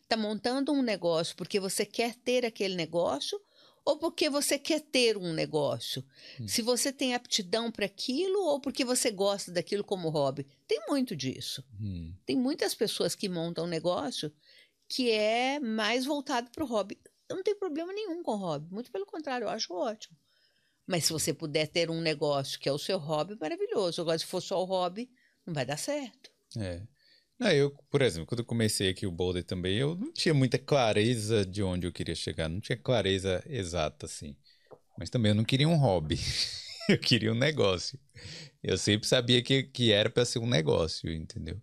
está 0.02 0.16
montando 0.16 0.72
um 0.72 0.82
negócio 0.82 1.34
porque 1.34 1.58
você 1.58 1.84
quer 1.84 2.14
ter 2.14 2.44
aquele 2.44 2.76
negócio 2.76 3.40
ou 3.86 3.96
porque 3.96 4.28
você 4.28 4.58
quer 4.58 4.80
ter 4.80 5.16
um 5.16 5.32
negócio. 5.32 6.04
Hum. 6.40 6.48
Se 6.48 6.60
você 6.60 6.92
tem 6.92 7.14
aptidão 7.14 7.70
para 7.70 7.86
aquilo 7.86 8.44
ou 8.46 8.60
porque 8.60 8.84
você 8.84 9.12
gosta 9.12 9.52
daquilo 9.52 9.84
como 9.84 10.08
hobby. 10.08 10.44
Tem 10.66 10.80
muito 10.88 11.14
disso. 11.14 11.64
Hum. 11.80 12.12
Tem 12.26 12.36
muitas 12.36 12.74
pessoas 12.74 13.14
que 13.14 13.28
montam 13.28 13.64
um 13.64 13.68
negócio 13.68 14.32
que 14.88 15.12
é 15.12 15.60
mais 15.60 16.04
voltado 16.04 16.50
para 16.50 16.64
o 16.64 16.66
hobby. 16.66 16.98
Eu 17.28 17.36
não 17.36 17.44
tenho 17.44 17.56
problema 17.56 17.92
nenhum 17.92 18.24
com 18.24 18.34
hobby, 18.34 18.72
muito 18.74 18.90
pelo 18.90 19.06
contrário, 19.06 19.44
eu 19.44 19.50
acho 19.50 19.72
ótimo. 19.72 20.16
Mas 20.84 21.04
se 21.04 21.12
você 21.12 21.32
puder 21.32 21.68
ter 21.68 21.88
um 21.88 22.00
negócio 22.00 22.58
que 22.58 22.68
é 22.68 22.72
o 22.72 22.78
seu 22.78 22.98
hobby, 22.98 23.36
maravilhoso. 23.40 24.00
Agora, 24.00 24.18
se 24.18 24.26
for 24.26 24.40
só 24.40 24.60
o 24.60 24.64
hobby, 24.64 25.08
não 25.44 25.54
vai 25.54 25.64
dar 25.64 25.78
certo. 25.78 26.30
É. 26.56 26.82
Eu, 27.38 27.70
por 27.90 28.00
exemplo, 28.00 28.26
quando 28.26 28.40
eu 28.40 28.44
comecei 28.46 28.88
aqui 28.88 29.06
o 29.06 29.10
Boulder 29.10 29.44
também, 29.44 29.76
eu 29.76 29.94
não 29.94 30.12
tinha 30.12 30.32
muita 30.32 30.58
clareza 30.58 31.44
de 31.44 31.62
onde 31.62 31.86
eu 31.86 31.92
queria 31.92 32.14
chegar. 32.14 32.48
Não 32.48 32.60
tinha 32.60 32.76
clareza 32.76 33.42
exata, 33.46 34.06
assim. 34.06 34.36
Mas 34.98 35.10
também 35.10 35.30
eu 35.30 35.36
não 35.36 35.44
queria 35.44 35.68
um 35.68 35.76
hobby. 35.76 36.18
eu 36.88 36.98
queria 36.98 37.32
um 37.32 37.36
negócio. 37.36 37.98
Eu 38.62 38.78
sempre 38.78 39.06
sabia 39.06 39.42
que, 39.42 39.64
que 39.64 39.92
era 39.92 40.08
para 40.10 40.24
ser 40.24 40.38
um 40.38 40.46
negócio, 40.48 41.12
entendeu? 41.12 41.60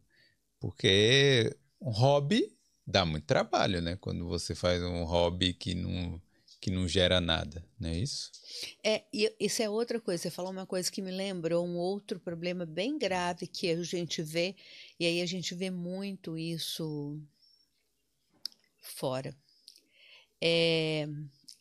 Porque 0.60 1.56
um 1.82 1.92
hobby 1.92 2.56
dá 2.86 3.06
muito 3.06 3.26
trabalho, 3.26 3.82
né? 3.82 3.98
Quando 4.00 4.28
você 4.28 4.54
faz 4.56 4.82
um 4.84 5.04
hobby 5.04 5.54
que 5.54 5.74
não, 5.74 6.22
que 6.64 6.72
não 6.72 6.88
gera 6.88 7.20
nada, 7.20 7.62
não 7.78 7.90
é 7.90 7.98
isso? 7.98 8.32
É, 8.82 9.04
e 9.12 9.30
isso 9.38 9.62
é 9.62 9.70
outra 9.70 10.00
coisa. 10.00 10.24
Você 10.24 10.30
falou 10.30 10.50
uma 10.50 10.66
coisa 10.66 10.90
que 10.90 11.02
me 11.02 11.12
lembrou 11.12 11.68
um 11.68 11.76
outro 11.76 12.22
problema 12.22 12.66
bem 12.66 12.98
grave 12.98 13.48
que 13.48 13.70
a 13.70 13.84
gente 13.84 14.24
vê, 14.24 14.56
e 14.98 15.06
aí 15.06 15.22
a 15.22 15.26
gente 15.26 15.54
vê 15.54 15.70
muito 15.70 16.38
isso 16.38 17.22
fora. 18.80 19.36
É, 20.42 21.06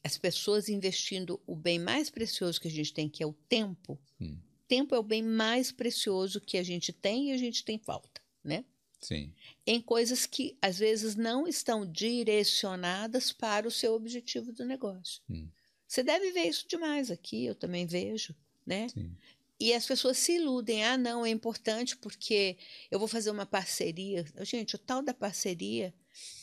as 0.05 0.17
pessoas 0.17 0.69
investindo 0.69 1.43
o 1.49 1.57
bem 1.57 1.81
mais 1.81 2.09
precioso 2.09 2.61
que 2.61 2.69
a 2.69 2.71
gente 2.71 2.95
tem, 2.95 3.09
que 3.09 3.25
é 3.25 3.27
o 3.27 3.33
tempo. 3.33 3.99
Hum. 4.21 4.39
Tempo 4.69 4.95
é 4.95 5.01
o 5.01 5.03
bem 5.03 5.21
mais 5.21 5.73
precioso 5.73 6.41
que 6.41 6.57
a 6.57 6.63
gente 6.63 6.93
tem 6.93 7.31
e 7.31 7.33
a 7.33 7.37
gente 7.37 7.65
tem 7.65 7.77
falta, 7.77 8.23
né? 8.45 8.65
Sim. 9.03 9.33
Em 9.67 9.81
coisas 9.81 10.25
que 10.25 10.57
às 10.63 10.79
vezes 10.79 11.17
não 11.17 11.47
estão 11.47 11.85
direcionadas 11.85 13.33
para 13.33 13.67
o 13.67 13.71
seu 13.71 13.95
objetivo 13.95 14.53
do 14.53 14.65
negócio. 14.65 15.21
Hum. 15.29 15.49
Você 15.87 16.03
deve 16.03 16.31
ver 16.31 16.45
isso 16.45 16.67
demais 16.67 17.11
aqui, 17.11 17.45
eu 17.45 17.55
também 17.55 17.85
vejo, 17.85 18.35
né? 18.65 18.89
Sim. 18.89 19.15
E 19.61 19.75
as 19.75 19.87
pessoas 19.87 20.19
se 20.19 20.37
iludem, 20.37 20.85
ah, 20.85 20.97
não, 20.97 21.27
é 21.27 21.31
importante 21.31 21.97
porque 21.97 22.57
eu 22.91 22.99
vou 22.99 23.07
fazer 23.07 23.31
uma 23.31 23.47
parceria. 23.47 24.25
Gente, 24.41 24.75
o 24.75 24.79
tal 24.79 25.03
da 25.03 25.13
parceria, 25.13 25.93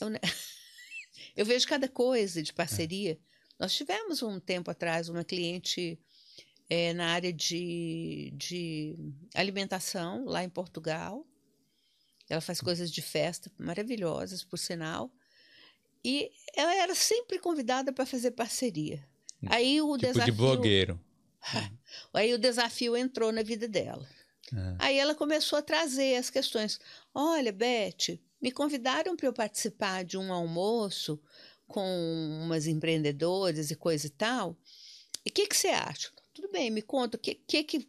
eu, 0.00 0.08
ne- 0.08 0.20
eu 1.36 1.44
vejo 1.44 1.66
cada 1.66 1.88
coisa 1.88 2.42
de 2.42 2.52
parceria. 2.52 3.18
Nós 3.58 3.74
tivemos 3.74 4.22
um 4.22 4.38
tempo 4.40 4.70
atrás 4.70 5.08
uma 5.08 5.24
cliente 5.24 5.98
eh, 6.70 6.94
na 6.94 7.08
área 7.12 7.32
de, 7.32 8.32
de 8.34 8.96
alimentação, 9.34 10.24
lá 10.24 10.42
em 10.44 10.48
Portugal. 10.48 11.26
Ela 12.30 12.40
faz 12.40 12.60
coisas 12.60 12.90
de 12.90 13.02
festa 13.02 13.50
maravilhosas, 13.58 14.42
por 14.44 14.58
sinal. 14.58 15.10
E 16.04 16.30
ela 16.56 16.74
era 16.74 16.94
sempre 16.94 17.38
convidada 17.38 17.92
para 17.92 18.06
fazer 18.06 18.30
parceria. 18.30 19.04
Aí 19.46 19.80
o 19.82 19.98
Tipo 19.98 20.12
desafio. 20.12 20.32
de 20.32 20.38
blogueiro. 20.38 21.00
Aí 22.14 22.32
o 22.32 22.38
desafio 22.38 22.96
entrou 22.96 23.32
na 23.32 23.42
vida 23.42 23.66
dela. 23.68 24.08
Ah, 24.54 24.76
Aí 24.78 24.98
ela 24.98 25.14
começou 25.14 25.58
a 25.58 25.62
trazer 25.62 26.16
as 26.16 26.30
questões. 26.30 26.78
Olha, 27.14 27.52
Beth, 27.52 28.18
me 28.40 28.50
convidaram 28.52 29.16
para 29.16 29.26
eu 29.26 29.32
participar 29.32 30.04
de 30.04 30.16
um 30.16 30.32
almoço 30.32 31.20
com 31.66 31.86
umas 32.42 32.66
empreendedoras 32.66 33.70
e 33.70 33.76
coisa 33.76 34.06
e 34.06 34.10
tal. 34.10 34.56
E 35.24 35.30
o 35.30 35.32
que, 35.32 35.46
que 35.46 35.56
você 35.56 35.68
acha? 35.68 36.10
Tudo 36.34 36.50
bem, 36.50 36.70
me 36.70 36.82
conta 36.82 37.16
o 37.16 37.20
que, 37.20 37.34
que, 37.34 37.62
que, 37.64 37.78
que- 37.80 37.88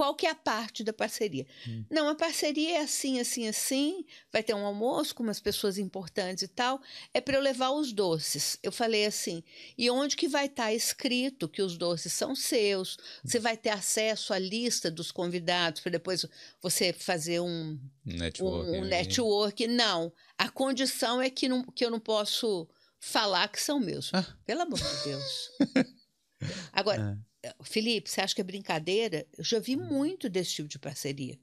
qual 0.00 0.14
que 0.14 0.24
é 0.24 0.30
a 0.30 0.34
parte 0.34 0.82
da 0.82 0.94
parceria. 0.94 1.46
Hum. 1.68 1.84
Não, 1.90 2.08
a 2.08 2.14
parceria 2.14 2.78
é 2.78 2.80
assim, 2.80 3.20
assim, 3.20 3.46
assim. 3.46 4.02
Vai 4.32 4.42
ter 4.42 4.54
um 4.54 4.64
almoço 4.64 5.14
com 5.14 5.22
umas 5.22 5.40
pessoas 5.40 5.76
importantes 5.76 6.42
e 6.42 6.48
tal. 6.48 6.80
É 7.12 7.20
para 7.20 7.36
eu 7.36 7.42
levar 7.42 7.68
os 7.72 7.92
doces. 7.92 8.56
Eu 8.62 8.72
falei 8.72 9.04
assim. 9.04 9.44
E 9.76 9.90
onde 9.90 10.16
que 10.16 10.26
vai 10.26 10.46
estar 10.46 10.72
escrito 10.72 11.46
que 11.46 11.60
os 11.60 11.76
doces 11.76 12.14
são 12.14 12.34
seus? 12.34 12.96
Você 13.22 13.38
vai 13.38 13.58
ter 13.58 13.68
acesso 13.68 14.32
à 14.32 14.38
lista 14.38 14.90
dos 14.90 15.12
convidados 15.12 15.82
para 15.82 15.92
depois 15.92 16.24
você 16.62 16.94
fazer 16.94 17.40
um, 17.40 17.78
network. 18.02 18.70
um, 18.70 18.80
um 18.80 18.84
network. 18.86 19.66
Não. 19.66 20.10
A 20.38 20.48
condição 20.48 21.20
é 21.20 21.28
que, 21.28 21.46
não, 21.46 21.62
que 21.62 21.84
eu 21.84 21.90
não 21.90 22.00
posso 22.00 22.66
falar 22.98 23.48
que 23.48 23.60
são 23.60 23.78
meus. 23.78 24.10
Ah. 24.14 24.26
Pelo 24.46 24.62
amor 24.62 24.78
de 24.78 25.04
Deus. 25.04 25.50
Agora, 26.72 27.18
Felipe, 27.62 28.10
você 28.10 28.20
acha 28.20 28.34
que 28.34 28.40
é 28.40 28.44
brincadeira? 28.44 29.26
Eu 29.36 29.44
já 29.44 29.58
vi 29.58 29.76
muito 29.76 30.28
desse 30.28 30.52
tipo 30.54 30.68
de 30.68 30.78
parceria. 30.78 31.38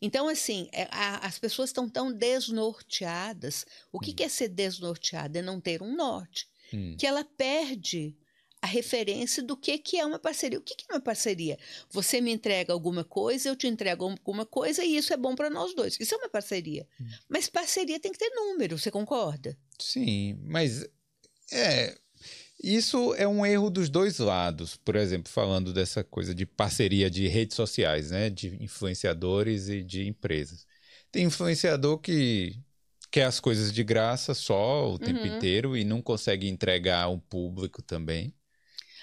Então, 0.00 0.28
assim, 0.28 0.68
é, 0.72 0.88
a- 0.90 1.26
as 1.26 1.38
pessoas 1.38 1.70
estão 1.70 1.88
tão 1.88 2.12
desnorteadas. 2.12 3.66
O 3.92 4.00
que, 4.00 4.12
que 4.12 4.22
é 4.22 4.28
ser 4.28 4.48
desnorteada? 4.48 5.38
É 5.38 5.42
não 5.42 5.60
ter 5.60 5.82
um 5.82 5.94
norte. 5.94 6.48
Hum. 6.72 6.96
Que 6.98 7.06
ela 7.06 7.24
perde 7.24 8.16
a 8.62 8.66
referência 8.66 9.42
do 9.42 9.56
que, 9.56 9.76
que 9.76 9.98
é 9.98 10.06
uma 10.06 10.18
parceria. 10.18 10.58
O 10.58 10.62
que, 10.62 10.74
que 10.74 10.86
é 10.88 10.94
uma 10.94 11.00
parceria? 11.00 11.58
Você 11.90 12.18
me 12.20 12.32
entrega 12.32 12.72
alguma 12.72 13.04
coisa, 13.04 13.48
eu 13.50 13.56
te 13.56 13.66
entrego 13.66 14.04
alguma 14.04 14.46
coisa 14.46 14.82
e 14.82 14.96
isso 14.96 15.12
é 15.12 15.16
bom 15.18 15.34
para 15.34 15.50
nós 15.50 15.74
dois. 15.74 15.98
Isso 16.00 16.14
é 16.14 16.18
uma 16.18 16.30
parceria. 16.30 16.88
Mas 17.28 17.48
parceria 17.50 18.00
tem 18.00 18.10
que 18.10 18.18
ter 18.18 18.30
número, 18.30 18.78
você 18.78 18.90
concorda? 18.90 19.56
Sim, 19.78 20.38
mas 20.46 20.86
é 21.52 21.94
isso 22.64 23.14
é 23.14 23.26
um 23.28 23.44
erro 23.44 23.70
dos 23.70 23.88
dois 23.90 24.18
lados. 24.18 24.76
Por 24.76 24.96
exemplo, 24.96 25.30
falando 25.30 25.72
dessa 25.72 26.02
coisa 26.04 26.34
de 26.34 26.46
parceria 26.46 27.10
de 27.10 27.26
redes 27.28 27.56
sociais, 27.56 28.10
né, 28.10 28.30
de 28.30 28.62
influenciadores 28.62 29.68
e 29.68 29.82
de 29.82 30.06
empresas. 30.06 30.66
Tem 31.10 31.24
influenciador 31.24 31.98
que 31.98 32.58
quer 33.10 33.24
as 33.24 33.38
coisas 33.38 33.72
de 33.72 33.84
graça 33.84 34.34
só 34.34 34.90
o 34.92 34.98
tempo 34.98 35.20
Uhum. 35.20 35.36
inteiro 35.36 35.76
e 35.76 35.84
não 35.84 36.02
consegue 36.02 36.48
entregar 36.48 37.02
ao 37.04 37.18
público 37.20 37.80
também, 37.82 38.34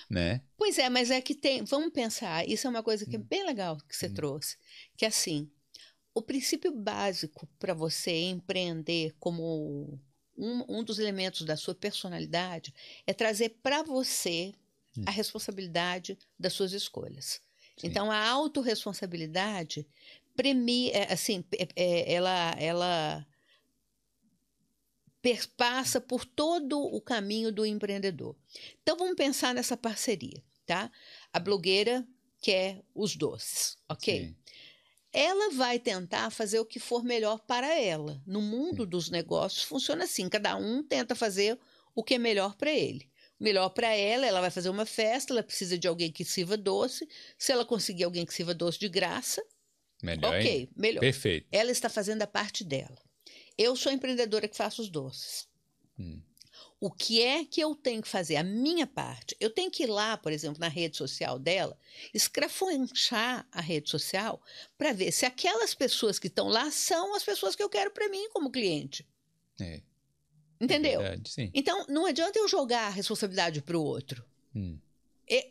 né? 0.10 0.42
Pois 0.58 0.78
é, 0.78 0.90
mas 0.90 1.10
é 1.10 1.22
que 1.22 1.34
tem. 1.34 1.64
Vamos 1.64 1.92
pensar, 1.94 2.48
isso 2.48 2.68
é 2.68 2.70
uma 2.70 2.84
coisa 2.84 3.06
que 3.06 3.16
é 3.16 3.20
bem 3.20 3.46
legal 3.46 3.78
que 3.88 3.96
você 3.96 4.10
trouxe. 4.10 4.58
Que 4.98 5.06
assim, 5.06 5.50
o 6.14 6.22
princípio 6.22 6.72
básico 6.74 7.48
para 7.58 7.74
você 7.74 8.12
empreender 8.12 9.16
como 9.20 9.98
um, 10.38 10.80
um 10.80 10.84
dos 10.84 11.00
elementos 11.00 11.44
da 11.46 11.56
sua 11.56 11.76
personalidade 11.76 12.74
é 13.06 13.14
trazer 13.14 13.58
para 13.62 13.84
você 13.84 14.54
Hum. 14.98 15.04
a 15.06 15.12
responsabilidade 15.12 16.18
das 16.38 16.54
suas 16.54 16.74
escolhas. 16.74 17.42
Sim. 17.78 17.88
Então, 17.88 18.12
a 18.12 18.28
autorresponsabilidade 18.30 19.88
premia, 20.36 21.06
assim, 21.06 21.44
é, 21.76 22.14
ela, 22.14 22.52
ela 22.58 23.28
perpassa 25.22 26.02
por 26.02 26.26
todo 26.26 26.80
o 26.80 27.00
caminho 27.00 27.52
do 27.52 27.66
empreendedor. 27.66 28.36
Então 28.82 28.98
vamos 28.98 29.16
pensar 29.16 29.54
nessa 29.54 29.78
parceria, 29.78 30.44
tá? 30.66 30.92
A 31.32 31.40
blogueira 31.40 32.06
quer 32.42 32.82
os 32.94 33.16
doces, 33.16 33.78
ok? 33.88 34.26
Sim. 34.26 34.36
Ela 35.14 35.52
vai 35.52 35.78
tentar 35.78 36.30
fazer 36.30 36.60
o 36.60 36.66
que 36.66 36.80
for 36.80 37.04
melhor 37.04 37.40
para 37.40 37.78
ela. 37.78 38.22
No 38.26 38.42
mundo 38.42 38.86
dos 38.86 39.10
negócios 39.10 39.64
funciona 39.64 40.06
assim, 40.06 40.30
cada 40.30 40.56
um 40.56 40.82
tenta 40.82 41.16
fazer 41.16 41.60
o 41.94 42.04
que 42.04 42.16
é 42.16 42.18
melhor 42.18 42.56
para 42.56 42.72
ele. 42.72 43.10
Melhor 43.40 43.70
para 43.70 43.94
ela, 43.94 44.26
ela 44.26 44.40
vai 44.40 44.52
fazer 44.52 44.70
uma 44.70 44.86
festa, 44.86 45.34
ela 45.34 45.44
precisa 45.44 45.78
de 45.78 45.88
alguém 45.88 46.12
que 46.12 46.24
sirva 46.24 46.56
doce. 46.56 47.08
Se 47.38 47.52
ela 47.52 47.66
conseguir 47.66 48.04
alguém 48.04 48.26
que 48.26 48.34
sirva 48.34 48.54
doce 48.54 48.80
de 48.80 48.88
graça, 48.88 49.44
melhor. 50.02 50.36
Ok, 50.36 50.48
hein? 50.48 50.70
melhor. 50.76 51.02
Perfeito. 51.02 51.48
Ela 51.52 51.72
está 51.72 51.90
fazendo 51.90 52.22
a 52.22 52.28
parte 52.28 52.64
dela. 52.64 52.98
Eu 53.58 53.76
sou 53.76 53.90
a 53.92 53.94
empreendedora 53.94 54.48
que 54.48 54.56
faço 54.56 54.82
os 54.82 54.90
doces. 54.90 55.48
Hum. 56.00 56.22
O 56.82 56.90
que 56.90 57.22
é 57.22 57.46
que 57.46 57.62
eu 57.62 57.76
tenho 57.76 58.02
que 58.02 58.08
fazer? 58.08 58.38
A 58.38 58.44
minha 58.44 58.88
parte. 58.88 59.38
Eu 59.40 59.52
tenho 59.52 59.70
que 59.70 59.84
ir 59.84 59.86
lá, 59.86 60.18
por 60.18 60.32
exemplo, 60.32 60.60
na 60.60 60.68
rede 60.68 60.98
social 60.98 61.38
dela, 61.38 61.78
escrafunchar 62.12 63.48
a 63.52 63.62
rede 63.62 63.88
social 63.88 64.42
para 64.80 64.92
ver 64.92 65.12
se 65.12 65.24
aquelas 65.24 65.76
pessoas 65.76 66.18
que 66.18 66.26
estão 66.26 66.48
lá 66.48 66.72
são 66.72 67.14
as 67.14 67.24
pessoas 67.24 67.56
que 67.56 67.62
eu 67.62 67.70
quero 67.70 67.92
para 67.92 68.10
mim 68.10 68.28
como 68.32 68.50
cliente. 68.50 69.08
É. 69.62 69.80
Entendeu? 70.60 71.02
É 71.02 71.10
verdade, 71.10 71.52
então, 71.54 71.86
não 71.88 72.08
adianta 72.08 72.40
eu 72.40 72.48
jogar 72.48 72.88
a 72.88 72.90
responsabilidade 72.90 73.62
para 73.62 73.78
o 73.78 73.84
outro. 73.84 74.26
Hum. 74.56 74.80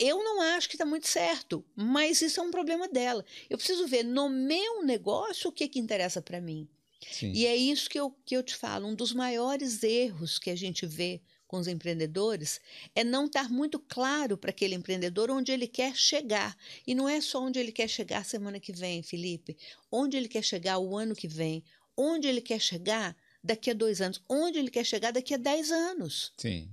Eu 0.01 0.23
não 0.25 0.41
acho 0.41 0.69
que 0.69 0.75
está 0.75 0.85
muito 0.85 1.07
certo, 1.07 1.65
mas 1.77 2.21
isso 2.21 2.41
é 2.41 2.43
um 2.43 2.51
problema 2.51 2.89
dela. 2.89 3.25
Eu 3.49 3.57
preciso 3.57 3.87
ver 3.87 4.03
no 4.03 4.29
meu 4.29 4.83
negócio 4.83 5.49
o 5.49 5.53
que, 5.53 5.69
que 5.69 5.79
interessa 5.79 6.21
para 6.21 6.41
mim. 6.41 6.69
Sim. 7.09 7.33
E 7.33 7.47
é 7.47 7.57
isso 7.57 7.89
que 7.89 7.99
eu, 7.99 8.11
que 8.25 8.37
eu 8.37 8.43
te 8.43 8.55
falo. 8.55 8.87
Um 8.87 8.95
dos 8.95 9.13
maiores 9.13 9.83
erros 9.83 10.39
que 10.39 10.51
a 10.51 10.57
gente 10.57 10.87
vê 10.87 11.21
com 11.47 11.59
os 11.59 11.67
empreendedores 11.67 12.61
é 12.95 13.03
não 13.03 13.27
estar 13.27 13.51
muito 13.51 13.79
claro 13.79 14.39
para 14.39 14.51
aquele 14.51 14.75
empreendedor 14.75 15.31
onde 15.31 15.51
ele 15.51 15.67
quer 15.67 15.97
chegar. 15.97 16.57
E 16.87 16.95
não 16.95 17.09
é 17.09 17.21
só 17.21 17.43
onde 17.43 17.59
ele 17.59 17.73
quer 17.73 17.89
chegar 17.89 18.25
semana 18.25 18.61
que 18.61 18.73
vem, 18.73 19.03
Felipe. 19.03 19.57
Onde 19.91 20.17
ele 20.17 20.29
quer 20.29 20.45
chegar 20.45 20.79
o 20.79 20.97
ano 20.97 21.15
que 21.15 21.27
vem. 21.27 21.65
Onde 21.97 22.29
ele 22.29 22.41
quer 22.41 22.61
chegar 22.61 23.17
daqui 23.43 23.71
a 23.71 23.75
dois 23.75 24.01
anos. 24.01 24.23
Onde 24.29 24.59
ele 24.59 24.71
quer 24.71 24.85
chegar 24.85 25.11
daqui 25.11 25.35
a 25.35 25.39
dez 25.39 25.73
anos. 25.73 26.33
Sim. 26.37 26.71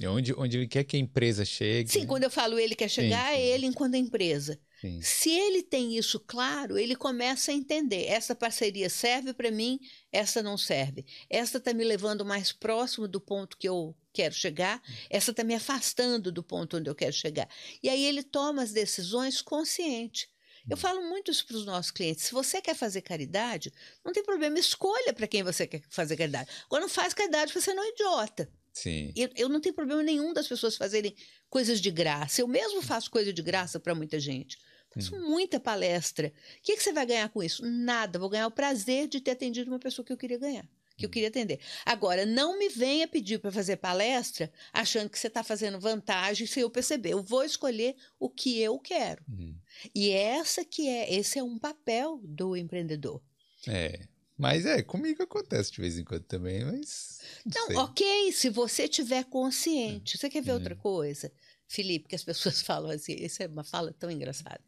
E 0.00 0.06
onde, 0.06 0.34
onde 0.34 0.58
ele 0.58 0.68
quer 0.68 0.84
que 0.84 0.96
a 0.96 1.00
empresa 1.00 1.44
chegue. 1.44 1.90
Sim, 1.90 2.00
né? 2.00 2.06
quando 2.06 2.24
eu 2.24 2.30
falo 2.30 2.58
ele 2.58 2.76
quer 2.76 2.88
chegar, 2.88 3.30
sim, 3.30 3.36
sim. 3.36 3.42
é 3.42 3.46
ele 3.46 3.66
enquanto 3.66 3.94
empresa. 3.94 4.60
Sim. 4.80 5.00
Se 5.02 5.30
ele 5.30 5.62
tem 5.62 5.96
isso 5.96 6.20
claro, 6.20 6.78
ele 6.78 6.94
começa 6.94 7.50
a 7.50 7.54
entender: 7.54 8.06
essa 8.06 8.34
parceria 8.34 8.88
serve 8.88 9.34
para 9.34 9.50
mim, 9.50 9.80
essa 10.12 10.42
não 10.42 10.56
serve. 10.56 11.04
Essa 11.28 11.58
está 11.58 11.74
me 11.74 11.84
levando 11.84 12.24
mais 12.24 12.52
próximo 12.52 13.08
do 13.08 13.20
ponto 13.20 13.56
que 13.56 13.68
eu 13.68 13.96
quero 14.12 14.34
chegar, 14.34 14.80
essa 15.10 15.32
está 15.32 15.42
me 15.42 15.54
afastando 15.54 16.30
do 16.30 16.42
ponto 16.42 16.76
onde 16.76 16.88
eu 16.88 16.94
quero 16.94 17.12
chegar. 17.12 17.48
E 17.82 17.88
aí 17.88 18.04
ele 18.04 18.22
toma 18.22 18.62
as 18.62 18.72
decisões 18.72 19.42
consciente. 19.42 20.28
Eu 20.68 20.76
hum. 20.76 20.80
falo 20.80 21.02
muito 21.08 21.30
isso 21.30 21.46
para 21.46 21.56
os 21.56 21.64
nossos 21.64 21.90
clientes. 21.90 22.24
Se 22.24 22.32
você 22.32 22.60
quer 22.60 22.74
fazer 22.74 23.00
caridade, 23.02 23.72
não 24.04 24.12
tem 24.12 24.22
problema, 24.22 24.58
escolha 24.58 25.12
para 25.12 25.26
quem 25.26 25.42
você 25.42 25.66
quer 25.66 25.82
fazer 25.88 26.16
caridade. 26.16 26.50
Agora, 26.66 26.82
não 26.82 26.88
faz 26.88 27.14
caridade 27.14 27.52
você 27.52 27.72
não 27.74 27.82
é 27.82 27.88
idiota. 27.88 28.48
Sim. 28.72 29.12
Eu, 29.16 29.28
eu 29.34 29.48
não 29.48 29.60
tenho 29.60 29.74
problema 29.74 30.02
nenhum 30.02 30.32
das 30.32 30.46
pessoas 30.46 30.76
fazerem 30.76 31.14
coisas 31.50 31.80
de 31.80 31.90
graça. 31.90 32.40
Eu 32.40 32.46
mesmo 32.46 32.80
faço 32.80 33.10
coisa 33.10 33.32
de 33.32 33.42
graça 33.42 33.80
para 33.80 33.94
muita 33.94 34.20
gente. 34.20 34.56
Faço 34.90 35.14
hum. 35.14 35.28
muita 35.28 35.60
palestra. 35.60 36.28
O 36.28 36.62
que, 36.62 36.76
que 36.76 36.82
você 36.82 36.92
vai 36.92 37.06
ganhar 37.06 37.28
com 37.28 37.42
isso? 37.42 37.64
Nada. 37.64 38.18
Vou 38.18 38.28
ganhar 38.28 38.46
o 38.46 38.52
prazer 38.52 39.06
de 39.08 39.20
ter 39.20 39.32
atendido 39.32 39.70
uma 39.70 39.78
pessoa 39.78 40.04
que 40.04 40.12
eu 40.12 40.16
queria 40.16 40.38
ganhar, 40.38 40.66
que 40.96 41.04
eu 41.04 41.08
hum. 41.08 41.12
queria 41.12 41.28
atender. 41.28 41.60
Agora, 41.84 42.24
não 42.24 42.58
me 42.58 42.68
venha 42.68 43.06
pedir 43.06 43.38
para 43.38 43.52
fazer 43.52 43.76
palestra 43.76 44.50
achando 44.72 45.10
que 45.10 45.18
você 45.18 45.26
está 45.26 45.42
fazendo 45.42 45.78
vantagem 45.78 46.46
sem 46.46 46.62
eu 46.62 46.70
perceber. 46.70 47.10
Eu 47.10 47.22
vou 47.22 47.44
escolher 47.44 47.96
o 48.18 48.30
que 48.30 48.58
eu 48.60 48.78
quero. 48.78 49.22
Hum. 49.28 49.54
E 49.94 50.10
essa 50.10 50.64
que 50.64 50.88
é, 50.88 51.14
esse 51.14 51.38
é 51.38 51.42
um 51.42 51.58
papel 51.58 52.20
do 52.24 52.56
empreendedor. 52.56 53.22
É. 53.66 54.08
Mas 54.38 54.64
é, 54.64 54.80
comigo 54.82 55.20
acontece 55.20 55.72
de 55.72 55.80
vez 55.80 55.98
em 55.98 56.04
quando 56.04 56.22
também, 56.22 56.64
mas. 56.64 57.20
Não, 57.44 57.68
não 57.70 57.82
ok, 57.82 58.30
se 58.30 58.48
você 58.48 58.86
tiver 58.86 59.24
consciente. 59.24 60.16
Você 60.16 60.30
quer 60.30 60.42
ver 60.42 60.52
outra 60.52 60.74
uhum. 60.74 60.80
coisa? 60.80 61.32
Felipe, 61.68 62.08
que 62.08 62.14
as 62.16 62.24
pessoas 62.24 62.60
falam 62.62 62.90
assim, 62.90 63.14
isso 63.14 63.42
é 63.42 63.46
uma 63.46 63.62
fala 63.62 63.92
tão 63.92 64.10
engraçada. 64.10 64.60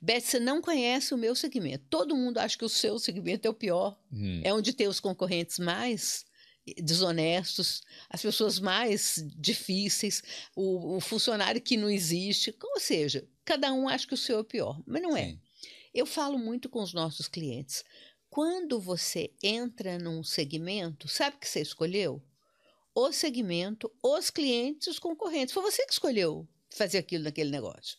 Beth, 0.00 0.20
você 0.20 0.40
não 0.40 0.60
conhece 0.60 1.14
o 1.14 1.18
meu 1.18 1.34
segmento. 1.34 1.84
Todo 1.88 2.16
mundo 2.16 2.38
acha 2.38 2.58
que 2.58 2.64
o 2.64 2.68
seu 2.68 2.98
segmento 2.98 3.46
é 3.46 3.50
o 3.50 3.54
pior. 3.54 3.96
Hum. 4.12 4.40
É 4.44 4.52
onde 4.52 4.72
tem 4.72 4.88
os 4.88 5.00
concorrentes 5.00 5.58
mais 5.58 6.26
desonestos, 6.76 7.82
as 8.10 8.20
pessoas 8.20 8.58
mais 8.58 9.24
difíceis, 9.36 10.22
o, 10.54 10.96
o, 10.96 11.00
funcionário 11.00 11.62
que 11.62 11.76
não 11.76 11.88
existe. 11.88 12.54
Ou 12.62 12.80
seja, 12.80 13.26
cada 13.44 13.72
um 13.72 13.88
acha 13.88 14.06
que 14.06 14.14
o 14.14 14.18
seu 14.18 14.38
é 14.38 14.40
o 14.40 14.44
pior, 14.44 14.82
mas 14.86 15.00
não 15.00 15.16
é. 15.16 15.38
Eu 15.94 16.04
falo 16.04 16.38
muito 16.38 16.68
com 16.68 16.82
os 16.82 16.92
nossos 16.92 17.28
clientes. 17.28 17.84
Quando 18.28 18.78
você 18.78 19.30
entra 19.42 19.98
num 19.98 20.22
segmento, 20.22 21.08
sabe 21.08 21.36
o 21.36 21.40
que 21.40 21.48
você 21.48 21.60
escolheu? 21.60 22.22
O 23.00 23.12
segmento, 23.12 23.88
os 24.02 24.28
clientes, 24.28 24.88
os 24.88 24.98
concorrentes. 24.98 25.54
Foi 25.54 25.62
você 25.62 25.86
que 25.86 25.92
escolheu 25.92 26.48
fazer 26.68 26.98
aquilo 26.98 27.22
naquele 27.22 27.48
negócio. 27.48 27.96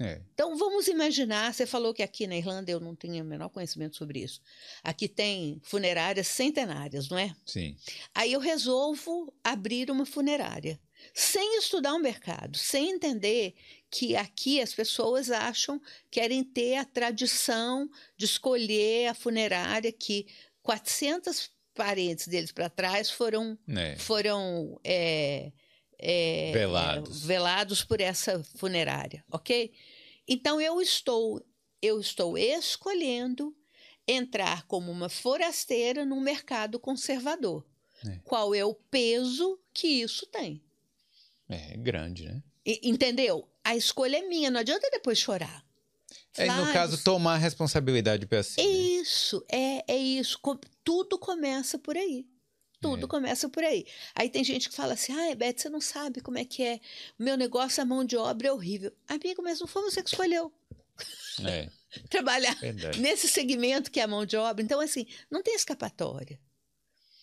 É. 0.00 0.20
Então 0.34 0.56
vamos 0.56 0.88
imaginar, 0.88 1.54
você 1.54 1.64
falou 1.64 1.94
que 1.94 2.02
aqui 2.02 2.26
na 2.26 2.36
Irlanda 2.36 2.68
eu 2.68 2.80
não 2.80 2.96
tinha 2.96 3.22
o 3.22 3.24
menor 3.24 3.50
conhecimento 3.50 3.96
sobre 3.96 4.18
isso. 4.18 4.40
Aqui 4.82 5.06
tem 5.06 5.60
funerárias 5.62 6.26
centenárias, 6.26 7.08
não 7.08 7.16
é? 7.16 7.32
Sim. 7.46 7.76
Aí 8.12 8.32
eu 8.32 8.40
resolvo 8.40 9.32
abrir 9.44 9.92
uma 9.92 10.04
funerária, 10.04 10.80
sem 11.14 11.58
estudar 11.58 11.94
o 11.94 12.00
mercado, 12.00 12.58
sem 12.58 12.90
entender 12.90 13.54
que 13.88 14.16
aqui 14.16 14.60
as 14.60 14.74
pessoas 14.74 15.30
acham, 15.30 15.80
querem 16.10 16.42
ter 16.42 16.78
a 16.78 16.84
tradição 16.84 17.88
de 18.16 18.24
escolher 18.24 19.06
a 19.06 19.14
funerária 19.14 19.92
que 19.92 20.26
400 20.64 21.48
parentes 21.74 22.28
deles 22.28 22.52
para 22.52 22.68
trás 22.68 23.10
foram, 23.10 23.58
é. 23.68 23.96
foram 23.96 24.78
é, 24.84 25.52
é, 25.98 26.52
velados. 26.52 27.24
velados 27.24 27.84
por 27.84 28.00
essa 28.00 28.42
funerária, 28.56 29.24
ok? 29.30 29.72
Então 30.26 30.60
eu 30.60 30.80
estou 30.80 31.44
eu 31.80 32.00
estou 32.00 32.38
escolhendo 32.38 33.54
entrar 34.06 34.64
como 34.66 34.90
uma 34.90 35.08
forasteira 35.08 36.04
num 36.04 36.20
mercado 36.20 36.78
conservador. 36.78 37.66
É. 38.06 38.18
Qual 38.24 38.54
é 38.54 38.64
o 38.64 38.74
peso 38.74 39.58
que 39.72 39.88
isso 39.88 40.26
tem? 40.26 40.62
É 41.48 41.76
grande, 41.76 42.26
né? 42.26 42.42
E, 42.64 42.80
entendeu? 42.88 43.48
A 43.64 43.76
escolha 43.76 44.18
é 44.18 44.22
minha, 44.22 44.50
não 44.50 44.60
adianta 44.60 44.88
depois 44.90 45.18
chorar. 45.18 45.64
É, 46.36 46.46
no 46.46 46.72
caso, 46.72 47.02
tomar 47.04 47.36
responsabilidade 47.36 48.26
para 48.26 48.42
si. 48.42 48.60
É 48.60 48.64
isso, 48.64 49.44
é, 49.50 49.84
é 49.92 49.96
isso. 49.96 50.38
Tudo 50.84 51.18
começa 51.18 51.78
por 51.78 51.96
aí. 51.96 52.26
Tudo 52.80 53.06
é. 53.06 53.08
começa 53.08 53.48
por 53.48 53.62
aí. 53.62 53.86
Aí 54.14 54.28
tem 54.28 54.42
gente 54.42 54.68
que 54.68 54.74
fala 54.74 54.94
assim: 54.94 55.12
ah, 55.12 55.34
Beth, 55.34 55.54
você 55.56 55.68
não 55.68 55.80
sabe 55.80 56.20
como 56.20 56.36
é 56.36 56.44
que 56.44 56.64
é. 56.64 56.80
O 57.18 57.22
meu 57.22 57.36
negócio, 57.36 57.80
a 57.80 57.86
mão 57.86 58.04
de 58.04 58.16
obra 58.16 58.48
é 58.48 58.52
horrível. 58.52 58.92
Amigo, 59.06 59.42
mas 59.42 59.60
não 59.60 59.68
foi 59.68 59.82
você 59.82 60.02
que 60.02 60.10
escolheu. 60.10 60.52
É. 61.44 61.70
Trabalhar 62.10 62.58
Verdade. 62.58 63.00
nesse 63.00 63.28
segmento 63.28 63.90
que 63.90 64.00
é 64.00 64.02
a 64.02 64.08
mão 64.08 64.26
de 64.26 64.36
obra. 64.36 64.62
Então, 64.62 64.80
assim, 64.80 65.06
não 65.30 65.42
tem 65.42 65.54
escapatória. 65.54 66.40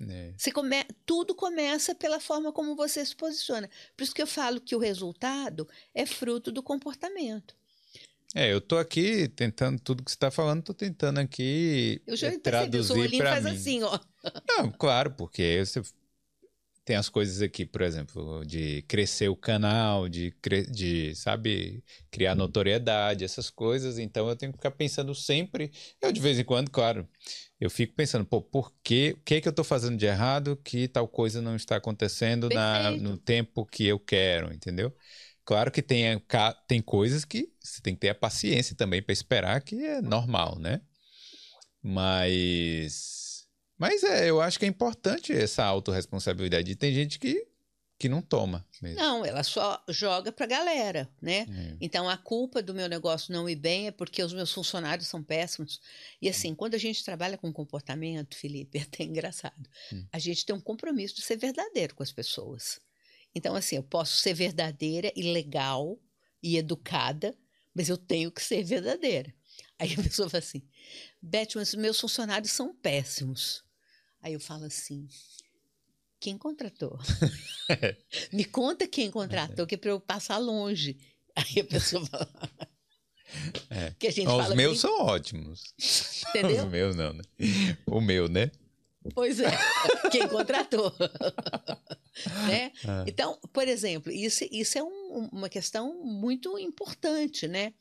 É. 0.01 0.34
Você 0.38 0.51
come... 0.51 0.86
Tudo 1.05 1.36
começa 1.36 1.93
pela 1.93 2.20
forma 2.20 2.53
como 2.53 2.76
você 2.76 3.05
se 3.05 3.16
posiciona. 3.16 3.70
Por 3.97 4.03
isso 4.03 4.16
que 4.16 4.22
eu 4.22 4.28
falo 4.28 4.62
que 4.62 4.76
o 4.76 4.80
resultado 4.80 5.68
é 5.93 6.05
fruto 6.05 6.51
do 6.51 6.64
comportamento. 6.64 7.59
É, 8.36 8.53
eu 8.53 8.61
tô 8.61 8.77
aqui 8.77 9.27
tentando 9.30 9.80
tudo 9.80 10.03
que 10.03 10.11
você 10.11 10.15
está 10.15 10.30
falando, 10.30 10.61
tô 10.63 10.73
tentando 10.73 11.19
aqui 11.19 12.01
eu 12.05 12.15
já 12.15 12.27
é, 12.27 12.38
traduzir 12.38 13.17
para 13.17 13.41
mim. 13.41 13.49
assim, 13.49 13.84
ó. 13.84 13.99
Não, 14.47 14.71
claro, 14.71 15.11
porque 15.11 15.65
você 15.65 15.82
tem 16.86 16.95
as 16.95 17.07
coisas 17.07 17.41
aqui, 17.41 17.67
por 17.67 17.84
exemplo, 17.84 18.43
de 18.45 18.82
crescer 18.84 19.30
o 19.30 19.36
canal, 19.36 20.09
de, 20.09 20.34
de 20.71 21.13
sabe, 21.15 21.84
criar 22.09 22.34
notoriedade, 22.34 23.23
essas 23.23 23.49
coisas. 23.49 23.99
Então 23.99 24.27
eu 24.27 24.36
tenho 24.36 24.51
que 24.51 24.57
ficar 24.57 24.71
pensando 24.71 25.13
sempre. 25.13 25.71
Eu 26.01 26.11
de 26.11 26.19
vez 26.19 26.39
em 26.39 26.43
quando, 26.43 26.71
claro, 26.71 27.07
eu 27.59 27.69
fico 27.69 27.93
pensando, 27.93 28.25
pô, 28.25 28.41
por 28.41 28.73
quê? 28.84 29.15
O 29.15 29.21
que 29.23 29.36
é 29.36 29.41
que 29.41 29.47
eu 29.47 29.51
estou 29.51 29.65
fazendo 29.65 29.97
de 29.97 30.05
errado 30.07 30.57
que 30.63 30.88
tal 30.88 31.07
coisa 31.07 31.41
não 31.41 31.55
está 31.55 31.75
acontecendo 31.75 32.49
na, 32.49 32.89
no 32.91 33.17
tempo 33.17 33.65
que 33.65 33.86
eu 33.86 33.99
quero, 33.99 34.51
entendeu? 34.51 34.91
Claro 35.50 35.72
que 35.72 35.82
tem, 35.82 36.04
tem 36.68 36.80
coisas 36.80 37.26
que 37.26 37.52
você 37.60 37.82
tem 37.82 37.95
que 37.95 38.02
ter 38.02 38.10
a 38.10 38.14
paciência 38.14 38.76
também 38.76 39.02
para 39.02 39.12
esperar, 39.12 39.60
que 39.62 39.84
é 39.84 40.00
normal, 40.00 40.60
né? 40.60 40.80
Mas. 41.82 43.47
Mas 43.76 44.04
é, 44.04 44.30
eu 44.30 44.39
acho 44.41 44.60
que 44.60 44.66
é 44.66 44.68
importante 44.68 45.34
essa 45.34 45.66
autorresponsabilidade. 45.66 46.70
E 46.70 46.76
tem 46.76 46.93
gente 46.93 47.18
que 47.18 47.47
que 47.97 48.08
não 48.08 48.22
toma. 48.22 48.64
Mesmo. 48.80 49.00
Não, 49.00 49.26
ela 49.26 49.41
só 49.41 49.84
joga 49.89 50.32
para 50.32 50.45
a 50.45 50.50
galera, 50.50 51.10
né? 51.20 51.47
É. 51.50 51.78
Então 51.82 52.08
a 52.08 52.16
culpa 52.16 52.62
do 52.62 52.76
meu 52.76 52.88
negócio 52.88 53.34
não 53.34 53.50
ir 53.50 53.56
bem 53.56 53.88
é 53.88 53.91
porque 53.91 54.22
os 54.22 54.32
meus 54.32 54.54
funcionários 54.54 55.08
são 55.08 55.24
péssimos. 55.24 55.82
E 56.22 56.30
assim, 56.30 56.54
quando 56.54 56.76
a 56.76 56.78
gente 56.78 57.04
trabalha 57.04 57.39
com 57.39 57.52
comportamento, 57.52 58.38
Felipe, 58.38 58.78
é 58.78 58.84
até 58.84 59.04
engraçado. 59.04 59.68
Hum. 59.91 60.06
A 60.14 60.20
gente 60.20 60.45
tem 60.45 60.56
um 60.56 60.62
compromisso 60.62 61.16
de 61.16 61.24
ser 61.24 61.38
verdadeiro 61.38 61.95
com 61.95 62.04
as 62.04 62.12
pessoas. 62.12 62.80
Então, 63.34 63.55
assim, 63.55 63.75
eu 63.75 63.84
posso 63.84 64.17
ser 64.17 64.34
verdadeira 64.34 65.11
e 65.15 65.32
legal 65.32 65.99
e 66.41 66.57
educada, 66.57 67.38
mas 67.73 67.89
eu 67.89 67.97
tenho 67.97 68.32
que 68.32 68.43
ser 68.43 68.63
verdadeira. 68.63 69.34
Aí 69.77 69.93
a 69.93 70.01
pessoa 70.03 70.30
fala 70.30 70.39
assim: 70.43 70.61
Beth, 71.21 71.49
mas 71.55 71.73
meus 71.73 71.99
funcionários 71.99 72.51
são 72.51 72.73
péssimos. 72.75 73.63
Aí 74.21 74.34
eu 74.34 74.39
falo 74.39 74.65
assim: 74.65 75.07
quem 76.19 76.38
contratou? 76.38 76.99
Me 78.34 78.43
conta 78.45 78.88
quem 78.88 79.09
contratou, 79.09 79.65
que 79.65 79.75
é 79.75 79.77
para 79.77 79.91
eu 79.91 79.99
passar 79.99 80.38
longe. 80.38 80.97
Aí 81.36 81.61
a 81.61 81.65
pessoa 81.65 82.05
fala. 82.05 82.30
É. 83.69 83.91
Que 83.99 84.07
a 84.07 84.11
gente 84.11 84.27
Os 84.27 84.55
meus 84.55 84.71
bem- 84.71 84.75
são 84.75 85.01
ótimos. 85.01 85.63
Entendeu? 86.30 86.65
Os 86.65 86.71
meus 86.71 86.95
não, 86.95 87.13
né? 87.13 87.23
O 87.86 88.01
meu, 88.01 88.27
né? 88.27 88.49
Pois 89.14 89.39
é, 89.39 89.50
quem 90.12 90.28
contratou. 90.28 90.93
né? 92.50 92.72
Ah. 92.86 93.06
Então, 93.08 93.39
por 93.54 93.68
exemplo, 93.68 94.12
isso, 94.12 94.45
isso 94.52 94.78
é 94.78 94.84
um- 94.84 95.30
uma 95.32 95.50
questão 95.50 96.04
muito 96.04 96.58
importante, 96.60 97.47
né? 97.47 97.74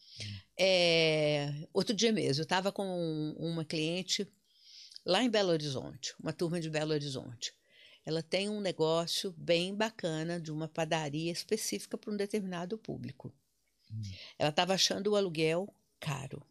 É, 0.57 1.53
outro 1.73 1.95
dia 1.95 2.12
mesmo, 2.12 2.41
eu 2.41 2.45
estava 2.45 2.71
com 2.73 3.35
uma 3.39 3.64
cliente 3.64 4.27
lá 5.05 5.23
em 5.23 5.31
Belo 5.31 5.51
Horizonte, 5.51 6.14
uma 6.21 6.33
turma 6.33 6.61
de 6.61 6.69
Belo 6.71 6.93
Horizonte. 6.93 7.53
Ela 8.05 8.23
tem 8.23 8.49
um 8.49 8.61
negócio 8.61 9.35
bem 9.37 9.75
bacana 9.75 10.41
de 10.41 10.51
uma 10.51 10.66
padaria 10.69 11.31
específica 11.31 11.99
para 11.99 12.11
um 12.12 12.16
determinado 12.16 12.79
público. 12.79 13.33
Ela 14.39 14.51
estava 14.51 14.75
achando 14.75 15.09
o 15.12 15.16
aluguel 15.16 15.69
caro. 16.01 16.43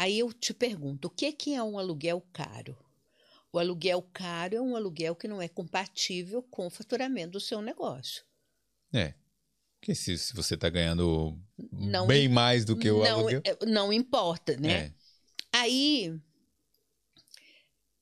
Aí 0.00 0.18
eu 0.18 0.32
te 0.32 0.54
pergunto, 0.54 1.08
o 1.08 1.10
que, 1.10 1.30
que 1.30 1.54
é 1.54 1.62
um 1.62 1.78
aluguel 1.78 2.26
caro? 2.32 2.74
O 3.52 3.58
aluguel 3.58 4.00
caro 4.14 4.56
é 4.56 4.60
um 4.60 4.74
aluguel 4.74 5.14
que 5.14 5.28
não 5.28 5.42
é 5.42 5.46
compatível 5.46 6.42
com 6.42 6.66
o 6.66 6.70
faturamento 6.70 7.32
do 7.32 7.40
seu 7.40 7.60
negócio. 7.60 8.24
É. 8.94 9.12
Porque 9.78 9.94
se, 9.94 10.16
se 10.16 10.32
você 10.34 10.56
tá 10.56 10.70
ganhando 10.70 11.38
Não 11.70 12.06
bem 12.06 12.30
mais 12.30 12.64
do 12.64 12.78
que 12.78 12.90
o 12.90 13.04
não, 13.04 13.18
aluguel. 13.18 13.42
é- 13.44 13.66
não 13.66 13.92
importa, 13.92 14.56
né? 14.56 14.72
É. 14.72 14.94
Aí 15.52 16.18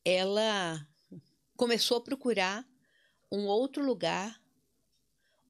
ela 0.04 0.86
começou 1.56 1.96
a 1.96 2.00
procurar 2.00 2.64
um 3.32 3.46
outro 3.46 3.84
lugar 3.84 4.40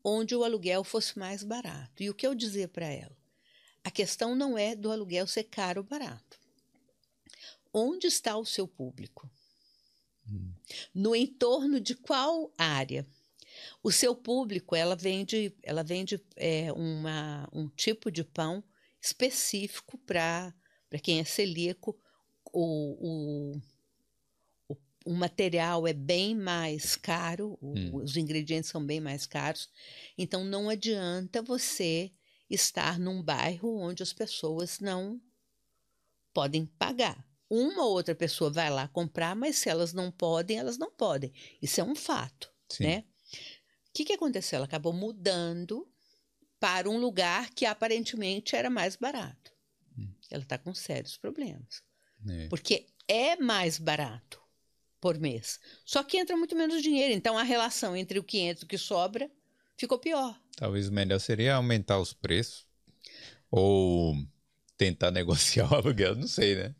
onde 0.03 0.35
o 0.35 0.43
aluguel 0.45 0.83
fosse 0.83 1.19
mais 1.19 1.43
barato. 1.43 2.03
E 2.03 2.09
o 2.09 2.15
que 2.15 2.27
eu 2.27 2.35
dizia 2.35 2.67
para 2.67 2.87
ela? 2.87 3.18
A 3.89 3.91
questão 3.91 4.34
não 4.34 4.59
é 4.59 4.76
do 4.76 4.93
aluguel 4.93 5.26
ser 5.26 5.45
caro 5.45 5.80
ou 5.80 5.86
barato. 5.86 6.39
Onde 7.72 8.07
está 8.07 8.36
o 8.36 8.45
seu 8.45 8.68
público? 8.68 9.30
No 10.95 11.16
entorno 11.16 11.80
de 11.80 11.95
qual 11.95 12.53
área? 12.59 13.07
O 13.82 13.91
seu 13.91 14.14
público, 14.14 14.76
ela 14.76 14.95
vende, 14.95 15.57
ela 15.62 15.82
vende 15.82 16.22
é, 16.36 16.70
uma, 16.74 17.49
um 17.51 17.66
tipo 17.66 18.11
de 18.11 18.22
pão 18.22 18.62
específico 19.01 19.97
para 19.97 20.53
quem 21.03 21.20
é 21.20 21.24
celíaco. 21.24 21.99
O, 22.53 23.55
o, 23.55 23.61
o, 24.68 24.76
o 25.07 25.14
material 25.14 25.89
é 25.89 25.95
bem 25.95 26.34
mais 26.34 26.95
caro, 26.95 27.59
Hum. 27.62 27.91
os 27.95 28.18
ingredientes 28.18 28.68
são 28.68 28.84
bem 28.84 29.01
mais 29.01 29.24
caros. 29.26 29.70
Então, 30.18 30.45
não 30.45 30.68
adianta 30.68 31.41
você 31.41 32.12
estar 32.49 32.99
num 32.99 33.23
bairro 33.23 33.79
onde 33.79 34.03
as 34.03 34.13
pessoas 34.13 34.81
não 34.81 35.21
podem 36.33 36.67
pagar. 36.67 37.27
Uma 37.51 37.85
ou 37.85 37.93
outra 37.93 38.15
pessoa 38.15 38.51
vai 38.51 38.71
lá 38.71 38.87
comprar, 38.89 39.35
mas 39.35 39.57
se 39.57 39.69
elas 39.69 39.93
não 39.93 40.11
podem, 40.11 40.59
elas 40.59 40.77
não 40.77 40.91
podem. 40.91 41.33
Isso 41.63 41.81
é 41.81 41.85
um 41.85 41.95
fato 41.95 42.53
Sim. 42.69 42.85
né? 42.85 43.05
O 43.89 43.93
que, 43.93 44.05
que 44.05 44.13
aconteceu? 44.13 44.59
Ela 44.59 44.67
acabou 44.67 44.93
mudando 44.93 45.91
para 46.61 46.89
um 46.89 46.99
lugar 46.99 47.51
que 47.51 47.65
aparentemente 47.65 48.55
era 48.55 48.69
mais 48.69 48.97
barato. 48.97 49.53
Hum. 49.97 50.13
Ela 50.31 50.43
está 50.43 50.59
com 50.59 50.75
sérios 50.75 51.17
problemas. 51.17 51.83
É. 52.29 52.49
Porque 52.49 52.87
é 53.07 53.37
mais 53.37 53.79
barato 53.79 54.41
por 55.01 55.19
mês. 55.19 55.59
Só 55.85 56.03
que 56.03 56.19
entra 56.19 56.37
muito 56.37 56.57
menos 56.57 56.83
dinheiro. 56.83 57.15
Então 57.15 57.39
a 57.39 57.43
relação 57.43 57.97
entre 57.97 58.19
o 58.19 58.25
que 58.25 58.39
entra 58.39 58.65
e 58.65 58.67
o 58.67 58.69
que 58.69 58.79
sobra 58.79 59.31
ficou 59.77 59.99
pior. 59.99 60.39
Talvez 60.59 60.89
o 60.89 60.93
melhor 60.93 61.21
seria 61.21 61.55
aumentar 61.55 62.01
os 62.01 62.13
preços. 62.13 62.67
Ou 63.51 64.17
tentar 64.77 65.11
negociar 65.13 65.71
o 65.71 65.77
aluguel, 65.77 66.17
não 66.17 66.27
sei, 66.27 66.57
né? 66.57 66.75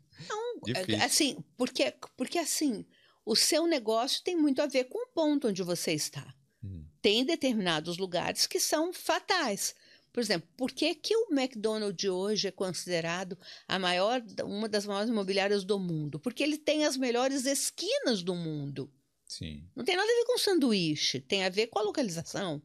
Difícil. 0.63 1.03
Assim, 1.03 1.43
porque, 1.57 1.93
porque 2.17 2.37
assim, 2.37 2.85
o 3.25 3.35
seu 3.35 3.65
negócio 3.65 4.21
tem 4.23 4.35
muito 4.35 4.61
a 4.61 4.67
ver 4.67 4.85
com 4.85 5.05
o 5.05 5.07
ponto 5.07 5.47
onde 5.47 5.63
você 5.63 5.93
está. 5.93 6.33
Hum. 6.63 6.83
Tem 7.01 7.23
determinados 7.23 7.97
lugares 7.97 8.45
que 8.45 8.59
são 8.59 8.91
fatais. 8.91 9.73
Por 10.11 10.19
exemplo, 10.19 10.49
por 10.57 10.71
que, 10.71 10.95
que 10.95 11.15
o 11.15 11.27
McDonald's 11.31 11.95
de 11.95 12.09
hoje 12.09 12.47
é 12.47 12.51
considerado 12.51 13.37
a 13.67 13.79
maior, 13.79 14.21
uma 14.43 14.67
das 14.67 14.85
maiores 14.85 15.09
imobiliárias 15.09 15.63
do 15.63 15.79
mundo? 15.79 16.19
Porque 16.19 16.43
ele 16.43 16.57
tem 16.57 16.83
as 16.83 16.97
melhores 16.97 17.45
esquinas 17.45 18.21
do 18.21 18.35
mundo. 18.35 18.91
Sim. 19.25 19.63
Não 19.75 19.85
tem 19.85 19.95
nada 19.95 20.11
a 20.11 20.15
ver 20.15 20.25
com 20.25 20.37
sanduíche, 20.37 21.21
tem 21.21 21.45
a 21.45 21.49
ver 21.49 21.67
com 21.67 21.79
a 21.79 21.83
localização. 21.83 22.61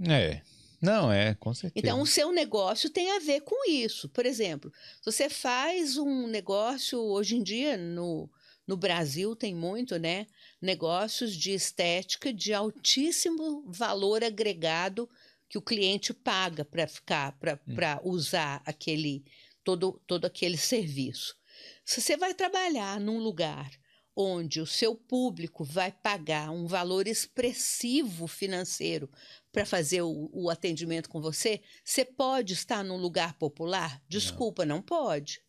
É. 0.00 0.42
Não, 0.80 1.12
é, 1.12 1.34
com 1.34 1.54
certeza. 1.54 1.86
Então, 1.86 2.02
o 2.02 2.06
seu 2.06 2.32
negócio 2.32 2.90
tem 2.90 3.12
a 3.12 3.20
ver 3.20 3.42
com 3.42 3.70
isso. 3.70 4.08
Por 4.08 4.26
exemplo, 4.26 4.72
você 5.04 5.30
faz 5.30 5.96
um 5.96 6.26
negócio, 6.26 6.98
hoje 6.98 7.36
em 7.36 7.42
dia, 7.42 7.76
no, 7.76 8.28
no 8.66 8.76
Brasil 8.76 9.36
tem 9.36 9.54
muito, 9.54 9.96
né? 9.96 10.26
Negócios 10.60 11.36
de 11.36 11.52
estética 11.52 12.32
de 12.32 12.52
altíssimo 12.52 13.62
valor 13.68 14.24
agregado 14.24 15.08
que 15.48 15.56
o 15.56 15.62
cliente 15.62 16.12
paga 16.12 16.64
para 16.64 16.88
ficar, 16.88 17.38
para 17.38 18.00
usar 18.02 18.60
aquele, 18.66 19.24
todo, 19.62 20.00
todo 20.04 20.24
aquele 20.24 20.56
serviço. 20.56 21.36
Se 21.84 22.00
você 22.00 22.16
vai 22.16 22.34
trabalhar 22.34 22.98
num 22.98 23.18
lugar 23.18 23.70
onde 24.16 24.60
o 24.60 24.66
seu 24.66 24.94
público 24.94 25.64
vai 25.64 25.90
pagar 25.90 26.50
um 26.50 26.66
valor 26.66 27.06
expressivo 27.06 28.26
financeiro 28.26 29.10
para 29.50 29.64
fazer 29.64 30.02
o, 30.02 30.30
o 30.32 30.50
atendimento 30.50 31.08
com 31.08 31.20
você, 31.20 31.60
você 31.84 32.04
pode 32.04 32.52
estar 32.54 32.82
num 32.84 32.96
lugar 32.96 33.34
popular? 33.34 34.02
Desculpa, 34.08 34.64
não, 34.64 34.82
pode. 34.82 35.42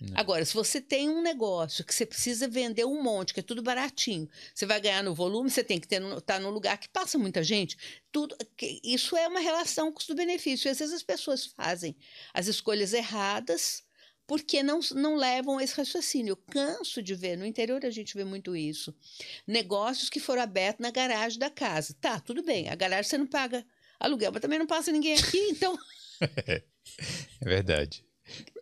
Não. 0.00 0.14
Agora, 0.16 0.44
se 0.44 0.54
você 0.54 0.80
tem 0.80 1.08
um 1.08 1.20
negócio 1.20 1.84
que 1.84 1.92
você 1.92 2.06
precisa 2.06 2.46
vender 2.46 2.84
um 2.84 3.02
monte, 3.02 3.34
que 3.34 3.40
é 3.40 3.42
tudo 3.42 3.62
baratinho, 3.62 4.28
você 4.54 4.64
vai 4.64 4.80
ganhar 4.80 5.02
no 5.02 5.12
volume, 5.14 5.50
você 5.50 5.64
tem 5.64 5.80
que 5.80 5.92
estar 5.92 6.20
tá 6.20 6.38
num 6.38 6.50
lugar 6.50 6.78
que 6.78 6.88
passa 6.88 7.18
muita 7.18 7.42
gente. 7.42 7.76
Tudo, 8.12 8.36
que- 8.56 8.80
isso 8.84 9.16
é 9.16 9.26
uma 9.26 9.40
relação 9.40 9.92
custo-benefício. 9.92 10.68
E 10.68 10.70
às 10.70 10.78
vezes 10.78 10.94
as 10.94 11.02
pessoas 11.02 11.46
fazem 11.46 11.96
as 12.32 12.46
escolhas 12.46 12.92
erradas 12.92 13.82
porque 14.28 14.62
não, 14.62 14.78
não 14.94 15.16
levam 15.16 15.58
esse 15.60 15.74
raciocínio. 15.74 16.32
Eu 16.32 16.36
canso 16.36 17.02
de 17.02 17.14
ver, 17.16 17.36
no 17.36 17.46
interior 17.46 17.84
a 17.84 17.90
gente 17.90 18.14
vê 18.14 18.22
muito 18.24 18.54
isso. 18.54 18.94
Negócios 19.46 20.08
que 20.10 20.20
foram 20.20 20.42
abertos 20.42 20.80
na 20.82 20.90
garagem 20.92 21.38
da 21.38 21.50
casa. 21.50 21.96
Tá, 22.00 22.20
tudo 22.20 22.42
bem, 22.44 22.68
a 22.68 22.74
garagem 22.76 23.08
você 23.08 23.18
não 23.18 23.26
paga 23.26 23.64
aluguel, 23.98 24.30
mas 24.30 24.40
também 24.42 24.58
não 24.58 24.66
passa 24.66 24.92
ninguém 24.92 25.14
aqui, 25.18 25.38
então 25.50 25.76
É 27.40 27.44
verdade. 27.44 28.04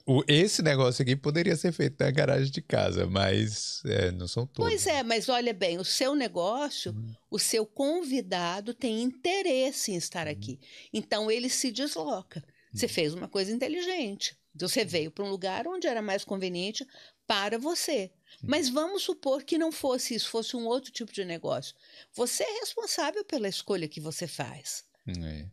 O, 0.07 0.23
esse 0.29 0.63
negócio 0.63 1.03
aqui 1.03 1.17
poderia 1.17 1.57
ser 1.57 1.73
feito 1.73 1.97
na 1.99 2.11
garagem 2.13 2.51
de 2.53 2.63
casa, 2.63 3.07
mas 3.09 3.83
é, 3.85 4.13
não 4.13 4.29
são 4.29 4.47
todos. 4.47 4.71
Pois 4.71 4.87
é, 4.87 5.03
mas 5.03 5.29
olha 5.29 5.53
bem, 5.53 5.79
o 5.79 5.85
seu 5.85 6.15
negócio, 6.15 6.93
Uhum. 6.93 7.13
o 7.29 7.39
seu 7.41 7.67
convidado 7.67 8.73
tem 8.73 9.03
interesse 9.03 9.91
em 9.91 9.97
estar 9.97 10.27
Uhum. 10.29 10.33
aqui. 10.33 10.61
Então 10.93 11.29
ele 11.29 11.49
se 11.49 11.73
desloca. 11.73 12.45
Você 12.73 12.87
fez 12.87 13.15
uma 13.15 13.27
coisa 13.27 13.51
inteligente. 13.51 14.37
Então, 14.57 14.69
Você 14.69 14.85
veio 14.85 15.11
para 15.11 15.25
um 15.25 15.29
lugar 15.29 15.69
onde 15.69 15.87
era 15.87 16.01
mais 16.01 16.25
conveniente 16.25 16.85
para 17.27 17.59
você. 17.59 18.11
Mas 18.43 18.69
vamos 18.69 19.03
supor 19.03 19.45
que 19.45 19.59
não 19.59 19.71
fosse 19.71 20.15
isso, 20.15 20.31
fosse 20.31 20.57
um 20.57 20.67
outro 20.67 20.91
tipo 20.91 21.13
de 21.13 21.25
negócio. 21.25 21.75
Você 22.15 22.43
é 22.43 22.61
responsável 22.61 23.25
pela 23.25 23.49
escolha 23.49 23.87
que 23.87 24.01
você 24.01 24.27
faz. 24.27 24.85
É, 25.07 25.47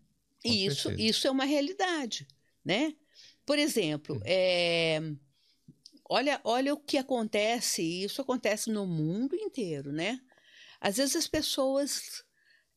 E 0.46 0.66
isso, 0.66 0.90
certeza. 0.90 1.10
isso 1.10 1.28
é 1.28 1.32
uma 1.32 1.46
realidade, 1.46 2.28
né? 2.64 2.96
Por 3.46 3.60
exemplo, 3.60 4.22
é, 4.26 5.00
olha, 6.10 6.40
olha 6.44 6.74
o 6.74 6.80
que 6.80 6.98
acontece, 6.98 7.82
e 7.82 8.04
isso 8.06 8.22
acontece 8.22 8.70
no 8.70 8.88
mundo 8.88 9.36
inteiro, 9.36 9.92
né? 9.92 10.20
Às 10.80 10.98
vezes 10.98 11.16
as 11.16 11.28
pessoas 11.28 12.24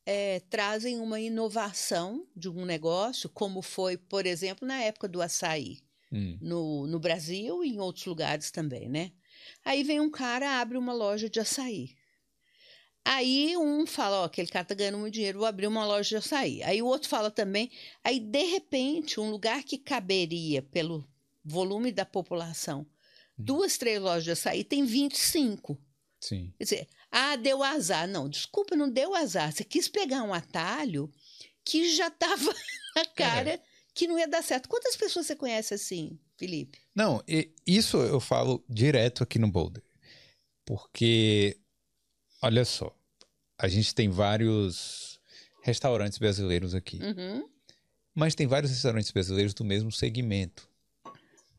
é, 0.05 0.39
trazem 0.49 0.99
uma 0.99 1.19
inovação 1.19 2.25
de 2.35 2.49
um 2.49 2.65
negócio, 2.65 3.29
como 3.29 3.61
foi, 3.61 3.97
por 3.97 4.25
exemplo, 4.25 4.67
na 4.67 4.81
época 4.81 5.07
do 5.07 5.21
açaí, 5.21 5.79
Hum, 6.11 6.37
no, 6.41 6.87
no 6.87 6.99
Brasil 6.99 7.63
e 7.63 7.69
em 7.69 7.79
outros 7.79 8.05
lugares 8.05 8.49
também, 8.51 8.87
né? 8.87 9.11
Aí 9.63 9.83
vem 9.83 9.99
um 9.99 10.09
cara, 10.09 10.61
abre 10.61 10.77
uma 10.77 10.93
loja 10.93 11.29
de 11.29 11.39
açaí. 11.39 11.95
Aí 13.03 13.55
um 13.55 13.85
fala, 13.85 14.21
ó, 14.21 14.23
aquele 14.25 14.49
cara 14.49 14.65
tá 14.65 14.75
ganhando 14.75 14.97
muito 14.97 15.13
dinheiro, 15.13 15.39
vou 15.39 15.47
abrir 15.47 15.67
uma 15.67 15.85
loja 15.85 16.09
de 16.09 16.17
açaí. 16.17 16.61
Aí 16.63 16.81
o 16.81 16.85
outro 16.85 17.07
fala 17.07 17.31
também. 17.31 17.71
Aí, 18.03 18.19
de 18.19 18.43
repente, 18.43 19.17
um 19.17 19.29
lugar 19.29 19.63
que 19.63 19.77
caberia 19.77 20.61
pelo 20.61 21.07
volume 21.43 21.89
da 21.89 22.05
população, 22.05 22.85
duas, 23.37 23.77
três 23.77 24.01
lojas 24.01 24.25
de 24.25 24.31
açaí, 24.31 24.63
tem 24.63 24.83
25. 24.83 25.79
Sim. 26.19 26.53
Quer 26.57 26.63
dizer, 26.63 26.87
ah, 27.09 27.37
deu 27.37 27.63
azar. 27.63 28.09
Não, 28.09 28.27
desculpa, 28.27 28.75
não 28.75 28.89
deu 28.89 29.15
azar. 29.15 29.53
Você 29.53 29.63
quis 29.63 29.87
pegar 29.87 30.23
um 30.23 30.33
atalho 30.33 31.09
que 31.63 31.95
já 31.95 32.07
estava 32.07 32.53
na 32.93 33.05
cara 33.05 33.51
é. 33.51 33.61
Que 33.97 34.07
não 34.07 34.19
ia 34.19 34.27
dar 34.27 34.43
certo. 34.43 34.69
Quantas 34.69 34.95
pessoas 34.95 35.25
você 35.25 35.35
conhece 35.35 35.73
assim, 35.73 36.19
Felipe? 36.37 36.77
Não, 36.93 37.23
isso 37.65 37.97
eu 37.97 38.19
falo 38.19 38.63
direto 38.69 39.23
aqui 39.23 39.39
no 39.39 39.51
Boulder. 39.51 39.83
Porque, 40.63 41.57
olha 42.39 42.63
só, 42.63 42.95
a 43.57 43.67
gente 43.67 43.95
tem 43.95 44.07
vários 44.07 45.19
restaurantes 45.63 46.19
brasileiros 46.19 46.75
aqui. 46.75 46.99
Uhum. 47.01 47.49
Mas 48.13 48.35
tem 48.35 48.45
vários 48.45 48.71
restaurantes 48.71 49.09
brasileiros 49.09 49.55
do 49.55 49.65
mesmo 49.65 49.91
segmento. 49.91 50.69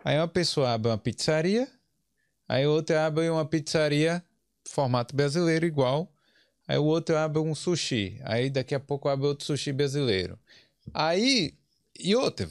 Aí 0.04 0.16
uma 0.16 0.28
pessoa 0.28 0.70
abre 0.70 0.90
uma 0.90 0.98
pizzaria, 0.98 1.68
aí 2.48 2.66
outra 2.66 3.04
abre 3.04 3.28
uma 3.28 3.44
pizzaria 3.44 4.24
formato 4.64 5.14
brasileiro 5.16 5.66
igual. 5.66 6.12
Aí 6.68 6.78
o 6.78 6.84
outro 6.84 7.16
abre 7.16 7.40
um 7.40 7.54
sushi. 7.54 8.20
Aí 8.22 8.48
daqui 8.48 8.76
a 8.76 8.80
pouco 8.80 9.08
abre 9.08 9.26
outro 9.26 9.44
sushi 9.44 9.72
brasileiro. 9.72 10.38
Aí. 10.94 11.57
E 11.98 12.14
outra, 12.14 12.48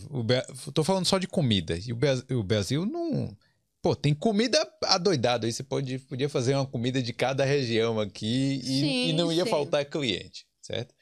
tô 0.74 0.84
falando 0.84 1.06
só 1.06 1.18
de 1.18 1.28
comida. 1.28 1.78
E 1.78 1.94
o, 1.94 2.40
o 2.40 2.44
Brasil 2.44 2.86
não. 2.86 3.36
Pô, 3.82 3.96
tem 3.96 4.14
comida 4.14 4.60
adoidado. 4.84 5.46
Aí 5.46 5.54
você 5.54 5.64
pode, 5.64 6.00
podia 6.00 6.28
fazer 6.28 6.56
uma 6.56 6.66
comida 6.66 7.02
de 7.02 7.14
cada 7.14 7.46
região 7.46 8.00
aqui 8.00 8.60
e, 8.62 8.64
sim, 8.64 9.10
e 9.10 9.14
não 9.14 9.32
ia 9.32 9.46
sim. 9.46 9.50
faltar 9.50 9.86
cliente, 9.86 10.46
certo? 10.62 10.94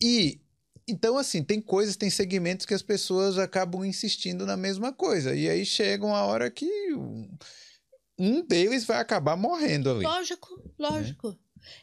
E 0.00 0.40
então, 0.88 1.16
assim, 1.16 1.44
tem 1.44 1.60
coisas, 1.60 1.96
tem 1.96 2.10
segmentos 2.10 2.66
que 2.66 2.74
as 2.74 2.82
pessoas 2.82 3.38
acabam 3.38 3.84
insistindo 3.84 4.44
na 4.44 4.56
mesma 4.56 4.92
coisa. 4.92 5.34
E 5.34 5.48
aí 5.48 5.64
chega 5.64 6.04
uma 6.04 6.22
hora 6.22 6.50
que 6.50 6.92
um 8.18 8.44
deles 8.44 8.84
vai 8.84 8.98
acabar 8.98 9.36
morrendo 9.36 9.90
ali. 9.90 10.04
Lógico, 10.04 10.48
lógico. 10.78 11.28
Né? 11.30 11.36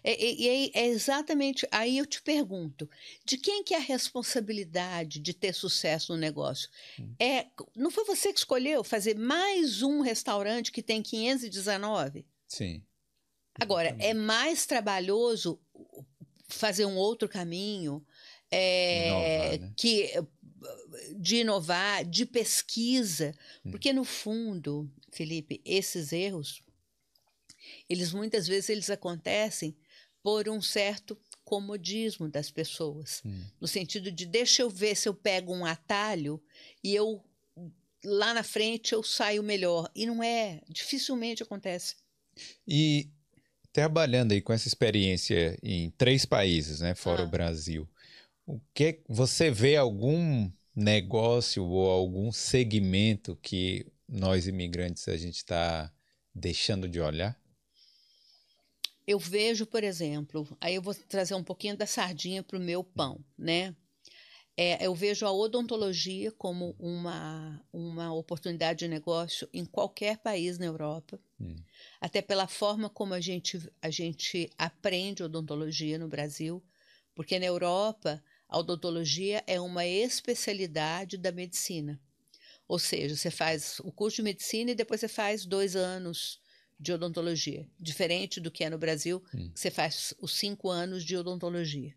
E, 0.04 0.48
é, 0.74 0.80
é, 0.82 0.88
exatamente 0.88 1.68
aí 1.72 1.98
eu 1.98 2.06
te 2.06 2.22
pergunto: 2.22 2.90
de 3.26 3.38
quem 3.38 3.64
que 3.64 3.74
é 3.74 3.78
a 3.78 3.82
responsabilidade 3.82 5.20
de 5.20 5.34
ter 5.34 5.54
sucesso 5.54 6.14
no 6.14 6.20
negócio? 6.20 6.70
Hum. 7.00 7.14
É, 7.20 7.48
não 7.76 7.92
foi 7.92 8.06
você 8.06 8.32
que 8.32 8.40
escolheu 8.40 8.84
fazer 8.84 9.18
mais 9.18 9.82
um 9.82 10.02
restaurante 10.02 10.72
que 10.72 10.82
tem 10.82 11.02
519? 11.02 12.26
Sim. 12.48 12.84
Agora, 13.60 13.96
é 14.00 14.14
mais 14.14 14.66
trabalhoso 14.66 15.60
fazer 16.48 16.86
um 16.86 16.96
outro 16.96 17.28
caminho 17.28 18.06
é, 18.50 19.08
inovar, 19.08 19.60
né? 19.60 19.74
que 19.76 20.14
de 21.16 21.38
inovar, 21.38 22.06
de 22.06 22.26
pesquisa, 22.26 23.36
hum. 23.66 23.72
porque 23.72 23.94
no 23.94 24.04
fundo 24.04 24.90
Felipe, 25.12 25.62
esses 25.66 26.12
erros, 26.12 26.62
eles 27.90 28.14
muitas 28.14 28.48
vezes 28.48 28.70
eles 28.70 28.90
acontecem 28.90 29.76
por 30.22 30.50
um 30.50 30.62
certo 30.62 31.18
comodismo 31.44 32.30
das 32.30 32.52
pessoas, 32.52 33.22
hum. 33.26 33.44
no 33.60 33.68
sentido 33.68 34.12
de 34.12 34.26
deixa 34.26 34.62
eu 34.62 34.70
ver 34.70 34.96
se 34.96 35.10
eu 35.10 35.14
pego 35.14 35.54
um 35.54 35.66
atalho 35.66 36.42
e 36.84 36.94
eu 36.94 37.24
lá 38.04 38.34
na 38.34 38.44
frente 38.44 38.94
eu 38.94 39.04
saio 39.04 39.44
melhor 39.44 39.90
e 39.96 40.06
não 40.06 40.24
é, 40.24 40.62
dificilmente 40.70 41.44
acontece. 41.44 41.96
E 42.68 43.10
trabalhando 43.74 44.32
aí 44.32 44.42
com 44.42 44.54
essa 44.54 44.68
experiência 44.68 45.58
em 45.62 45.90
três 45.92 46.26
países, 46.26 46.80
né, 46.80 46.96
fora 46.96 47.24
ah. 47.24 47.26
o 47.26 47.30
Brasil, 47.30 47.90
o 48.46 48.60
que 48.74 49.02
você 49.08 49.52
vê 49.52 49.76
algum 49.76 50.52
negócio 50.76 51.64
ou 51.66 51.90
algum 51.90 52.32
segmento 52.32 53.38
que 53.42 53.86
nós 54.08 54.48
imigrantes 54.48 55.08
a 55.08 55.18
gente 55.18 55.38
está 55.38 55.92
deixando 56.34 56.88
de 56.88 57.00
olhar? 57.00 57.40
Eu 59.10 59.18
vejo, 59.18 59.66
por 59.66 59.84
exemplo, 59.84 60.56
aí 60.62 60.76
eu 60.76 60.84
vou 60.84 60.94
trazer 60.94 61.34
um 61.34 61.44
pouquinho 61.44 61.76
da 61.76 61.88
sardinha 61.88 62.44
para 62.44 62.60
o 62.60 62.62
meu 62.62 62.84
pão, 62.84 63.26
né? 63.36 63.76
É, 64.56 64.86
eu 64.86 64.94
vejo 64.94 65.26
a 65.26 65.32
odontologia 65.32 66.32
como 66.34 66.76
uma, 66.78 67.60
uma 67.74 68.14
oportunidade 68.14 68.80
de 68.80 68.88
negócio 68.88 69.50
em 69.52 69.66
qualquer 69.66 70.20
país 70.20 70.60
na 70.60 70.68
Europa, 70.68 71.20
hum. 71.42 71.56
até 72.00 72.22
pela 72.22 72.48
forma 72.48 72.88
como 72.88 73.16
a 73.16 73.20
gente, 73.20 73.60
a 73.82 73.90
gente 73.90 74.48
aprende 74.56 75.24
odontologia 75.24 75.98
no 75.98 76.08
Brasil, 76.08 76.64
porque 77.16 77.40
na 77.40 77.48
Europa 77.48 78.24
a 78.48 78.60
odontologia 78.60 79.44
é 79.48 79.60
uma 79.60 79.88
especialidade 79.88 81.18
da 81.18 81.32
medicina. 81.32 82.00
Ou 82.68 82.78
seja, 82.78 83.16
você 83.16 83.32
faz 83.32 83.80
o 83.80 83.92
curso 83.92 84.18
de 84.18 84.22
medicina 84.22 84.70
e 84.70 84.76
depois 84.76 85.02
você 85.02 85.08
faz 85.08 85.48
dois 85.48 85.76
anos 85.76 86.40
de 86.80 86.94
odontologia. 86.94 87.68
Diferente 87.80 88.40
do 88.40 88.50
que 88.50 88.64
é 88.64 88.70
no 88.70 88.78
Brasil, 88.78 89.22
hum. 89.36 89.52
você 89.54 89.70
faz 89.70 90.14
os 90.20 90.34
cinco 90.34 90.70
anos 90.70 91.04
de 91.04 91.18
odontologia. 91.18 91.94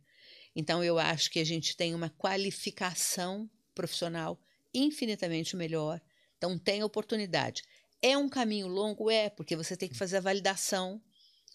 Então, 0.55 0.83
eu 0.83 0.99
acho 0.99 1.30
que 1.30 1.39
a 1.39 1.45
gente 1.45 1.76
tem 1.76 1.95
uma 1.95 2.11
qualificação 2.11 3.49
profissional 3.74 4.39
infinitamente 4.74 5.57
melhor. 5.57 6.01
Então, 6.37 6.59
tem 6.59 6.83
oportunidade. 6.83 7.62
É 8.03 8.18
um 8.18 8.28
caminho 8.28 8.66
longo? 8.66 9.09
É, 9.09 9.30
porque 9.30 9.55
você 9.55 9.76
tem 9.76 9.89
que 9.89 9.97
fazer 9.97 10.16
a 10.16 10.20
validação 10.20 11.01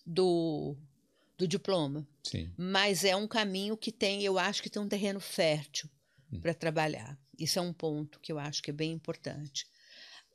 do, 0.06 0.76
do 1.38 1.48
diploma. 1.48 2.08
Sim. 2.24 2.50
Mas 2.58 3.04
é 3.04 3.16
um 3.16 3.28
caminho 3.28 3.76
que 3.76 3.92
tem, 3.92 4.24
eu 4.24 4.40
acho 4.40 4.64
que 4.64 4.70
tem 4.70 4.82
um 4.82 4.88
terreno 4.88 5.20
fértil 5.20 5.90
hum. 6.32 6.40
para 6.40 6.54
trabalhar. 6.54 7.20
Isso 7.38 7.60
é 7.60 7.62
um 7.62 7.74
ponto 7.74 8.20
que 8.20 8.32
eu 8.32 8.40
acho 8.40 8.64
que 8.64 8.72
é 8.72 8.74
bem 8.74 8.94
importante. 8.94 9.68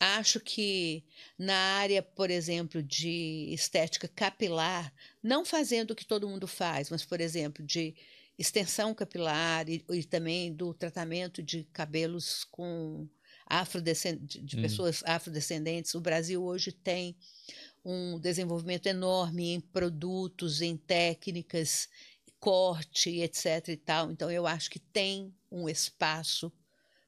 Acho 0.01 0.41
que 0.41 1.05
na 1.39 1.55
área, 1.55 2.03
por 2.03 2.31
exemplo, 2.31 2.83
de 2.83 3.51
estética 3.53 4.09
capilar, 4.09 4.93
não 5.23 5.45
fazendo 5.45 5.93
o 5.93 5.95
que 5.95 6.05
todo 6.05 6.29
mundo 6.29 6.49
faz, 6.49 6.91
mas, 6.91 7.05
por 7.05 7.21
exemplo, 7.21 7.65
de 7.65 7.95
extensão 8.39 8.95
capilar 8.95 9.69
e, 9.69 9.85
e 9.91 10.05
também 10.05 10.53
do 10.53 10.75
tratamento 10.75 11.43
de 11.43 11.65
cabelos 11.73 12.45
com 12.45 13.09
afrodescendentes, 13.47 14.45
de 14.45 14.57
hum. 14.57 14.63
pessoas 14.63 15.03
afrodescendentes, 15.05 15.95
o 15.95 16.01
Brasil 16.01 16.43
hoje 16.43 16.73
tem 16.73 17.17
um 17.85 18.19
desenvolvimento 18.19 18.87
enorme 18.87 19.51
em 19.51 19.61
produtos, 19.61 20.61
em 20.63 20.77
técnicas, 20.77 21.89
corte, 22.39 23.21
etc. 23.21 23.69
e 23.69 23.77
tal. 23.77 24.11
Então, 24.11 24.31
eu 24.31 24.47
acho 24.47 24.71
que 24.71 24.79
tem 24.79 25.35
um 25.51 25.69
espaço 25.69 26.53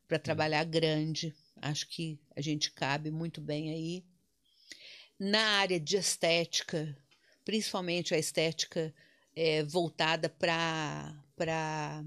para 0.07 0.19
hum. 0.19 0.21
trabalhar 0.21 0.65
grande. 0.65 1.35
Acho 1.61 1.89
que 1.89 2.19
a 2.37 2.41
gente 2.41 2.71
cabe 2.71 3.11
muito 3.11 3.41
bem 3.41 3.71
aí. 3.71 4.05
Na 5.19 5.59
área 5.59 5.79
de 5.79 5.97
estética, 5.97 6.97
principalmente 7.45 8.15
a 8.15 8.19
estética 8.19 8.93
é, 9.35 9.63
voltada 9.63 10.29
para 10.29 12.05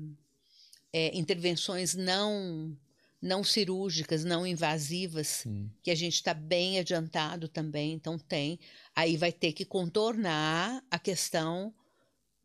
é, 0.91 1.17
intervenções 1.17 1.95
não 1.95 2.77
não 3.19 3.43
cirúrgicas, 3.43 4.23
não 4.23 4.45
invasivas, 4.45 5.43
que 5.81 5.89
a 5.89 5.95
gente 5.95 6.13
está 6.13 6.35
bem 6.35 6.77
adiantado 6.77 7.47
também, 7.47 7.93
então 7.93 8.17
tem. 8.17 8.59
Aí 8.95 9.17
vai 9.17 9.31
ter 9.31 9.53
que 9.53 9.65
contornar 9.65 10.83
a 10.89 10.99
questão 10.99 11.73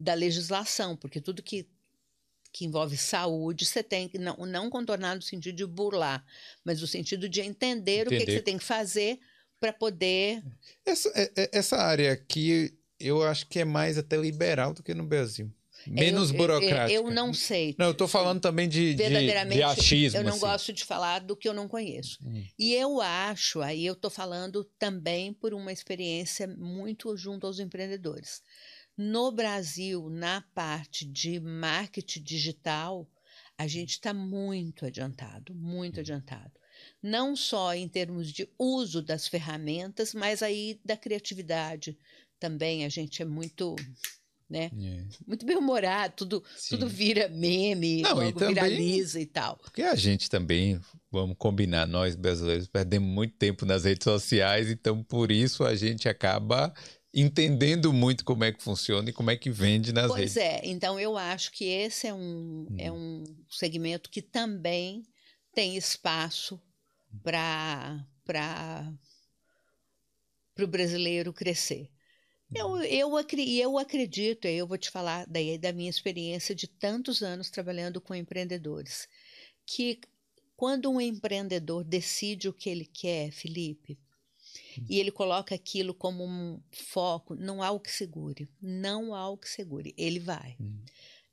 da 0.00 0.14
legislação, 0.14 0.96
porque 0.96 1.20
tudo 1.20 1.42
que 1.42 1.68
que 2.52 2.66
envolve 2.66 2.96
saúde, 2.96 3.64
você 3.64 3.82
tem 3.82 4.08
que 4.08 4.18
não, 4.18 4.36
não 4.46 4.68
contornar 4.68 5.16
no 5.16 5.22
sentido 5.22 5.56
de 5.56 5.66
burlar, 5.66 6.24
mas 6.62 6.80
no 6.80 6.86
sentido 6.86 7.28
de 7.28 7.40
entender, 7.40 8.02
entender. 8.02 8.14
o 8.14 8.18
que, 8.18 8.26
que, 8.26 8.32
você 8.32 8.42
tem 8.42 8.58
que 8.58 8.64
fazer 8.64 9.18
para 9.58 9.72
poder. 9.72 10.42
Essa, 10.84 11.08
é, 11.14 11.32
é, 11.36 11.50
essa 11.52 11.76
área 11.76 12.12
aqui, 12.12 12.74
eu 13.00 13.22
acho 13.22 13.46
que 13.46 13.60
é 13.60 13.64
mais 13.64 13.96
até 13.96 14.16
liberal 14.16 14.74
do 14.74 14.82
que 14.82 14.92
no 14.92 15.04
Brasil. 15.04 15.50
Menos 15.86 16.30
eu, 16.30 16.36
burocrática. 16.36 16.92
Eu, 16.92 17.06
eu, 17.06 17.10
não 17.10 17.34
sei. 17.34 17.74
Não, 17.78 17.86
eu 17.86 17.92
estou 17.92 18.06
falando 18.06 18.40
também 18.40 18.68
de, 18.68 18.94
Verdadeiramente, 18.94 19.56
de, 19.56 19.62
achismo. 19.62 20.18
Eu 20.18 20.24
não 20.24 20.32
assim. 20.32 20.40
gosto 20.40 20.72
de 20.72 20.84
falar 20.84 21.20
do 21.20 21.36
que 21.36 21.48
eu 21.48 21.54
não 21.54 21.66
conheço. 21.66 22.18
Hum. 22.24 22.44
E 22.58 22.74
eu 22.74 23.00
acho, 23.00 23.60
aí 23.60 23.84
eu 23.84 23.94
estou 23.94 24.10
falando 24.10 24.64
também 24.78 25.32
por 25.32 25.52
uma 25.54 25.72
experiência 25.72 26.46
muito 26.46 27.16
junto 27.16 27.46
aos 27.46 27.58
empreendedores. 27.58 28.42
No 29.04 29.32
Brasil, 29.32 30.08
na 30.08 30.42
parte 30.54 31.04
de 31.04 31.40
marketing 31.40 32.22
digital, 32.22 33.10
a 33.58 33.66
gente 33.66 33.90
está 33.90 34.14
muito 34.14 34.86
adiantado, 34.86 35.52
muito 35.52 35.98
adiantado. 35.98 36.52
Não 37.02 37.34
só 37.34 37.74
em 37.74 37.88
termos 37.88 38.32
de 38.32 38.48
uso 38.56 39.02
das 39.02 39.26
ferramentas, 39.26 40.14
mas 40.14 40.40
aí 40.40 40.80
da 40.84 40.96
criatividade 40.96 41.98
também. 42.38 42.84
A 42.84 42.88
gente 42.88 43.20
é 43.20 43.24
muito 43.24 43.74
né? 44.48 44.70
É. 44.78 45.04
Muito 45.26 45.46
bem 45.46 45.56
humorado, 45.56 46.14
tudo, 46.14 46.44
tudo 46.68 46.86
vira 46.86 47.26
meme, 47.26 48.02
Não, 48.02 48.22
e 48.22 48.32
também, 48.34 48.54
viraliza 48.54 49.18
e 49.18 49.24
tal. 49.24 49.56
Porque 49.56 49.80
a 49.80 49.94
gente 49.94 50.28
também, 50.28 50.78
vamos 51.10 51.36
combinar, 51.38 51.86
nós 51.86 52.14
brasileiros 52.14 52.68
perdemos 52.68 53.08
muito 53.08 53.34
tempo 53.34 53.64
nas 53.64 53.84
redes 53.84 54.04
sociais, 54.04 54.70
então 54.70 55.02
por 55.02 55.32
isso 55.32 55.64
a 55.64 55.74
gente 55.74 56.06
acaba 56.06 56.70
entendendo 57.14 57.92
muito 57.92 58.24
como 58.24 58.44
é 58.44 58.52
que 58.52 58.62
funciona 58.62 59.10
e 59.10 59.12
como 59.12 59.30
é 59.30 59.36
que 59.36 59.50
vende 59.50 59.92
nas 59.92 60.08
pois 60.08 60.18
redes. 60.18 60.34
Pois 60.34 60.44
é, 60.44 60.60
então 60.64 60.98
eu 60.98 61.16
acho 61.16 61.52
que 61.52 61.64
esse 61.64 62.06
é 62.06 62.14
um, 62.14 62.66
hum. 62.70 62.76
é 62.78 62.90
um 62.90 63.24
segmento 63.50 64.08
que 64.10 64.22
também 64.22 65.02
tem 65.54 65.76
espaço 65.76 66.60
para 67.22 68.04
o 70.58 70.66
brasileiro 70.66 71.32
crescer. 71.32 71.90
Eu, 72.54 72.66
uhum. 72.66 72.82
eu, 72.82 73.18
eu 73.18 73.78
acredito, 73.78 74.46
eu 74.46 74.66
vou 74.66 74.76
te 74.76 74.90
falar 74.90 75.26
daí 75.26 75.56
da 75.56 75.72
minha 75.72 75.88
experiência 75.88 76.54
de 76.54 76.66
tantos 76.66 77.22
anos 77.22 77.50
trabalhando 77.50 78.00
com 78.00 78.14
empreendedores, 78.14 79.08
que 79.66 80.00
quando 80.54 80.90
um 80.90 81.00
empreendedor 81.00 81.82
decide 81.82 82.48
o 82.48 82.52
que 82.52 82.68
ele 82.68 82.84
quer, 82.84 83.32
Felipe. 83.32 83.98
E 84.88 84.98
ele 84.98 85.10
coloca 85.10 85.54
aquilo 85.54 85.94
como 85.94 86.24
um 86.24 86.60
foco, 86.70 87.34
não 87.34 87.62
há 87.62 87.70
o 87.70 87.80
que 87.80 87.90
segure, 87.90 88.48
não 88.60 89.14
há 89.14 89.28
o 89.28 89.36
que 89.36 89.48
segure, 89.48 89.94
ele 89.96 90.18
vai. 90.18 90.56
Uhum. 90.58 90.84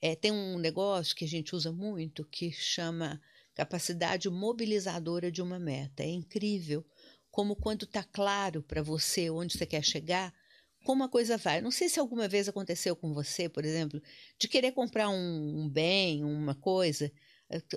É, 0.01 0.15
tem 0.15 0.31
um 0.31 0.57
negócio 0.57 1.15
que 1.15 1.25
a 1.25 1.27
gente 1.27 1.55
usa 1.55 1.71
muito 1.71 2.25
que 2.25 2.51
chama 2.51 3.21
capacidade 3.53 4.29
mobilizadora 4.29 5.31
de 5.31 5.41
uma 5.41 5.59
meta. 5.59 6.03
É 6.03 6.09
incrível 6.09 6.85
como 7.29 7.55
quando 7.55 7.83
está 7.83 8.03
claro 8.03 8.61
para 8.63 8.81
você 8.81 9.29
onde 9.29 9.57
você 9.57 9.65
quer 9.65 9.83
chegar, 9.83 10.33
como 10.83 11.03
a 11.03 11.09
coisa 11.09 11.37
vai. 11.37 11.61
Não 11.61 11.71
sei 11.71 11.89
se 11.89 11.99
alguma 11.99 12.27
vez 12.27 12.47
aconteceu 12.47 12.95
com 12.95 13.13
você, 13.13 13.49
por 13.49 13.65
exemplo, 13.65 14.01
de 14.37 14.47
querer 14.47 14.71
comprar 14.71 15.09
um, 15.09 15.63
um 15.63 15.69
bem, 15.69 16.23
uma 16.23 16.55
coisa, 16.55 17.11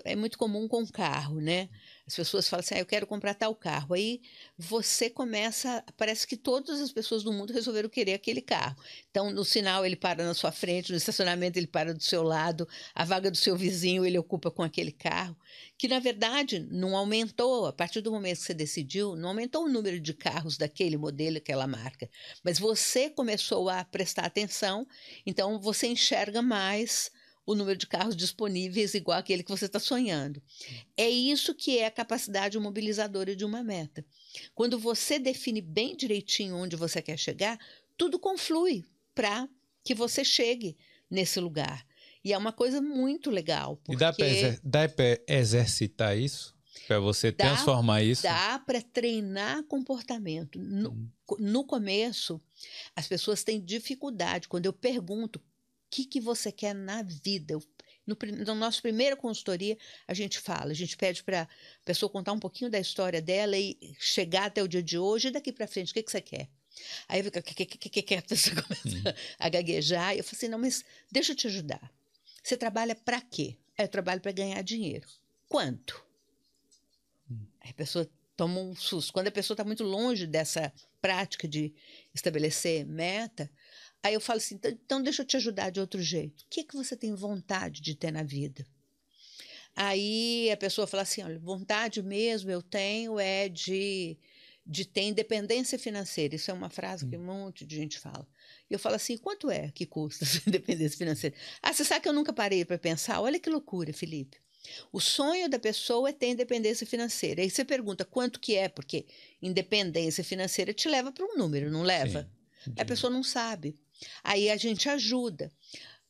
é 0.05 0.15
muito 0.15 0.37
comum 0.37 0.69
com 0.69 0.87
carro, 0.87 1.41
né? 1.41 1.71
As 2.07 2.15
pessoas 2.15 2.47
falam 2.47 2.61
assim: 2.61 2.75
ah, 2.75 2.79
eu 2.81 2.87
quero 2.87 3.07
comprar 3.07 3.33
tal 3.33 3.55
carro. 3.55 3.95
Aí 3.95 4.21
você 4.59 5.09
começa, 5.09 5.83
parece 5.97 6.27
que 6.27 6.37
todas 6.37 6.81
as 6.81 6.93
pessoas 6.93 7.23
do 7.23 7.33
mundo 7.33 7.55
resolveram 7.55 7.89
querer 7.89 8.13
aquele 8.13 8.43
carro. 8.43 8.77
Então, 9.11 9.31
no 9.31 9.45
sinal 9.45 9.87
ele 9.87 9.97
para 9.97 10.25
na 10.25 10.35
sua 10.35 10.53
frente, 10.53 10.91
no 10.91 10.99
estacionamento 10.99 11.59
ele 11.59 11.67
para 11.67 11.95
do 11.95 12.03
seu 12.03 12.23
lado, 12.23 12.69
a 12.95 13.05
vaga 13.05 13.31
do 13.31 13.37
seu 13.37 13.57
vizinho 13.57 14.05
ele 14.05 14.19
ocupa 14.19 14.51
com 14.51 14.63
aquele 14.63 14.93
carro, 14.93 15.35
que 15.79 15.89
na 15.89 15.99
verdade 15.99 16.61
não 16.71 16.95
aumentou, 16.95 17.67
a 17.67 17.73
partir 17.73 18.03
do 18.03 18.13
momento 18.13 18.39
que 18.39 18.45
você 18.45 18.55
decidiu, 18.55 19.17
não 19.17 19.31
aumentou 19.31 19.65
o 19.65 19.69
número 19.69 19.99
de 19.99 20.13
carros 20.13 20.59
daquele 20.59 20.99
modelo, 20.99 21.39
aquela 21.39 21.67
marca. 21.67 22.11
Mas 22.45 22.59
você 22.59 23.09
começou 23.09 23.71
a 23.71 23.85
prestar 23.85 24.27
atenção, 24.27 24.87
então 25.25 25.59
você 25.59 25.87
enxerga 25.87 26.43
mais 26.43 27.11
o 27.45 27.55
número 27.55 27.77
de 27.79 27.87
carros 27.87 28.17
disponíveis 28.17 28.95
igual 28.95 29.19
aquele 29.19 29.43
que 29.43 29.51
você 29.51 29.67
está 29.67 29.79
sonhando. 29.79 30.43
É 30.97 31.09
isso 31.09 31.55
que 31.55 31.79
é 31.79 31.87
a 31.87 31.91
capacidade 31.91 32.59
mobilizadora 32.59 33.35
de 33.35 33.45
uma 33.45 33.63
meta. 33.63 34.05
Quando 34.55 34.79
você 34.79 35.19
define 35.19 35.61
bem 35.61 35.97
direitinho 35.97 36.57
onde 36.57 36.77
você 36.77 37.03
quer 37.03 37.19
chegar, 37.19 37.59
tudo 37.97 38.19
conflui 38.19 38.85
para 39.15 39.49
que 39.85 39.95
você 39.95 40.25
chegue 40.25 40.77
nesse 41.11 41.41
lugar. 41.41 41.85
E 42.25 42.33
é 42.33 42.39
uma 42.39 42.53
coisa 42.53 42.81
muito 42.81 43.31
legal. 43.31 43.77
Porque... 43.77 43.93
E 43.93 44.59
dá 44.63 44.89
para 44.89 45.21
exercitar 45.27 46.17
isso? 46.17 46.57
Para 46.87 47.01
você 47.01 47.31
dá, 47.33 47.47
transformar 47.47 48.03
isso? 48.03 48.23
Dá 48.23 48.59
para 48.61 48.81
treinar 48.81 49.63
comportamento. 49.65 50.59
No, 50.59 50.91
hum. 50.91 51.09
no 51.39 51.65
começo, 51.65 52.41
as 52.95 53.07
pessoas 53.07 53.45
têm 53.45 53.61
dificuldade. 53.61 54.49
Quando 54.49 54.67
eu 54.67 54.73
pergunto 54.73 55.41
que, 55.93 56.07
que 56.07 56.21
você 56.21 56.51
quer 56.51 56.75
na 56.75 57.03
vida. 57.03 57.59
No, 58.07 58.17
no 58.47 58.55
nosso 58.55 58.81
primeiro 58.81 59.15
consultoria, 59.15 59.77
a 60.09 60.15
gente 60.15 60.39
fala, 60.39 60.71
a 60.71 60.75
gente 60.75 60.97
pede 60.97 61.23
para 61.23 61.43
a 61.43 61.49
pessoa 61.85 62.09
contar 62.11 62.33
um 62.33 62.39
pouquinho 62.39 62.71
da 62.71 62.81
história 62.81 63.21
dela 63.21 63.57
e 63.59 63.79
chegar 63.99 64.47
até 64.47 64.63
o 64.63 64.67
dia 64.67 64.83
de 64.83 64.99
hoje 64.99 65.29
e 65.29 65.31
daqui 65.31 65.53
para 65.53 65.69
frente, 65.69 65.91
o 65.91 65.95
que, 65.95 66.03
que 66.03 66.11
você 66.11 66.21
quer? 66.23 66.49
Aí 67.07 67.23
fica, 67.23 67.43
que, 67.43 67.67
que, 67.67 67.89
que, 67.91 68.03
que, 68.03 68.15
a 68.15 68.23
pessoa 68.23 68.57
começa 68.63 68.89
uhum. 68.89 69.15
a 69.39 69.49
gaguejar. 69.51 70.15
E 70.15 70.19
eu 70.19 70.25
falo 70.25 70.37
assim: 70.37 70.49
não, 70.49 70.59
mas 70.59 70.83
deixa 71.11 71.33
eu 71.33 71.37
te 71.37 71.47
ajudar. 71.47 71.93
Você 72.43 72.57
trabalha 72.57 72.95
para 72.95 73.21
quê? 73.21 73.59
eu 73.79 73.89
trabalho 73.89 74.21
para 74.21 74.33
ganhar 74.33 74.63
dinheiro. 74.63 75.07
Quanto? 75.49 76.05
Hum. 77.31 77.45
Aí 77.61 77.71
a 77.71 77.75
pessoa 77.75 78.09
toma 78.37 78.61
um 78.61 78.75
susto. 78.75 79.13
Quando 79.13 79.29
a 79.29 79.33
pessoa 79.33 79.55
está 79.55 79.65
muito 79.65 79.85
longe 79.85 80.27
dessa 80.27 80.73
prática 81.01 81.49
de 81.49 81.75
estabelecer 82.15 82.87
meta, 82.87 83.51
Aí 84.03 84.15
eu 84.15 84.21
falo 84.21 84.39
assim: 84.39 84.57
então, 84.57 84.71
então 84.71 85.03
deixa 85.03 85.23
eu 85.23 85.27
te 85.27 85.37
ajudar 85.37 85.71
de 85.71 85.81
outro 85.81 86.03
jeito. 86.03 86.43
O 86.43 86.47
que, 86.51 86.61
é 86.61 86.65
que 86.65 86.77
você 86.77 86.97
tem 86.97 87.15
vontade 87.15 87.81
de 87.81 87.95
ter 87.95 88.11
na 88.11 88.23
vida? 88.23 88.67
Aí 89.75 90.51
a 90.51 90.57
pessoa 90.57 90.87
fala 90.87 91.03
assim: 91.03 91.23
olha, 91.23 91.39
vontade 91.39 92.03
mesmo 92.03 92.51
eu 92.51 92.61
tenho 92.61 93.19
é 93.19 93.49
de, 93.49 94.19
de 94.67 94.85
ter 94.85 95.03
independência 95.03 95.79
financeira. 95.79 96.35
Isso 96.35 96.51
é 96.51 96.55
uma 96.55 96.69
frase 96.69 97.07
que 97.07 97.17
um 97.17 97.25
monte 97.25 97.65
de 97.65 97.77
gente 97.77 97.99
fala. 97.99 98.27
E 98.69 98.75
eu 98.75 98.79
falo 98.79 98.97
assim: 98.97 99.17
quanto 99.17 99.51
é 99.51 99.71
que 99.71 99.87
custa 99.87 100.25
essa 100.27 100.43
independência 100.47 100.99
financeira? 100.99 101.37
Ah, 101.63 101.73
você 101.73 101.85
sabe 101.85 102.03
que 102.03 102.09
eu 102.09 102.13
nunca 102.13 102.33
parei 102.33 102.65
para 102.65 102.79
pensar? 102.79 103.21
Olha 103.21 103.39
que 103.39 103.49
loucura, 103.49 103.93
Felipe. 103.93 104.39
O 104.93 105.01
sonho 105.01 105.49
da 105.49 105.59
pessoa 105.59 106.11
é 106.11 106.13
ter 106.13 106.29
independência 106.29 106.87
financeira. 106.87 107.43
Aí 107.43 107.51
você 107.51 107.65
pergunta 107.65 108.05
quanto 108.05 108.39
que 108.39 108.55
é, 108.57 108.69
porque 108.69 109.07
independência 109.41 110.23
financeira 110.23 110.73
te 110.73 110.89
leva 110.89 111.11
para 111.11 111.25
um 111.25 111.37
número, 111.37 111.71
não 111.71 111.83
leva? 111.83 112.31
Sim, 112.65 112.73
a 112.79 112.85
pessoa 112.85 113.11
não 113.11 113.25
sabe. 113.25 113.77
Aí 114.23 114.51
a 114.51 114.57
gente 114.57 114.89
ajuda. 114.89 115.53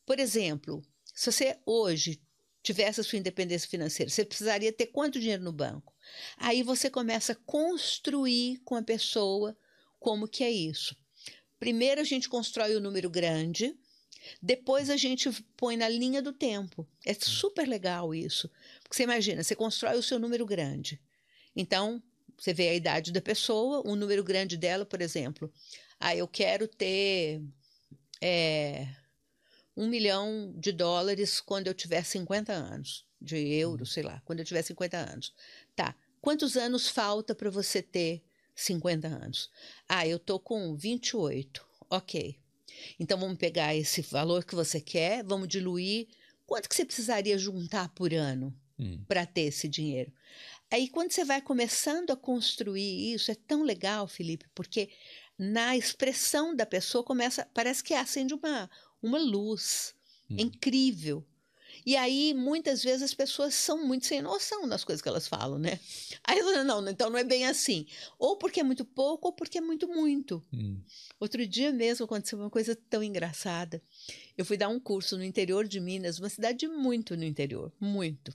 Por 0.05 0.19
exemplo, 0.19 0.83
se 1.13 1.31
você 1.31 1.57
hoje 1.65 2.21
tivesse 2.61 3.01
a 3.01 3.03
sua 3.03 3.19
independência 3.19 3.69
financeira, 3.69 4.09
você 4.09 4.23
precisaria 4.23 4.71
ter 4.71 4.87
quanto 4.87 5.19
dinheiro 5.19 5.43
no 5.43 5.51
banco? 5.51 5.93
Aí 6.37 6.63
você 6.63 6.89
começa 6.89 7.33
a 7.33 7.37
construir 7.45 8.61
com 8.63 8.75
a 8.75 8.83
pessoa 8.83 9.57
como 9.99 10.27
que 10.27 10.43
é 10.43 10.51
isso. 10.51 10.95
Primeiro 11.59 12.01
a 12.01 12.03
gente 12.03 12.27
constrói 12.27 12.75
o 12.75 12.79
um 12.79 12.81
número 12.81 13.09
grande, 13.09 13.75
depois 14.41 14.89
a 14.89 14.97
gente 14.97 15.29
põe 15.55 15.77
na 15.77 15.87
linha 15.87 16.21
do 16.21 16.33
tempo. 16.33 16.87
É 17.05 17.13
super 17.13 17.67
legal 17.67 18.13
isso. 18.13 18.49
Porque 18.81 18.95
você 18.95 19.03
imagina, 19.03 19.43
você 19.43 19.55
constrói 19.55 19.97
o 19.97 20.03
seu 20.03 20.19
número 20.19 20.45
grande. 20.45 20.99
Então, 21.55 22.01
você 22.37 22.53
vê 22.53 22.69
a 22.69 22.75
idade 22.75 23.11
da 23.11 23.21
pessoa, 23.21 23.83
um 23.85 23.95
número 23.95 24.23
grande 24.23 24.57
dela, 24.57 24.85
por 24.85 25.01
exemplo. 25.01 25.51
Ah, 25.99 26.15
eu 26.15 26.27
quero 26.27 26.67
ter 26.67 27.41
é, 28.25 28.87
um 29.75 29.85
milhão 29.87 30.53
de 30.55 30.71
dólares 30.71 31.41
quando 31.41 31.67
eu 31.67 31.73
tiver 31.73 32.05
50 32.05 32.53
anos, 32.53 33.05
de 33.21 33.35
euros, 33.35 33.91
sei 33.91 34.01
lá, 34.01 34.21
quando 34.23 34.39
eu 34.39 34.45
tiver 34.45 34.61
50 34.61 34.95
anos. 34.97 35.33
Tá, 35.75 35.93
quantos 36.21 36.55
anos 36.55 36.87
falta 36.87 37.35
para 37.35 37.49
você 37.49 37.81
ter 37.81 38.23
50 38.55 39.09
anos? 39.09 39.51
Ah, 39.89 40.07
eu 40.07 40.17
tô 40.17 40.39
com 40.39 40.73
28. 40.73 41.65
Ok. 41.89 42.39
Então 42.97 43.19
vamos 43.19 43.37
pegar 43.37 43.75
esse 43.75 44.01
valor 44.01 44.45
que 44.45 44.55
você 44.55 44.79
quer, 44.79 45.21
vamos 45.25 45.49
diluir. 45.49 46.07
Quanto 46.45 46.69
que 46.69 46.75
você 46.75 46.85
precisaria 46.85 47.37
juntar 47.37 47.89
por 47.89 48.13
ano 48.13 48.55
hum. 48.79 49.03
para 49.05 49.25
ter 49.25 49.41
esse 49.41 49.67
dinheiro? 49.67 50.13
Aí 50.71 50.87
quando 50.87 51.11
você 51.11 51.25
vai 51.25 51.41
começando 51.41 52.11
a 52.11 52.17
construir 52.17 53.13
isso, 53.13 53.29
é 53.31 53.35
tão 53.35 53.63
legal, 53.63 54.07
Felipe, 54.07 54.45
porque 54.55 54.89
na 55.37 55.75
expressão 55.75 56.55
da 56.55 56.65
pessoa 56.65 57.03
começa, 57.03 57.47
parece 57.53 57.83
que 57.83 57.93
acende 57.93 58.33
uma, 58.33 58.69
uma 59.01 59.17
luz 59.17 59.95
hum. 60.29 60.35
incrível. 60.39 61.25
E 61.85 61.97
aí, 61.97 62.33
muitas 62.33 62.83
vezes, 62.83 63.01
as 63.01 63.13
pessoas 63.13 63.53
são 63.55 63.85
muito 63.85 64.05
sem 64.05 64.21
noção 64.21 64.65
nas 64.65 64.83
coisas 64.83 65.01
que 65.01 65.09
elas 65.09 65.27
falam, 65.27 65.57
né? 65.57 65.79
Aí 66.23 66.39
eu 66.39 66.63
não, 66.63 66.87
então 66.87 67.09
não 67.09 67.17
é 67.17 67.23
bem 67.23 67.45
assim. 67.45 67.85
Ou 68.17 68.37
porque 68.37 68.59
é 68.59 68.63
muito 68.63 68.85
pouco, 68.85 69.27
ou 69.27 69.33
porque 69.33 69.57
é 69.57 69.61
muito, 69.61 69.87
muito. 69.87 70.41
Hum. 70.53 70.79
Outro 71.19 71.45
dia 71.45 71.71
mesmo 71.73 72.05
aconteceu 72.05 72.39
uma 72.39 72.49
coisa 72.49 72.75
tão 72.89 73.03
engraçada. 73.03 73.81
Eu 74.37 74.45
fui 74.45 74.55
dar 74.55 74.69
um 74.69 74.79
curso 74.79 75.17
no 75.17 75.23
interior 75.23 75.67
de 75.67 75.79
Minas, 75.79 76.19
uma 76.19 76.29
cidade 76.29 76.67
muito 76.67 77.17
no 77.17 77.23
interior, 77.23 77.71
muito. 77.79 78.33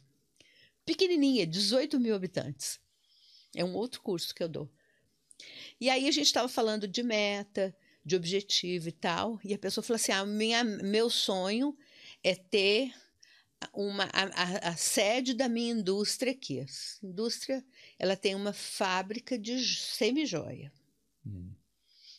Pequenininha, 0.85 1.47
18 1.47 1.99
mil 2.01 2.15
habitantes. 2.15 2.81
É 3.55 3.65
um 3.65 3.75
outro 3.75 4.03
curso 4.03 4.35
que 4.35 4.43
eu 4.43 4.49
dou. 4.49 4.71
E 5.81 5.89
aí 5.89 6.09
a 6.09 6.13
gente 6.13 6.27
estava 6.27 6.49
falando 6.49 6.89
de 6.89 7.03
meta, 7.03 7.75
de 8.05 8.17
objetivo 8.17 8.89
e 8.89 8.93
tal, 8.93 9.39
e 9.45 9.55
a 9.55 9.59
pessoa 9.59 9.85
falou 9.85 9.97
assim: 9.97 10.13
ah, 10.13 10.25
minha, 10.25 10.65
meu 10.65 11.11
sonho 11.11 11.77
é 12.23 12.35
ter 12.35 12.93
uma, 13.73 14.05
a, 14.05 14.23
a, 14.23 14.69
a, 14.71 14.77
sede 14.77 15.35
da 15.35 15.49
minha 15.49 15.73
indústria 15.73 16.33
aqui. 16.33 16.61
A 16.61 17.07
indústria 17.07 17.65
ela 17.99 18.17
tem 18.17 18.35
uma 18.35 18.53
fábrica 18.53 19.39
de 19.39 19.65
semi-joia. 19.65 20.73
Hum. 21.27 21.53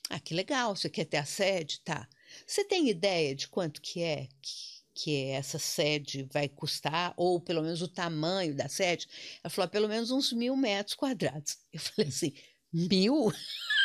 Ah, 0.10 0.20
que 0.20 0.34
legal, 0.34 0.76
você 0.76 0.90
quer 0.90 1.06
ter 1.06 1.18
a 1.18 1.26
sede? 1.26 1.82
Tá. 1.82 2.08
Você 2.46 2.64
tem 2.64 2.90
ideia 2.90 3.36
de 3.36 3.48
quanto 3.48 3.82
que 3.82 4.02
é 4.02 4.28
que, 4.42 4.82
que 4.94 5.26
essa 5.28 5.60
sede 5.60 6.28
vai 6.32 6.50
custar, 6.50 7.14
ou 7.16 7.40
pelo 7.40 7.62
menos 7.62 7.82
o 7.82 7.88
tamanho 7.88 8.56
da 8.56 8.68
sede? 8.68 9.08
Ela 9.44 9.50
falou, 9.50 9.66
ah, 9.68 9.72
pelo 9.72 9.88
menos 9.88 10.12
uns 10.12 10.34
mil 10.34 10.56
metros 10.56 10.96
quadrados. 10.96 11.58
Eu 11.72 11.80
falei 11.80 12.10
assim, 12.10 12.34
Mil? 12.72 13.32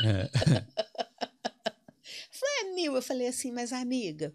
É. 0.04 0.30
falei, 2.30 2.60
é 2.60 2.74
mil. 2.74 2.94
Eu 2.94 3.02
falei 3.02 3.26
assim, 3.28 3.50
mas 3.52 3.72
amiga, 3.72 4.32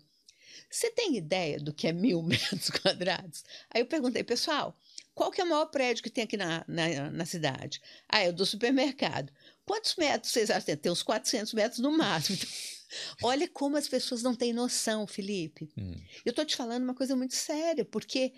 Você 0.70 0.92
tem 0.92 1.18
ideia 1.18 1.60
do 1.60 1.74
que 1.74 1.88
é 1.88 1.92
mil 1.92 2.22
metros 2.24 2.70
quadrados? 2.70 3.44
Aí 3.70 3.82
eu 3.82 3.86
perguntei, 3.86 4.24
pessoal, 4.24 4.78
qual 5.14 5.32
que 5.32 5.42
é 5.42 5.44
o 5.44 5.50
maior 5.50 5.66
prédio 5.68 6.04
que 6.04 6.10
tem 6.10 6.24
aqui 6.24 6.38
na, 6.38 6.64
na, 6.68 7.10
na 7.12 7.26
cidade? 7.26 7.82
Ah, 8.08 8.22
é 8.22 8.30
o 8.30 8.34
do 8.34 8.46
supermercado. 8.46 9.32
Quantos 9.66 9.96
metros 9.96 10.32
vocês 10.32 10.50
acham? 10.50 10.76
Tem 10.78 10.92
uns 10.92 11.04
400 11.04 11.54
metros 11.54 11.80
no 11.80 11.92
máximo. 11.92 12.38
Olha 13.22 13.48
como 13.48 13.78
as 13.78 13.88
pessoas 13.88 14.24
não 14.24 14.34
têm 14.36 14.54
noção, 14.54 15.06
Felipe. 15.06 15.70
Hum. 15.78 15.96
Eu 16.26 16.32
estou 16.32 16.46
te 16.46 16.56
falando 16.56 16.84
uma 16.84 16.96
coisa 16.96 17.16
muito 17.16 17.36
séria, 17.36 17.86
porque 17.86 18.34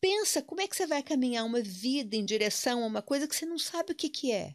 pensa 0.00 0.42
como 0.42 0.60
é 0.60 0.68
que 0.68 0.76
você 0.76 0.86
vai 0.86 1.02
caminhar 1.02 1.44
uma 1.44 1.60
vida 1.60 2.14
em 2.16 2.24
direção 2.24 2.84
a 2.84 2.86
uma 2.86 3.02
coisa 3.02 3.26
que 3.26 3.34
você 3.34 3.46
não 3.46 3.58
sabe 3.58 3.92
o 3.92 3.96
que, 3.96 4.08
que 4.08 4.30
é. 4.32 4.54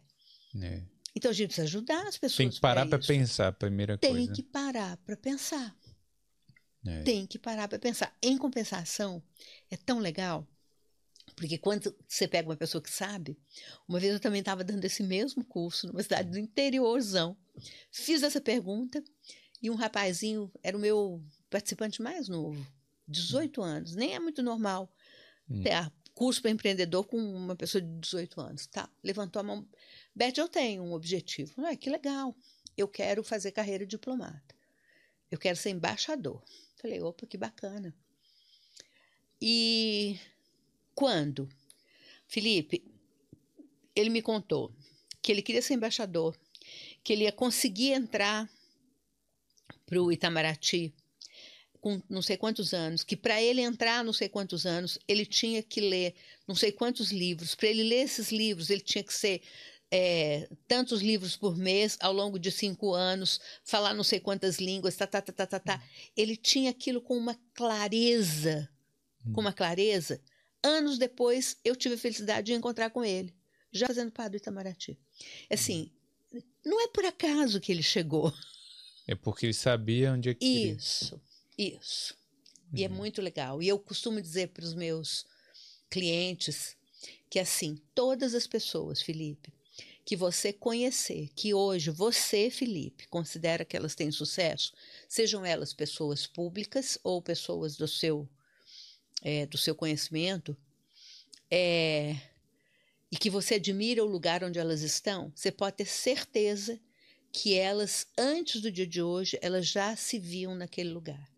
É. 0.62 0.82
Então 1.14 1.30
a 1.30 1.34
gente 1.34 1.48
precisa 1.48 1.66
ajudar 1.66 2.06
as 2.06 2.18
pessoas. 2.18 2.36
Tem 2.36 2.50
que 2.50 2.60
parar 2.60 2.86
para 2.86 2.98
pensar, 2.98 3.52
primeira 3.52 3.96
Tem 3.96 4.10
coisa. 4.10 4.26
Tem 4.26 4.34
que 4.34 4.42
parar 4.42 4.96
para 4.98 5.16
pensar. 5.16 5.74
É. 6.86 7.02
Tem 7.02 7.26
que 7.26 7.38
parar 7.38 7.66
para 7.68 7.78
pensar. 7.78 8.14
Em 8.22 8.36
compensação, 8.36 9.22
é 9.70 9.76
tão 9.76 9.98
legal. 9.98 10.46
Porque 11.34 11.58
quando 11.58 11.94
você 12.06 12.28
pega 12.28 12.48
uma 12.48 12.56
pessoa 12.56 12.82
que 12.82 12.90
sabe, 12.90 13.36
uma 13.88 13.98
vez 13.98 14.12
eu 14.12 14.20
também 14.20 14.40
estava 14.40 14.62
dando 14.62 14.84
esse 14.84 15.02
mesmo 15.02 15.44
curso 15.44 15.86
numa 15.86 16.02
cidade 16.02 16.30
do 16.30 16.38
interiorzão. 16.38 17.36
Fiz 17.90 18.22
essa 18.22 18.40
pergunta 18.40 19.02
e 19.62 19.70
um 19.70 19.74
rapazinho, 19.74 20.52
era 20.62 20.76
o 20.76 20.80
meu 20.80 21.22
participante 21.50 22.00
mais 22.00 22.28
novo, 22.28 22.64
18 23.08 23.62
anos, 23.62 23.94
nem 23.94 24.14
é 24.14 24.18
muito 24.20 24.42
normal 24.42 24.92
hum. 25.48 25.62
ter 25.62 25.90
curso 26.14 26.40
para 26.40 26.50
empreendedor 26.50 27.04
com 27.06 27.18
uma 27.18 27.56
pessoa 27.56 27.82
de 27.82 27.88
18 28.00 28.40
anos. 28.40 28.66
Tá, 28.66 28.88
levantou 29.02 29.40
a 29.40 29.42
mão. 29.42 29.68
Beth, 30.16 30.38
eu 30.38 30.48
tenho 30.48 30.82
um 30.82 30.94
objetivo. 30.94 31.52
Ah, 31.58 31.76
que 31.76 31.90
legal. 31.90 32.34
Eu 32.74 32.88
quero 32.88 33.22
fazer 33.22 33.52
carreira 33.52 33.84
diplomata. 33.84 34.56
Eu 35.30 35.38
quero 35.38 35.58
ser 35.58 35.68
embaixador. 35.68 36.42
Falei, 36.76 37.02
opa, 37.02 37.26
que 37.26 37.36
bacana. 37.36 37.94
E 39.38 40.18
quando? 40.94 41.46
Felipe, 42.26 42.82
ele 43.94 44.08
me 44.08 44.22
contou 44.22 44.74
que 45.20 45.30
ele 45.30 45.42
queria 45.42 45.60
ser 45.60 45.74
embaixador, 45.74 46.34
que 47.04 47.12
ele 47.12 47.24
ia 47.24 47.32
conseguir 47.32 47.92
entrar 47.92 48.48
para 49.84 50.00
o 50.00 50.10
Itamaraty 50.10 50.94
com 51.78 52.02
não 52.08 52.22
sei 52.22 52.36
quantos 52.36 52.72
anos, 52.72 53.04
que 53.04 53.16
para 53.16 53.40
ele 53.40 53.60
entrar 53.60 54.02
não 54.02 54.12
sei 54.12 54.28
quantos 54.28 54.64
anos, 54.64 54.98
ele 55.06 55.26
tinha 55.26 55.62
que 55.62 55.80
ler 55.80 56.14
não 56.48 56.54
sei 56.54 56.72
quantos 56.72 57.12
livros. 57.12 57.54
Para 57.54 57.68
ele 57.68 57.84
ler 57.84 58.04
esses 58.04 58.32
livros, 58.32 58.70
ele 58.70 58.80
tinha 58.80 59.04
que 59.04 59.12
ser 59.12 59.42
é, 59.90 60.48
tantos 60.66 61.00
livros 61.00 61.36
por 61.36 61.56
mês 61.56 61.96
ao 62.00 62.12
longo 62.12 62.38
de 62.38 62.50
cinco 62.50 62.92
anos, 62.92 63.40
falar 63.64 63.94
não 63.94 64.04
sei 64.04 64.20
quantas 64.20 64.58
línguas, 64.58 64.96
tá, 64.96 65.06
tá, 65.06 65.20
tá, 65.20 65.32
tá, 65.32 65.46
tá, 65.46 65.60
tá. 65.60 65.82
Ele 66.16 66.36
tinha 66.36 66.70
aquilo 66.70 67.00
com 67.00 67.16
uma 67.16 67.38
clareza, 67.54 68.68
com 69.32 69.40
uma 69.40 69.52
clareza. 69.52 70.20
Anos 70.62 70.98
depois, 70.98 71.56
eu 71.64 71.76
tive 71.76 71.94
a 71.94 71.98
felicidade 71.98 72.46
de 72.46 72.52
encontrar 72.52 72.90
com 72.90 73.04
ele, 73.04 73.34
já 73.70 73.86
fazendo 73.86 74.10
padre 74.10 74.38
Itamaraty. 74.38 74.98
Assim, 75.50 75.92
não 76.64 76.82
é 76.82 76.88
por 76.88 77.04
acaso 77.04 77.60
que 77.60 77.70
ele 77.70 77.82
chegou. 77.82 78.32
É 79.06 79.14
porque 79.14 79.46
ele 79.46 79.54
sabia 79.54 80.12
onde 80.12 80.30
é 80.30 80.34
que 80.34 80.44
Isso, 80.44 81.20
queria. 81.56 81.78
isso. 81.78 82.14
E 82.72 82.84
é 82.84 82.88
uhum. 82.88 82.94
muito 82.94 83.22
legal. 83.22 83.62
E 83.62 83.68
eu 83.68 83.78
costumo 83.78 84.20
dizer 84.20 84.48
para 84.48 84.64
os 84.64 84.74
meus 84.74 85.24
clientes 85.88 86.76
que, 87.30 87.38
assim, 87.38 87.80
todas 87.94 88.34
as 88.34 88.46
pessoas, 88.46 89.00
Felipe, 89.00 89.52
que 90.06 90.14
você 90.14 90.52
conhecer, 90.52 91.30
que 91.34 91.52
hoje 91.52 91.90
você, 91.90 92.48
Felipe, 92.48 93.08
considera 93.08 93.64
que 93.64 93.76
elas 93.76 93.96
têm 93.96 94.12
sucesso, 94.12 94.72
sejam 95.08 95.44
elas 95.44 95.74
pessoas 95.74 96.28
públicas 96.28 96.96
ou 97.02 97.20
pessoas 97.20 97.76
do 97.76 97.88
seu, 97.88 98.28
é, 99.20 99.46
do 99.46 99.58
seu 99.58 99.74
conhecimento, 99.74 100.56
é, 101.50 102.16
e 103.10 103.16
que 103.16 103.28
você 103.28 103.56
admira 103.56 104.04
o 104.04 104.08
lugar 104.08 104.44
onde 104.44 104.60
elas 104.60 104.82
estão, 104.82 105.32
você 105.34 105.50
pode 105.50 105.78
ter 105.78 105.86
certeza 105.86 106.80
que 107.32 107.54
elas, 107.54 108.06
antes 108.16 108.62
do 108.62 108.70
dia 108.70 108.86
de 108.86 109.02
hoje, 109.02 109.36
elas 109.42 109.66
já 109.66 109.96
se 109.96 110.20
viam 110.20 110.54
naquele 110.54 110.90
lugar. 110.90 111.28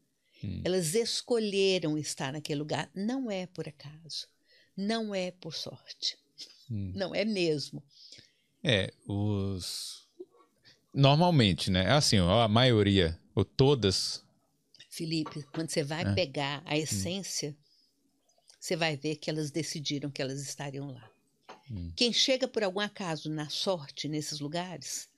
Hum. 0.45 0.61
Elas 0.63 0.95
escolheram 0.95 1.97
estar 1.97 2.35
naquele 2.35 2.59
lugar. 2.61 2.91
Não 2.95 3.31
é 3.31 3.47
por 3.47 3.67
acaso. 3.67 4.29
Não 4.77 5.15
é 5.15 5.31
por 5.31 5.55
sorte. 5.55 6.19
Hum. 6.71 6.93
Não 6.95 7.15
é 7.15 7.25
mesmo. 7.25 7.83
É, 8.69 8.93
os. 9.07 10.07
Normalmente, 10.93 11.71
né? 11.71 11.91
Assim, 11.91 12.19
a 12.19 12.47
maioria, 12.47 13.19
ou 13.35 13.43
todas. 13.43 14.23
Felipe, 14.91 15.43
quando 15.55 15.71
você 15.71 15.83
vai 15.83 16.03
é. 16.03 16.15
pegar 16.15 16.63
a 16.67 16.75
hum. 16.75 16.77
essência, 16.77 17.51
hum. 17.51 17.55
você 18.61 18.77
vai 18.77 18.95
ver 18.95 19.17
que 19.17 19.31
elas 19.31 19.51
decidiram 19.51 20.11
que 20.11 20.21
elas 20.21 20.43
estariam 20.43 20.91
lá. 20.91 21.11
Hum. 21.71 21.93
Quem 21.97 22.13
chega 22.13 22.47
por 22.47 22.63
algum 22.63 22.81
acaso 22.81 23.31
na 23.31 23.49
sorte 23.49 24.07
nesses 24.07 24.39
lugares, 24.39 25.09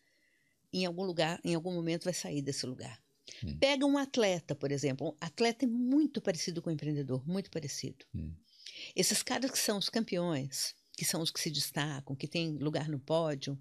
em 0.72 0.86
algum 0.86 1.02
lugar, 1.02 1.40
em 1.42 1.54
algum 1.54 1.72
momento 1.72 2.04
vai 2.04 2.14
sair 2.14 2.42
desse 2.42 2.64
lugar. 2.66 3.02
Hum. 3.42 3.56
Pega 3.58 3.84
um 3.84 3.98
atleta, 3.98 4.54
por 4.54 4.70
exemplo. 4.70 5.08
Um 5.08 5.16
atleta 5.20 5.64
é 5.64 5.68
muito 5.68 6.20
parecido 6.20 6.62
com 6.62 6.70
um 6.70 6.72
empreendedor, 6.72 7.26
muito 7.26 7.50
parecido. 7.50 8.04
Hum. 8.14 8.32
Esses 8.94 9.24
caras 9.24 9.50
que 9.50 9.58
são 9.58 9.76
os 9.76 9.88
campeões, 9.88 10.76
que 11.00 11.04
são 11.06 11.22
os 11.22 11.30
que 11.30 11.40
se 11.40 11.50
destacam, 11.50 12.14
que 12.14 12.28
têm 12.28 12.58
lugar 12.58 12.86
no 12.86 12.98
pódio, 12.98 13.58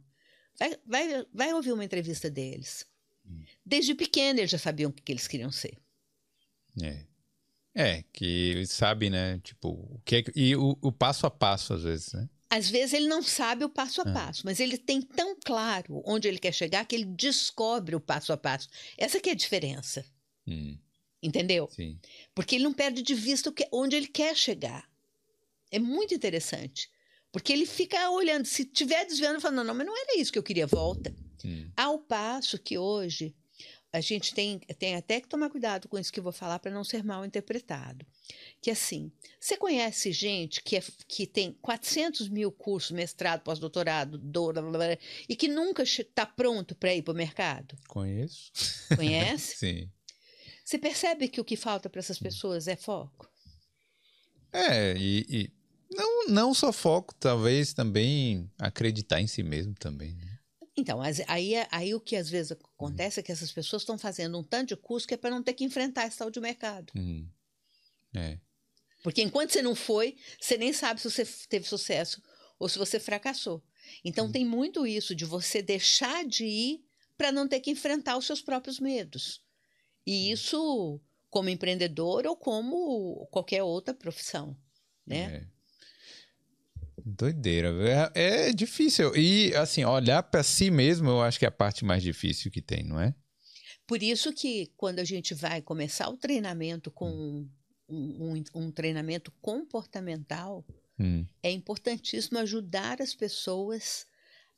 vai, 0.59 0.75
vai, 0.85 1.25
vai 1.33 1.53
ouvir 1.53 1.71
uma 1.71 1.85
entrevista 1.85 2.29
deles. 2.29 2.85
Hum. 3.25 3.45
Desde 3.65 3.95
pequeno 3.95 4.41
eles 4.41 4.51
já 4.51 4.57
sabiam 4.57 4.89
o 4.89 4.93
que, 4.93 5.01
que 5.01 5.13
eles 5.13 5.25
queriam 5.25 5.49
ser. 5.49 5.77
É. 6.83 7.05
É, 7.73 8.03
que 8.11 8.25
eles 8.25 8.71
sabem, 8.71 9.09
né? 9.09 9.39
Tipo, 9.39 9.69
o 9.69 10.01
que 10.03 10.17
é, 10.17 10.23
e 10.35 10.53
o, 10.53 10.77
o, 10.81 10.91
passo 10.91 11.25
a 11.25 11.31
passo, 11.31 11.75
às 11.75 11.83
vezes, 11.83 12.11
né? 12.11 12.29
Às 12.49 12.69
vezes 12.69 12.91
ele 12.91 13.07
não 13.07 13.23
sabe 13.23 13.63
o 13.63 13.69
passo 13.69 14.01
a 14.01 14.09
é. 14.09 14.13
passo, 14.13 14.41
mas 14.43 14.59
ele 14.59 14.77
tem 14.77 15.01
tão 15.01 15.37
claro 15.45 16.03
onde 16.05 16.27
ele 16.27 16.39
quer 16.39 16.53
chegar 16.53 16.85
que 16.85 16.93
ele 16.93 17.05
descobre 17.05 17.95
o 17.95 18.01
passo 18.01 18.33
a 18.33 18.37
passo. 18.37 18.67
Essa 18.97 19.21
que 19.21 19.29
é 19.29 19.31
a 19.31 19.35
diferença. 19.35 20.05
Hum. 20.45 20.77
Entendeu? 21.23 21.69
Sim. 21.71 21.97
Porque 22.35 22.55
ele 22.55 22.65
não 22.65 22.73
perde 22.73 23.01
de 23.01 23.15
vista 23.15 23.53
onde 23.71 23.95
ele 23.95 24.07
quer 24.07 24.35
chegar. 24.35 24.89
É 25.71 25.79
muito 25.79 26.13
interessante. 26.13 26.89
Porque 27.31 27.53
ele 27.53 27.65
fica 27.65 28.09
olhando, 28.09 28.45
se 28.45 28.65
tiver 28.65 29.05
desviando, 29.05 29.39
falando, 29.39 29.67
não, 29.67 29.75
mas 29.75 29.85
não 29.85 29.97
era 29.97 30.19
isso 30.19 30.31
que 30.31 30.39
eu 30.39 30.43
queria, 30.43 30.65
volta. 30.65 31.13
Hum. 31.45 31.69
Ao 31.75 31.99
passo 31.99 32.57
que 32.57 32.77
hoje 32.77 33.35
a 33.91 34.01
gente 34.01 34.33
tem, 34.35 34.59
tem 34.77 34.95
até 34.95 35.19
que 35.19 35.27
tomar 35.27 35.49
cuidado 35.49 35.87
com 35.87 35.97
isso 35.97 36.13
que 36.13 36.19
eu 36.19 36.23
vou 36.23 36.31
falar 36.31 36.59
para 36.59 36.71
não 36.71 36.83
ser 36.83 37.03
mal 37.03 37.25
interpretado. 37.25 38.05
Que 38.61 38.69
assim, 38.69 39.11
você 39.39 39.57
conhece 39.57 40.11
gente 40.11 40.61
que, 40.61 40.75
é, 40.75 40.83
que 41.07 41.25
tem 41.25 41.53
400 41.53 42.29
mil 42.29 42.51
cursos, 42.51 42.91
mestrado, 42.91 43.41
pós-doutorado, 43.41 44.21
e 45.27 45.35
que 45.35 45.47
nunca 45.47 45.83
está 45.83 46.25
pronto 46.25 46.75
para 46.75 46.93
ir 46.93 47.01
para 47.01 47.13
o 47.13 47.17
mercado? 47.17 47.75
Conheço. 47.87 48.51
Conhece? 48.95 49.57
Sim. 49.57 49.91
Você 50.63 50.77
percebe 50.77 51.27
que 51.27 51.41
o 51.41 51.45
que 51.45 51.55
falta 51.55 51.89
para 51.89 51.99
essas 51.99 52.19
pessoas 52.19 52.67
é 52.67 52.75
foco? 52.75 53.27
É, 54.53 54.95
e, 54.97 55.25
e 55.29 55.58
não, 55.91 56.27
não 56.27 56.53
só 56.53 56.71
foco, 56.71 57.13
talvez 57.15 57.73
também 57.73 58.49
acreditar 58.57 59.21
em 59.21 59.27
si 59.27 59.41
mesmo 59.41 59.73
também. 59.73 60.13
Né? 60.13 60.39
Então, 60.77 61.01
aí, 61.01 61.53
aí 61.71 61.93
o 61.93 61.99
que 61.99 62.15
às 62.15 62.29
vezes 62.29 62.51
acontece 62.51 63.19
é 63.19 63.23
que 63.23 63.31
essas 63.31 63.51
pessoas 63.51 63.81
estão 63.81 63.97
fazendo 63.97 64.37
um 64.37 64.43
tanto 64.43 64.69
de 64.69 64.75
curso 64.77 65.07
que 65.07 65.13
é 65.13 65.17
para 65.17 65.29
não 65.29 65.43
ter 65.43 65.53
que 65.53 65.63
enfrentar 65.63 66.07
esse 66.07 66.17
tal 66.17 66.29
de 66.29 66.39
mercado. 66.39 66.91
Uhum. 66.95 67.27
É. 68.15 68.39
Porque 69.03 69.21
enquanto 69.21 69.51
você 69.51 69.61
não 69.61 69.75
foi, 69.75 70.17
você 70.39 70.57
nem 70.57 70.73
sabe 70.73 71.01
se 71.01 71.09
você 71.09 71.25
teve 71.47 71.67
sucesso 71.67 72.21
ou 72.57 72.69
se 72.69 72.77
você 72.77 72.99
fracassou. 72.99 73.63
Então 74.03 74.27
uhum. 74.27 74.31
tem 74.31 74.45
muito 74.45 74.85
isso 74.85 75.15
de 75.15 75.25
você 75.25 75.61
deixar 75.61 76.25
de 76.25 76.45
ir 76.45 76.85
para 77.17 77.31
não 77.31 77.47
ter 77.47 77.59
que 77.59 77.71
enfrentar 77.71 78.17
os 78.17 78.25
seus 78.25 78.41
próprios 78.41 78.79
medos. 78.79 79.41
E 80.05 80.27
uhum. 80.27 80.33
isso 80.33 81.01
como 81.29 81.49
empreendedor 81.49 82.25
ou 82.25 82.35
como 82.35 83.27
qualquer 83.31 83.63
outra 83.63 83.93
profissão, 83.93 84.57
né? 85.05 85.35
É. 85.35 85.58
Doideira. 87.09 87.69
É, 88.13 88.47
é 88.49 88.53
difícil. 88.53 89.15
E, 89.15 89.53
assim, 89.55 89.83
olhar 89.83 90.23
para 90.23 90.43
si 90.43 90.69
mesmo, 90.69 91.09
eu 91.09 91.21
acho 91.21 91.39
que 91.39 91.45
é 91.45 91.47
a 91.47 91.51
parte 91.51 91.83
mais 91.83 92.03
difícil 92.03 92.51
que 92.51 92.61
tem, 92.61 92.83
não 92.83 92.99
é? 92.99 93.13
Por 93.87 94.03
isso 94.03 94.31
que 94.31 94.71
quando 94.77 94.99
a 94.99 95.03
gente 95.03 95.33
vai 95.33 95.61
começar 95.61 96.09
o 96.09 96.17
treinamento 96.17 96.91
com 96.91 97.09
hum. 97.09 97.49
um, 97.89 98.35
um, 98.35 98.43
um 98.55 98.71
treinamento 98.71 99.31
comportamental, 99.41 100.63
hum. 100.99 101.25
é 101.41 101.51
importantíssimo 101.51 102.37
ajudar 102.39 103.01
as 103.01 103.15
pessoas 103.15 104.05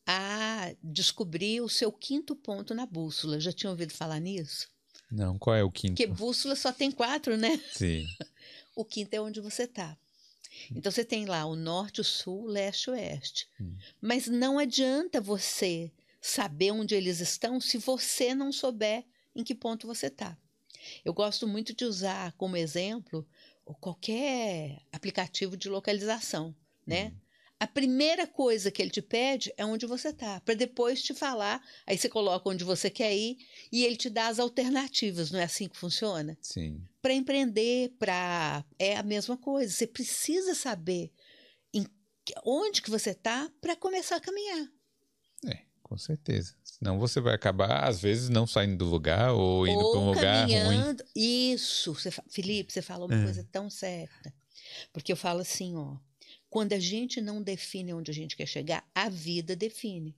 a 0.05 0.73
descobrir 0.83 1.61
o 1.61 1.69
seu 1.69 1.91
quinto 1.91 2.35
ponto 2.35 2.73
na 2.73 2.85
bússola. 2.85 3.39
Já 3.39 3.53
tinha 3.53 3.69
ouvido 3.69 3.93
falar 3.93 4.19
nisso? 4.19 4.67
Não, 5.11 5.37
qual 5.37 5.55
é 5.55 5.63
o 5.63 5.71
quinto? 5.71 5.93
Porque 5.93 6.07
bússola 6.07 6.55
só 6.55 6.71
tem 6.71 6.91
quatro, 6.91 7.37
né? 7.37 7.57
Sim. 7.71 8.05
o 8.75 8.83
quinto 8.83 9.13
é 9.13 9.21
onde 9.21 9.39
você 9.41 9.63
está. 9.63 9.97
Então 10.75 10.91
você 10.91 11.03
tem 11.03 11.25
lá 11.25 11.45
o 11.45 11.55
norte, 11.55 12.01
o 12.01 12.03
sul, 12.03 12.43
o 12.43 12.47
leste 12.47 12.85
e 12.85 12.89
o 12.89 12.93
oeste. 12.93 13.47
Hum. 13.59 13.75
Mas 14.01 14.27
não 14.27 14.59
adianta 14.59 15.21
você 15.21 15.91
saber 16.19 16.71
onde 16.71 16.93
eles 16.93 17.19
estão 17.19 17.59
se 17.59 17.77
você 17.77 18.35
não 18.35 18.51
souber 18.51 19.05
em 19.35 19.43
que 19.43 19.55
ponto 19.55 19.87
você 19.87 20.07
está. 20.07 20.37
Eu 21.05 21.13
gosto 21.13 21.47
muito 21.47 21.75
de 21.75 21.85
usar 21.85 22.31
como 22.33 22.57
exemplo 22.57 23.27
qualquer 23.79 24.81
aplicativo 24.91 25.55
de 25.55 25.69
localização, 25.69 26.55
né? 26.85 27.05
Uhum. 27.05 27.21
A 27.59 27.67
primeira 27.67 28.25
coisa 28.25 28.71
que 28.71 28.81
ele 28.81 28.89
te 28.89 29.03
pede 29.03 29.53
é 29.55 29.63
onde 29.63 29.85
você 29.85 30.09
está, 30.09 30.41
para 30.41 30.55
depois 30.55 31.01
te 31.01 31.13
falar. 31.13 31.63
Aí 31.85 31.95
você 31.95 32.09
coloca 32.09 32.49
onde 32.49 32.63
você 32.63 32.89
quer 32.89 33.15
ir 33.15 33.37
e 33.71 33.85
ele 33.85 33.95
te 33.95 34.09
dá 34.09 34.27
as 34.27 34.39
alternativas. 34.39 35.29
Não 35.29 35.39
é 35.39 35.43
assim 35.43 35.69
que 35.69 35.77
funciona? 35.77 36.35
Sim. 36.41 36.81
Para 37.01 37.13
empreender, 37.13 37.95
para 37.97 38.63
é 38.77 38.95
a 38.95 39.03
mesma 39.03 39.37
coisa. 39.37 39.73
Você 39.73 39.87
precisa 39.87 40.53
saber 40.53 41.11
em 41.73 41.85
onde 42.45 42.81
que 42.81 42.91
você 42.91 43.11
está 43.11 43.49
para 43.59 43.75
começar 43.75 44.17
a 44.17 44.21
caminhar. 44.21 44.67
É, 45.47 45.61
com 45.81 45.97
certeza. 45.97 46.55
Senão 46.63 46.99
você 46.99 47.19
vai 47.19 47.33
acabar, 47.33 47.87
às 47.87 48.01
vezes, 48.01 48.29
não 48.29 48.45
saindo 48.45 48.77
do 48.77 48.85
lugar 48.85 49.33
ou 49.33 49.67
indo 49.67 49.91
para 49.91 49.99
um 49.99 50.09
lugar 50.09 50.47
ruim. 50.47 50.95
Isso, 51.15 51.93
você, 51.93 52.11
Felipe, 52.29 52.71
você 52.71 52.81
falou 52.81 53.07
uma 53.07 53.19
é. 53.19 53.23
coisa 53.23 53.47
tão 53.51 53.69
certa. 53.69 54.33
Porque 54.93 55.11
eu 55.11 55.17
falo 55.17 55.41
assim, 55.41 55.75
ó, 55.75 55.97
quando 56.49 56.73
a 56.73 56.79
gente 56.79 57.21
não 57.21 57.41
define 57.41 57.93
onde 57.93 58.11
a 58.11 58.13
gente 58.13 58.35
quer 58.35 58.45
chegar, 58.45 58.89
a 58.93 59.09
vida 59.09 59.55
define. 59.55 60.15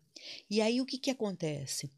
E 0.49 0.61
aí 0.61 0.81
o 0.81 0.85
que, 0.85 0.97
que 0.97 1.11
acontece? 1.11 1.91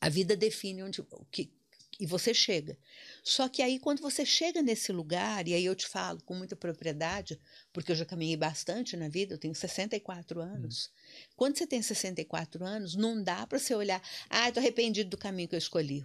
A 0.00 0.08
vida 0.08 0.36
define 0.36 0.82
onde 0.82 1.00
o 1.00 1.24
que, 1.30 1.50
e 1.98 2.06
você 2.06 2.32
chega. 2.32 2.78
Só 3.22 3.48
que 3.48 3.60
aí, 3.60 3.78
quando 3.78 4.00
você 4.00 4.24
chega 4.24 4.62
nesse 4.62 4.92
lugar, 4.92 5.48
e 5.48 5.54
aí 5.54 5.64
eu 5.64 5.74
te 5.74 5.86
falo 5.86 6.22
com 6.22 6.34
muita 6.34 6.54
propriedade, 6.54 7.38
porque 7.72 7.90
eu 7.92 7.96
já 7.96 8.04
caminhei 8.04 8.36
bastante 8.36 8.96
na 8.96 9.08
vida, 9.08 9.34
eu 9.34 9.38
tenho 9.38 9.54
64 9.54 10.40
anos. 10.40 10.86
Hum. 10.86 11.28
Quando 11.36 11.58
você 11.58 11.66
tem 11.66 11.82
64 11.82 12.64
anos, 12.64 12.94
não 12.94 13.22
dá 13.22 13.46
para 13.46 13.58
você 13.58 13.74
olhar, 13.74 14.00
ah, 14.30 14.48
estou 14.48 14.60
arrependido 14.60 15.10
do 15.10 15.18
caminho 15.18 15.48
que 15.48 15.54
eu 15.54 15.58
escolhi. 15.58 16.04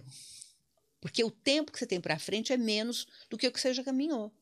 Porque 1.00 1.22
o 1.22 1.30
tempo 1.30 1.70
que 1.70 1.78
você 1.78 1.86
tem 1.86 2.00
para 2.00 2.18
frente 2.18 2.52
é 2.52 2.56
menos 2.56 3.06
do 3.30 3.36
que 3.36 3.46
o 3.46 3.52
que 3.52 3.60
você 3.60 3.72
já 3.72 3.84
caminhou. 3.84 4.32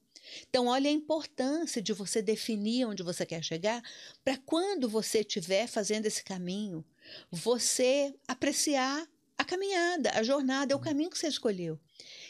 Então, 0.48 0.68
olha 0.68 0.88
a 0.88 0.92
importância 0.92 1.82
de 1.82 1.92
você 1.92 2.22
definir 2.22 2.86
onde 2.86 3.02
você 3.02 3.26
quer 3.26 3.42
chegar, 3.42 3.82
para 4.24 4.38
quando 4.38 4.88
você 4.88 5.20
estiver 5.20 5.66
fazendo 5.66 6.06
esse 6.06 6.22
caminho, 6.22 6.84
você 7.30 8.14
apreciar 8.28 9.06
a 9.42 9.44
caminhada, 9.44 10.10
a 10.14 10.22
jornada, 10.22 10.72
é 10.72 10.76
o 10.76 10.78
uhum. 10.78 10.84
caminho 10.84 11.10
que 11.10 11.18
você 11.18 11.28
escolheu. 11.28 11.78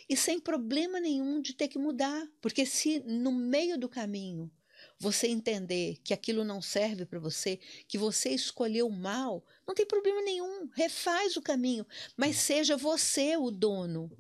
E 0.08 0.16
sem 0.16 0.40
problema 0.40 1.00
nenhum 1.00 1.40
de 1.40 1.54
ter 1.54 1.68
que 1.68 1.78
mudar, 1.78 2.26
porque 2.40 2.66
se 2.66 3.00
no 3.00 3.32
meio 3.32 3.78
do 3.78 3.88
caminho 3.88 4.50
você 4.98 5.26
entender 5.26 5.98
que 6.04 6.14
aquilo 6.14 6.44
não 6.44 6.60
serve 6.60 7.04
para 7.04 7.18
você, 7.18 7.58
que 7.88 7.98
você 7.98 8.30
escolheu 8.30 8.88
mal, 8.88 9.44
não 9.66 9.74
tem 9.74 9.86
problema 9.86 10.20
nenhum, 10.22 10.68
refaz 10.74 11.36
o 11.36 11.42
caminho, 11.42 11.86
mas 12.16 12.36
seja 12.36 12.76
você 12.76 13.36
o 13.36 13.50
dono. 13.50 14.10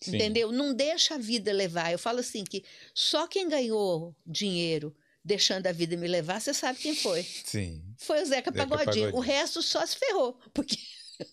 Sim. 0.00 0.16
Entendeu? 0.16 0.50
Não 0.50 0.74
deixa 0.74 1.14
a 1.14 1.18
vida 1.18 1.52
levar. 1.52 1.92
Eu 1.92 1.98
falo 1.98 2.18
assim 2.18 2.42
que 2.42 2.64
só 2.92 3.28
quem 3.28 3.48
ganhou 3.48 4.16
dinheiro 4.26 4.94
deixando 5.24 5.68
a 5.68 5.72
vida 5.72 5.96
me 5.96 6.08
levar, 6.08 6.40
você 6.40 6.52
sabe 6.52 6.80
quem 6.80 6.96
foi. 6.96 7.22
Sim. 7.22 7.80
Foi 7.98 8.20
o 8.20 8.26
Zeca, 8.26 8.50
Zeca 8.50 8.52
Pagodinho. 8.52 8.84
Pagodinho. 8.84 9.16
O 9.16 9.20
resto 9.20 9.62
só 9.62 9.86
se 9.86 9.96
ferrou, 9.96 10.36
porque 10.52 10.76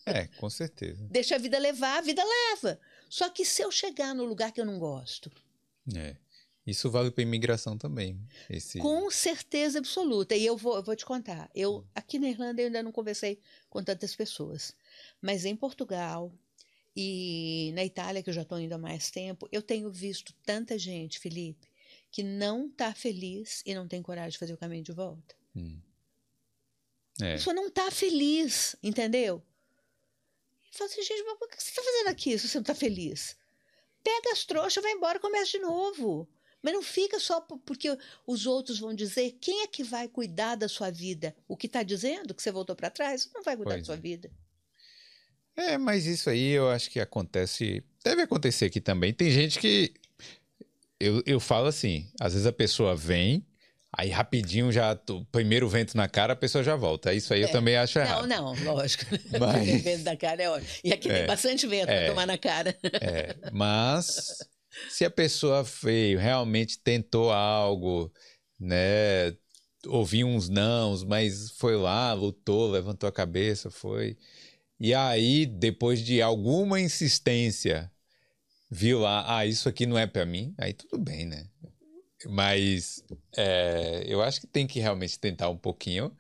é, 0.06 0.28
com 0.28 0.50
certeza. 0.50 1.08
Deixa 1.10 1.36
a 1.36 1.40
vida 1.40 1.58
levar, 1.58 1.98
a 1.98 2.02
vida 2.02 2.24
leva. 2.24 2.80
Só 3.10 3.30
que 3.30 3.44
se 3.46 3.62
eu 3.62 3.72
chegar 3.72 4.14
no 4.14 4.26
lugar 4.26 4.52
que 4.52 4.62
eu 4.62 4.66
não 4.66 4.80
gosto. 4.80 5.32
É. 5.96 6.16
Isso 6.66 6.90
vale 6.92 7.10
para 7.10 7.24
imigração 7.24 7.78
também. 7.78 8.20
Esse... 8.50 8.78
Com 8.78 9.10
certeza 9.10 9.80
absoluta. 9.80 10.36
E 10.36 10.46
eu 10.46 10.56
vou, 10.56 10.76
eu 10.76 10.84
vou 10.84 10.96
te 10.96 11.06
contar. 11.06 11.50
Eu 11.56 11.86
aqui 11.96 12.20
na 12.20 12.30
Irlanda 12.30 12.62
eu 12.62 12.68
ainda 12.68 12.84
não 12.84 12.92
conversei 12.92 13.40
com 13.70 13.84
tantas 13.84 14.16
pessoas, 14.16 14.76
mas 15.20 15.46
em 15.46 15.56
Portugal 15.56 16.32
e 16.96 17.72
na 17.74 17.84
Itália 17.84 18.22
que 18.22 18.30
eu 18.30 18.34
já 18.34 18.44
estou 18.44 18.60
indo 18.60 18.74
há 18.74 18.78
mais 18.78 19.10
tempo, 19.10 19.48
eu 19.52 19.62
tenho 19.62 19.90
visto 19.90 20.34
tanta 20.46 20.78
gente, 20.78 21.20
Felipe, 21.20 21.68
que 22.12 22.22
não 22.22 22.68
está 22.68 22.94
feliz 22.94 23.64
e 23.66 23.74
não 23.74 23.88
tem 23.88 24.02
coragem 24.02 24.32
de 24.32 24.38
fazer 24.38 24.54
o 24.54 24.58
caminho 24.58 24.84
de 24.84 24.92
volta. 24.92 25.36
Hum. 25.56 25.80
É. 27.22 27.34
A 27.34 27.36
pessoa 27.36 27.54
não 27.54 27.68
está 27.68 27.90
feliz, 27.90 28.76
entendeu? 28.82 29.44
E 30.72 30.78
fala 30.78 30.90
assim, 30.90 31.02
gente, 31.02 31.24
mas 31.24 31.36
o 31.42 31.48
que 31.48 31.62
você 31.62 31.70
está 31.70 31.82
fazendo 31.82 32.08
aqui 32.08 32.38
se 32.38 32.48
você 32.48 32.58
não 32.58 32.62
está 32.62 32.76
feliz? 32.76 33.36
Pega 34.04 34.32
as 34.32 34.46
trouxas, 34.46 34.82
vai 34.82 34.94
embora, 34.94 35.20
começa 35.20 35.52
de 35.52 35.60
novo. 35.60 36.28
Mas 36.62 36.74
não 36.74 36.82
fica 36.82 37.20
só 37.20 37.40
porque 37.42 37.98
os 38.28 38.46
outros 38.46 38.80
vão 38.80 38.94
dizer 38.94 39.38
quem 39.40 39.62
é 39.62 39.68
que 39.68 39.84
vai 39.84 40.08
cuidar 40.08 40.56
da 40.56 40.68
sua 40.68 40.90
vida. 40.90 41.36
O 41.48 41.56
que 41.56 41.68
está 41.68 41.84
dizendo 41.84 42.34
que 42.34 42.44
você 42.44 42.52
voltou 42.52 42.76
para 42.76 42.90
trás 42.90 43.30
não 43.34 43.44
vai 43.44 43.56
cuidar 43.56 43.72
pois 43.72 43.82
da 43.82 43.86
sua 43.86 43.96
é. 43.96 44.00
vida. 44.00 44.32
É, 45.56 45.78
mas 45.78 46.06
isso 46.06 46.30
aí 46.30 46.52
eu 46.52 46.70
acho 46.70 46.90
que 46.90 47.00
acontece. 47.00 47.84
Deve 48.04 48.22
acontecer 48.22 48.66
aqui 48.66 48.80
também. 48.80 49.14
Tem 49.14 49.30
gente 49.32 49.60
que. 49.60 49.94
Eu, 51.00 51.24
eu 51.26 51.40
falo 51.40 51.68
assim: 51.68 52.10
às 52.20 52.34
vezes 52.34 52.48
a 52.48 52.52
pessoa 52.52 52.96
vem, 52.96 53.46
Aí 53.92 54.10
rapidinho 54.10 54.72
já, 54.72 54.98
o 55.10 55.26
primeiro 55.26 55.68
vento 55.68 55.98
na 55.98 56.08
cara, 56.08 56.34
a 56.34 56.36
pessoa 56.36 56.64
já 56.64 56.76
volta. 56.76 57.14
Isso 57.14 57.34
aí 57.34 57.42
é. 57.42 57.46
eu 57.46 57.52
também 57.52 57.76
acho 57.76 57.98
errado. 57.98 58.28
Não, 58.28 58.54
não, 58.54 58.74
lógico. 58.74 59.06
Mas... 59.40 59.68
O 59.68 59.84
vento 59.84 60.04
na 60.04 60.16
cara 60.16 60.44
é 60.44 60.50
ótimo. 60.50 60.70
E 60.84 60.94
aqui 60.94 61.10
é. 61.10 61.18
tem 61.20 61.28
bastante 61.28 61.66
vento 61.66 61.90
é. 61.90 62.00
para 62.00 62.10
tomar 62.10 62.28
na 62.28 62.38
cara. 62.38 62.78
É. 63.02 63.36
Mas 63.52 64.38
se 64.90 65.04
a 65.04 65.10
pessoa 65.10 65.64
veio, 65.64 66.20
realmente 66.20 66.80
tentou 66.80 67.32
algo, 67.32 68.12
né? 68.60 69.36
Ouviu 69.88 70.28
uns 70.28 70.50
nãos, 70.50 71.06
mas 71.06 71.52
foi 71.52 71.78
lá, 71.78 72.12
lutou, 72.14 72.70
levantou 72.70 73.08
a 73.08 73.14
cabeça, 73.14 73.72
foi. 73.72 74.18
E 74.80 74.94
aí, 74.94 75.46
depois 75.46 76.02
de 76.02 76.22
alguma 76.22 76.80
insistência, 76.82 77.90
viu 78.70 79.00
lá, 79.00 79.38
ah, 79.38 79.46
isso 79.46 79.70
aqui 79.70 79.86
não 79.86 79.98
é 79.98 80.06
para 80.06 80.26
mim, 80.26 80.54
aí 80.58 80.74
tudo 80.74 80.98
bem, 80.98 81.26
né? 81.26 81.48
Mas 82.26 83.04
é, 83.36 84.04
eu 84.06 84.22
acho 84.22 84.42
que 84.42 84.48
tem 84.48 84.68
que 84.68 84.80
realmente 84.80 85.20
tentar 85.20 85.50
um 85.50 85.58
pouquinho. 85.58 86.16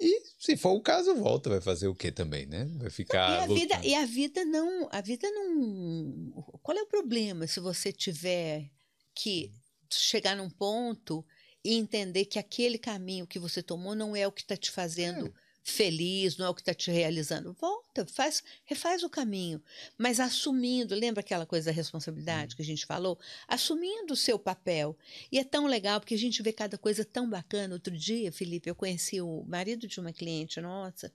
E 0.00 0.22
se 0.38 0.56
for 0.56 0.72
o 0.72 0.82
caso, 0.82 1.14
volta, 1.14 1.48
vai 1.48 1.60
fazer 1.60 1.86
o 1.86 1.94
quê 1.94 2.10
também, 2.10 2.46
né? 2.46 2.64
Vai 2.78 2.90
ficar. 2.90 3.30
E 3.30 3.52
a, 3.52 3.54
vida, 3.54 3.80
e 3.84 3.94
a 3.94 4.04
vida 4.04 4.44
não. 4.44 4.88
A 4.90 5.00
vida 5.00 5.30
não. 5.30 6.32
Qual 6.62 6.76
é 6.76 6.82
o 6.82 6.88
problema 6.88 7.46
se 7.46 7.60
você 7.60 7.92
tiver 7.92 8.70
que 9.14 9.52
chegar 9.92 10.36
num 10.36 10.50
ponto 10.50 11.24
e 11.64 11.74
entender 11.74 12.26
que 12.26 12.38
aquele 12.38 12.78
caminho 12.78 13.26
que 13.26 13.38
você 13.38 13.62
tomou 13.62 13.94
não 13.94 14.14
é 14.14 14.26
o 14.26 14.32
que 14.32 14.42
está 14.42 14.56
te 14.56 14.70
fazendo. 14.70 15.28
É 15.28 15.43
feliz, 15.64 16.36
não 16.36 16.46
é 16.46 16.48
o 16.50 16.54
que 16.54 16.60
está 16.60 16.74
te 16.74 16.90
realizando. 16.90 17.54
Volta, 17.54 18.06
faz, 18.06 18.44
refaz 18.66 19.02
o 19.02 19.08
caminho, 19.08 19.62
mas 19.96 20.20
assumindo, 20.20 20.94
lembra 20.94 21.20
aquela 21.20 21.46
coisa 21.46 21.70
da 21.70 21.72
responsabilidade 21.72 22.52
hum. 22.52 22.56
que 22.56 22.62
a 22.62 22.66
gente 22.66 22.84
falou? 22.84 23.18
Assumindo 23.48 24.12
o 24.12 24.16
seu 24.16 24.38
papel. 24.38 24.96
E 25.32 25.38
é 25.38 25.44
tão 25.44 25.66
legal 25.66 25.98
porque 25.98 26.14
a 26.14 26.18
gente 26.18 26.42
vê 26.42 26.52
cada 26.52 26.76
coisa 26.76 27.02
tão 27.02 27.28
bacana. 27.28 27.74
Outro 27.74 27.96
dia, 27.96 28.30
Felipe, 28.30 28.68
eu 28.68 28.74
conheci 28.74 29.22
o 29.22 29.42
marido 29.48 29.88
de 29.88 29.98
uma 29.98 30.12
cliente 30.12 30.60
nossa. 30.60 31.10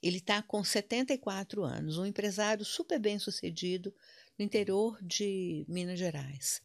Ele 0.00 0.18
está 0.18 0.40
com 0.40 0.62
74 0.62 1.64
anos, 1.64 1.98
um 1.98 2.06
empresário 2.06 2.64
super 2.64 2.98
bem 2.98 3.18
sucedido 3.18 3.92
no 4.38 4.44
interior 4.44 4.96
de 5.02 5.66
Minas 5.68 5.98
Gerais. 5.98 6.62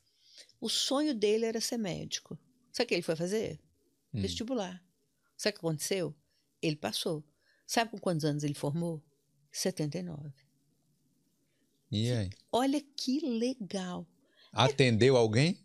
O 0.62 0.70
sonho 0.70 1.14
dele 1.14 1.46
era 1.46 1.60
ser 1.60 1.78
médico. 1.78 2.38
Sabe 2.72 2.86
o 2.86 2.88
que 2.88 2.94
ele 2.94 3.02
foi 3.02 3.16
fazer? 3.16 3.60
Hum. 4.14 4.22
Vestibular. 4.22 4.82
Sabe 5.36 5.52
o 5.52 5.60
que 5.60 5.66
aconteceu? 5.66 6.16
Ele 6.62 6.76
passou. 6.76 7.24
Sabe 7.68 7.92
com 7.92 7.98
quantos 7.98 8.26
anos 8.26 8.44
ele 8.44 8.54
formou? 8.54 9.02
79. 9.52 10.32
E 11.92 12.12
aí? 12.12 12.30
Olha 12.52 12.82
que 12.96 13.20
legal. 13.20 14.08
Atendeu 14.56 15.18
alguém? 15.18 15.60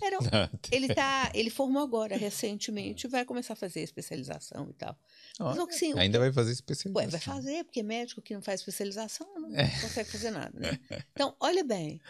Era, 0.00 0.18
ele 0.70 0.94
tá, 0.94 1.30
ele 1.34 1.50
formou 1.50 1.82
agora 1.82 2.16
recentemente, 2.16 3.08
vai 3.08 3.24
começar 3.24 3.54
a 3.54 3.56
fazer 3.56 3.80
especialização 3.80 4.68
e 4.70 4.72
tal. 4.74 4.96
Mas, 5.38 5.58
assim, 5.58 5.98
ainda 5.98 6.20
vai 6.20 6.32
fazer 6.32 6.52
especialização. 6.52 7.04
Ué, 7.04 7.08
vai 7.08 7.20
fazer, 7.20 7.64
porque 7.64 7.82
médico 7.82 8.22
que 8.22 8.32
não 8.32 8.40
faz 8.40 8.60
especialização 8.60 9.26
não 9.34 9.56
é. 9.56 9.68
consegue 9.80 10.10
fazer 10.10 10.30
nada, 10.30 10.52
né? 10.58 10.78
Então, 11.12 11.34
olha 11.40 11.64
bem. 11.64 12.00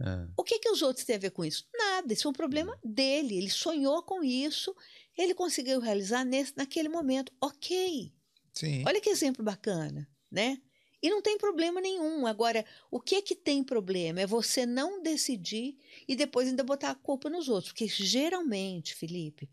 Ah. 0.00 0.28
O 0.36 0.42
que, 0.42 0.58
que 0.58 0.70
os 0.70 0.82
outros 0.82 1.04
têm 1.04 1.16
a 1.16 1.18
ver 1.18 1.30
com 1.30 1.44
isso? 1.44 1.66
Nada, 1.74 2.12
isso 2.12 2.26
é 2.26 2.30
um 2.30 2.34
problema 2.34 2.78
dele. 2.82 3.36
Ele 3.36 3.50
sonhou 3.50 4.02
com 4.02 4.24
isso 4.24 4.74
ele 5.22 5.34
conseguiu 5.34 5.80
realizar 5.80 6.24
nesse, 6.24 6.52
naquele 6.56 6.88
momento. 6.88 7.32
Ok. 7.40 8.12
Sim. 8.52 8.82
Olha 8.86 9.00
que 9.00 9.10
exemplo 9.10 9.44
bacana, 9.44 10.08
né? 10.30 10.60
E 11.02 11.08
não 11.08 11.22
tem 11.22 11.38
problema 11.38 11.80
nenhum. 11.80 12.26
Agora, 12.26 12.64
o 12.90 13.00
que 13.00 13.22
que 13.22 13.34
tem 13.34 13.64
problema 13.64 14.20
é 14.20 14.26
você 14.26 14.66
não 14.66 15.02
decidir 15.02 15.78
e 16.06 16.14
depois 16.14 16.48
ainda 16.48 16.62
botar 16.62 16.90
a 16.90 16.94
culpa 16.94 17.30
nos 17.30 17.48
outros. 17.48 17.72
Porque 17.72 17.88
geralmente, 17.88 18.94
Felipe, 18.94 19.48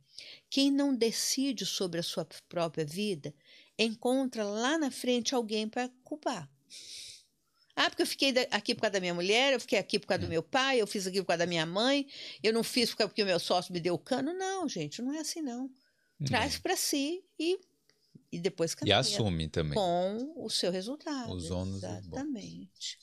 quem 0.49 0.69
não 0.71 0.93
decide 0.93 1.65
sobre 1.65 1.99
a 1.99 2.03
sua 2.03 2.27
própria 2.49 2.85
vida 2.85 3.33
encontra 3.79 4.43
lá 4.43 4.77
na 4.77 4.91
frente 4.91 5.33
alguém 5.33 5.69
para 5.69 5.89
culpar. 6.03 6.49
Ah, 7.77 7.91
porque 7.91 8.01
eu 8.01 8.07
fiquei 8.07 8.33
aqui 8.49 8.73
por 8.73 8.81
causa 8.81 8.93
da 8.93 8.99
minha 8.99 9.13
mulher, 9.13 9.53
eu 9.53 9.59
fiquei 9.59 9.77
aqui 9.77 9.99
por 9.99 10.07
causa 10.07 10.21
do 10.21 10.25
é. 10.25 10.29
meu 10.29 10.41
pai, 10.41 10.81
eu 10.81 10.87
fiz 10.87 11.05
aqui 11.05 11.21
por 11.21 11.27
causa 11.27 11.37
da 11.37 11.45
minha 11.45 11.63
mãe, 11.63 12.07
eu 12.41 12.51
não 12.51 12.63
fiz 12.63 12.91
porque 12.91 13.21
o 13.21 13.25
meu 13.25 13.37
sócio 13.37 13.71
me 13.71 13.79
deu 13.79 13.93
o 13.93 13.99
cano. 13.99 14.33
Não, 14.33 14.67
gente, 14.67 14.99
não 14.99 15.13
é 15.13 15.19
assim, 15.19 15.43
não. 15.43 15.69
Traz 16.25 16.57
para 16.57 16.75
si 16.75 17.23
e, 17.39 17.59
e 18.31 18.39
depois 18.39 18.73
caminha. 18.73 18.95
E 18.95 18.99
assume 18.99 19.47
também. 19.47 19.75
Com 19.75 20.33
o 20.37 20.49
seu 20.49 20.71
resultado. 20.71 21.31
Os 21.31 21.51
ônus. 21.51 21.83
Exatamente. 21.83 22.97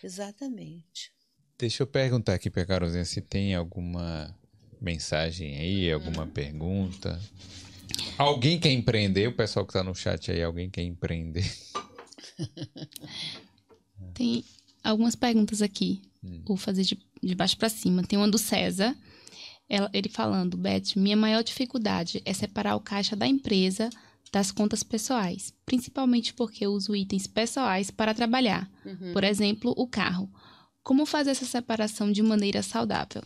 Exatamente. 0.00 1.12
Deixa 1.58 1.82
eu 1.82 1.86
perguntar 1.88 2.34
aqui 2.34 2.48
para 2.48 2.64
Carolzinha 2.64 3.04
se 3.04 3.20
tem 3.20 3.56
alguma 3.56 4.32
mensagem 4.80 5.58
aí, 5.58 5.90
alguma 5.90 6.22
hum. 6.22 6.30
pergunta. 6.30 7.20
Alguém 8.16 8.60
quer 8.60 8.70
empreender? 8.70 9.26
O 9.26 9.36
pessoal 9.36 9.66
que 9.66 9.70
está 9.70 9.82
no 9.82 9.92
chat 9.92 10.30
aí, 10.30 10.40
alguém 10.40 10.70
quer 10.70 10.82
empreender? 10.82 11.52
Tem 14.14 14.44
algumas 14.82 15.14
perguntas 15.14 15.62
aqui. 15.62 16.02
Hum. 16.22 16.42
Vou 16.46 16.56
fazer 16.56 16.82
de, 16.82 16.98
de 17.22 17.34
baixo 17.34 17.56
para 17.56 17.68
cima. 17.68 18.02
Tem 18.02 18.18
uma 18.18 18.28
do 18.28 18.38
César. 18.38 18.96
Ela, 19.68 19.88
ele 19.92 20.08
falando, 20.08 20.56
Beth, 20.56 20.96
minha 20.96 21.16
maior 21.16 21.42
dificuldade 21.42 22.20
é 22.24 22.32
separar 22.32 22.74
o 22.76 22.80
caixa 22.80 23.14
da 23.14 23.26
empresa 23.26 23.88
das 24.32 24.50
contas 24.50 24.82
pessoais, 24.82 25.52
principalmente 25.66 26.32
porque 26.34 26.64
eu 26.64 26.72
uso 26.72 26.94
itens 26.94 27.26
pessoais 27.26 27.90
para 27.90 28.14
trabalhar. 28.14 28.70
Uhum. 28.84 29.12
Por 29.12 29.24
exemplo, 29.24 29.74
o 29.76 29.86
carro. 29.86 30.30
Como 30.82 31.04
fazer 31.04 31.30
essa 31.30 31.44
separação 31.44 32.10
de 32.10 32.22
maneira 32.22 32.62
saudável? 32.62 33.22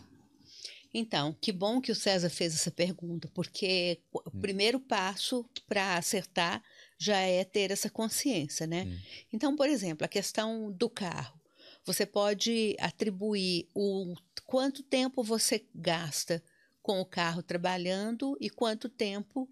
Então, 0.93 1.35
que 1.41 1.51
bom 1.51 1.81
que 1.81 1.91
o 1.91 1.95
César 1.95 2.29
fez 2.29 2.53
essa 2.55 2.71
pergunta, 2.71 3.29
porque 3.33 3.99
o 4.13 4.19
hum. 4.33 4.39
primeiro 4.39 4.79
passo 4.79 5.45
para 5.67 5.97
acertar 5.97 6.63
já 6.97 7.19
é 7.19 7.43
ter 7.43 7.71
essa 7.71 7.89
consciência, 7.89 8.65
né? 8.65 8.85
Hum. 8.85 8.97
Então, 9.33 9.55
por 9.55 9.67
exemplo, 9.67 10.05
a 10.05 10.09
questão 10.09 10.71
do 10.71 10.89
carro. 10.89 11.39
Você 11.85 12.05
pode 12.05 12.75
atribuir 12.79 13.69
o 13.73 14.15
quanto 14.45 14.81
tempo 14.81 15.23
você 15.23 15.67
gasta 15.73 16.43
com 16.81 16.99
o 16.99 17.05
carro 17.05 17.43
trabalhando 17.43 18.35
e 18.39 18.49
quanto 18.49 18.89
tempo 18.89 19.49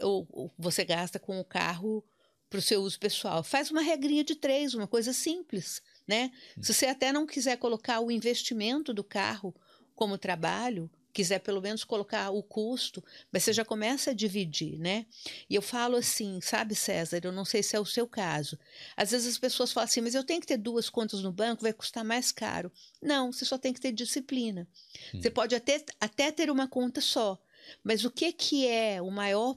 ou, 0.00 0.52
você 0.58 0.84
gasta 0.84 1.18
com 1.18 1.40
o 1.40 1.44
carro 1.44 2.04
para 2.48 2.58
o 2.58 2.62
seu 2.62 2.82
uso 2.82 2.98
pessoal. 2.98 3.42
Faz 3.42 3.70
uma 3.70 3.80
regrinha 3.80 4.22
de 4.22 4.34
três, 4.34 4.74
uma 4.74 4.86
coisa 4.86 5.12
simples, 5.12 5.82
né? 6.06 6.30
Hum. 6.56 6.62
Se 6.62 6.72
você 6.72 6.86
até 6.86 7.12
não 7.12 7.26
quiser 7.26 7.56
colocar 7.58 8.00
o 8.00 8.10
investimento 8.10 8.94
do 8.94 9.04
carro 9.04 9.54
como 9.94 10.18
trabalho, 10.18 10.90
quiser 11.16 11.38
pelo 11.38 11.62
menos 11.62 11.82
colocar 11.82 12.28
o 12.28 12.42
custo, 12.42 13.02
mas 13.32 13.42
você 13.42 13.50
já 13.50 13.64
começa 13.64 14.10
a 14.10 14.14
dividir, 14.14 14.78
né? 14.78 15.06
E 15.48 15.54
eu 15.54 15.62
falo 15.62 15.96
assim, 15.96 16.38
sabe, 16.42 16.74
César, 16.74 17.20
eu 17.24 17.32
não 17.32 17.42
sei 17.42 17.62
se 17.62 17.74
é 17.74 17.80
o 17.80 17.86
seu 17.86 18.06
caso. 18.06 18.58
Às 18.94 19.12
vezes 19.12 19.26
as 19.26 19.38
pessoas 19.38 19.72
falam 19.72 19.86
assim, 19.86 20.02
mas 20.02 20.14
eu 20.14 20.22
tenho 20.22 20.42
que 20.42 20.46
ter 20.46 20.58
duas 20.58 20.90
contas 20.90 21.22
no 21.22 21.32
banco, 21.32 21.62
vai 21.62 21.72
custar 21.72 22.04
mais 22.04 22.30
caro. 22.30 22.70
Não, 23.00 23.32
você 23.32 23.46
só 23.46 23.56
tem 23.56 23.72
que 23.72 23.80
ter 23.80 23.92
disciplina. 23.92 24.68
Hum. 25.14 25.22
Você 25.22 25.30
pode 25.30 25.54
até, 25.54 25.82
até 25.98 26.30
ter 26.30 26.50
uma 26.50 26.68
conta 26.68 27.00
só, 27.00 27.42
mas 27.82 28.04
o 28.04 28.10
que, 28.10 28.30
que 28.30 28.66
é 28.68 29.00
o 29.00 29.10
maior 29.10 29.56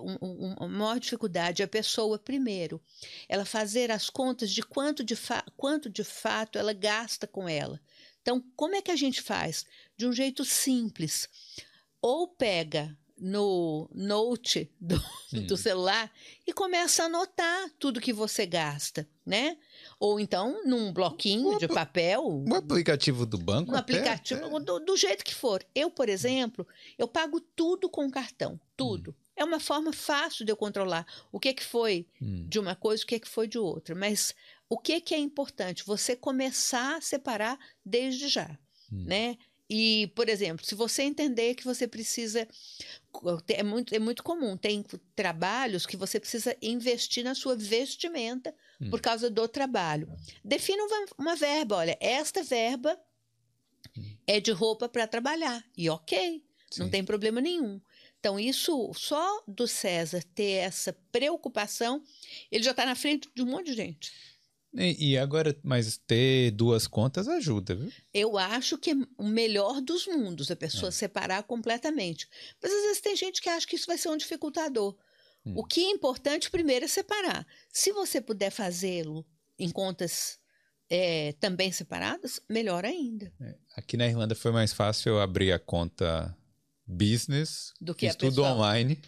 um, 0.00 0.16
um, 0.20 0.54
a 0.58 0.66
maior 0.66 0.98
dificuldade 0.98 1.62
é 1.62 1.66
a 1.66 1.68
pessoa, 1.68 2.18
primeiro, 2.18 2.82
ela 3.28 3.44
fazer 3.44 3.92
as 3.92 4.10
contas 4.10 4.50
de 4.50 4.62
quanto 4.62 5.04
de, 5.04 5.14
quanto 5.56 5.88
de 5.88 6.02
fato 6.02 6.58
ela 6.58 6.72
gasta 6.72 7.26
com 7.26 7.48
ela. 7.48 7.80
Então, 8.24 8.42
como 8.56 8.74
é 8.74 8.80
que 8.80 8.90
a 8.90 8.96
gente 8.96 9.20
faz? 9.20 9.66
De 9.98 10.06
um 10.06 10.12
jeito 10.14 10.46
simples. 10.46 11.28
Ou 12.00 12.26
pega 12.26 12.96
no 13.18 13.86
note 13.94 14.72
do, 14.80 14.98
do, 15.46 15.58
celular 15.58 16.10
e 16.46 16.54
começa 16.54 17.02
a 17.02 17.06
anotar 17.06 17.70
tudo 17.78 18.00
que 18.00 18.14
você 18.14 18.46
gasta, 18.46 19.06
né? 19.26 19.58
Ou 20.00 20.18
então 20.18 20.64
num 20.64 20.90
bloquinho 20.90 21.58
de 21.58 21.68
papel. 21.68 22.42
Um 22.48 22.54
aplicativo 22.54 23.26
do 23.26 23.36
banco. 23.36 23.72
Um 23.72 23.76
até, 23.76 23.92
aplicativo, 23.98 24.56
até. 24.56 24.64
Do, 24.64 24.80
do, 24.80 24.96
jeito 24.96 25.22
que 25.22 25.34
for. 25.34 25.62
Eu, 25.74 25.90
por 25.90 26.08
exemplo, 26.08 26.66
eu 26.96 27.06
pago 27.06 27.40
tudo 27.40 27.90
com 27.90 28.10
cartão, 28.10 28.58
tudo. 28.74 29.10
Hum. 29.10 29.23
É 29.36 29.44
uma 29.44 29.58
forma 29.58 29.92
fácil 29.92 30.44
de 30.44 30.52
eu 30.52 30.56
controlar 30.56 31.06
o 31.32 31.40
que, 31.40 31.48
é 31.48 31.54
que 31.54 31.64
foi 31.64 32.06
hum. 32.20 32.46
de 32.48 32.58
uma 32.58 32.76
coisa, 32.76 33.02
o 33.02 33.06
que, 33.06 33.16
é 33.16 33.18
que 33.18 33.28
foi 33.28 33.48
de 33.48 33.58
outra. 33.58 33.94
Mas 33.94 34.34
o 34.68 34.78
que, 34.78 35.00
que 35.00 35.14
é 35.14 35.18
importante? 35.18 35.84
Você 35.86 36.14
começar 36.14 36.96
a 36.96 37.00
separar 37.00 37.58
desde 37.84 38.28
já, 38.28 38.58
hum. 38.92 39.04
né? 39.04 39.38
E, 39.68 40.08
por 40.14 40.28
exemplo, 40.28 40.64
se 40.64 40.74
você 40.74 41.02
entender 41.02 41.54
que 41.54 41.64
você 41.64 41.88
precisa. 41.88 42.46
É 43.48 43.62
muito, 43.62 43.94
é 43.94 43.98
muito 43.98 44.22
comum, 44.22 44.56
tem 44.56 44.84
trabalhos 45.16 45.86
que 45.86 45.96
você 45.96 46.20
precisa 46.20 46.54
investir 46.60 47.24
na 47.24 47.34
sua 47.34 47.56
vestimenta 47.56 48.54
hum. 48.80 48.90
por 48.90 49.00
causa 49.00 49.30
do 49.30 49.48
trabalho. 49.48 50.12
Defina 50.44 50.82
uma, 50.84 51.06
uma 51.18 51.36
verba: 51.36 51.76
olha, 51.76 51.96
esta 51.98 52.42
verba 52.42 52.98
hum. 53.96 54.16
é 54.26 54.38
de 54.38 54.52
roupa 54.52 54.88
para 54.88 55.06
trabalhar. 55.06 55.64
E 55.76 55.88
ok, 55.88 56.44
Sim. 56.70 56.82
não 56.82 56.90
tem 56.90 57.02
problema 57.02 57.40
nenhum. 57.40 57.80
Então, 58.24 58.40
isso 58.40 58.90
só 58.94 59.44
do 59.46 59.68
César 59.68 60.24
ter 60.34 60.52
essa 60.52 60.96
preocupação, 61.12 62.02
ele 62.50 62.64
já 62.64 62.70
está 62.70 62.86
na 62.86 62.94
frente 62.94 63.28
de 63.36 63.42
um 63.42 63.46
monte 63.46 63.66
de 63.66 63.74
gente. 63.74 64.10
E, 64.72 65.10
e, 65.10 65.18
agora, 65.18 65.54
mas 65.62 65.98
ter 65.98 66.50
duas 66.52 66.86
contas 66.86 67.28
ajuda, 67.28 67.74
viu? 67.74 67.92
Eu 68.14 68.38
acho 68.38 68.78
que 68.78 68.92
é 68.92 68.94
o 69.18 69.24
melhor 69.24 69.82
dos 69.82 70.06
mundos, 70.06 70.50
a 70.50 70.56
pessoa 70.56 70.88
é. 70.88 70.90
separar 70.90 71.42
completamente. 71.42 72.26
Mas 72.62 72.72
às 72.72 72.80
vezes 72.84 73.02
tem 73.02 73.14
gente 73.14 73.42
que 73.42 73.48
acha 73.50 73.66
que 73.66 73.76
isso 73.76 73.86
vai 73.86 73.98
ser 73.98 74.08
um 74.08 74.16
dificultador. 74.16 74.96
Hum. 75.44 75.52
O 75.58 75.62
que 75.62 75.84
é 75.84 75.90
importante 75.90 76.50
primeiro 76.50 76.86
é 76.86 76.88
separar. 76.88 77.46
Se 77.70 77.92
você 77.92 78.22
puder 78.22 78.48
fazê-lo 78.48 79.26
em 79.58 79.68
contas 79.68 80.38
é, 80.88 81.34
também 81.34 81.70
separadas, 81.70 82.40
melhor 82.48 82.86
ainda. 82.86 83.30
É. 83.38 83.54
Aqui 83.76 83.98
na 83.98 84.06
Irlanda 84.06 84.34
foi 84.34 84.50
mais 84.50 84.72
fácil 84.72 85.10
eu 85.10 85.20
abrir 85.20 85.52
a 85.52 85.58
conta 85.58 86.34
business, 86.86 87.72
do 87.80 87.94
que 87.94 88.06
estudo 88.06 88.42
online, 88.42 89.00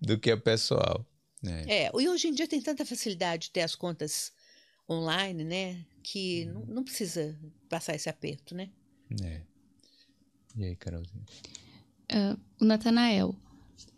do 0.00 0.18
que 0.18 0.30
a 0.30 0.36
pessoal. 0.36 1.06
É. 1.44 1.84
é, 1.84 1.90
e 1.94 2.08
hoje 2.08 2.28
em 2.28 2.34
dia 2.34 2.48
tem 2.48 2.60
tanta 2.60 2.84
facilidade 2.84 3.44
de 3.44 3.50
ter 3.50 3.60
as 3.60 3.74
contas 3.74 4.32
online, 4.88 5.44
né? 5.44 5.84
Que 6.02 6.44
não, 6.46 6.64
não 6.66 6.84
precisa 6.84 7.38
passar 7.68 7.94
esse 7.94 8.08
aperto, 8.08 8.54
né? 8.54 8.70
É. 9.22 9.42
E 10.56 10.64
aí, 10.64 10.76
Carolzinha? 10.76 11.24
Uh, 12.10 12.40
o 12.60 12.64
Natanael, 12.64 13.34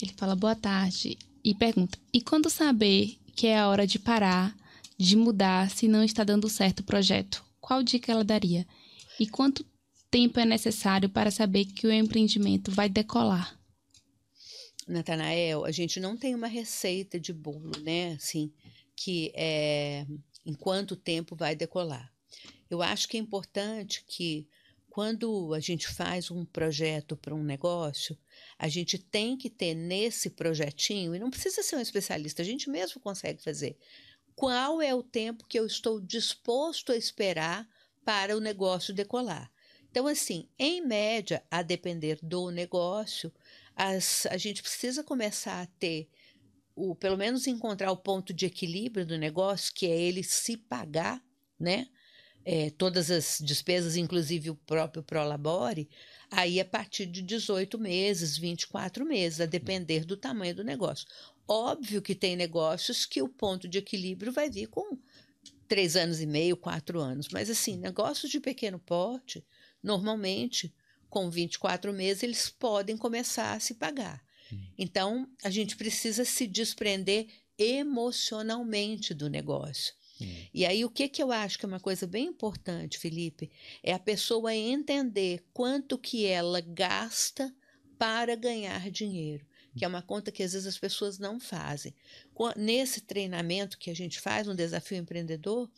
ele 0.03 0.13
fala 0.17 0.35
boa 0.35 0.57
tarde 0.57 1.17
e 1.45 1.55
pergunta: 1.55 1.99
e 2.13 2.21
quando 2.21 2.51
saber 2.51 3.19
que 3.37 3.47
é 3.47 3.59
a 3.59 3.69
hora 3.69 3.87
de 3.87 3.99
parar, 3.99 4.57
de 4.99 5.17
mudar, 5.17 5.71
se 5.71 5.87
não 5.87 6.03
está 6.03 6.25
dando 6.25 6.49
certo 6.49 6.81
o 6.81 6.85
projeto? 6.85 7.45
Qual 7.61 7.83
dica 7.83 8.11
ela 8.11 8.25
daria? 8.25 8.67
E 9.21 9.29
quanto 9.29 9.65
tempo 10.11 10.41
é 10.41 10.45
necessário 10.45 11.09
para 11.09 11.31
saber 11.31 11.65
que 11.67 11.87
o 11.87 11.93
empreendimento 11.93 12.71
vai 12.71 12.89
decolar? 12.89 13.59
Natanael, 14.87 15.65
a 15.65 15.71
gente 15.71 16.01
não 16.01 16.17
tem 16.17 16.35
uma 16.35 16.47
receita 16.47 17.21
de 17.21 17.33
bolo, 17.33 17.73
né? 17.83 18.13
Assim, 18.13 18.53
que 18.97 19.31
é 19.35 20.07
em 20.45 20.55
quanto 20.55 20.97
tempo 20.97 21.37
vai 21.37 21.55
decolar. 21.55 22.11
Eu 22.71 22.83
acho 22.83 23.07
que 23.09 23.17
é 23.17 23.21
importante 23.21 24.03
que 24.07 24.49
quando 24.89 25.55
a 25.55 25.61
gente 25.61 25.87
faz 25.87 26.31
um 26.31 26.45
projeto 26.45 27.17
para 27.17 27.35
um 27.35 27.45
negócio, 27.45 28.19
a 28.59 28.67
gente 28.69 28.99
tem 28.99 29.37
que 29.37 29.51
ter 29.51 29.75
nesse 29.75 30.31
projetinho, 30.31 31.15
e 31.15 31.19
não 31.19 31.31
precisa 31.31 31.63
ser 31.63 31.77
um 31.77 31.81
especialista, 31.81 32.43
a 32.43 32.45
gente 32.45 32.69
mesmo 32.69 33.01
consegue 33.01 33.43
fazer, 33.43 33.77
qual 34.35 34.81
é 34.81 34.95
o 34.95 35.03
tempo 35.03 35.47
que 35.47 35.59
eu 35.59 35.67
estou 35.67 36.01
disposto 36.01 36.93
a 36.93 36.97
esperar 36.97 37.69
para 38.05 38.37
o 38.37 38.41
negócio 38.41 38.95
decolar. 38.95 39.51
Então, 39.91 40.07
assim, 40.07 40.49
em 40.59 40.81
média, 40.81 41.43
a 41.51 41.63
depender 41.63 42.19
do 42.23 42.51
negócio, 42.51 43.33
as, 43.75 44.27
a 44.27 44.37
gente 44.37 44.63
precisa 44.63 45.03
começar 45.03 45.63
a 45.63 45.67
ter, 45.67 46.09
o, 46.75 46.95
pelo 46.95 47.17
menos 47.17 47.47
encontrar 47.47 47.91
o 47.91 47.97
ponto 47.97 48.33
de 48.33 48.47
equilíbrio 48.47 49.07
do 49.07 49.17
negócio, 49.17 49.73
que 49.73 49.87
é 49.87 50.01
ele 50.01 50.23
se 50.23 50.57
pagar, 50.57 51.23
né? 51.59 51.89
É, 52.45 52.71
todas 52.71 53.11
as 53.11 53.39
despesas, 53.43 53.97
inclusive 53.97 54.49
o 54.49 54.55
próprio 54.55 55.03
Prolabore, 55.03 55.89
aí 56.31 56.59
a 56.59 56.65
partir 56.65 57.05
de 57.05 57.21
18 57.21 57.79
meses, 57.79 58.39
24 58.39 59.05
meses, 59.05 59.41
a 59.41 59.47
depender 59.47 60.05
do 60.05 60.17
tamanho 60.17 60.55
do 60.55 60.65
negócio. 60.65 61.07
Óbvio 61.47 62.01
que 62.01 62.15
tem 62.15 62.37
negócios 62.37 63.05
que 63.05 63.21
o 63.21 63.29
ponto 63.29 63.69
de 63.69 63.79
equilíbrio 63.79 64.33
vai 64.33 64.49
vir 64.49 64.69
com 64.69 64.97
três 65.69 65.95
anos 65.95 66.21
e 66.21 66.27
meio, 66.27 66.57
quatro 66.57 66.99
anos, 67.01 67.29
mas 67.31 67.51
assim, 67.51 67.77
negócios 67.77 68.31
de 68.31 68.41
pequeno 68.41 68.79
porte, 68.79 69.45
Normalmente, 69.83 70.75
com 71.09 71.31
24 71.31 71.93
meses, 71.93 72.23
eles 72.23 72.49
podem 72.49 72.97
começar 72.97 73.55
a 73.55 73.61
se 73.61 73.75
pagar. 73.75 74.23
Hum. 74.53 74.61
Então, 74.79 75.29
a 75.43 75.51
gente 75.51 75.77
precisa 75.77 76.25
se 76.25 76.47
desprender 76.47 77.27
emocionalmente 77.59 79.15
do 79.15 79.29
negócio. 79.29 79.95
Hum. 80.21 80.27
E 80.53 80.67
aí, 80.67 80.85
o 80.85 80.91
que, 80.91 81.09
que 81.09 81.23
eu 81.23 81.33
acho 81.33 81.59
que 81.59 81.65
é 81.65 81.69
uma 81.69 81.81
coisa 81.81 82.07
bem 82.07 82.27
importante, 82.27 82.99
Felipe, 82.99 83.51
é 83.83 83.93
a 83.93 83.99
pessoa 83.99 84.55
entender 84.55 85.45
quanto 85.53 85.99
que 85.99 86.27
ela 86.27 86.61
gasta 86.61 87.55
para 87.99 88.37
ganhar 88.37 88.91
dinheiro 88.91 89.48
que 89.77 89.85
é 89.85 89.89
uma 89.89 90.03
conta 90.03 90.33
que 90.33 90.43
às 90.43 90.53
vezes 90.53 90.67
as 90.67 90.79
pessoas 90.79 91.19
não 91.19 91.39
fazem. 91.39 91.95
Nesse 92.57 93.01
treinamento 93.01 93.79
que 93.79 93.91
a 93.91 93.95
gente 93.95 94.21
faz 94.21 94.47
no 94.47 94.55
Desafio 94.55 94.99
Empreendedor, 94.99 95.71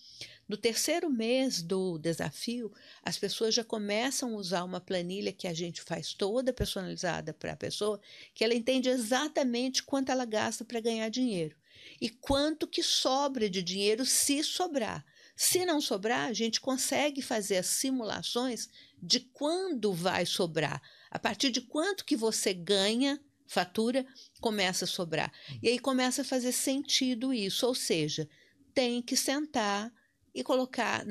no 0.49 0.57
terceiro 0.57 1.09
mês 1.09 1.63
do 1.63 1.97
desafio, 1.99 2.73
as 3.03 3.17
pessoas 3.17 3.55
já 3.55 3.63
começam 3.63 4.35
a 4.35 4.37
usar 4.37 4.65
uma 4.65 4.81
planilha 4.81 5.33
que 5.33 5.47
a 5.47 5.55
gente 5.55 5.81
faz 5.83 6.13
toda 6.13 6.53
personalizada 6.53 7.33
para 7.33 7.53
a 7.53 7.57
pessoa, 7.57 8.01
que 8.35 8.43
ela 8.43 8.55
entende 8.55 8.89
exatamente 8.89 9.83
quanto 9.83 10.11
ela 10.11 10.25
gasta 10.25 10.65
para 10.65 10.81
ganhar 10.81 11.09
dinheiro 11.09 11.57
e 12.01 12.09
quanto 12.09 12.67
que 12.67 12.83
sobra 12.83 13.49
de 13.49 13.63
dinheiro 13.63 14.05
se 14.05 14.43
sobrar. 14.43 15.05
Se 15.37 15.65
não 15.65 15.81
sobrar, 15.81 16.29
a 16.29 16.33
gente 16.33 16.61
consegue 16.61 17.23
fazer 17.23 17.59
as 17.59 17.67
simulações 17.67 18.69
de 19.03 19.21
quando 19.21 19.93
vai 19.93 20.27
sobrar. 20.27 20.83
A 21.11 21.19
partir 21.19 21.51
de 21.51 21.63
quanto 21.63 22.05
que 22.05 22.17
você 22.17 22.53
ganha, 22.53 23.19
fatura, 23.51 24.07
começa 24.41 24.85
a 24.85 24.89
sobrar. 24.89 25.33
E 25.61 25.69
aí 25.69 25.79
começa 25.79 26.23
a 26.23 26.25
fazer 26.25 26.53
sentido 26.53 27.35
isso. 27.35 27.67
Ou 27.67 27.75
seja, 27.75 28.29
tem 28.73 29.03
que 29.03 29.17
sentar 29.17 29.93
e 30.33 30.45
colocar 30.45 31.05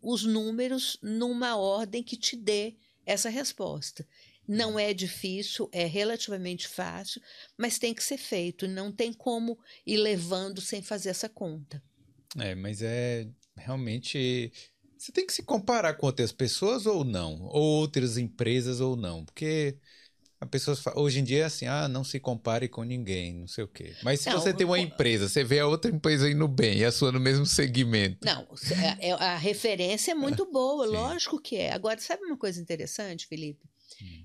os 0.00 0.24
números 0.24 0.96
numa 1.02 1.56
ordem 1.56 2.00
que 2.00 2.16
te 2.16 2.36
dê 2.36 2.76
essa 3.04 3.28
resposta. 3.28 4.06
Não 4.46 4.78
é 4.78 4.94
difícil, 4.94 5.68
é 5.72 5.84
relativamente 5.84 6.68
fácil, 6.68 7.20
mas 7.58 7.78
tem 7.78 7.92
que 7.92 8.04
ser 8.04 8.18
feito. 8.18 8.68
Não 8.68 8.92
tem 8.92 9.12
como 9.12 9.58
ir 9.84 9.96
levando 9.96 10.60
sem 10.60 10.80
fazer 10.80 11.08
essa 11.08 11.28
conta. 11.28 11.82
É, 12.38 12.54
mas 12.54 12.82
é 12.82 13.26
realmente. 13.56 14.52
Você 14.96 15.10
tem 15.10 15.26
que 15.26 15.32
se 15.32 15.42
comparar 15.42 15.94
com 15.94 16.06
outras 16.06 16.30
pessoas 16.30 16.86
ou 16.86 17.04
não? 17.04 17.42
Ou 17.42 17.80
outras 17.80 18.16
empresas 18.16 18.80
ou 18.80 18.94
não? 18.94 19.24
Porque 19.24 19.76
a 20.40 20.46
pessoa 20.46 20.76
hoje 20.96 21.20
em 21.20 21.24
dia 21.24 21.42
é 21.42 21.44
assim, 21.44 21.66
ah, 21.66 21.88
não 21.88 22.04
se 22.04 22.20
compare 22.20 22.68
com 22.68 22.82
ninguém, 22.82 23.34
não 23.34 23.46
sei 23.46 23.64
o 23.64 23.68
quê. 23.68 23.94
Mas 24.02 24.20
se 24.20 24.30
não, 24.30 24.38
você 24.38 24.52
tem 24.52 24.66
uma 24.66 24.78
empresa, 24.78 25.28
você 25.28 25.42
vê 25.42 25.60
a 25.60 25.66
outra 25.66 25.90
empresa 25.90 26.28
indo 26.28 26.46
bem 26.46 26.78
e 26.78 26.84
a 26.84 26.92
sua 26.92 27.10
no 27.12 27.20
mesmo 27.20 27.46
segmento. 27.46 28.18
Não, 28.24 28.42
a, 28.42 29.04
é, 29.04 29.12
a 29.12 29.36
referência 29.36 30.12
é 30.12 30.14
muito 30.14 30.50
boa, 30.50 30.84
lógico 30.86 31.40
que 31.40 31.56
é. 31.56 31.72
Agora, 31.72 31.98
sabe 32.00 32.24
uma 32.24 32.36
coisa 32.36 32.60
interessante, 32.60 33.26
Felipe? 33.26 33.60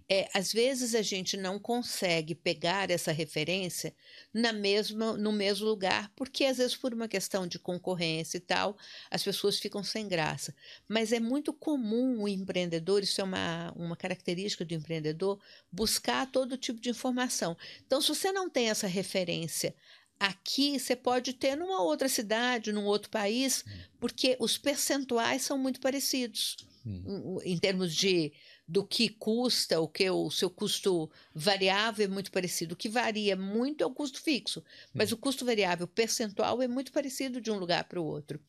É, 0.10 0.28
às 0.34 0.52
vezes 0.52 0.96
a 0.96 1.02
gente 1.02 1.38
não 1.38 1.60
consegue 1.60 2.34
pegar 2.34 2.90
essa 2.90 3.12
referência 3.12 3.94
na 4.34 4.52
mesma, 4.52 5.16
no 5.16 5.32
mesmo 5.32 5.68
lugar, 5.68 6.12
porque 6.16 6.46
às 6.46 6.58
vezes 6.58 6.76
por 6.76 6.94
uma 6.94 7.08
questão 7.08 7.46
de 7.46 7.60
concorrência 7.60 8.38
e 8.38 8.42
tal, 8.42 8.78
as 9.12 9.24
pessoas 9.24 9.60
ficam 9.60 9.84
sem 9.84 10.08
graça. 10.08 10.56
Mas 10.88 11.12
é 11.12 11.20
muito 11.20 11.54
comum 11.54 12.24
o 12.24 12.28
empreendedor, 12.28 13.04
isso 13.04 13.22
é 13.22 13.24
uma, 13.24 13.72
uma 13.76 13.96
característica 13.96 14.66
do 14.66 14.74
empreendedor, 14.74 15.40
buscar 15.72 16.30
todo 16.32 16.58
tipo 16.58 16.80
de 16.80 16.90
informação. 16.90 17.56
Então, 17.86 18.02
se 18.02 18.10
você 18.10 18.32
não 18.32 18.50
tem 18.50 18.70
essa 18.70 18.88
referência 18.88 19.76
aqui, 20.20 20.78
você 20.78 20.96
pode 20.96 21.34
ter 21.34 21.56
numa 21.56 21.82
outra 21.82 22.10
cidade, 22.10 22.74
num 22.74 22.86
outro 22.86 23.10
país, 23.10 23.64
hum. 23.66 23.72
porque 24.00 24.36
os 24.40 24.58
percentuais 24.58 25.44
são 25.44 25.58
muito 25.58 25.80
parecidos. 25.80 26.58
Hum. 26.86 27.40
Em 27.44 27.58
termos 27.58 27.96
de 27.96 28.34
do 28.70 28.86
que 28.86 29.10
custa, 29.10 29.80
o 29.80 29.88
que 29.88 30.08
o 30.12 30.30
seu 30.30 30.48
custo 30.48 31.10
variável 31.34 32.06
é 32.06 32.08
muito 32.08 32.32
parecido. 32.32 32.76
O 32.76 32.78
que 32.78 32.88
varia 32.88 33.36
muito 33.36 33.84
é 33.84 33.88
o 33.88 33.92
custo 33.92 34.22
fixo, 34.22 34.64
mas 34.94 35.12
hum. 35.12 35.16
o 35.16 35.18
custo 35.18 35.44
variável 35.44 35.88
percentual 35.88 36.62
é 36.62 36.68
muito 36.68 36.92
parecido 36.92 37.42
de 37.42 37.50
um 37.50 37.58
lugar 37.58 37.86
para 37.86 38.00
o 38.00 38.06
outro. 38.06 38.40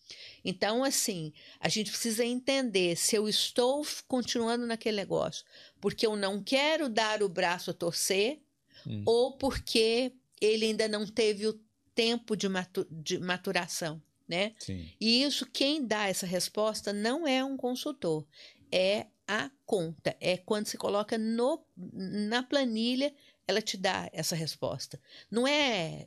Então, 0.45 0.85
assim, 0.85 1.33
a 1.59 1.71
gente 1.71 1.91
precisa 1.91 2.23
entender 2.23 2.97
se 2.97 3.17
eu 3.17 3.27
estou 3.27 3.83
continuando 4.07 4.67
naquele 4.67 4.99
negócio 4.99 5.43
porque 5.81 6.07
eu 6.07 6.15
não 6.15 6.43
quero 6.43 6.91
dar 6.91 7.23
o 7.23 7.29
braço 7.29 7.71
a 7.71 7.75
torcer 7.75 8.41
hum. 8.87 9.03
ou 9.07 9.39
porque 9.39 10.13
ele 10.39 10.67
ainda 10.67 10.87
não 10.87 11.07
teve 11.07 11.47
o 11.47 11.59
tempo 11.95 12.37
de, 12.37 12.47
matu 12.47 12.87
de 12.91 13.19
maturação. 13.19 14.03
Né? 14.29 14.53
Sim. 14.59 14.87
E 15.01 15.25
isso, 15.25 15.47
quem 15.47 15.85
dá 15.85 16.07
essa 16.09 16.27
resposta 16.27 16.93
não 16.93 17.27
é 17.27 17.43
um 17.43 17.57
consultor, 17.57 18.25
é 18.71 19.07
a 19.31 19.51
conta. 19.65 20.17
É 20.21 20.37
quando 20.37 20.67
se 20.67 20.77
coloca 20.77 21.17
no, 21.17 21.65
na 21.77 22.43
planilha, 22.43 23.15
ela 23.47 23.63
te 23.63 23.77
dá 23.77 24.11
essa 24.13 24.35
resposta. 24.35 25.01
Não 25.31 25.47
é 25.47 26.07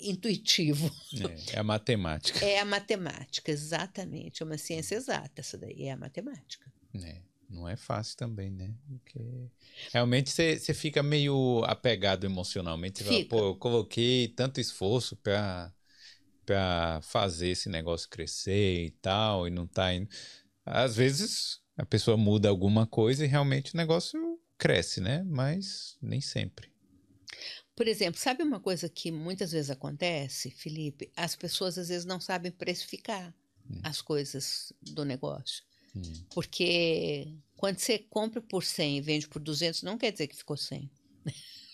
intuitivo. 0.00 0.90
É, 1.50 1.56
é 1.56 1.58
a 1.58 1.62
matemática. 1.62 2.44
É 2.44 2.58
a 2.60 2.64
matemática, 2.64 3.50
exatamente. 3.50 4.42
É 4.42 4.46
uma 4.46 4.56
ciência 4.56 4.94
exata, 4.94 5.40
essa 5.40 5.58
daí. 5.58 5.84
É 5.84 5.92
a 5.92 5.96
matemática. 5.96 6.72
É. 6.94 7.20
Não 7.48 7.68
é 7.68 7.76
fácil 7.76 8.16
também, 8.16 8.50
né? 8.50 8.74
Porque 8.88 9.50
realmente 9.92 10.30
você 10.30 10.72
fica 10.72 11.02
meio 11.02 11.62
apegado 11.66 12.24
emocionalmente. 12.24 13.02
Você 13.02 13.04
fala, 13.04 13.24
pô, 13.26 13.48
eu 13.48 13.56
coloquei 13.56 14.28
tanto 14.28 14.60
esforço 14.60 15.16
para 15.16 15.72
para 16.44 17.00
fazer 17.02 17.50
esse 17.50 17.68
negócio 17.68 18.08
crescer 18.08 18.86
e 18.86 18.90
tal, 18.90 19.46
e 19.46 19.50
não 19.50 19.64
tá 19.64 19.94
indo. 19.94 20.08
Às 20.66 20.96
vezes 20.96 21.61
a 21.82 21.86
pessoa 21.86 22.16
muda 22.16 22.48
alguma 22.48 22.86
coisa 22.86 23.24
e 23.24 23.28
realmente 23.28 23.74
o 23.74 23.76
negócio 23.76 24.40
cresce, 24.56 25.00
né? 25.00 25.24
Mas 25.26 25.96
nem 26.00 26.20
sempre. 26.20 26.70
Por 27.74 27.88
exemplo, 27.88 28.20
sabe 28.20 28.44
uma 28.44 28.60
coisa 28.60 28.88
que 28.88 29.10
muitas 29.10 29.50
vezes 29.50 29.68
acontece, 29.68 30.52
Felipe? 30.52 31.10
As 31.16 31.34
pessoas 31.34 31.76
às 31.76 31.88
vezes 31.88 32.04
não 32.04 32.20
sabem 32.20 32.52
precificar 32.52 33.34
hum. 33.68 33.80
as 33.82 34.00
coisas 34.00 34.72
do 34.80 35.04
negócio. 35.04 35.64
Hum. 35.96 36.02
Porque 36.32 37.34
quando 37.56 37.80
você 37.80 37.98
compra 37.98 38.40
por 38.40 38.62
100 38.62 38.98
e 38.98 39.00
vende 39.00 39.28
por 39.28 39.42
200, 39.42 39.82
não 39.82 39.98
quer 39.98 40.12
dizer 40.12 40.28
que 40.28 40.36
ficou 40.36 40.56
100. 40.56 40.88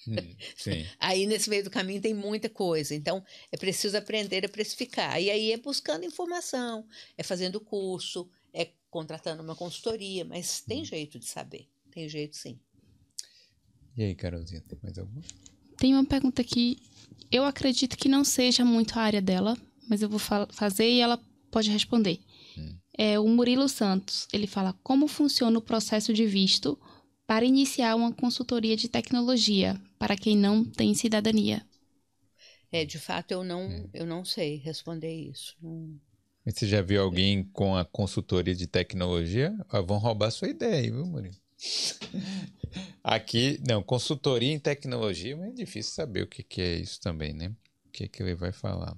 Hum, 0.08 0.14
aí 0.98 1.26
nesse 1.26 1.50
meio 1.50 1.64
do 1.64 1.70
caminho 1.70 2.00
tem 2.00 2.14
muita 2.14 2.48
coisa. 2.48 2.94
Então 2.94 3.22
é 3.52 3.58
preciso 3.58 3.94
aprender 3.94 4.42
a 4.46 4.48
precificar. 4.48 5.20
E 5.20 5.30
aí 5.30 5.52
é 5.52 5.58
buscando 5.58 6.06
informação, 6.06 6.88
é 7.18 7.22
fazendo 7.22 7.60
curso, 7.60 8.30
é 8.52 8.70
contratando 8.90 9.42
uma 9.42 9.54
consultoria, 9.54 10.24
mas 10.24 10.60
tem 10.60 10.82
hum. 10.82 10.84
jeito 10.84 11.18
de 11.18 11.26
saber. 11.26 11.68
Tem 11.90 12.08
jeito 12.08 12.36
sim. 12.36 12.58
E 13.96 14.02
aí, 14.02 14.14
Carolzinha, 14.14 14.60
tem 14.60 14.78
mais 14.82 14.98
alguma? 14.98 15.22
Tem 15.76 15.94
uma 15.94 16.04
pergunta 16.04 16.42
que 16.44 16.78
eu 17.30 17.44
acredito 17.44 17.96
que 17.96 18.08
não 18.08 18.24
seja 18.24 18.64
muito 18.64 18.98
a 18.98 19.02
área 19.02 19.20
dela, 19.20 19.56
mas 19.88 20.02
eu 20.02 20.08
vou 20.08 20.18
fa 20.18 20.46
fazer 20.50 20.88
e 20.88 21.00
ela 21.00 21.20
pode 21.50 21.70
responder. 21.70 22.20
Hum. 22.56 22.78
É 22.96 23.18
o 23.18 23.26
Murilo 23.28 23.68
Santos. 23.68 24.28
Ele 24.32 24.46
fala 24.46 24.72
como 24.82 25.08
funciona 25.08 25.58
o 25.58 25.62
processo 25.62 26.12
de 26.12 26.26
visto 26.26 26.78
para 27.26 27.44
iniciar 27.44 27.94
uma 27.94 28.12
consultoria 28.12 28.76
de 28.76 28.88
tecnologia 28.88 29.80
para 29.98 30.16
quem 30.16 30.36
não 30.36 30.64
tem 30.64 30.94
cidadania. 30.94 31.64
É, 32.70 32.84
de 32.84 32.98
fato, 32.98 33.32
eu 33.32 33.42
não, 33.42 33.66
hum. 33.66 33.90
eu 33.92 34.06
não 34.06 34.24
sei 34.24 34.56
responder 34.56 35.12
isso. 35.12 35.56
Não, 35.60 35.98
você 36.52 36.66
já 36.66 36.80
viu 36.80 37.02
alguém 37.02 37.44
com 37.44 37.76
a 37.76 37.84
consultoria 37.84 38.54
de 38.54 38.66
tecnologia? 38.66 39.54
Ah, 39.68 39.80
vão 39.80 39.98
roubar 39.98 40.30
sua 40.30 40.48
ideia, 40.48 40.90
viu, 40.90 41.06
Murilo? 41.06 41.36
Aqui, 43.02 43.60
não, 43.66 43.82
consultoria 43.82 44.52
em 44.52 44.58
tecnologia, 44.58 45.36
mas 45.36 45.50
é 45.50 45.52
difícil 45.52 45.92
saber 45.92 46.22
o 46.22 46.26
que, 46.26 46.42
que 46.42 46.60
é 46.60 46.76
isso 46.76 47.00
também, 47.00 47.32
né? 47.32 47.48
O 47.86 47.90
que, 47.90 48.08
que 48.08 48.22
ele 48.22 48.34
vai 48.34 48.52
falar. 48.52 48.96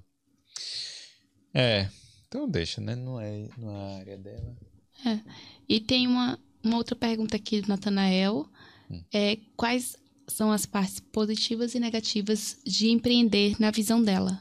É, 1.53 1.89
então 2.27 2.47
deixa, 2.49 2.79
né? 2.79 2.95
Não 2.95 3.19
é, 3.19 3.47
não 3.57 3.75
é 3.75 3.79
a 3.79 3.97
área 3.97 4.17
dela. 4.17 4.57
É. 5.05 5.19
E 5.67 5.79
tem 5.79 6.07
uma, 6.07 6.39
uma 6.63 6.77
outra 6.77 6.95
pergunta 6.95 7.35
aqui 7.35 7.61
do 7.61 7.67
Natanael. 7.67 8.47
Hum. 8.89 9.03
É, 9.13 9.37
quais 9.55 9.97
são 10.27 10.51
as 10.51 10.65
partes 10.65 10.99
positivas 10.99 11.75
e 11.75 11.79
negativas 11.79 12.57
de 12.65 12.89
empreender 12.89 13.59
na 13.59 13.71
visão 13.71 14.01
dela? 14.01 14.39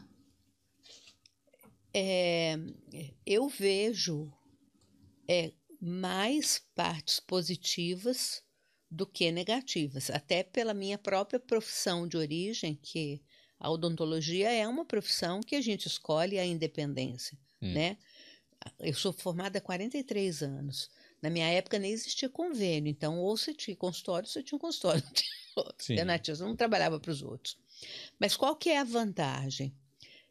É, 1.92 2.56
eu 3.26 3.48
vejo 3.48 4.32
é, 5.28 5.52
mais 5.80 6.60
partes 6.74 7.20
positivas 7.20 8.42
do 8.90 9.06
que 9.06 9.30
negativas, 9.30 10.10
até 10.10 10.42
pela 10.42 10.74
minha 10.74 10.98
própria 10.98 11.38
profissão 11.38 12.08
de 12.08 12.16
origem, 12.16 12.74
que 12.74 13.22
a 13.58 13.70
odontologia 13.70 14.50
é 14.50 14.66
uma 14.66 14.84
profissão 14.84 15.40
que 15.40 15.54
a 15.54 15.60
gente 15.60 15.86
escolhe 15.86 16.38
a 16.38 16.44
independência, 16.44 17.38
hum. 17.62 17.72
né? 17.72 17.96
Eu 18.78 18.94
sou 18.94 19.12
formada 19.12 19.58
há 19.58 19.60
43 19.60 20.42
anos. 20.42 20.90
Na 21.22 21.30
minha 21.30 21.48
época 21.48 21.78
nem 21.78 21.92
existia 21.92 22.28
convênio, 22.28 22.90
então 22.90 23.18
ou 23.18 23.36
você 23.36 23.54
tinha 23.54 23.76
consultório, 23.76 24.28
você 24.28 24.42
tinha 24.42 24.56
um 24.56 24.60
consultório. 24.60 25.02
Alternativas, 25.56 26.40
não 26.40 26.56
trabalhava 26.56 26.98
para 26.98 27.10
os 27.10 27.22
outros. 27.22 27.58
Mas 28.18 28.36
qual 28.36 28.56
que 28.56 28.70
é 28.70 28.78
a 28.78 28.84
vantagem? 28.84 29.74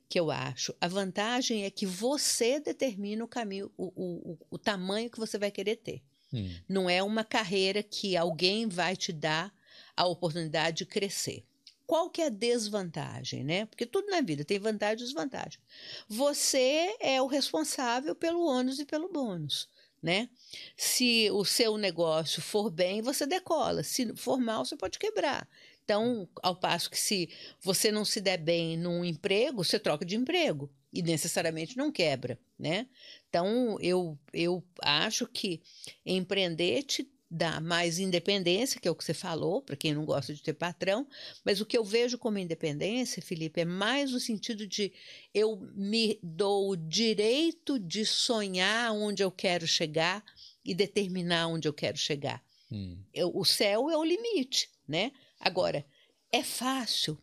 Que 0.10 0.20
eu 0.20 0.32
acho. 0.32 0.76
A 0.82 0.88
vantagem 0.88 1.64
é 1.64 1.70
que 1.70 1.86
você 1.86 2.60
determina 2.60 3.24
o 3.24 3.28
caminho, 3.28 3.72
o, 3.78 3.94
o, 3.96 4.38
o 4.50 4.58
tamanho 4.58 5.10
que 5.10 5.20
você 5.20 5.38
vai 5.38 5.52
querer 5.52 5.76
ter. 5.76 6.02
Hum. 6.34 6.52
Não 6.68 6.90
é 6.90 7.02
uma 7.04 7.24
carreira 7.24 7.84
que 7.84 8.18
alguém 8.18 8.68
vai 8.68 8.96
te 8.96 9.14
dar 9.14 9.54
a 9.96 10.06
oportunidade 10.06 10.78
de 10.78 10.86
crescer. 10.88 11.46
Qual 11.86 12.10
que 12.10 12.22
é 12.22 12.26
a 12.26 12.30
desvantagem, 12.30 13.44
né? 13.44 13.66
Porque 13.66 13.86
tudo 13.86 14.10
na 14.10 14.22
vida 14.22 14.44
tem 14.44 14.60
vantagem 14.60 15.04
e 15.04 15.06
desvantagem. 15.06 15.60
Você 16.08 16.96
é 17.00 17.22
o 17.22 17.28
responsável 17.28 18.16
pelo 18.16 18.46
ônus 18.46 18.80
e 18.80 18.86
pelo 18.86 19.12
bônus, 19.12 19.68
né? 20.02 20.30
Se 20.78 21.30
o 21.32 21.44
seu 21.46 21.78
negócio 21.78 22.42
for 22.42 22.70
bem, 22.70 23.02
você 23.02 23.26
decola. 23.26 23.84
Se 23.84 24.16
for 24.16 24.40
mal, 24.40 24.66
você 24.66 24.76
pode 24.76 25.00
quebrar. 25.00 25.48
Então, 25.90 26.30
ao 26.44 26.56
passo 26.56 26.88
que 26.88 27.00
se 27.00 27.28
você 27.60 27.92
não 27.92 28.06
se 28.06 28.22
der 28.22 28.38
bem 28.38 28.78
num 28.78 29.04
emprego, 29.04 29.64
você 29.64 29.80
troca 29.80 30.06
de 30.06 30.16
emprego 30.16 30.72
e 30.94 31.02
necessariamente 31.02 31.76
não 31.76 31.92
quebra, 31.92 32.40
né? 32.60 32.88
Então, 33.28 33.76
eu, 33.82 34.16
eu 34.32 34.64
acho 34.84 35.26
que 35.26 35.64
empreender 36.06 36.84
te, 36.84 37.12
dá 37.28 37.60
mais 37.60 37.98
independência, 37.98 38.80
que 38.80 38.88
é 38.88 38.92
o 38.92 38.94
que 38.94 39.04
você 39.04 39.16
falou, 39.16 39.64
para 39.64 39.76
quem 39.76 39.96
não 39.96 40.06
gosta 40.06 40.32
de 40.32 40.44
ter 40.44 40.54
patrão, 40.54 41.08
mas 41.44 41.60
o 41.60 41.66
que 41.66 41.76
eu 41.76 41.84
vejo 41.84 42.20
como 42.20 42.38
independência, 42.38 43.20
Felipe, 43.20 43.62
é 43.62 43.66
mais 43.66 44.12
no 44.12 44.20
sentido 44.20 44.68
de 44.68 44.94
eu 45.34 45.58
me 45.74 46.20
dou 46.22 46.70
o 46.70 46.78
direito 46.78 47.80
de 47.80 48.06
sonhar 48.06 48.92
onde 48.92 49.24
eu 49.24 49.32
quero 49.32 49.66
chegar 49.66 50.24
e 50.64 50.76
determinar 50.76 51.48
onde 51.48 51.68
eu 51.68 51.74
quero 51.74 51.98
chegar. 51.98 52.44
Hum. 52.72 53.02
Eu, 53.12 53.32
o 53.34 53.44
céu 53.44 53.90
é 53.90 53.98
o 53.98 54.04
limite, 54.04 54.70
né? 54.88 55.12
Agora, 55.40 55.86
é 56.32 56.44
fácil, 56.44 57.18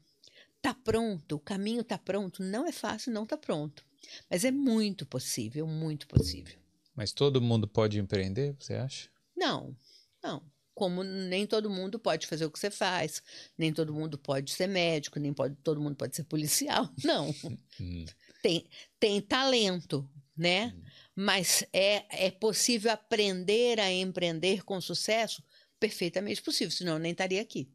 tá 0.63 0.75
pronto, 0.75 1.37
o 1.37 1.41
caminho 1.41 1.85
tá 1.85 1.99
pronto. 1.99 2.43
Não 2.43 2.67
é 2.67 2.73
fácil, 2.73 3.13
não 3.13 3.27
tá 3.27 3.37
pronto. 3.37 3.85
Mas 4.31 4.45
é 4.45 4.51
muito 4.51 5.05
possível, 5.07 5.67
muito 5.67 6.07
possível. 6.07 6.59
Mas 6.95 7.13
todo 7.13 7.43
mundo 7.43 7.69
pode 7.69 7.99
empreender, 7.99 8.57
você 8.59 8.75
acha? 8.75 9.11
Não, 9.37 9.77
não. 10.23 10.43
Como 10.75 11.03
nem 11.03 11.47
todo 11.47 11.71
mundo 11.71 11.99
pode 11.99 12.27
fazer 12.27 12.45
o 12.45 12.51
que 12.51 12.59
você 12.59 12.71
faz, 12.71 13.23
nem 13.57 13.73
todo 13.73 13.95
mundo 13.95 14.19
pode 14.19 14.53
ser 14.53 14.67
médico, 14.67 15.19
nem 15.19 15.33
pode, 15.33 15.55
todo 15.57 15.81
mundo 15.81 15.97
pode 15.97 16.15
ser 16.15 16.25
policial. 16.25 16.91
Não. 17.05 17.35
Hum. 17.81 18.05
tem, 18.43 18.69
tem 19.01 19.21
talento, 19.21 20.09
né? 20.37 20.75
Hum. 20.77 20.83
Mas 21.15 21.65
é, 21.73 22.27
é 22.27 22.31
possível 22.31 22.93
aprender 22.93 23.81
a 23.81 23.91
empreender 23.91 24.65
com 24.65 24.79
sucesso? 24.81 25.43
Perfeitamente 25.81 26.43
possível, 26.43 26.71
senão 26.71 26.95
eu 26.95 26.99
nem 26.99 27.13
estaria 27.13 27.41
aqui. 27.41 27.71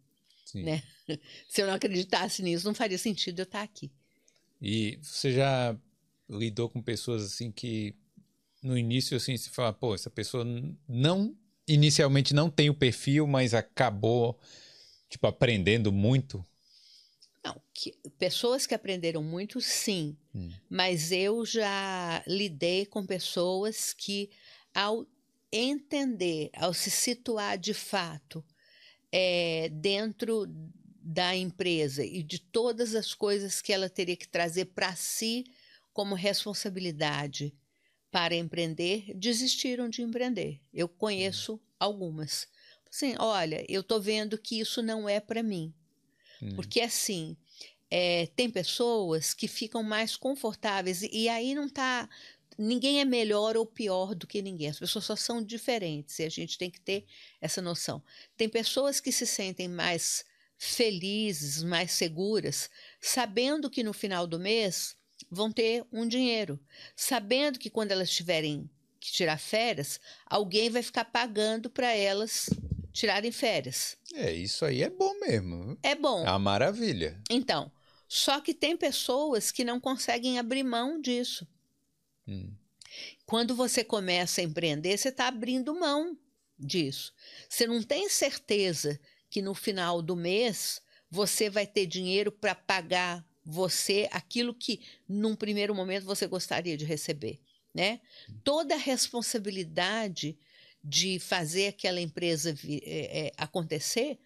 Né? 0.59 0.83
Se 1.49 1.61
eu 1.61 1.67
não 1.67 1.73
acreditasse 1.73 2.41
nisso, 2.41 2.65
não 2.65 2.73
faria 2.73 2.97
sentido 2.97 3.39
eu 3.39 3.43
estar 3.43 3.61
aqui. 3.61 3.91
E 4.61 4.99
você 5.01 5.31
já 5.31 5.75
lidou 6.29 6.69
com 6.69 6.81
pessoas 6.81 7.23
assim 7.23 7.51
que 7.51 7.95
no 8.61 8.77
início 8.77 9.17
assim 9.17 9.35
se 9.37 9.49
fala, 9.49 9.73
pô, 9.73 9.95
essa 9.95 10.09
pessoa 10.09 10.45
não 10.87 11.35
inicialmente 11.67 12.33
não 12.33 12.49
tem 12.49 12.69
o 12.69 12.75
perfil, 12.75 13.25
mas 13.25 13.53
acabou 13.53 14.39
tipo 15.09 15.27
aprendendo 15.27 15.91
muito? 15.91 16.45
Não, 17.43 17.59
que, 17.73 17.93
pessoas 18.19 18.67
que 18.67 18.75
aprenderam 18.75 19.23
muito, 19.23 19.59
sim. 19.59 20.15
Hum. 20.33 20.51
Mas 20.69 21.11
eu 21.11 21.45
já 21.45 22.23
lidei 22.27 22.85
com 22.85 23.05
pessoas 23.05 23.93
que, 23.93 24.29
ao 24.73 25.05
entender, 25.51 26.51
ao 26.55 26.73
se 26.73 26.91
situar 26.91 27.57
de 27.57 27.73
fato 27.73 28.43
é, 29.11 29.69
dentro 29.69 30.47
da 31.03 31.35
empresa 31.35 32.05
e 32.05 32.23
de 32.23 32.39
todas 32.39 32.95
as 32.95 33.13
coisas 33.13 33.61
que 33.61 33.73
ela 33.73 33.89
teria 33.89 34.15
que 34.15 34.27
trazer 34.27 34.65
para 34.65 34.95
si 34.95 35.45
como 35.93 36.15
responsabilidade 36.15 37.53
para 38.11 38.35
empreender, 38.35 39.13
desistiram 39.15 39.89
de 39.89 40.01
empreender. 40.01 40.59
Eu 40.73 40.87
conheço 40.87 41.59
algumas. 41.79 42.47
Assim, 42.89 43.15
olha, 43.17 43.65
eu 43.69 43.81
estou 43.81 44.01
vendo 44.01 44.37
que 44.37 44.59
isso 44.59 44.81
não 44.81 45.07
é 45.07 45.19
para 45.19 45.41
mim. 45.41 45.73
Hum. 46.41 46.55
Porque 46.55 46.81
assim, 46.81 47.37
é, 47.89 48.27
tem 48.35 48.49
pessoas 48.49 49.33
que 49.33 49.47
ficam 49.47 49.81
mais 49.81 50.15
confortáveis, 50.15 51.01
e, 51.01 51.09
e 51.11 51.29
aí 51.29 51.55
não 51.55 51.65
está. 51.65 52.09
Ninguém 52.63 53.01
é 53.01 53.05
melhor 53.05 53.57
ou 53.57 53.65
pior 53.65 54.13
do 54.13 54.27
que 54.27 54.39
ninguém, 54.39 54.67
as 54.67 54.77
pessoas 54.77 55.05
só 55.05 55.15
são 55.15 55.43
diferentes 55.43 56.19
e 56.19 56.23
a 56.23 56.29
gente 56.29 56.59
tem 56.59 56.69
que 56.69 56.79
ter 56.79 57.05
essa 57.41 57.59
noção. 57.59 58.03
Tem 58.37 58.47
pessoas 58.47 58.99
que 58.99 59.11
se 59.11 59.25
sentem 59.25 59.67
mais 59.67 60.23
felizes, 60.59 61.63
mais 61.63 61.91
seguras, 61.91 62.69
sabendo 62.99 63.67
que 63.67 63.81
no 63.81 63.93
final 63.93 64.27
do 64.27 64.37
mês 64.39 64.95
vão 65.27 65.51
ter 65.51 65.83
um 65.91 66.07
dinheiro, 66.07 66.59
sabendo 66.95 67.57
que 67.57 67.67
quando 67.67 67.93
elas 67.93 68.11
tiverem 68.11 68.69
que 68.99 69.11
tirar 69.11 69.39
férias, 69.39 69.99
alguém 70.27 70.69
vai 70.69 70.83
ficar 70.83 71.05
pagando 71.05 71.67
para 71.67 71.91
elas 71.95 72.47
tirarem 72.93 73.31
férias. 73.31 73.97
É, 74.13 74.31
isso 74.31 74.63
aí 74.65 74.83
é 74.83 74.89
bom 74.91 75.19
mesmo. 75.19 75.79
É 75.81 75.95
bom. 75.95 76.23
É 76.23 76.29
uma 76.29 76.37
maravilha. 76.37 77.19
Então, 77.27 77.71
só 78.07 78.39
que 78.39 78.53
tem 78.53 78.77
pessoas 78.77 79.49
que 79.49 79.63
não 79.63 79.79
conseguem 79.79 80.37
abrir 80.37 80.61
mão 80.61 81.01
disso. 81.01 81.47
Hum. 82.31 82.51
Quando 83.25 83.55
você 83.55 83.83
começa 83.83 84.41
a 84.41 84.43
empreender, 84.43 84.97
você 84.97 85.09
está 85.09 85.27
abrindo 85.27 85.79
mão 85.79 86.17
disso. 86.57 87.13
Você 87.49 87.65
não 87.65 87.81
tem 87.81 88.09
certeza 88.09 88.99
que 89.29 89.41
no 89.41 89.53
final 89.53 90.01
do 90.01 90.15
mês 90.15 90.81
você 91.09 91.49
vai 91.49 91.65
ter 91.65 91.85
dinheiro 91.85 92.31
para 92.31 92.55
pagar 92.55 93.25
você 93.43 94.07
aquilo 94.11 94.53
que 94.53 94.81
num 95.07 95.35
primeiro 95.35 95.73
momento 95.73 96.05
você 96.05 96.27
gostaria 96.27 96.77
de 96.77 96.85
receber, 96.85 97.39
né? 97.73 97.99
Hum. 98.29 98.39
Toda 98.43 98.75
a 98.75 98.77
responsabilidade 98.77 100.37
de 100.83 101.19
fazer 101.19 101.67
aquela 101.67 102.01
empresa 102.01 102.55
é, 102.67 103.27
é, 103.27 103.31
acontecer 103.37 104.19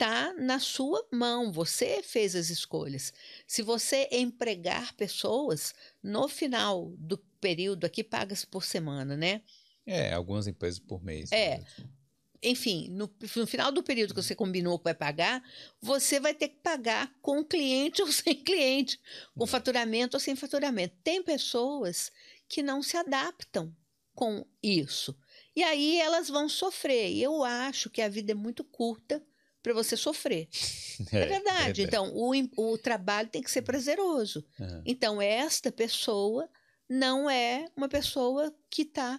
está 0.00 0.32
na 0.32 0.58
sua 0.58 1.06
mão. 1.12 1.52
Você 1.52 2.02
fez 2.02 2.34
as 2.34 2.48
escolhas. 2.48 3.12
Se 3.46 3.60
você 3.60 4.08
empregar 4.10 4.94
pessoas, 4.94 5.74
no 6.02 6.26
final 6.26 6.94
do 6.96 7.18
período 7.38 7.84
aqui 7.84 8.02
paga-se 8.02 8.46
por 8.46 8.64
semana, 8.64 9.14
né? 9.14 9.42
É, 9.84 10.14
algumas 10.14 10.46
empresas 10.46 10.78
por 10.78 11.02
mês. 11.02 11.30
É. 11.30 11.58
Né? 11.58 11.64
Enfim, 12.42 12.88
no, 12.88 13.14
no, 13.36 13.46
final 13.46 13.70
do 13.70 13.82
período 13.82 14.14
que 14.14 14.22
você 14.22 14.34
combinou 14.34 14.80
vai 14.82 14.94
pagar, 14.94 15.42
você 15.78 16.18
vai 16.18 16.32
ter 16.32 16.48
que 16.48 16.60
pagar 16.60 17.12
com 17.20 17.44
cliente 17.44 18.00
ou 18.00 18.10
sem 18.10 18.34
cliente, 18.42 18.98
com 19.36 19.46
faturamento 19.46 20.16
ou 20.16 20.20
sem 20.20 20.34
faturamento. 20.34 20.96
Tem 21.04 21.22
pessoas 21.22 22.10
que 22.48 22.62
não 22.62 22.82
se 22.82 22.96
adaptam 22.96 23.76
com 24.14 24.46
isso. 24.62 25.14
E 25.54 25.62
aí 25.62 26.00
elas 26.00 26.28
vão 26.28 26.48
sofrer. 26.48 27.10
E 27.10 27.22
eu 27.22 27.44
acho 27.44 27.90
que 27.90 28.00
a 28.00 28.08
vida 28.08 28.32
é 28.32 28.34
muito 28.34 28.64
curta 28.64 29.22
para 29.62 29.74
você 29.74 29.96
sofrer. 29.96 30.48
É, 31.12 31.20
é 31.20 31.26
verdade. 31.26 31.80
É 31.80 31.84
então, 31.84 32.12
o, 32.14 32.30
o 32.72 32.76
trabalho 32.76 33.30
tem 33.30 33.40
que 33.40 33.50
ser 33.50 33.62
prazeroso. 33.62 34.44
Uhum. 34.58 34.82
Então, 34.84 35.22
esta 35.22 35.72
pessoa 35.72 36.46
não 36.86 37.30
é 37.30 37.70
uma 37.74 37.88
pessoa 37.88 38.54
que 38.68 38.82
está 38.82 39.18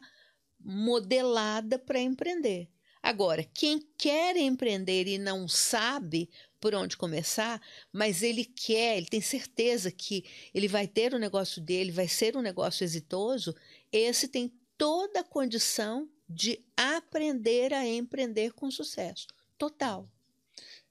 modelada 0.60 1.80
para 1.80 2.00
empreender. 2.00 2.70
Agora, 3.02 3.44
quem 3.44 3.80
quer 3.98 4.38
empreender 4.38 5.08
e 5.08 5.18
não 5.18 5.48
sabe 5.48 6.30
por 6.60 6.76
onde 6.76 6.96
começar, 6.96 7.60
mas 7.92 8.22
ele 8.22 8.46
quer, 8.46 8.98
ele 8.98 9.08
tem 9.08 9.22
certeza 9.22 9.92
que 9.92 10.24
ele 10.54 10.68
vai 10.68 10.88
ter 10.88 11.14
o 11.14 11.20
negócio 11.20 11.60
dele, 11.60 11.92
vai 11.92 12.08
ser 12.08 12.38
um 12.38 12.42
negócio 12.42 12.84
exitoso, 12.84 13.56
esse 13.92 14.28
tem 14.28 14.54
toda 14.78 15.22
a 15.22 15.24
condição 15.24 16.08
de 16.30 16.64
aprender 16.78 17.74
a 17.74 17.86
empreender 17.86 18.54
com 18.54 18.70
sucesso. 18.70 19.28
Total. 19.58 20.08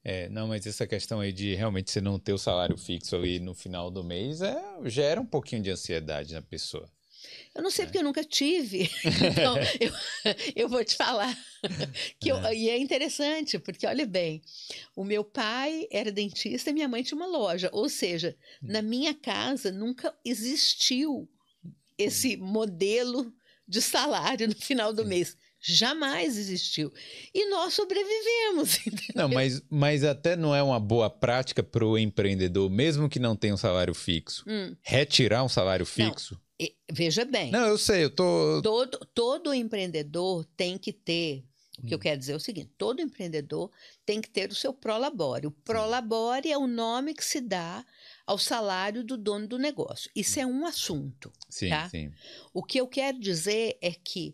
É, 0.03 0.27
não, 0.29 0.47
mas 0.47 0.65
essa 0.65 0.87
questão 0.87 1.19
aí 1.19 1.31
de 1.31 1.53
realmente 1.53 1.91
você 1.91 2.01
não 2.01 2.17
ter 2.17 2.33
o 2.33 2.37
salário 2.37 2.77
fixo 2.77 3.15
ali 3.15 3.39
no 3.39 3.53
final 3.53 3.91
do 3.91 4.03
mês 4.03 4.41
é, 4.41 4.59
gera 4.85 5.21
um 5.21 5.25
pouquinho 5.25 5.61
de 5.61 5.69
ansiedade 5.69 6.33
na 6.33 6.41
pessoa. 6.41 6.89
Eu 7.53 7.61
não 7.61 7.69
sei 7.69 7.83
é. 7.83 7.85
porque 7.85 7.99
eu 7.99 8.03
nunca 8.03 8.23
tive. 8.23 8.89
Então, 9.31 9.55
eu, 9.79 9.93
eu 10.55 10.69
vou 10.69 10.83
te 10.83 10.95
falar. 10.95 11.37
que 12.19 12.29
eu, 12.29 12.37
é. 12.37 12.55
E 12.55 12.69
é 12.69 12.77
interessante, 12.77 13.59
porque 13.59 13.85
olha 13.85 14.05
bem, 14.05 14.41
o 14.95 15.03
meu 15.03 15.23
pai 15.23 15.87
era 15.91 16.11
dentista 16.11 16.69
e 16.69 16.73
minha 16.73 16.87
mãe 16.87 17.03
tinha 17.03 17.17
uma 17.17 17.27
loja. 17.27 17.69
Ou 17.71 17.87
seja, 17.87 18.35
hum. 18.63 18.67
na 18.71 18.81
minha 18.81 19.13
casa 19.13 19.71
nunca 19.71 20.13
existiu 20.25 21.29
esse 21.97 22.37
modelo 22.37 23.31
de 23.67 23.81
salário 23.81 24.47
no 24.47 24.55
final 24.55 24.91
do 24.91 25.05
mês 25.05 25.37
jamais 25.61 26.37
existiu. 26.37 26.91
E 27.33 27.49
nós 27.49 27.73
sobrevivemos. 27.73 28.79
Entendeu? 28.87 29.13
Não, 29.15 29.29
mas, 29.29 29.61
mas 29.69 30.03
até 30.03 30.35
não 30.35 30.55
é 30.55 30.63
uma 30.63 30.79
boa 30.79 31.09
prática 31.09 31.61
para 31.61 31.85
o 31.85 31.97
empreendedor, 31.97 32.69
mesmo 32.69 33.07
que 33.07 33.19
não 33.19 33.35
tenha 33.35 33.53
um 33.53 33.57
salário 33.57 33.93
fixo, 33.93 34.43
hum. 34.47 34.75
retirar 34.81 35.43
um 35.43 35.49
salário 35.49 35.85
fixo. 35.85 36.33
Não, 36.33 36.67
veja 36.91 37.23
bem. 37.23 37.51
Não, 37.51 37.67
eu 37.67 37.77
sei, 37.77 38.03
eu 38.03 38.09
tô. 38.09 38.61
Todo, 38.63 38.97
todo 39.13 39.53
empreendedor 39.53 40.45
tem 40.57 40.77
que 40.77 40.91
ter. 40.91 41.45
O 41.77 41.83
que 41.83 41.87
hum. 41.87 41.95
eu 41.95 41.99
quero 41.99 42.19
dizer 42.19 42.33
é 42.33 42.35
o 42.35 42.39
seguinte: 42.39 42.71
todo 42.77 43.01
empreendedor 43.01 43.71
tem 44.05 44.19
que 44.19 44.29
ter 44.29 44.49
o 44.49 44.55
seu 44.55 44.73
prolabore. 44.73 45.47
O 45.47 45.51
prolabore 45.51 46.51
é 46.51 46.57
o 46.57 46.67
nome 46.67 47.13
que 47.13 47.23
se 47.23 47.39
dá 47.39 47.85
ao 48.25 48.37
salário 48.37 49.03
do 49.03 49.17
dono 49.17 49.47
do 49.47 49.57
negócio. 49.57 50.09
Isso 50.15 50.39
é 50.39 50.45
um 50.45 50.65
assunto. 50.65 51.31
Sim, 51.49 51.69
tá? 51.69 51.89
sim. 51.89 52.11
O 52.53 52.63
que 52.63 52.79
eu 52.79 52.87
quero 52.87 53.19
dizer 53.19 53.77
é 53.81 53.91
que 53.91 54.33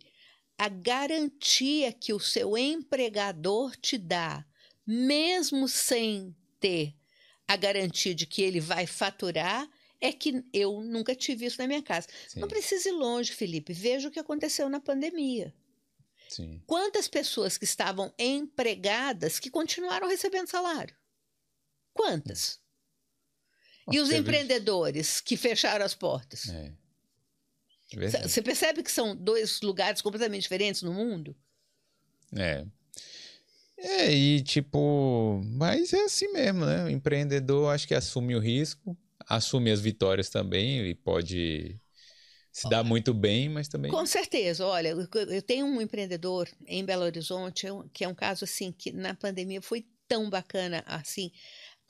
a 0.58 0.70
garantia 0.70 1.94
que 1.94 2.14
o 2.14 2.20
seu 2.20 2.58
empregador 2.58 3.76
te 3.76 3.98
dá, 3.98 4.46
mesmo 4.86 5.68
sem 5.68 6.36
ter 6.60 6.96
a 7.48 7.56
garantia 7.56 8.16
de 8.16 8.26
que 8.26 8.42
ele 8.42 8.60
vai 8.60 8.88
faturar, 8.88 9.70
é 10.02 10.12
que 10.12 10.44
eu 10.54 10.82
nunca 10.82 11.16
tive 11.16 11.46
isso 11.46 11.60
na 11.60 11.68
minha 11.68 11.82
casa. 11.82 12.08
Sim. 12.28 12.40
Não 12.40 12.48
precisa 12.48 12.90
ir 12.90 12.94
longe, 12.94 13.32
Felipe. 13.32 13.74
Veja 13.74 14.08
o 14.08 14.12
que 14.12 14.20
aconteceu 14.20 14.70
na 14.70 14.80
pandemia. 14.80 15.54
Sim. 16.30 16.62
Quantas 16.68 17.08
pessoas 17.08 17.58
que 17.58 17.66
estavam 17.66 18.14
empregadas 18.20 19.40
que 19.40 19.50
continuaram 19.50 20.08
recebendo 20.08 20.50
salário? 20.50 20.96
Quantas? 21.94 22.60
E 23.92 24.00
os 24.00 24.12
empreendedores 24.12 25.22
que 25.22 25.38
fecharam 25.38 25.86
as 25.86 25.96
portas? 25.96 26.50
É. 26.50 26.74
Você 28.24 28.42
percebe 28.42 28.84
que 28.84 28.92
são 28.92 29.16
dois 29.16 29.62
lugares 29.62 30.02
completamente 30.02 30.42
diferentes 30.44 30.82
no 30.82 30.94
mundo? 30.94 31.36
É. 32.36 32.66
É, 33.78 34.12
e 34.12 34.42
tipo, 34.42 35.42
mas 35.46 35.94
é 35.94 36.04
assim 36.04 36.32
mesmo, 36.34 36.66
né? 36.66 36.84
O 36.84 36.90
empreendedor 36.90 37.74
acho 37.74 37.88
que 37.88 37.94
assume 37.94 38.36
o 38.36 38.40
risco, 38.40 38.98
assume 39.28 39.72
as 39.72 39.80
vitórias 39.80 40.30
também 40.30 40.86
e 40.88 40.96
pode 40.96 41.80
se 42.52 42.68
dar 42.70 42.84
muito 42.84 43.14
bem, 43.14 43.48
mas 43.48 43.68
também. 43.68 43.92
Com 43.92 44.06
certeza. 44.06 44.66
Olha, 44.66 44.96
eu 45.30 45.42
tenho 45.44 45.68
um 45.68 45.80
empreendedor 45.80 46.50
em 46.66 46.84
Belo 46.84 47.04
Horizonte, 47.04 47.68
que 47.94 48.04
é 48.04 48.08
um 48.08 48.16
caso 48.16 48.46
assim, 48.46 48.72
que 48.72 48.92
na 48.92 49.14
pandemia 49.14 49.62
foi 49.62 49.86
tão 50.08 50.28
bacana 50.28 50.84
assim. 50.88 51.32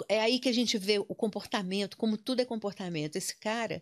É 0.09 0.19
aí 0.19 0.39
que 0.39 0.49
a 0.49 0.53
gente 0.53 0.77
vê 0.77 0.99
o 0.99 1.15
comportamento, 1.15 1.95
como 1.95 2.17
tudo 2.17 2.41
é 2.41 2.45
comportamento. 2.45 3.15
Esse 3.15 3.35
cara 3.37 3.81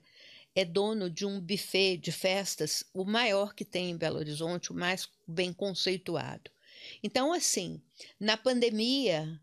é 0.55 0.63
dono 0.63 1.09
de 1.09 1.25
um 1.25 1.39
buffet 1.39 1.97
de 1.97 2.11
festas, 2.11 2.83
o 2.93 3.03
maior 3.03 3.53
que 3.53 3.65
tem 3.65 3.91
em 3.91 3.97
Belo 3.97 4.17
Horizonte, 4.17 4.71
o 4.71 4.75
mais 4.75 5.09
bem 5.27 5.51
conceituado. 5.51 6.49
Então, 7.03 7.33
assim, 7.33 7.81
na 8.19 8.37
pandemia, 8.37 9.39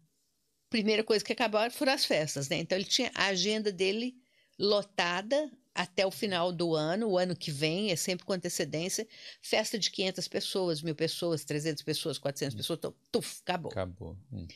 primeira 0.70 1.04
coisa 1.04 1.24
que 1.24 1.32
acabou 1.32 1.70
foram 1.70 1.92
as 1.92 2.04
festas, 2.04 2.48
né? 2.48 2.56
Então, 2.56 2.78
ele 2.78 2.86
tinha 2.86 3.10
a 3.14 3.26
agenda 3.26 3.70
dele 3.70 4.16
lotada 4.58 5.50
até 5.74 6.06
o 6.06 6.10
final 6.10 6.52
do 6.52 6.74
ano, 6.74 7.08
o 7.08 7.18
ano 7.18 7.34
que 7.34 7.50
vem, 7.50 7.90
é 7.90 7.96
sempre 7.96 8.26
com 8.26 8.32
antecedência, 8.32 9.06
festa 9.40 9.78
de 9.78 9.90
500 9.90 10.28
pessoas, 10.28 10.82
mil 10.82 10.94
pessoas, 10.94 11.44
300 11.44 11.82
pessoas, 11.82 12.18
400 12.18 12.54
hum. 12.54 12.56
pessoas, 12.56 12.78
tuf, 13.10 13.40
acabou. 13.42 13.72
Acabou. 13.72 14.16
Hum. 14.32 14.46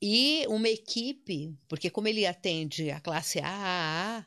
E 0.00 0.44
uma 0.48 0.68
equipe, 0.68 1.54
porque 1.68 1.90
como 1.90 2.08
ele 2.08 2.24
atende 2.24 2.90
a 2.90 3.00
classe 3.00 3.38
AAA, 3.38 4.24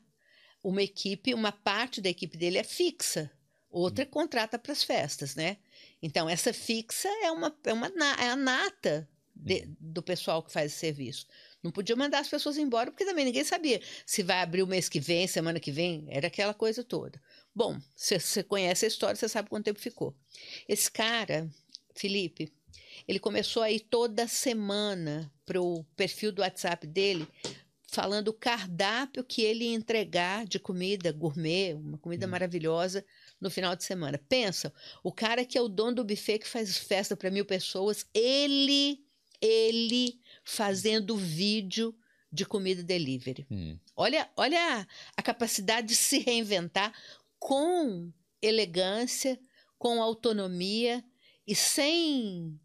uma 0.64 0.82
equipe, 0.82 1.34
uma 1.34 1.52
parte 1.52 2.00
da 2.00 2.10
equipe 2.10 2.38
dele 2.38 2.58
é 2.58 2.64
fixa, 2.64 3.30
outra 3.70 4.06
hum. 4.06 4.08
contrata 4.08 4.58
para 4.58 4.72
as 4.72 4.84
festas, 4.84 5.36
né? 5.36 5.58
Então, 6.02 6.30
essa 6.30 6.54
fixa 6.54 7.10
é, 7.24 7.32
uma, 7.32 7.56
é, 7.66 7.74
uma, 7.74 7.88
é 8.20 8.30
a 8.30 8.36
nata 8.36 9.08
de, 9.36 9.64
hum. 9.64 9.76
do 9.80 10.02
pessoal 10.02 10.42
que 10.42 10.52
faz 10.52 10.72
esse 10.72 10.80
serviço. 10.80 11.28
Não 11.62 11.72
podia 11.72 11.96
mandar 11.96 12.20
as 12.20 12.28
pessoas 12.28 12.58
embora, 12.58 12.92
porque 12.92 13.06
também 13.06 13.26
ninguém 13.26 13.44
sabia 13.44 13.82
se 14.06 14.22
vai 14.22 14.42
abrir 14.42 14.64
o 14.64 14.68
mês 14.68 14.90
que 14.90 15.00
vem, 15.00 15.28
semana 15.28 15.60
que 15.60 15.72
vem, 15.72 16.06
era 16.10 16.28
aquela 16.28 16.54
coisa 16.54 16.84
toda. 16.84 17.22
Bom, 17.56 17.80
se 17.96 18.20
você 18.20 18.44
conhece 18.44 18.86
a 18.86 18.88
história, 18.88 19.16
você 19.16 19.30
sabe 19.30 19.50
quanto 19.50 19.66
tempo 19.66 19.80
ficou. 19.80 20.16
Esse 20.68 20.92
cara, 20.92 21.50
Felipe, 21.96 22.52
ele 23.08 23.20
começou 23.20 23.64
a 23.64 23.72
ir 23.72 23.80
toda 23.80 24.28
semana 24.28 25.32
para 25.46 25.62
o 25.62 25.84
perfil 25.96 26.32
do 26.32 26.42
WhatsApp 26.42 26.86
dele, 26.86 27.28
falando 27.94 28.30
o 28.30 28.34
cardápio 28.34 29.24
que 29.24 29.44
ele 29.44 29.66
ia 29.66 29.76
entregar 29.76 30.46
de 30.46 30.60
comida 30.60 31.12
gourmet, 31.12 31.76
uma 31.76 31.98
comida 32.00 32.26
hum. 32.26 32.30
maravilhosa, 32.30 33.06
no 33.40 33.52
final 33.52 33.76
de 33.76 33.84
semana. 33.84 34.18
Pensa, 34.18 34.74
o 35.04 35.12
cara 35.12 35.46
que 35.46 35.58
é 35.58 35.62
o 35.62 35.70
dono 35.70 35.98
do 35.98 36.04
buffet 36.04 36.40
que 36.40 36.48
faz 36.48 36.76
festa 36.76 37.16
para 37.16 37.30
mil 37.30 37.46
pessoas, 37.46 38.06
ele, 38.12 39.06
ele 39.40 40.20
fazendo 40.44 41.16
vídeo 41.16 41.96
de 42.32 42.46
comida 42.46 42.82
delivery. 42.82 43.46
Hum. 43.52 43.78
Olha, 43.96 44.28
olha 44.36 44.60
a, 44.80 44.88
a 45.18 45.22
capacidade 45.22 45.88
de 45.88 45.96
se 45.96 46.18
reinventar 46.18 46.92
com 47.38 48.12
elegância, 48.42 49.40
com 49.78 50.02
autonomia 50.02 51.06
e 51.46 51.54
sem 51.54 52.60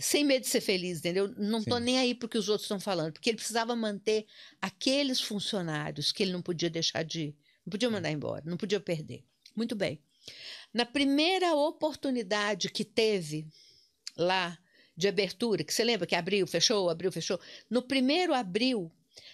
sem 0.00 0.24
medo 0.24 0.42
de 0.42 0.48
ser 0.48 0.60
feliz, 0.60 0.98
entendeu? 0.98 1.28
Não 1.36 1.58
estou 1.58 1.78
nem 1.78 1.98
aí 1.98 2.14
porque 2.14 2.38
os 2.38 2.48
outros 2.48 2.64
estão 2.64 2.80
falando, 2.80 3.12
porque 3.12 3.28
ele 3.28 3.36
precisava 3.36 3.76
manter 3.76 4.26
aqueles 4.60 5.20
funcionários 5.20 6.12
que 6.12 6.22
ele 6.22 6.32
não 6.32 6.40
podia 6.40 6.70
deixar 6.70 7.02
de, 7.02 7.34
não 7.64 7.70
podia 7.70 7.90
mandar 7.90 8.10
embora, 8.10 8.42
não 8.46 8.56
podia 8.56 8.80
perder. 8.80 9.24
Muito 9.54 9.74
bem. 9.74 10.00
Na 10.72 10.86
primeira 10.86 11.54
oportunidade 11.54 12.70
que 12.70 12.84
teve 12.84 13.46
lá 14.16 14.58
de 14.96 15.08
abertura, 15.08 15.64
que 15.64 15.74
você 15.74 15.84
lembra 15.84 16.06
que 16.06 16.14
abriu, 16.14 16.46
fechou, 16.46 16.88
abriu, 16.88 17.12
fechou. 17.12 17.38
No 17.68 17.82
primeiro 17.82 18.32
abril, 18.32 18.90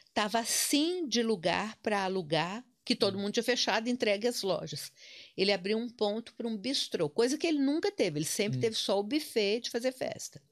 estava 0.07 0.41
assim 0.41 1.07
de 1.07 1.23
lugar 1.23 1.77
para 1.83 2.03
alugar, 2.03 2.65
que 2.85 2.97
todo 2.97 3.19
mundo 3.19 3.33
tinha 3.33 3.43
fechado, 3.43 3.89
entregue 3.89 4.27
às 4.27 4.43
lojas. 4.43 4.91
Ele 5.37 5.53
abriu 5.53 5.77
um 5.77 5.91
ponto 5.91 6.35
para 6.35 6.49
um 6.49 6.57
bistrô, 6.57 7.09
coisa 7.11 7.37
que 7.37 7.47
ele 7.47 7.59
nunca 7.59 7.93
teve, 7.93 8.19
ele 8.19 8.27
sempre 8.27 8.59
hum. 8.59 8.61
teve 8.63 8.77
só 8.77 8.99
o 8.99 9.03
buffet 9.03 9.61
de 9.61 9.71
fazer 9.71 9.93
festa. 9.93 10.43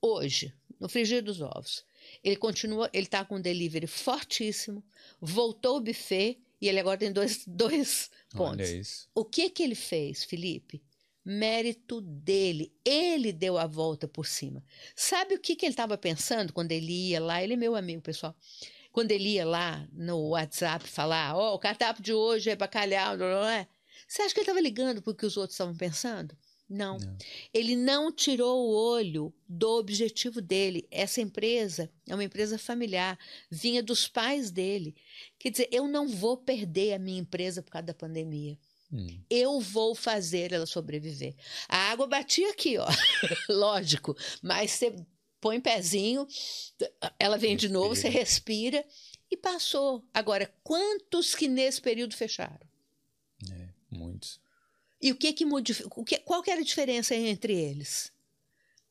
Hoje, 0.00 0.52
no 0.78 0.88
frigir 0.88 1.22
dos 1.22 1.40
ovos, 1.40 1.84
ele 2.22 2.36
continua, 2.36 2.88
ele 2.92 3.06
está 3.06 3.24
com 3.24 3.36
um 3.36 3.40
delivery 3.40 3.86
fortíssimo, 3.86 4.84
voltou 5.20 5.78
o 5.78 5.80
buffet 5.80 6.38
e 6.60 6.68
ele 6.68 6.80
agora 6.80 6.98
tem 6.98 7.12
dois, 7.12 7.44
dois 7.46 8.10
pontos. 8.30 9.08
O 9.14 9.24
que 9.24 9.50
que 9.50 9.62
ele 9.62 9.74
fez, 9.74 10.24
Felipe? 10.24 10.82
mérito 11.28 12.00
dele. 12.00 12.72
Ele 12.82 13.32
deu 13.32 13.58
a 13.58 13.66
volta 13.66 14.08
por 14.08 14.26
cima. 14.26 14.64
Sabe 14.96 15.34
o 15.34 15.38
que, 15.38 15.54
que 15.54 15.66
ele 15.66 15.74
estava 15.74 15.98
pensando 15.98 16.54
quando 16.54 16.72
ele 16.72 17.10
ia 17.10 17.20
lá? 17.20 17.42
Ele 17.42 17.52
é 17.52 17.56
meu 17.56 17.76
amigo, 17.76 18.00
pessoal. 18.00 18.34
Quando 18.90 19.10
ele 19.10 19.34
ia 19.34 19.44
lá 19.44 19.86
no 19.92 20.30
WhatsApp 20.30 20.88
falar, 20.88 21.36
ó, 21.36 21.52
oh, 21.52 21.54
o 21.56 21.58
cardápio 21.58 22.02
de 22.02 22.14
hoje 22.14 22.48
é 22.48 22.56
bacalhau, 22.56 23.16
não 23.18 23.46
é? 23.46 23.68
Você 24.06 24.22
acha 24.22 24.32
que 24.32 24.40
ele 24.40 24.44
estava 24.44 24.60
ligando 24.60 25.02
para 25.02 25.10
o 25.10 25.14
que 25.14 25.26
os 25.26 25.36
outros 25.36 25.54
estavam 25.54 25.76
pensando? 25.76 26.34
Não. 26.68 26.98
não. 26.98 27.16
Ele 27.52 27.74
não 27.74 28.12
tirou 28.12 28.66
o 28.66 28.74
olho 28.74 29.32
do 29.48 29.78
objetivo 29.78 30.40
dele. 30.40 30.86
Essa 30.90 31.20
empresa 31.20 31.90
é 32.06 32.14
uma 32.14 32.24
empresa 32.24 32.58
familiar, 32.58 33.18
vinha 33.50 33.82
dos 33.82 34.06
pais 34.06 34.50
dele. 34.50 34.94
Quer 35.38 35.50
dizer, 35.50 35.68
eu 35.72 35.88
não 35.88 36.06
vou 36.06 36.36
perder 36.36 36.94
a 36.94 36.98
minha 36.98 37.20
empresa 37.20 37.62
por 37.62 37.70
causa 37.70 37.86
da 37.86 37.94
pandemia. 37.94 38.58
Hum. 38.92 39.20
Eu 39.28 39.60
vou 39.60 39.94
fazer 39.94 40.52
ela 40.52 40.66
sobreviver. 40.66 41.34
A 41.68 41.90
água 41.90 42.06
batia 42.06 42.50
aqui, 42.50 42.76
ó. 42.78 42.86
Lógico. 43.48 44.16
Mas 44.42 44.72
você 44.72 44.94
põe 45.40 45.60
pezinho, 45.60 46.26
ela 47.18 47.36
vem 47.36 47.52
respira. 47.52 47.68
de 47.68 47.72
novo, 47.72 47.94
você 47.94 48.08
respira 48.08 48.84
e 49.30 49.36
passou. 49.36 50.04
Agora, 50.12 50.52
quantos 50.62 51.34
que 51.34 51.48
nesse 51.48 51.80
período 51.80 52.16
fecharam? 52.16 52.66
É, 53.50 53.68
muitos. 53.90 54.40
E 55.00 55.12
o 55.12 55.16
que 55.16 55.32
que 55.32 55.44
modificou? 55.44 56.04
Qual 56.24 56.42
que 56.42 56.50
era 56.50 56.60
a 56.60 56.64
diferença 56.64 57.14
entre 57.14 57.54
eles? 57.54 58.12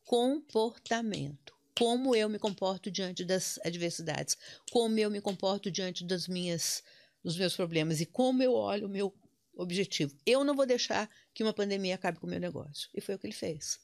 Comportamento. 0.03 1.53
Como 1.77 2.15
eu 2.15 2.29
me 2.29 2.39
comporto 2.39 2.89
diante 2.89 3.23
das 3.23 3.59
adversidades, 3.63 4.37
como 4.71 4.97
eu 4.97 5.11
me 5.11 5.21
comporto 5.21 5.69
diante 5.69 6.03
das 6.03 6.27
minhas, 6.27 6.83
dos 7.23 7.37
meus 7.37 7.55
problemas 7.55 8.01
e 8.01 8.05
como 8.05 8.41
eu 8.41 8.53
olho 8.53 8.87
o 8.87 8.89
meu 8.89 9.13
objetivo. 9.55 10.15
Eu 10.25 10.43
não 10.43 10.55
vou 10.55 10.65
deixar 10.65 11.09
que 11.33 11.43
uma 11.43 11.53
pandemia 11.53 11.95
acabe 11.95 12.19
com 12.19 12.25
o 12.25 12.29
meu 12.29 12.39
negócio. 12.39 12.89
E 12.93 13.01
foi 13.01 13.15
o 13.15 13.19
que 13.19 13.27
ele 13.27 13.33
fez. 13.33 13.79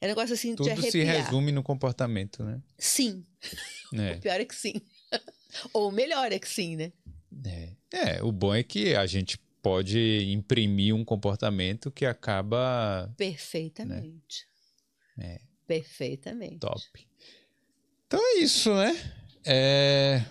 É 0.00 0.06
um 0.06 0.08
negócio 0.08 0.34
assim 0.34 0.54
Tudo 0.54 0.66
de 0.66 0.70
arrepiar. 0.70 0.92
se 0.92 1.22
resume 1.22 1.50
no 1.50 1.62
comportamento, 1.62 2.44
né? 2.44 2.62
Sim. 2.78 3.26
É. 3.94 4.14
O 4.16 4.20
pior 4.20 4.40
é 4.40 4.44
que 4.44 4.54
sim. 4.54 4.74
Ou 5.72 5.88
o 5.88 5.92
melhor 5.92 6.30
é 6.30 6.38
que 6.38 6.48
sim, 6.48 6.76
né? 6.76 6.92
É. 7.44 7.72
é, 7.92 8.22
o 8.22 8.30
bom 8.30 8.54
é 8.54 8.62
que 8.62 8.94
a 8.94 9.06
gente 9.06 9.38
pode 9.68 10.32
imprimir 10.32 10.94
um 10.94 11.04
comportamento 11.04 11.90
que 11.90 12.06
acaba. 12.06 13.12
Perfeitamente. 13.18 14.46
Né? 15.14 15.34
É. 15.34 15.40
Perfeitamente. 15.66 16.60
Top. 16.60 16.80
Então 18.06 18.18
é 18.18 18.38
isso, 18.38 18.72
né? 18.74 18.96
É, 19.44 20.24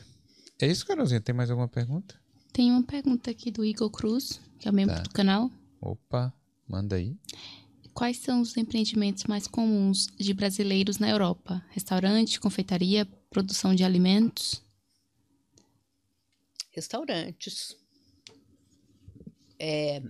é 0.60 0.68
isso, 0.68 0.88
Carolzinha. 0.88 1.22
Tem 1.22 1.36
mais 1.36 1.52
alguma 1.52 1.68
pergunta? 1.68 2.20
Tem 2.52 2.72
uma 2.72 2.82
pergunta 2.82 3.30
aqui 3.30 3.52
do 3.52 3.64
Igor 3.64 3.92
Cruz 3.92 4.42
que 4.58 4.68
é 4.68 4.72
membro 4.72 4.96
tá. 4.96 5.04
do 5.04 5.12
canal. 5.12 5.52
Opa, 5.80 6.34
manda 6.68 6.96
aí. 6.96 7.16
Quais 7.94 8.18
são 8.18 8.42
os 8.42 8.58
empreendimentos 8.58 9.26
mais 9.26 9.48
comuns 9.48 10.08
de 10.18 10.34
brasileiros 10.34 10.98
na 10.98 11.10
Europa? 11.10 11.64
Restaurante, 11.70 12.40
confeitaria, 12.40 13.06
produção 13.30 13.76
de 13.76 13.84
alimentos? 13.84 14.64
Restaurantes. 16.72 17.76
É, 19.60 20.02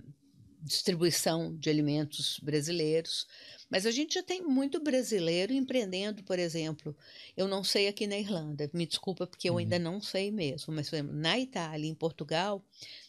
distribuição 0.62 1.56
de 1.56 1.70
alimentos 1.70 2.38
brasileiros. 2.40 3.26
Mas 3.70 3.84
a 3.84 3.90
gente 3.90 4.14
já 4.14 4.22
tem 4.22 4.42
muito 4.42 4.80
brasileiro 4.80 5.52
empreendendo, 5.52 6.22
por 6.22 6.38
exemplo. 6.38 6.96
Eu 7.36 7.46
não 7.46 7.62
sei 7.62 7.86
aqui 7.86 8.06
na 8.06 8.18
Irlanda, 8.18 8.70
me 8.72 8.86
desculpa 8.86 9.26
porque 9.26 9.48
eu 9.48 9.54
uhum. 9.54 9.58
ainda 9.58 9.78
não 9.78 10.00
sei 10.00 10.30
mesmo, 10.30 10.72
mas 10.74 10.92
exemplo, 10.92 11.14
na 11.14 11.38
Itália, 11.38 11.88
em 11.88 11.94
Portugal, 11.94 12.64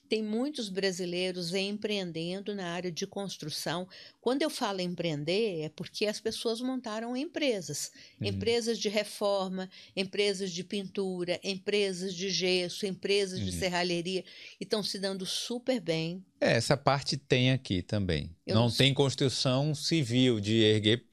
tem 0.09 0.23
muitos 0.23 0.69
brasileiros 0.69 1.53
empreendendo 1.53 2.55
na 2.55 2.67
área 2.71 2.91
de 2.91 3.05
construção. 3.05 3.87
Quando 4.19 4.41
eu 4.41 4.49
falo 4.49 4.81
empreender, 4.81 5.61
é 5.61 5.69
porque 5.69 6.07
as 6.07 6.19
pessoas 6.19 6.59
montaram 6.59 7.15
empresas. 7.15 7.91
Uhum. 8.19 8.27
Empresas 8.27 8.79
de 8.79 8.89
reforma, 8.89 9.69
empresas 9.95 10.51
de 10.51 10.63
pintura, 10.63 11.39
empresas 11.43 12.15
de 12.15 12.29
gesso, 12.31 12.87
empresas 12.87 13.39
uhum. 13.39 13.45
de 13.45 13.51
serralheria. 13.51 14.25
E 14.59 14.63
estão 14.63 14.81
se 14.81 14.97
dando 14.97 15.25
super 15.27 15.79
bem. 15.79 16.25
É, 16.41 16.53
essa 16.53 16.75
parte 16.75 17.15
tem 17.15 17.51
aqui 17.51 17.83
também. 17.83 18.35
Eu 18.47 18.55
não, 18.55 18.63
não 18.63 18.71
tem 18.71 18.93
construção 18.93 19.75
civil 19.75 20.39
de 20.39 20.55
erguer 20.55 21.05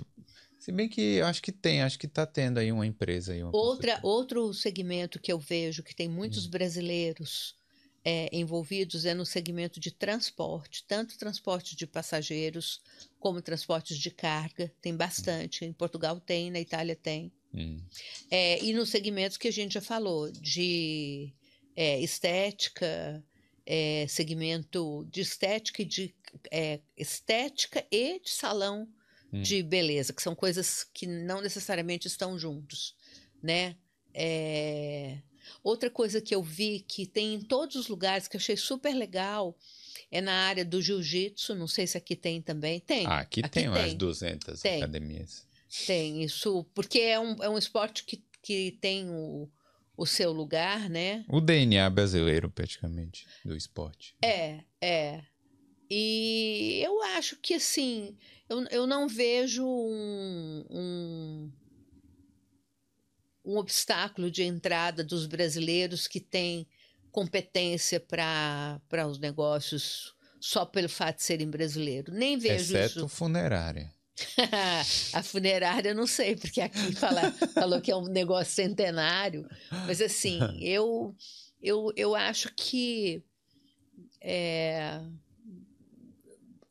se 0.59 0.73
bem 0.73 0.89
que 0.89 1.01
eu 1.01 1.27
acho 1.27 1.41
que 1.41 1.53
tem, 1.53 1.81
acho 1.81 1.97
que 1.97 2.07
está 2.07 2.27
tendo 2.27 2.59
aí 2.59 2.73
uma 2.73 2.85
empresa. 2.85 3.33
Aí, 3.33 3.41
uma 3.41 3.55
Outra, 3.55 4.01
outro 4.03 4.53
segmento 4.53 5.21
que 5.21 5.33
eu 5.33 5.39
vejo 5.39 5.81
que 5.81 5.95
tem 5.95 6.09
muitos 6.09 6.45
hum. 6.45 6.51
brasileiros 6.51 7.55
é, 8.09 8.29
envolvidos 8.31 9.05
é 9.05 9.13
no 9.13 9.27
segmento 9.27 9.81
de 9.81 9.91
transporte, 9.91 10.85
tanto 10.87 11.19
transporte 11.19 11.75
de 11.75 11.89
passageiros 11.89 12.81
como 13.19 13.43
transportes 13.43 13.99
de 13.99 14.13
carga, 14.13 14.73
tem 14.81 14.97
bastante. 14.97 15.65
Em 15.65 15.73
Portugal 15.73 16.21
tem, 16.21 16.49
na 16.49 16.61
Itália 16.61 16.95
tem. 16.95 17.33
Hum. 17.53 17.83
É, 18.31 18.63
e 18.63 18.73
nos 18.73 18.91
segmentos 18.91 19.37
que 19.37 19.49
a 19.49 19.53
gente 19.53 19.75
já 19.75 19.81
falou, 19.81 20.31
de 20.31 21.35
é, 21.75 21.99
estética, 21.99 23.25
é, 23.67 24.07
segmento 24.09 25.05
de 25.11 25.23
estética 25.23 25.83
e 25.83 25.85
de 25.85 26.15
é, 26.53 26.79
estética 26.97 27.85
e 27.91 28.21
de 28.21 28.31
salão 28.31 28.89
hum. 29.33 29.43
de 29.43 29.65
beleza, 29.65 30.13
que 30.13 30.23
são 30.23 30.37
coisas 30.37 30.85
que 30.95 31.09
não 31.09 31.41
necessariamente 31.41 32.07
estão 32.07 32.39
juntos, 32.39 32.95
né? 33.43 33.77
É... 34.15 35.19
Outra 35.63 35.91
coisa 35.91 36.21
que 36.21 36.35
eu 36.35 36.43
vi 36.43 36.81
que 36.81 37.07
tem 37.07 37.35
em 37.35 37.41
todos 37.41 37.77
os 37.77 37.89
lugares 37.89 38.29
que 38.29 38.37
eu 38.37 38.41
achei 38.41 38.57
super 38.57 38.95
legal 38.95 39.57
é 40.11 40.21
na 40.21 40.33
área 40.33 40.65
do 40.65 40.81
jiu-jitsu. 40.81 41.55
Não 41.55 41.67
sei 41.67 41.87
se 41.87 41.97
aqui 41.99 42.15
tem 42.15 42.41
também. 42.41 42.81
Tem. 42.81 43.07
Ah, 43.07 43.21
aqui, 43.21 43.41
aqui 43.41 43.51
tem, 43.51 43.63
tem 43.65 43.71
umas 43.71 43.95
200 43.95 44.61
tem. 44.61 44.83
academias. 44.83 45.47
Tem 45.87 46.23
isso, 46.23 46.65
porque 46.75 47.01
é 47.01 47.19
um, 47.19 47.43
é 47.43 47.49
um 47.49 47.59
esporte 47.59 48.05
que, 48.05 48.23
que 48.41 48.79
tem 48.81 49.11
o, 49.11 49.49
o 49.97 50.07
seu 50.07 50.33
lugar, 50.33 50.89
né? 50.89 51.25
O 51.29 51.41
DNA 51.41 51.91
brasileiro, 51.91 52.51
praticamente, 52.51 53.27
do 53.45 53.57
esporte. 53.57 54.15
É, 54.23 54.61
é. 54.81 55.23
E 55.91 56.81
eu 56.85 57.03
acho 57.03 57.37
que, 57.37 57.55
assim, 57.55 58.17
eu, 58.49 58.65
eu 58.67 58.87
não 58.87 59.09
vejo 59.09 59.65
um, 59.65 60.65
um, 60.71 61.53
um 63.47 63.57
obstáculo 63.57 64.31
de 64.31 64.43
entrada 64.43 65.05
dos 65.05 65.25
brasileiros 65.25 66.09
que 66.09 66.21
têm 66.21 66.67
competência 67.13 68.01
para 68.01 69.07
os 69.09 69.19
negócios 69.19 70.15
só 70.41 70.67
pelo 70.67 70.89
fato 70.89 71.19
de 71.19 71.23
serem 71.23 71.49
brasileiros. 71.49 72.15
Nem 72.15 72.37
vejo 72.37 72.77
Exceto 72.77 72.99
isso. 72.99 73.09
funerária. 73.09 73.95
a 75.13 75.23
funerária 75.23 75.91
eu 75.91 75.95
não 75.95 76.07
sei, 76.07 76.37
porque 76.37 76.61
aqui 76.61 76.93
fala, 76.95 77.33
falou 77.55 77.81
que 77.81 77.91
é 77.91 77.97
um 77.97 78.07
negócio 78.07 78.53
centenário. 78.53 79.49
Mas 79.87 80.01
assim, 80.01 80.41
eu, 80.61 81.15
eu, 81.63 81.93
eu 81.97 82.15
acho 82.15 82.53
que 82.55 83.23
é, 84.21 85.01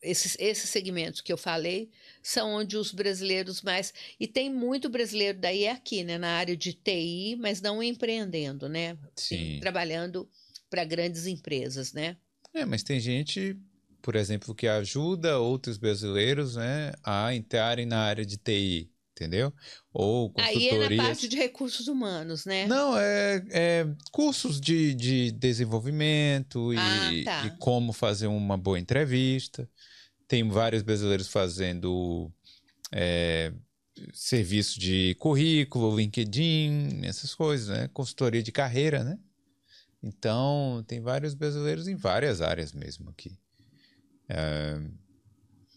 esses, 0.01 0.35
esses 0.39 0.69
segmentos 0.69 1.21
que 1.21 1.31
eu 1.31 1.37
falei 1.37 1.89
são 2.25 2.53
onde 2.53 2.75
os 2.75 2.91
brasileiros 2.91 3.61
mais. 3.61 3.93
E 4.19 4.27
tem 4.27 4.51
muito 4.51 4.89
brasileiro 4.89 5.39
daí 5.39 5.67
aqui, 5.67 6.03
né? 6.03 6.17
Na 6.17 6.37
área 6.37 6.57
de 6.57 6.73
TI, 6.73 7.37
mas 7.39 7.61
não 7.61 7.83
empreendendo, 7.83 8.67
né? 8.67 8.97
Sim. 9.15 9.59
Trabalhando 9.59 10.27
para 10.69 10.83
grandes 10.83 11.27
empresas, 11.27 11.93
né? 11.93 12.17
É, 12.53 12.65
mas 12.65 12.81
tem 12.81 12.99
gente 12.99 13.55
por 14.01 14.15
exemplo, 14.15 14.53
que 14.53 14.67
ajuda 14.67 15.39
outros 15.39 15.79
brasileiros 15.79 16.57
né, 16.57 16.93
a 17.03 17.33
entrarem 17.33 17.87
na 17.87 18.01
área 18.01 18.23
de 18.23 18.37
TI, 18.37 18.87
entendeu? 19.11 19.51
Ou 19.91 20.29
consultorias... 20.29 20.73
Aí 20.73 20.93
é 20.93 20.95
na 20.95 21.03
parte 21.03 21.27
de 21.27 21.35
recursos 21.35 21.87
humanos, 21.87 22.45
né? 22.45 22.67
Não, 22.67 22.95
é, 22.95 23.43
é 23.49 23.87
cursos 24.11 24.61
de, 24.61 24.93
de 24.93 25.31
desenvolvimento 25.31 26.71
e, 26.71 26.77
ah, 26.77 27.11
tá. 27.25 27.45
e 27.47 27.57
como 27.57 27.91
fazer 27.91 28.27
uma 28.27 28.55
boa 28.55 28.77
entrevista. 28.77 29.67
Tem 30.27 30.47
vários 30.47 30.81
brasileiros 30.81 31.27
fazendo 31.27 32.31
é, 32.91 33.53
serviço 34.13 34.79
de 34.79 35.15
currículo, 35.19 35.95
LinkedIn, 35.95 37.05
essas 37.05 37.35
coisas, 37.35 37.67
né? 37.67 37.87
Consultoria 37.93 38.41
de 38.41 38.51
carreira, 38.51 39.03
né? 39.03 39.19
Então, 40.01 40.83
tem 40.87 41.01
vários 41.01 41.33
brasileiros 41.33 41.87
em 41.87 41.95
várias 41.95 42.41
áreas 42.41 42.73
mesmo 42.73 43.09
aqui. 43.09 43.37
É, 44.29 44.79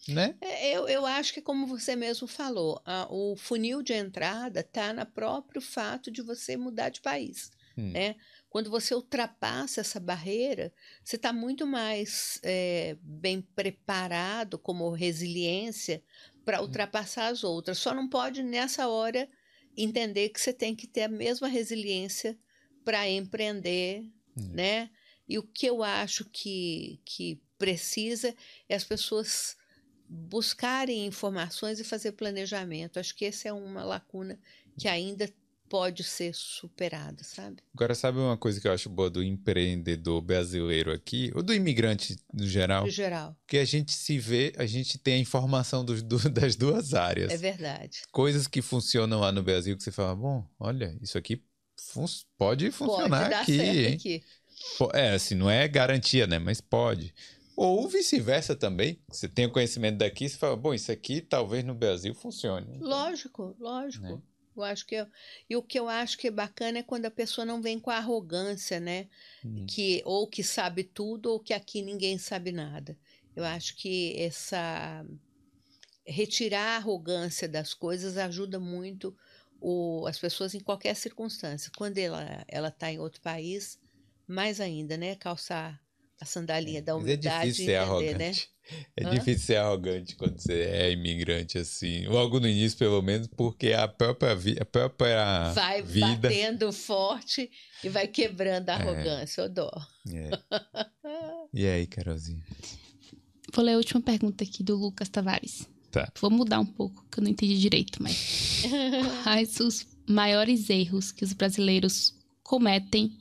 né? 0.08 0.34
É, 0.40 0.70
eu, 0.74 0.88
eu 0.88 1.06
acho 1.06 1.32
que, 1.34 1.42
como 1.42 1.66
você 1.66 1.94
mesmo 1.94 2.26
falou, 2.26 2.80
a, 2.84 3.06
o 3.10 3.36
funil 3.36 3.82
de 3.82 3.92
entrada 3.92 4.60
está 4.60 4.92
no 4.92 5.04
próprio 5.04 5.60
fato 5.60 6.10
de 6.10 6.22
você 6.22 6.56
mudar 6.56 6.88
de 6.88 7.00
país. 7.00 7.50
Hum. 7.76 7.92
Né? 7.92 8.16
Quando 8.50 8.70
você 8.70 8.94
ultrapassa 8.94 9.80
essa 9.80 10.00
barreira, 10.00 10.72
você 11.04 11.16
está 11.16 11.32
muito 11.32 11.66
mais 11.66 12.40
é, 12.42 12.96
bem 13.02 13.42
preparado, 13.42 14.58
como 14.58 14.90
resiliência, 14.90 16.02
para 16.44 16.60
hum. 16.60 16.64
ultrapassar 16.64 17.28
as 17.28 17.44
outras. 17.44 17.78
Só 17.78 17.94
não 17.94 18.08
pode, 18.08 18.42
nessa 18.42 18.88
hora, 18.88 19.28
entender 19.76 20.30
que 20.30 20.40
você 20.40 20.52
tem 20.52 20.74
que 20.74 20.86
ter 20.86 21.02
a 21.02 21.08
mesma 21.08 21.46
resiliência 21.46 22.38
para 22.84 23.08
empreender, 23.08 24.04
né? 24.34 24.90
E 25.28 25.38
o 25.38 25.42
que 25.42 25.66
eu 25.66 25.82
acho 25.82 26.24
que, 26.24 27.00
que 27.04 27.38
precisa 27.58 28.34
é 28.68 28.74
as 28.74 28.84
pessoas 28.84 29.56
buscarem 30.08 31.06
informações 31.06 31.78
e 31.78 31.84
fazer 31.84 32.12
planejamento. 32.12 32.98
Acho 32.98 33.14
que 33.14 33.26
essa 33.26 33.48
é 33.48 33.52
uma 33.52 33.84
lacuna 33.84 34.40
que 34.78 34.88
ainda 34.88 35.28
pode 35.68 36.02
ser 36.02 36.34
superada, 36.34 37.22
sabe? 37.22 37.62
Agora, 37.74 37.94
sabe 37.94 38.18
uma 38.18 38.36
coisa 38.36 38.60
que 38.60 38.66
eu 38.66 38.72
acho 38.72 38.88
boa 38.88 39.10
do 39.10 39.22
empreendedor 39.22 40.20
brasileiro 40.22 40.92
aqui, 40.92 41.30
ou 41.34 41.42
do 41.42 41.54
imigrante 41.54 42.16
no 42.32 42.46
geral? 42.46 42.84
No 42.84 42.90
geral. 42.90 43.36
Que 43.46 43.58
a 43.58 43.64
gente 43.64 43.92
se 43.92 44.18
vê, 44.18 44.52
a 44.56 44.66
gente 44.66 44.98
tem 44.98 45.14
a 45.14 45.18
informação 45.18 45.84
do, 45.84 45.94
das 46.30 46.56
duas 46.56 46.94
áreas. 46.94 47.32
É 47.32 47.36
verdade. 47.36 48.02
Coisas 48.10 48.46
que 48.46 48.62
funcionam 48.62 49.20
lá 49.20 49.30
no 49.30 49.42
Brasil 49.42 49.76
que 49.76 49.82
você 49.82 49.92
fala, 49.92 50.14
bom, 50.16 50.44
olha, 50.58 50.96
isso 51.00 51.18
aqui 51.18 51.42
fun 51.76 52.06
pode 52.36 52.70
funcionar 52.70 53.18
pode 53.18 53.30
dar 53.30 53.40
aqui, 53.42 53.56
certo 53.56 53.78
hein? 53.78 53.94
aqui. 53.94 54.24
É, 54.92 55.10
assim, 55.10 55.34
não 55.34 55.48
é 55.48 55.68
garantia, 55.68 56.26
né? 56.26 56.38
Mas 56.38 56.60
pode. 56.60 57.14
Ou 57.56 57.88
vice-versa 57.88 58.54
também. 58.54 59.00
Você 59.08 59.28
tem 59.28 59.46
o 59.46 59.50
conhecimento 59.50 59.98
daqui 59.98 60.26
e 60.26 60.28
fala, 60.28 60.56
bom, 60.56 60.72
isso 60.72 60.92
aqui 60.92 61.20
talvez 61.20 61.64
no 61.64 61.74
Brasil 61.74 62.14
funcione. 62.14 62.78
Lógico, 62.78 63.56
lógico. 63.58 64.04
Né? 64.04 64.22
Eu 64.60 64.64
acho 64.64 64.86
que 64.86 64.94
eu, 64.94 65.06
e 65.48 65.56
o 65.56 65.62
que 65.62 65.78
eu 65.78 65.88
acho 65.88 66.18
que 66.18 66.28
é 66.28 66.30
bacana 66.30 66.78
é 66.78 66.82
quando 66.82 67.06
a 67.06 67.10
pessoa 67.10 67.44
não 67.44 67.60
vem 67.62 67.78
com 67.78 67.90
arrogância, 67.90 68.80
né? 68.80 69.08
Hum. 69.44 69.66
Que 69.66 70.02
ou 70.04 70.26
que 70.26 70.42
sabe 70.42 70.84
tudo 70.84 71.30
ou 71.30 71.40
que 71.40 71.54
aqui 71.54 71.82
ninguém 71.82 72.18
sabe 72.18 72.52
nada. 72.52 72.96
Eu 73.34 73.44
acho 73.44 73.76
que 73.76 74.14
essa 74.18 75.04
retirar 76.06 76.74
a 76.74 76.76
arrogância 76.76 77.46
das 77.46 77.74
coisas 77.74 78.16
ajuda 78.16 78.58
muito 78.58 79.14
o, 79.60 80.06
as 80.06 80.18
pessoas 80.18 80.54
em 80.54 80.60
qualquer 80.60 80.94
circunstância. 80.96 81.70
Quando 81.76 81.98
ela 81.98 82.44
ela 82.48 82.68
está 82.68 82.90
em 82.90 82.98
outro 82.98 83.20
país, 83.20 83.78
mais 84.26 84.60
ainda, 84.60 84.96
né? 84.96 85.14
Calçar 85.16 85.80
a 86.20 86.24
sandalinha 86.24 86.82
da 86.82 86.96
humildade. 86.96 87.26
Mas 87.26 87.36
é 87.36 87.46
difícil 87.46 87.64
ser 87.64 87.72
entender, 87.72 87.76
arrogante. 87.76 88.18
Né? 88.18 88.32
É 88.96 89.06
Hã? 89.06 89.10
difícil 89.10 89.46
ser 89.46 89.56
arrogante 89.56 90.16
quando 90.16 90.38
você 90.38 90.62
é 90.62 90.90
imigrante, 90.90 91.58
assim. 91.58 92.06
Logo 92.06 92.38
no 92.38 92.48
início, 92.48 92.78
pelo 92.78 93.00
menos, 93.00 93.26
porque 93.28 93.72
a 93.72 93.88
própria, 93.88 94.34
vi 94.34 94.56
a 94.60 94.64
própria 94.64 95.52
vai 95.52 95.82
vida... 95.82 96.06
Vai 96.06 96.16
batendo 96.16 96.72
forte 96.72 97.50
e 97.82 97.88
vai 97.88 98.06
quebrando 98.06 98.68
a 98.68 98.72
é. 98.72 98.76
arrogância, 98.76 99.42
é. 99.42 99.48
dó. 99.48 99.70
É. 100.12 100.30
e 101.54 101.66
aí, 101.66 101.86
Carolzinha? 101.86 102.44
Vou 103.54 103.64
ler 103.64 103.72
a 103.72 103.78
última 103.78 104.00
pergunta 104.00 104.44
aqui 104.44 104.62
do 104.62 104.76
Lucas 104.76 105.08
Tavares. 105.08 105.66
Tá. 105.90 106.12
Vou 106.20 106.30
mudar 106.30 106.60
um 106.60 106.66
pouco, 106.66 107.06
que 107.10 107.20
eu 107.20 107.24
não 107.24 107.30
entendi 107.30 107.58
direito, 107.58 108.02
mas... 108.02 108.64
Quais 109.22 109.58
os 109.60 109.86
maiores 110.06 110.68
erros 110.68 111.10
que 111.10 111.24
os 111.24 111.32
brasileiros 111.32 112.14
cometem 112.42 113.16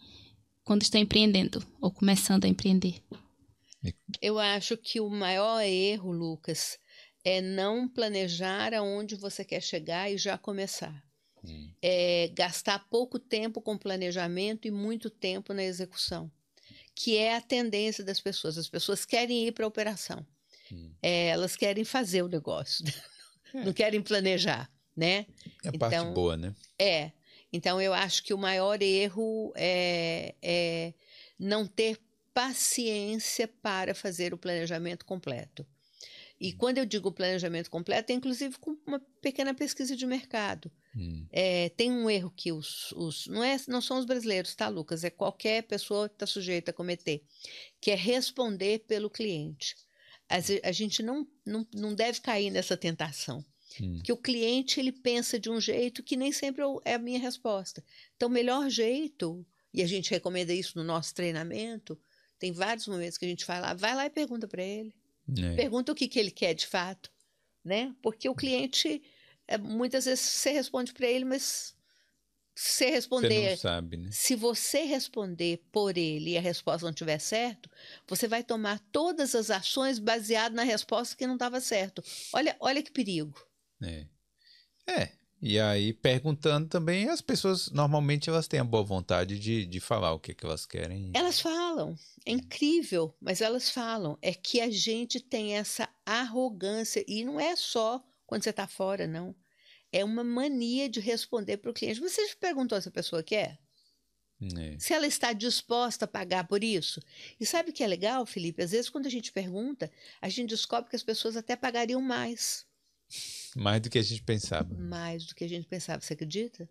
quando 0.68 0.82
estão 0.82 1.00
empreendendo 1.00 1.66
ou 1.80 1.90
começando 1.90 2.44
a 2.44 2.48
empreender? 2.50 3.02
Eu 4.22 4.38
acho 4.38 4.76
que 4.76 5.00
o 5.00 5.10
maior 5.10 5.62
erro, 5.62 6.12
Lucas, 6.12 6.78
é 7.24 7.40
não 7.40 7.88
planejar 7.88 8.74
aonde 8.74 9.16
você 9.16 9.46
quer 9.46 9.62
chegar 9.62 10.12
e 10.12 10.18
já 10.18 10.38
começar. 10.38 11.02
Hum. 11.42 11.72
É 11.82 12.30
gastar 12.36 12.80
pouco 12.90 13.18
tempo 13.18 13.62
com 13.62 13.78
planejamento 13.78 14.68
e 14.68 14.72
muito 14.72 15.10
tempo 15.10 15.54
na 15.54 15.64
execução, 15.64 16.30
que 16.94 17.16
é 17.16 17.38
a 17.38 17.42
tendência 17.42 18.04
das 18.04 18.20
pessoas. 18.20 18.58
As 18.58 18.68
pessoas 18.68 19.06
querem 19.06 19.48
ir 19.48 19.54
para 19.54 19.64
a 19.64 19.70
operação, 19.70 20.28
hum. 20.70 20.92
é, 21.02 21.28
elas 21.28 21.56
querem 21.56 21.86
fazer 21.86 22.24
o 22.24 22.28
negócio, 22.28 22.84
é. 23.56 23.64
não 23.64 23.72
querem 23.72 24.02
planejar, 24.02 24.70
né? 24.94 25.28
É 25.64 25.70
a 25.70 25.72
então, 25.74 25.80
parte 25.80 26.14
boa, 26.14 26.36
né? 26.36 26.54
É. 26.78 27.14
Então, 27.52 27.82
eu 27.82 27.94
acho 27.94 28.24
que 28.24 28.34
o 28.34 28.38
maior 28.38 28.82
erro 28.82 29.54
é, 29.56 30.36
é 30.42 30.94
não 31.40 31.66
ter 31.66 32.00
paciência 32.34 33.48
para 33.48 33.96
fazer 33.96 34.34
o 34.34 34.38
planejamento 34.38 35.06
completo. 35.06 35.66
E 36.40 36.54
hum. 36.54 36.56
quando 36.58 36.78
eu 36.78 36.86
digo 36.86 37.12
planejamento 37.12 37.70
completo, 37.70 38.12
é 38.12 38.16
inclusive 38.16 38.58
com 38.60 38.78
uma 38.86 39.00
pequena 39.22 39.54
pesquisa 39.54 39.96
de 39.96 40.06
mercado. 40.06 40.72
Hum. 40.96 41.26
É, 41.32 41.70
tem 41.70 41.92
um 41.92 42.10
erro 42.10 42.32
que 42.36 42.52
os, 42.52 42.92
os, 42.94 43.28
não, 43.28 43.44
é, 43.44 43.58
não 43.68 43.82
são 43.82 43.98
os 43.98 44.06
brasileiros, 44.06 44.54
tá, 44.56 44.68
Lucas? 44.68 45.04
É 45.04 45.10
qualquer 45.10 45.64
pessoa 45.64 46.08
que 46.08 46.16
está 46.16 46.28
sujeita 46.28 46.72
a 46.72 46.74
cometer, 46.74 47.24
que 47.82 47.92
é 47.92 47.96
responder 47.96 48.80
pelo 48.88 49.10
cliente. 49.10 49.76
A, 50.30 50.38
a 50.68 50.72
gente 50.72 51.02
não, 51.02 51.28
não, 51.46 51.66
não 51.74 51.96
deve 51.96 52.20
cair 52.22 52.52
nessa 52.52 52.76
tentação. 52.76 53.44
Hum. 53.82 54.00
Que 54.04 54.12
o 54.12 54.18
cliente 54.18 54.80
ele 54.80 54.92
pensa 54.92 55.40
de 55.40 55.50
um 55.50 55.60
jeito 55.60 56.04
que 56.04 56.16
nem 56.16 56.32
sempre 56.32 56.64
é 56.86 56.96
a 56.96 57.00
minha 57.00 57.20
resposta. 57.20 57.84
Então, 58.16 58.30
o 58.30 58.32
melhor 58.32 58.70
jeito, 58.70 59.46
e 59.74 59.82
a 59.82 59.88
gente 59.88 60.12
recomenda 60.12 60.54
isso 60.54 60.78
no 60.78 60.84
nosso 60.84 61.14
treinamento, 61.14 62.00
tem 62.40 62.52
vários 62.52 62.88
momentos 62.88 63.18
que 63.18 63.26
a 63.26 63.30
gente 63.30 63.46
vai 63.46 63.60
lá, 63.60 63.74
vai 63.74 63.96
lá 63.96 64.06
e 64.06 64.10
pergunta 64.10 64.48
para 64.48 64.64
ele. 64.64 64.94
É. 65.38 65.56
Pergunta 65.56 65.92
o 65.92 65.96
que, 65.96 66.08
que 66.08 66.20
ele 66.20 66.32
quer 66.32 66.54
de 66.54 66.68
fato, 66.68 67.12
né? 67.64 67.94
Porque 68.02 68.30
o 68.30 68.36
cliente 68.36 69.02
é, 69.48 69.58
muitas 69.58 70.06
vezes 70.06 70.26
você 70.26 70.52
responde 70.52 70.94
para 70.94 71.08
ele, 71.08 71.26
mas 71.26 71.76
se 72.54 72.90
responder. 72.90 73.56
Você 73.56 73.58
sabe, 73.58 73.98
né? 73.98 74.10
Se 74.12 74.36
você 74.36 74.82
responder 74.82 75.64
por 75.72 75.98
ele 75.98 76.32
e 76.32 76.38
a 76.38 76.42
resposta 76.42 76.86
não 76.86 76.92
estiver 76.92 77.20
certo, 77.20 77.70
você 78.08 78.28
vai 78.28 78.44
tomar 78.44 78.80
todas 78.92 79.36
as 79.36 79.50
ações 79.50 80.00
baseado 80.00 80.54
na 80.54 80.64
resposta 80.64 81.16
que 81.16 81.28
não 81.28 81.36
estava 81.36 81.62
certo. 81.62 82.04
Olha, 82.34 82.56
olha 82.60 82.82
que 82.82 82.92
perigo. 82.92 83.40
É. 83.82 84.06
É. 84.88 85.12
E 85.40 85.60
aí, 85.60 85.94
perguntando 85.94 86.68
também, 86.68 87.10
as 87.10 87.22
pessoas 87.22 87.70
normalmente 87.70 88.28
elas 88.28 88.48
têm 88.48 88.60
a 88.60 88.64
boa 88.64 88.84
vontade 88.84 89.38
de, 89.38 89.66
de 89.68 89.80
falar 89.80 90.14
o 90.14 90.20
que, 90.20 90.34
que 90.34 90.46
elas 90.46 90.66
querem. 90.66 91.12
Elas 91.14 91.40
falam. 91.40 91.96
É 92.26 92.32
incrível, 92.32 93.16
mas 93.22 93.40
elas 93.40 93.70
falam. 93.70 94.18
É 94.22 94.34
que 94.34 94.60
a 94.60 94.70
gente 94.70 95.20
tem 95.20 95.56
essa 95.56 95.88
arrogância. 96.06 97.04
E 97.08 97.24
não 97.24 97.40
é 97.40 97.56
só 97.56 98.04
quando 98.26 98.44
você 98.44 98.50
está 98.50 98.68
fora, 98.68 99.06
não. 99.06 99.36
É 99.92 100.04
uma 100.04 100.24
mania 100.24 100.90
de 100.90 101.00
responder 101.00 101.58
para 101.58 101.72
o 101.72 101.74
cliente. 101.74 102.00
Você 102.00 102.28
já 102.28 102.36
perguntou 102.36 102.82
se 102.82 102.90
a 102.90 102.92
pessoa 102.92 103.24
quer? 103.24 103.60
É. 104.42 104.78
Se 104.80 104.94
ela 104.94 105.08
está 105.08 105.34
disposta 105.34 106.06
a 106.06 106.08
pagar 106.08 106.48
por 106.48 106.64
isso. 106.64 107.02
E 107.40 107.46
sabe 107.46 107.70
o 107.70 107.74
que 107.74 107.84
é 107.84 107.88
legal, 107.88 108.26
Felipe? 108.26 108.62
Às 108.62 108.72
vezes, 108.72 108.90
quando 108.90 109.08
a 109.08 109.10
gente 109.10 109.32
pergunta, 109.32 109.92
a 110.22 110.30
gente 110.30 110.50
descobre 110.50 110.90
que 110.90 110.96
as 110.96 111.04
pessoas 111.04 111.38
até 111.38 111.56
pagariam 111.56 112.02
mais. 112.02 112.67
Mais 113.56 113.82
do 113.82 113.90
que 113.90 113.98
a 113.98 114.04
gente 114.04 114.22
pensava. 114.24 114.74
Mais 114.76 115.26
do 115.26 115.36
que 115.36 115.44
a 115.44 115.50
gente 115.50 115.68
pensava, 115.68 116.02
você 116.02 116.14
acredita? 116.14 116.70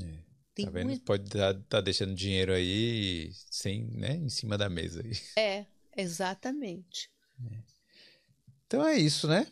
É. 0.00 0.18
Tem 0.54 0.64
tá 0.64 0.70
vendo? 0.70 0.86
Muito... 0.88 1.04
Pode 1.04 1.24
estar 1.24 1.54
tá, 1.54 1.60
tá 1.68 1.80
deixando 1.80 2.14
dinheiro 2.14 2.52
aí 2.52 3.30
sem, 3.50 3.86
né, 3.92 4.16
em 4.16 4.28
cima 4.28 4.56
da 4.56 4.68
mesa. 4.68 5.02
Aí. 5.02 5.12
É, 5.36 5.66
exatamente. 5.96 7.10
É. 7.44 7.56
Então 8.66 8.86
é 8.86 8.96
isso, 8.96 9.28
né? 9.28 9.46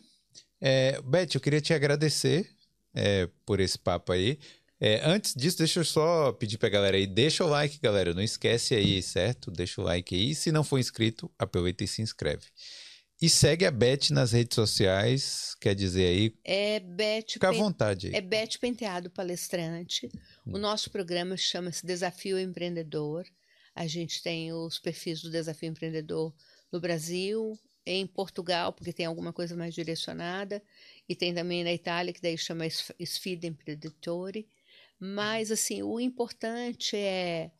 É, 0.59 0.99
Beth, 1.01 1.29
eu 1.35 1.41
queria 1.41 1.61
te 1.61 1.73
agradecer 1.73 2.49
é, 2.93 3.29
por 3.45 3.59
esse 3.59 3.77
papo 3.77 4.11
aí. 4.11 4.39
É, 4.79 5.01
antes 5.05 5.33
disso, 5.33 5.59
deixa 5.59 5.79
eu 5.79 5.85
só 5.85 6.33
pedir 6.33 6.57
pra 6.57 6.69
galera 6.69 6.97
aí, 6.97 7.07
deixa 7.07 7.45
o 7.45 7.47
like, 7.47 7.79
galera. 7.79 8.13
Não 8.13 8.21
esquece 8.21 8.75
aí, 8.75 9.01
certo? 9.01 9.51
Deixa 9.51 9.79
o 9.79 9.83
like 9.83 10.13
aí. 10.13 10.35
Se 10.35 10.51
não 10.51 10.63
for 10.63 10.79
inscrito, 10.79 11.31
aproveita 11.37 11.83
e 11.83 11.87
se 11.87 12.01
inscreve. 12.01 12.45
E 13.21 13.29
segue 13.29 13.65
a 13.65 13.71
Beth 13.71 14.09
nas 14.11 14.33
redes 14.33 14.55
sociais, 14.55 15.55
quer 15.61 15.73
dizer 15.73 16.05
aí. 16.07 16.35
É 16.43 16.79
Beth. 16.79 17.31
Fica 17.31 17.49
à 17.49 17.51
vontade 17.51 18.07
aí. 18.07 18.15
É 18.15 18.21
Beth 18.21 18.59
Penteado 18.59 19.09
Palestrante. 19.09 20.09
Hum. 20.45 20.55
O 20.55 20.57
nosso 20.57 20.89
programa 20.91 21.37
chama-se 21.37 21.85
Desafio 21.85 22.37
Empreendedor. 22.37 23.25
A 23.73 23.87
gente 23.87 24.21
tem 24.21 24.51
os 24.51 24.79
perfis 24.79 25.21
do 25.21 25.29
Desafio 25.29 25.69
Empreendedor 25.69 26.33
no 26.71 26.79
Brasil, 26.79 27.57
em 27.85 28.05
Portugal, 28.05 28.73
porque 28.73 28.91
tem 28.91 29.05
alguma 29.05 29.31
coisa 29.31 29.55
mais 29.55 29.73
direcionada, 29.73 30.61
e 31.07 31.15
tem 31.15 31.33
também 31.33 31.63
na 31.63 31.71
Itália, 31.71 32.11
que 32.11 32.21
daí 32.21 32.37
chama 32.37 32.65
Sfida 32.67 33.47
Imprenditori. 33.47 34.49
Mas, 34.99 35.51
assim, 35.51 35.83
o 35.83 35.99
importante 35.99 36.95
é, 36.95 37.51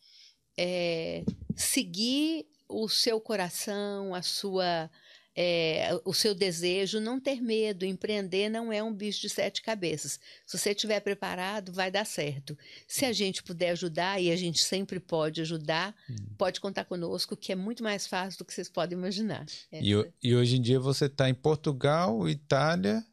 é 0.58 1.24
seguir 1.56 2.48
o 2.68 2.90
seu 2.90 3.22
coração, 3.22 4.16
a 4.16 4.22
sua 4.22 4.90
é, 5.36 5.90
o 6.06 6.14
seu 6.14 6.34
desejo, 6.34 7.00
não 7.00 7.20
ter 7.20 7.42
medo. 7.42 7.86
Empreender 7.86 8.48
não 8.48 8.72
é 8.72 8.82
um 8.82 8.94
bicho 8.94 9.22
de 9.22 9.30
sete 9.30 9.62
cabeças. 9.62 10.20
Se 10.46 10.58
você 10.58 10.72
estiver 10.72 11.02
preparado, 11.02 11.74
vai 11.74 11.92
dar 11.92 12.06
certo. 12.06 12.58
Se 12.88 13.04
a 13.04 13.12
gente 13.12 13.44
puder 13.44 13.72
ajudar, 13.72 14.22
e 14.22 14.32
a 14.32 14.36
gente 14.36 14.64
sempre 14.64 15.00
pode 15.00 15.42
ajudar, 15.42 15.94
hum. 16.10 16.16
pode 16.38 16.62
contar 16.62 16.86
conosco, 16.86 17.36
que 17.36 17.52
é 17.52 17.56
muito 17.56 17.84
mais 17.84 18.08
fácil 18.08 18.40
do 18.40 18.46
que 18.46 18.54
vocês 18.54 18.70
podem 18.70 18.98
imaginar. 18.98 19.46
E, 19.72 19.92
e 20.24 20.36
hoje 20.36 20.56
em 20.56 20.62
dia 20.62 20.80
você 20.80 21.06
está 21.08 21.30
em 21.30 21.34
Portugal, 21.34 22.30
Itália. 22.30 23.06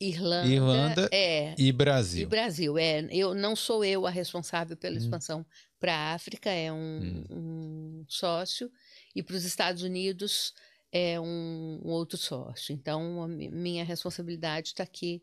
Irlanda, 0.00 0.48
Irlanda 0.48 1.08
é, 1.12 1.56
e 1.58 1.72
Brasil. 1.72 2.22
E 2.22 2.26
Brasil, 2.26 2.78
é. 2.78 3.04
Eu 3.10 3.34
não 3.34 3.56
sou 3.56 3.84
eu 3.84 4.06
a 4.06 4.10
responsável 4.10 4.76
pela 4.76 4.94
hum. 4.94 4.98
expansão 4.98 5.46
para 5.80 5.92
a 5.92 6.14
África, 6.14 6.50
é 6.50 6.72
um, 6.72 6.76
hum. 6.76 7.24
um 7.30 8.04
sócio. 8.06 8.70
E 9.12 9.24
para 9.24 9.34
os 9.34 9.44
Estados 9.44 9.82
Unidos, 9.82 10.54
é 10.92 11.20
um, 11.20 11.80
um 11.84 11.88
outro 11.88 12.16
sócio. 12.16 12.72
Então, 12.72 13.22
a 13.22 13.28
minha 13.28 13.84
responsabilidade 13.84 14.68
está 14.68 14.82
aqui 14.82 15.22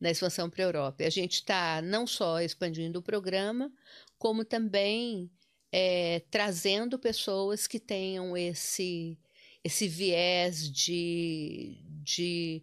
na 0.00 0.10
expansão 0.10 0.50
para 0.50 0.62
a 0.62 0.66
Europa. 0.66 1.02
E 1.02 1.06
a 1.06 1.10
gente 1.10 1.34
está 1.34 1.80
não 1.82 2.06
só 2.06 2.40
expandindo 2.40 2.98
o 2.98 3.02
programa, 3.02 3.72
como 4.18 4.44
também 4.44 5.30
é, 5.72 6.20
trazendo 6.30 6.98
pessoas 6.98 7.66
que 7.66 7.80
tenham 7.80 8.36
esse, 8.36 9.18
esse 9.64 9.88
viés 9.88 10.70
de, 10.70 11.78
de 12.02 12.62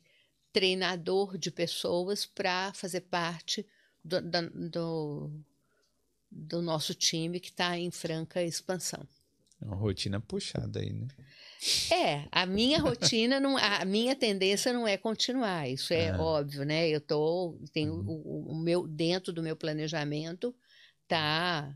treinador 0.51 1.37
de 1.37 1.51
pessoas 1.51 2.25
para 2.25 2.71
fazer 2.73 3.01
parte 3.01 3.65
do, 4.03 4.21
do, 4.69 5.31
do 6.31 6.61
nosso 6.61 6.93
time 6.93 7.39
que 7.39 7.49
está 7.49 7.77
em 7.77 7.89
franca 7.89 8.43
expansão. 8.43 9.07
É 9.61 9.65
uma 9.65 9.75
rotina 9.75 10.19
puxada 10.19 10.79
aí, 10.79 10.91
né? 10.91 11.07
É, 11.91 12.27
a 12.31 12.45
minha 12.45 12.79
rotina, 12.79 13.39
não, 13.39 13.57
a 13.57 13.85
minha 13.85 14.15
tendência 14.15 14.73
não 14.73 14.87
é 14.87 14.97
continuar, 14.97 15.69
isso 15.69 15.93
é, 15.93 16.15
óbvio, 16.17 16.65
né? 16.65 16.89
Eu 16.89 16.99
tô, 16.99 17.57
tenho 17.71 17.93
uhum. 17.93 18.21
o, 18.25 18.51
o, 18.51 18.55
meu, 18.55 18.87
dentro 18.87 19.31
do 19.31 19.41
meu 19.41 19.55
planejamento, 19.55 20.53
tá, 21.07 21.75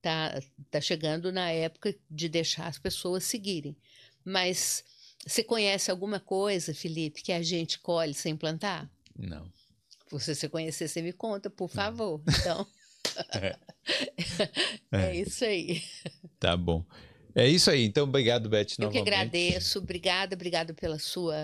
tá, 0.00 0.40
tá 0.70 0.80
chegando 0.80 1.30
na 1.30 1.50
época 1.50 1.94
de 2.10 2.28
deixar 2.28 2.66
as 2.66 2.78
pessoas 2.78 3.24
seguirem. 3.24 3.76
Mas 4.24 4.84
você 5.26 5.44
conhece 5.44 5.90
alguma 5.90 6.18
coisa, 6.18 6.72
Felipe, 6.72 7.22
que 7.22 7.32
a 7.32 7.42
gente 7.42 7.78
colhe 7.78 8.14
sem 8.14 8.36
plantar? 8.36 8.90
Não. 9.18 9.50
Se 10.18 10.34
você 10.34 10.48
conhecer, 10.48 10.88
você 10.88 11.02
me 11.02 11.12
conta, 11.12 11.50
por 11.50 11.68
favor. 11.68 12.22
Então, 12.40 12.66
é. 13.34 13.56
é. 14.92 15.00
é 15.08 15.16
isso 15.16 15.44
aí. 15.44 15.82
Tá 16.38 16.56
bom. 16.56 16.84
É 17.36 17.46
isso 17.46 17.70
aí. 17.70 17.84
Então, 17.84 18.04
obrigado, 18.04 18.48
Beth, 18.48 18.78
Eu 18.78 18.90
que 18.90 18.98
agradeço. 18.98 19.78
Obrigada, 19.78 20.34
obrigada 20.34 20.72
pela 20.72 20.98
sua 20.98 21.36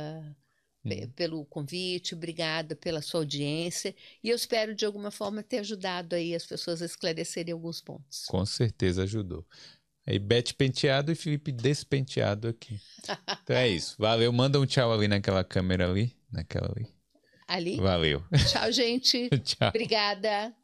hum. 0.82 1.10
pelo 1.14 1.44
convite, 1.44 2.14
obrigada 2.14 2.74
pela 2.74 3.02
sua 3.02 3.20
audiência 3.20 3.94
e 4.24 4.30
eu 4.30 4.34
espero 4.34 4.74
de 4.74 4.86
alguma 4.86 5.10
forma 5.10 5.42
ter 5.42 5.58
ajudado 5.58 6.16
aí 6.16 6.34
as 6.34 6.46
pessoas 6.46 6.80
a 6.80 6.86
esclarecerem 6.86 7.52
alguns 7.52 7.82
pontos. 7.82 8.24
Com 8.24 8.44
certeza 8.46 9.02
ajudou. 9.02 9.44
Aí 10.06 10.18
Beth 10.18 10.54
penteado 10.56 11.12
e 11.12 11.14
Felipe 11.14 11.52
despenteado 11.52 12.48
aqui. 12.48 12.80
Então 13.44 13.54
é 13.54 13.68
isso. 13.68 13.94
Valeu. 13.98 14.32
Manda 14.32 14.58
um 14.58 14.66
tchau 14.66 14.92
ali 14.92 15.06
naquela 15.06 15.44
câmera 15.44 15.88
ali, 15.88 16.16
naquela 16.32 16.72
ali. 16.74 16.88
Ali? 17.46 17.76
Valeu. 17.76 18.24
Tchau, 18.50 18.72
gente. 18.72 19.28
tchau. 19.44 19.68
Obrigada. 19.68 20.54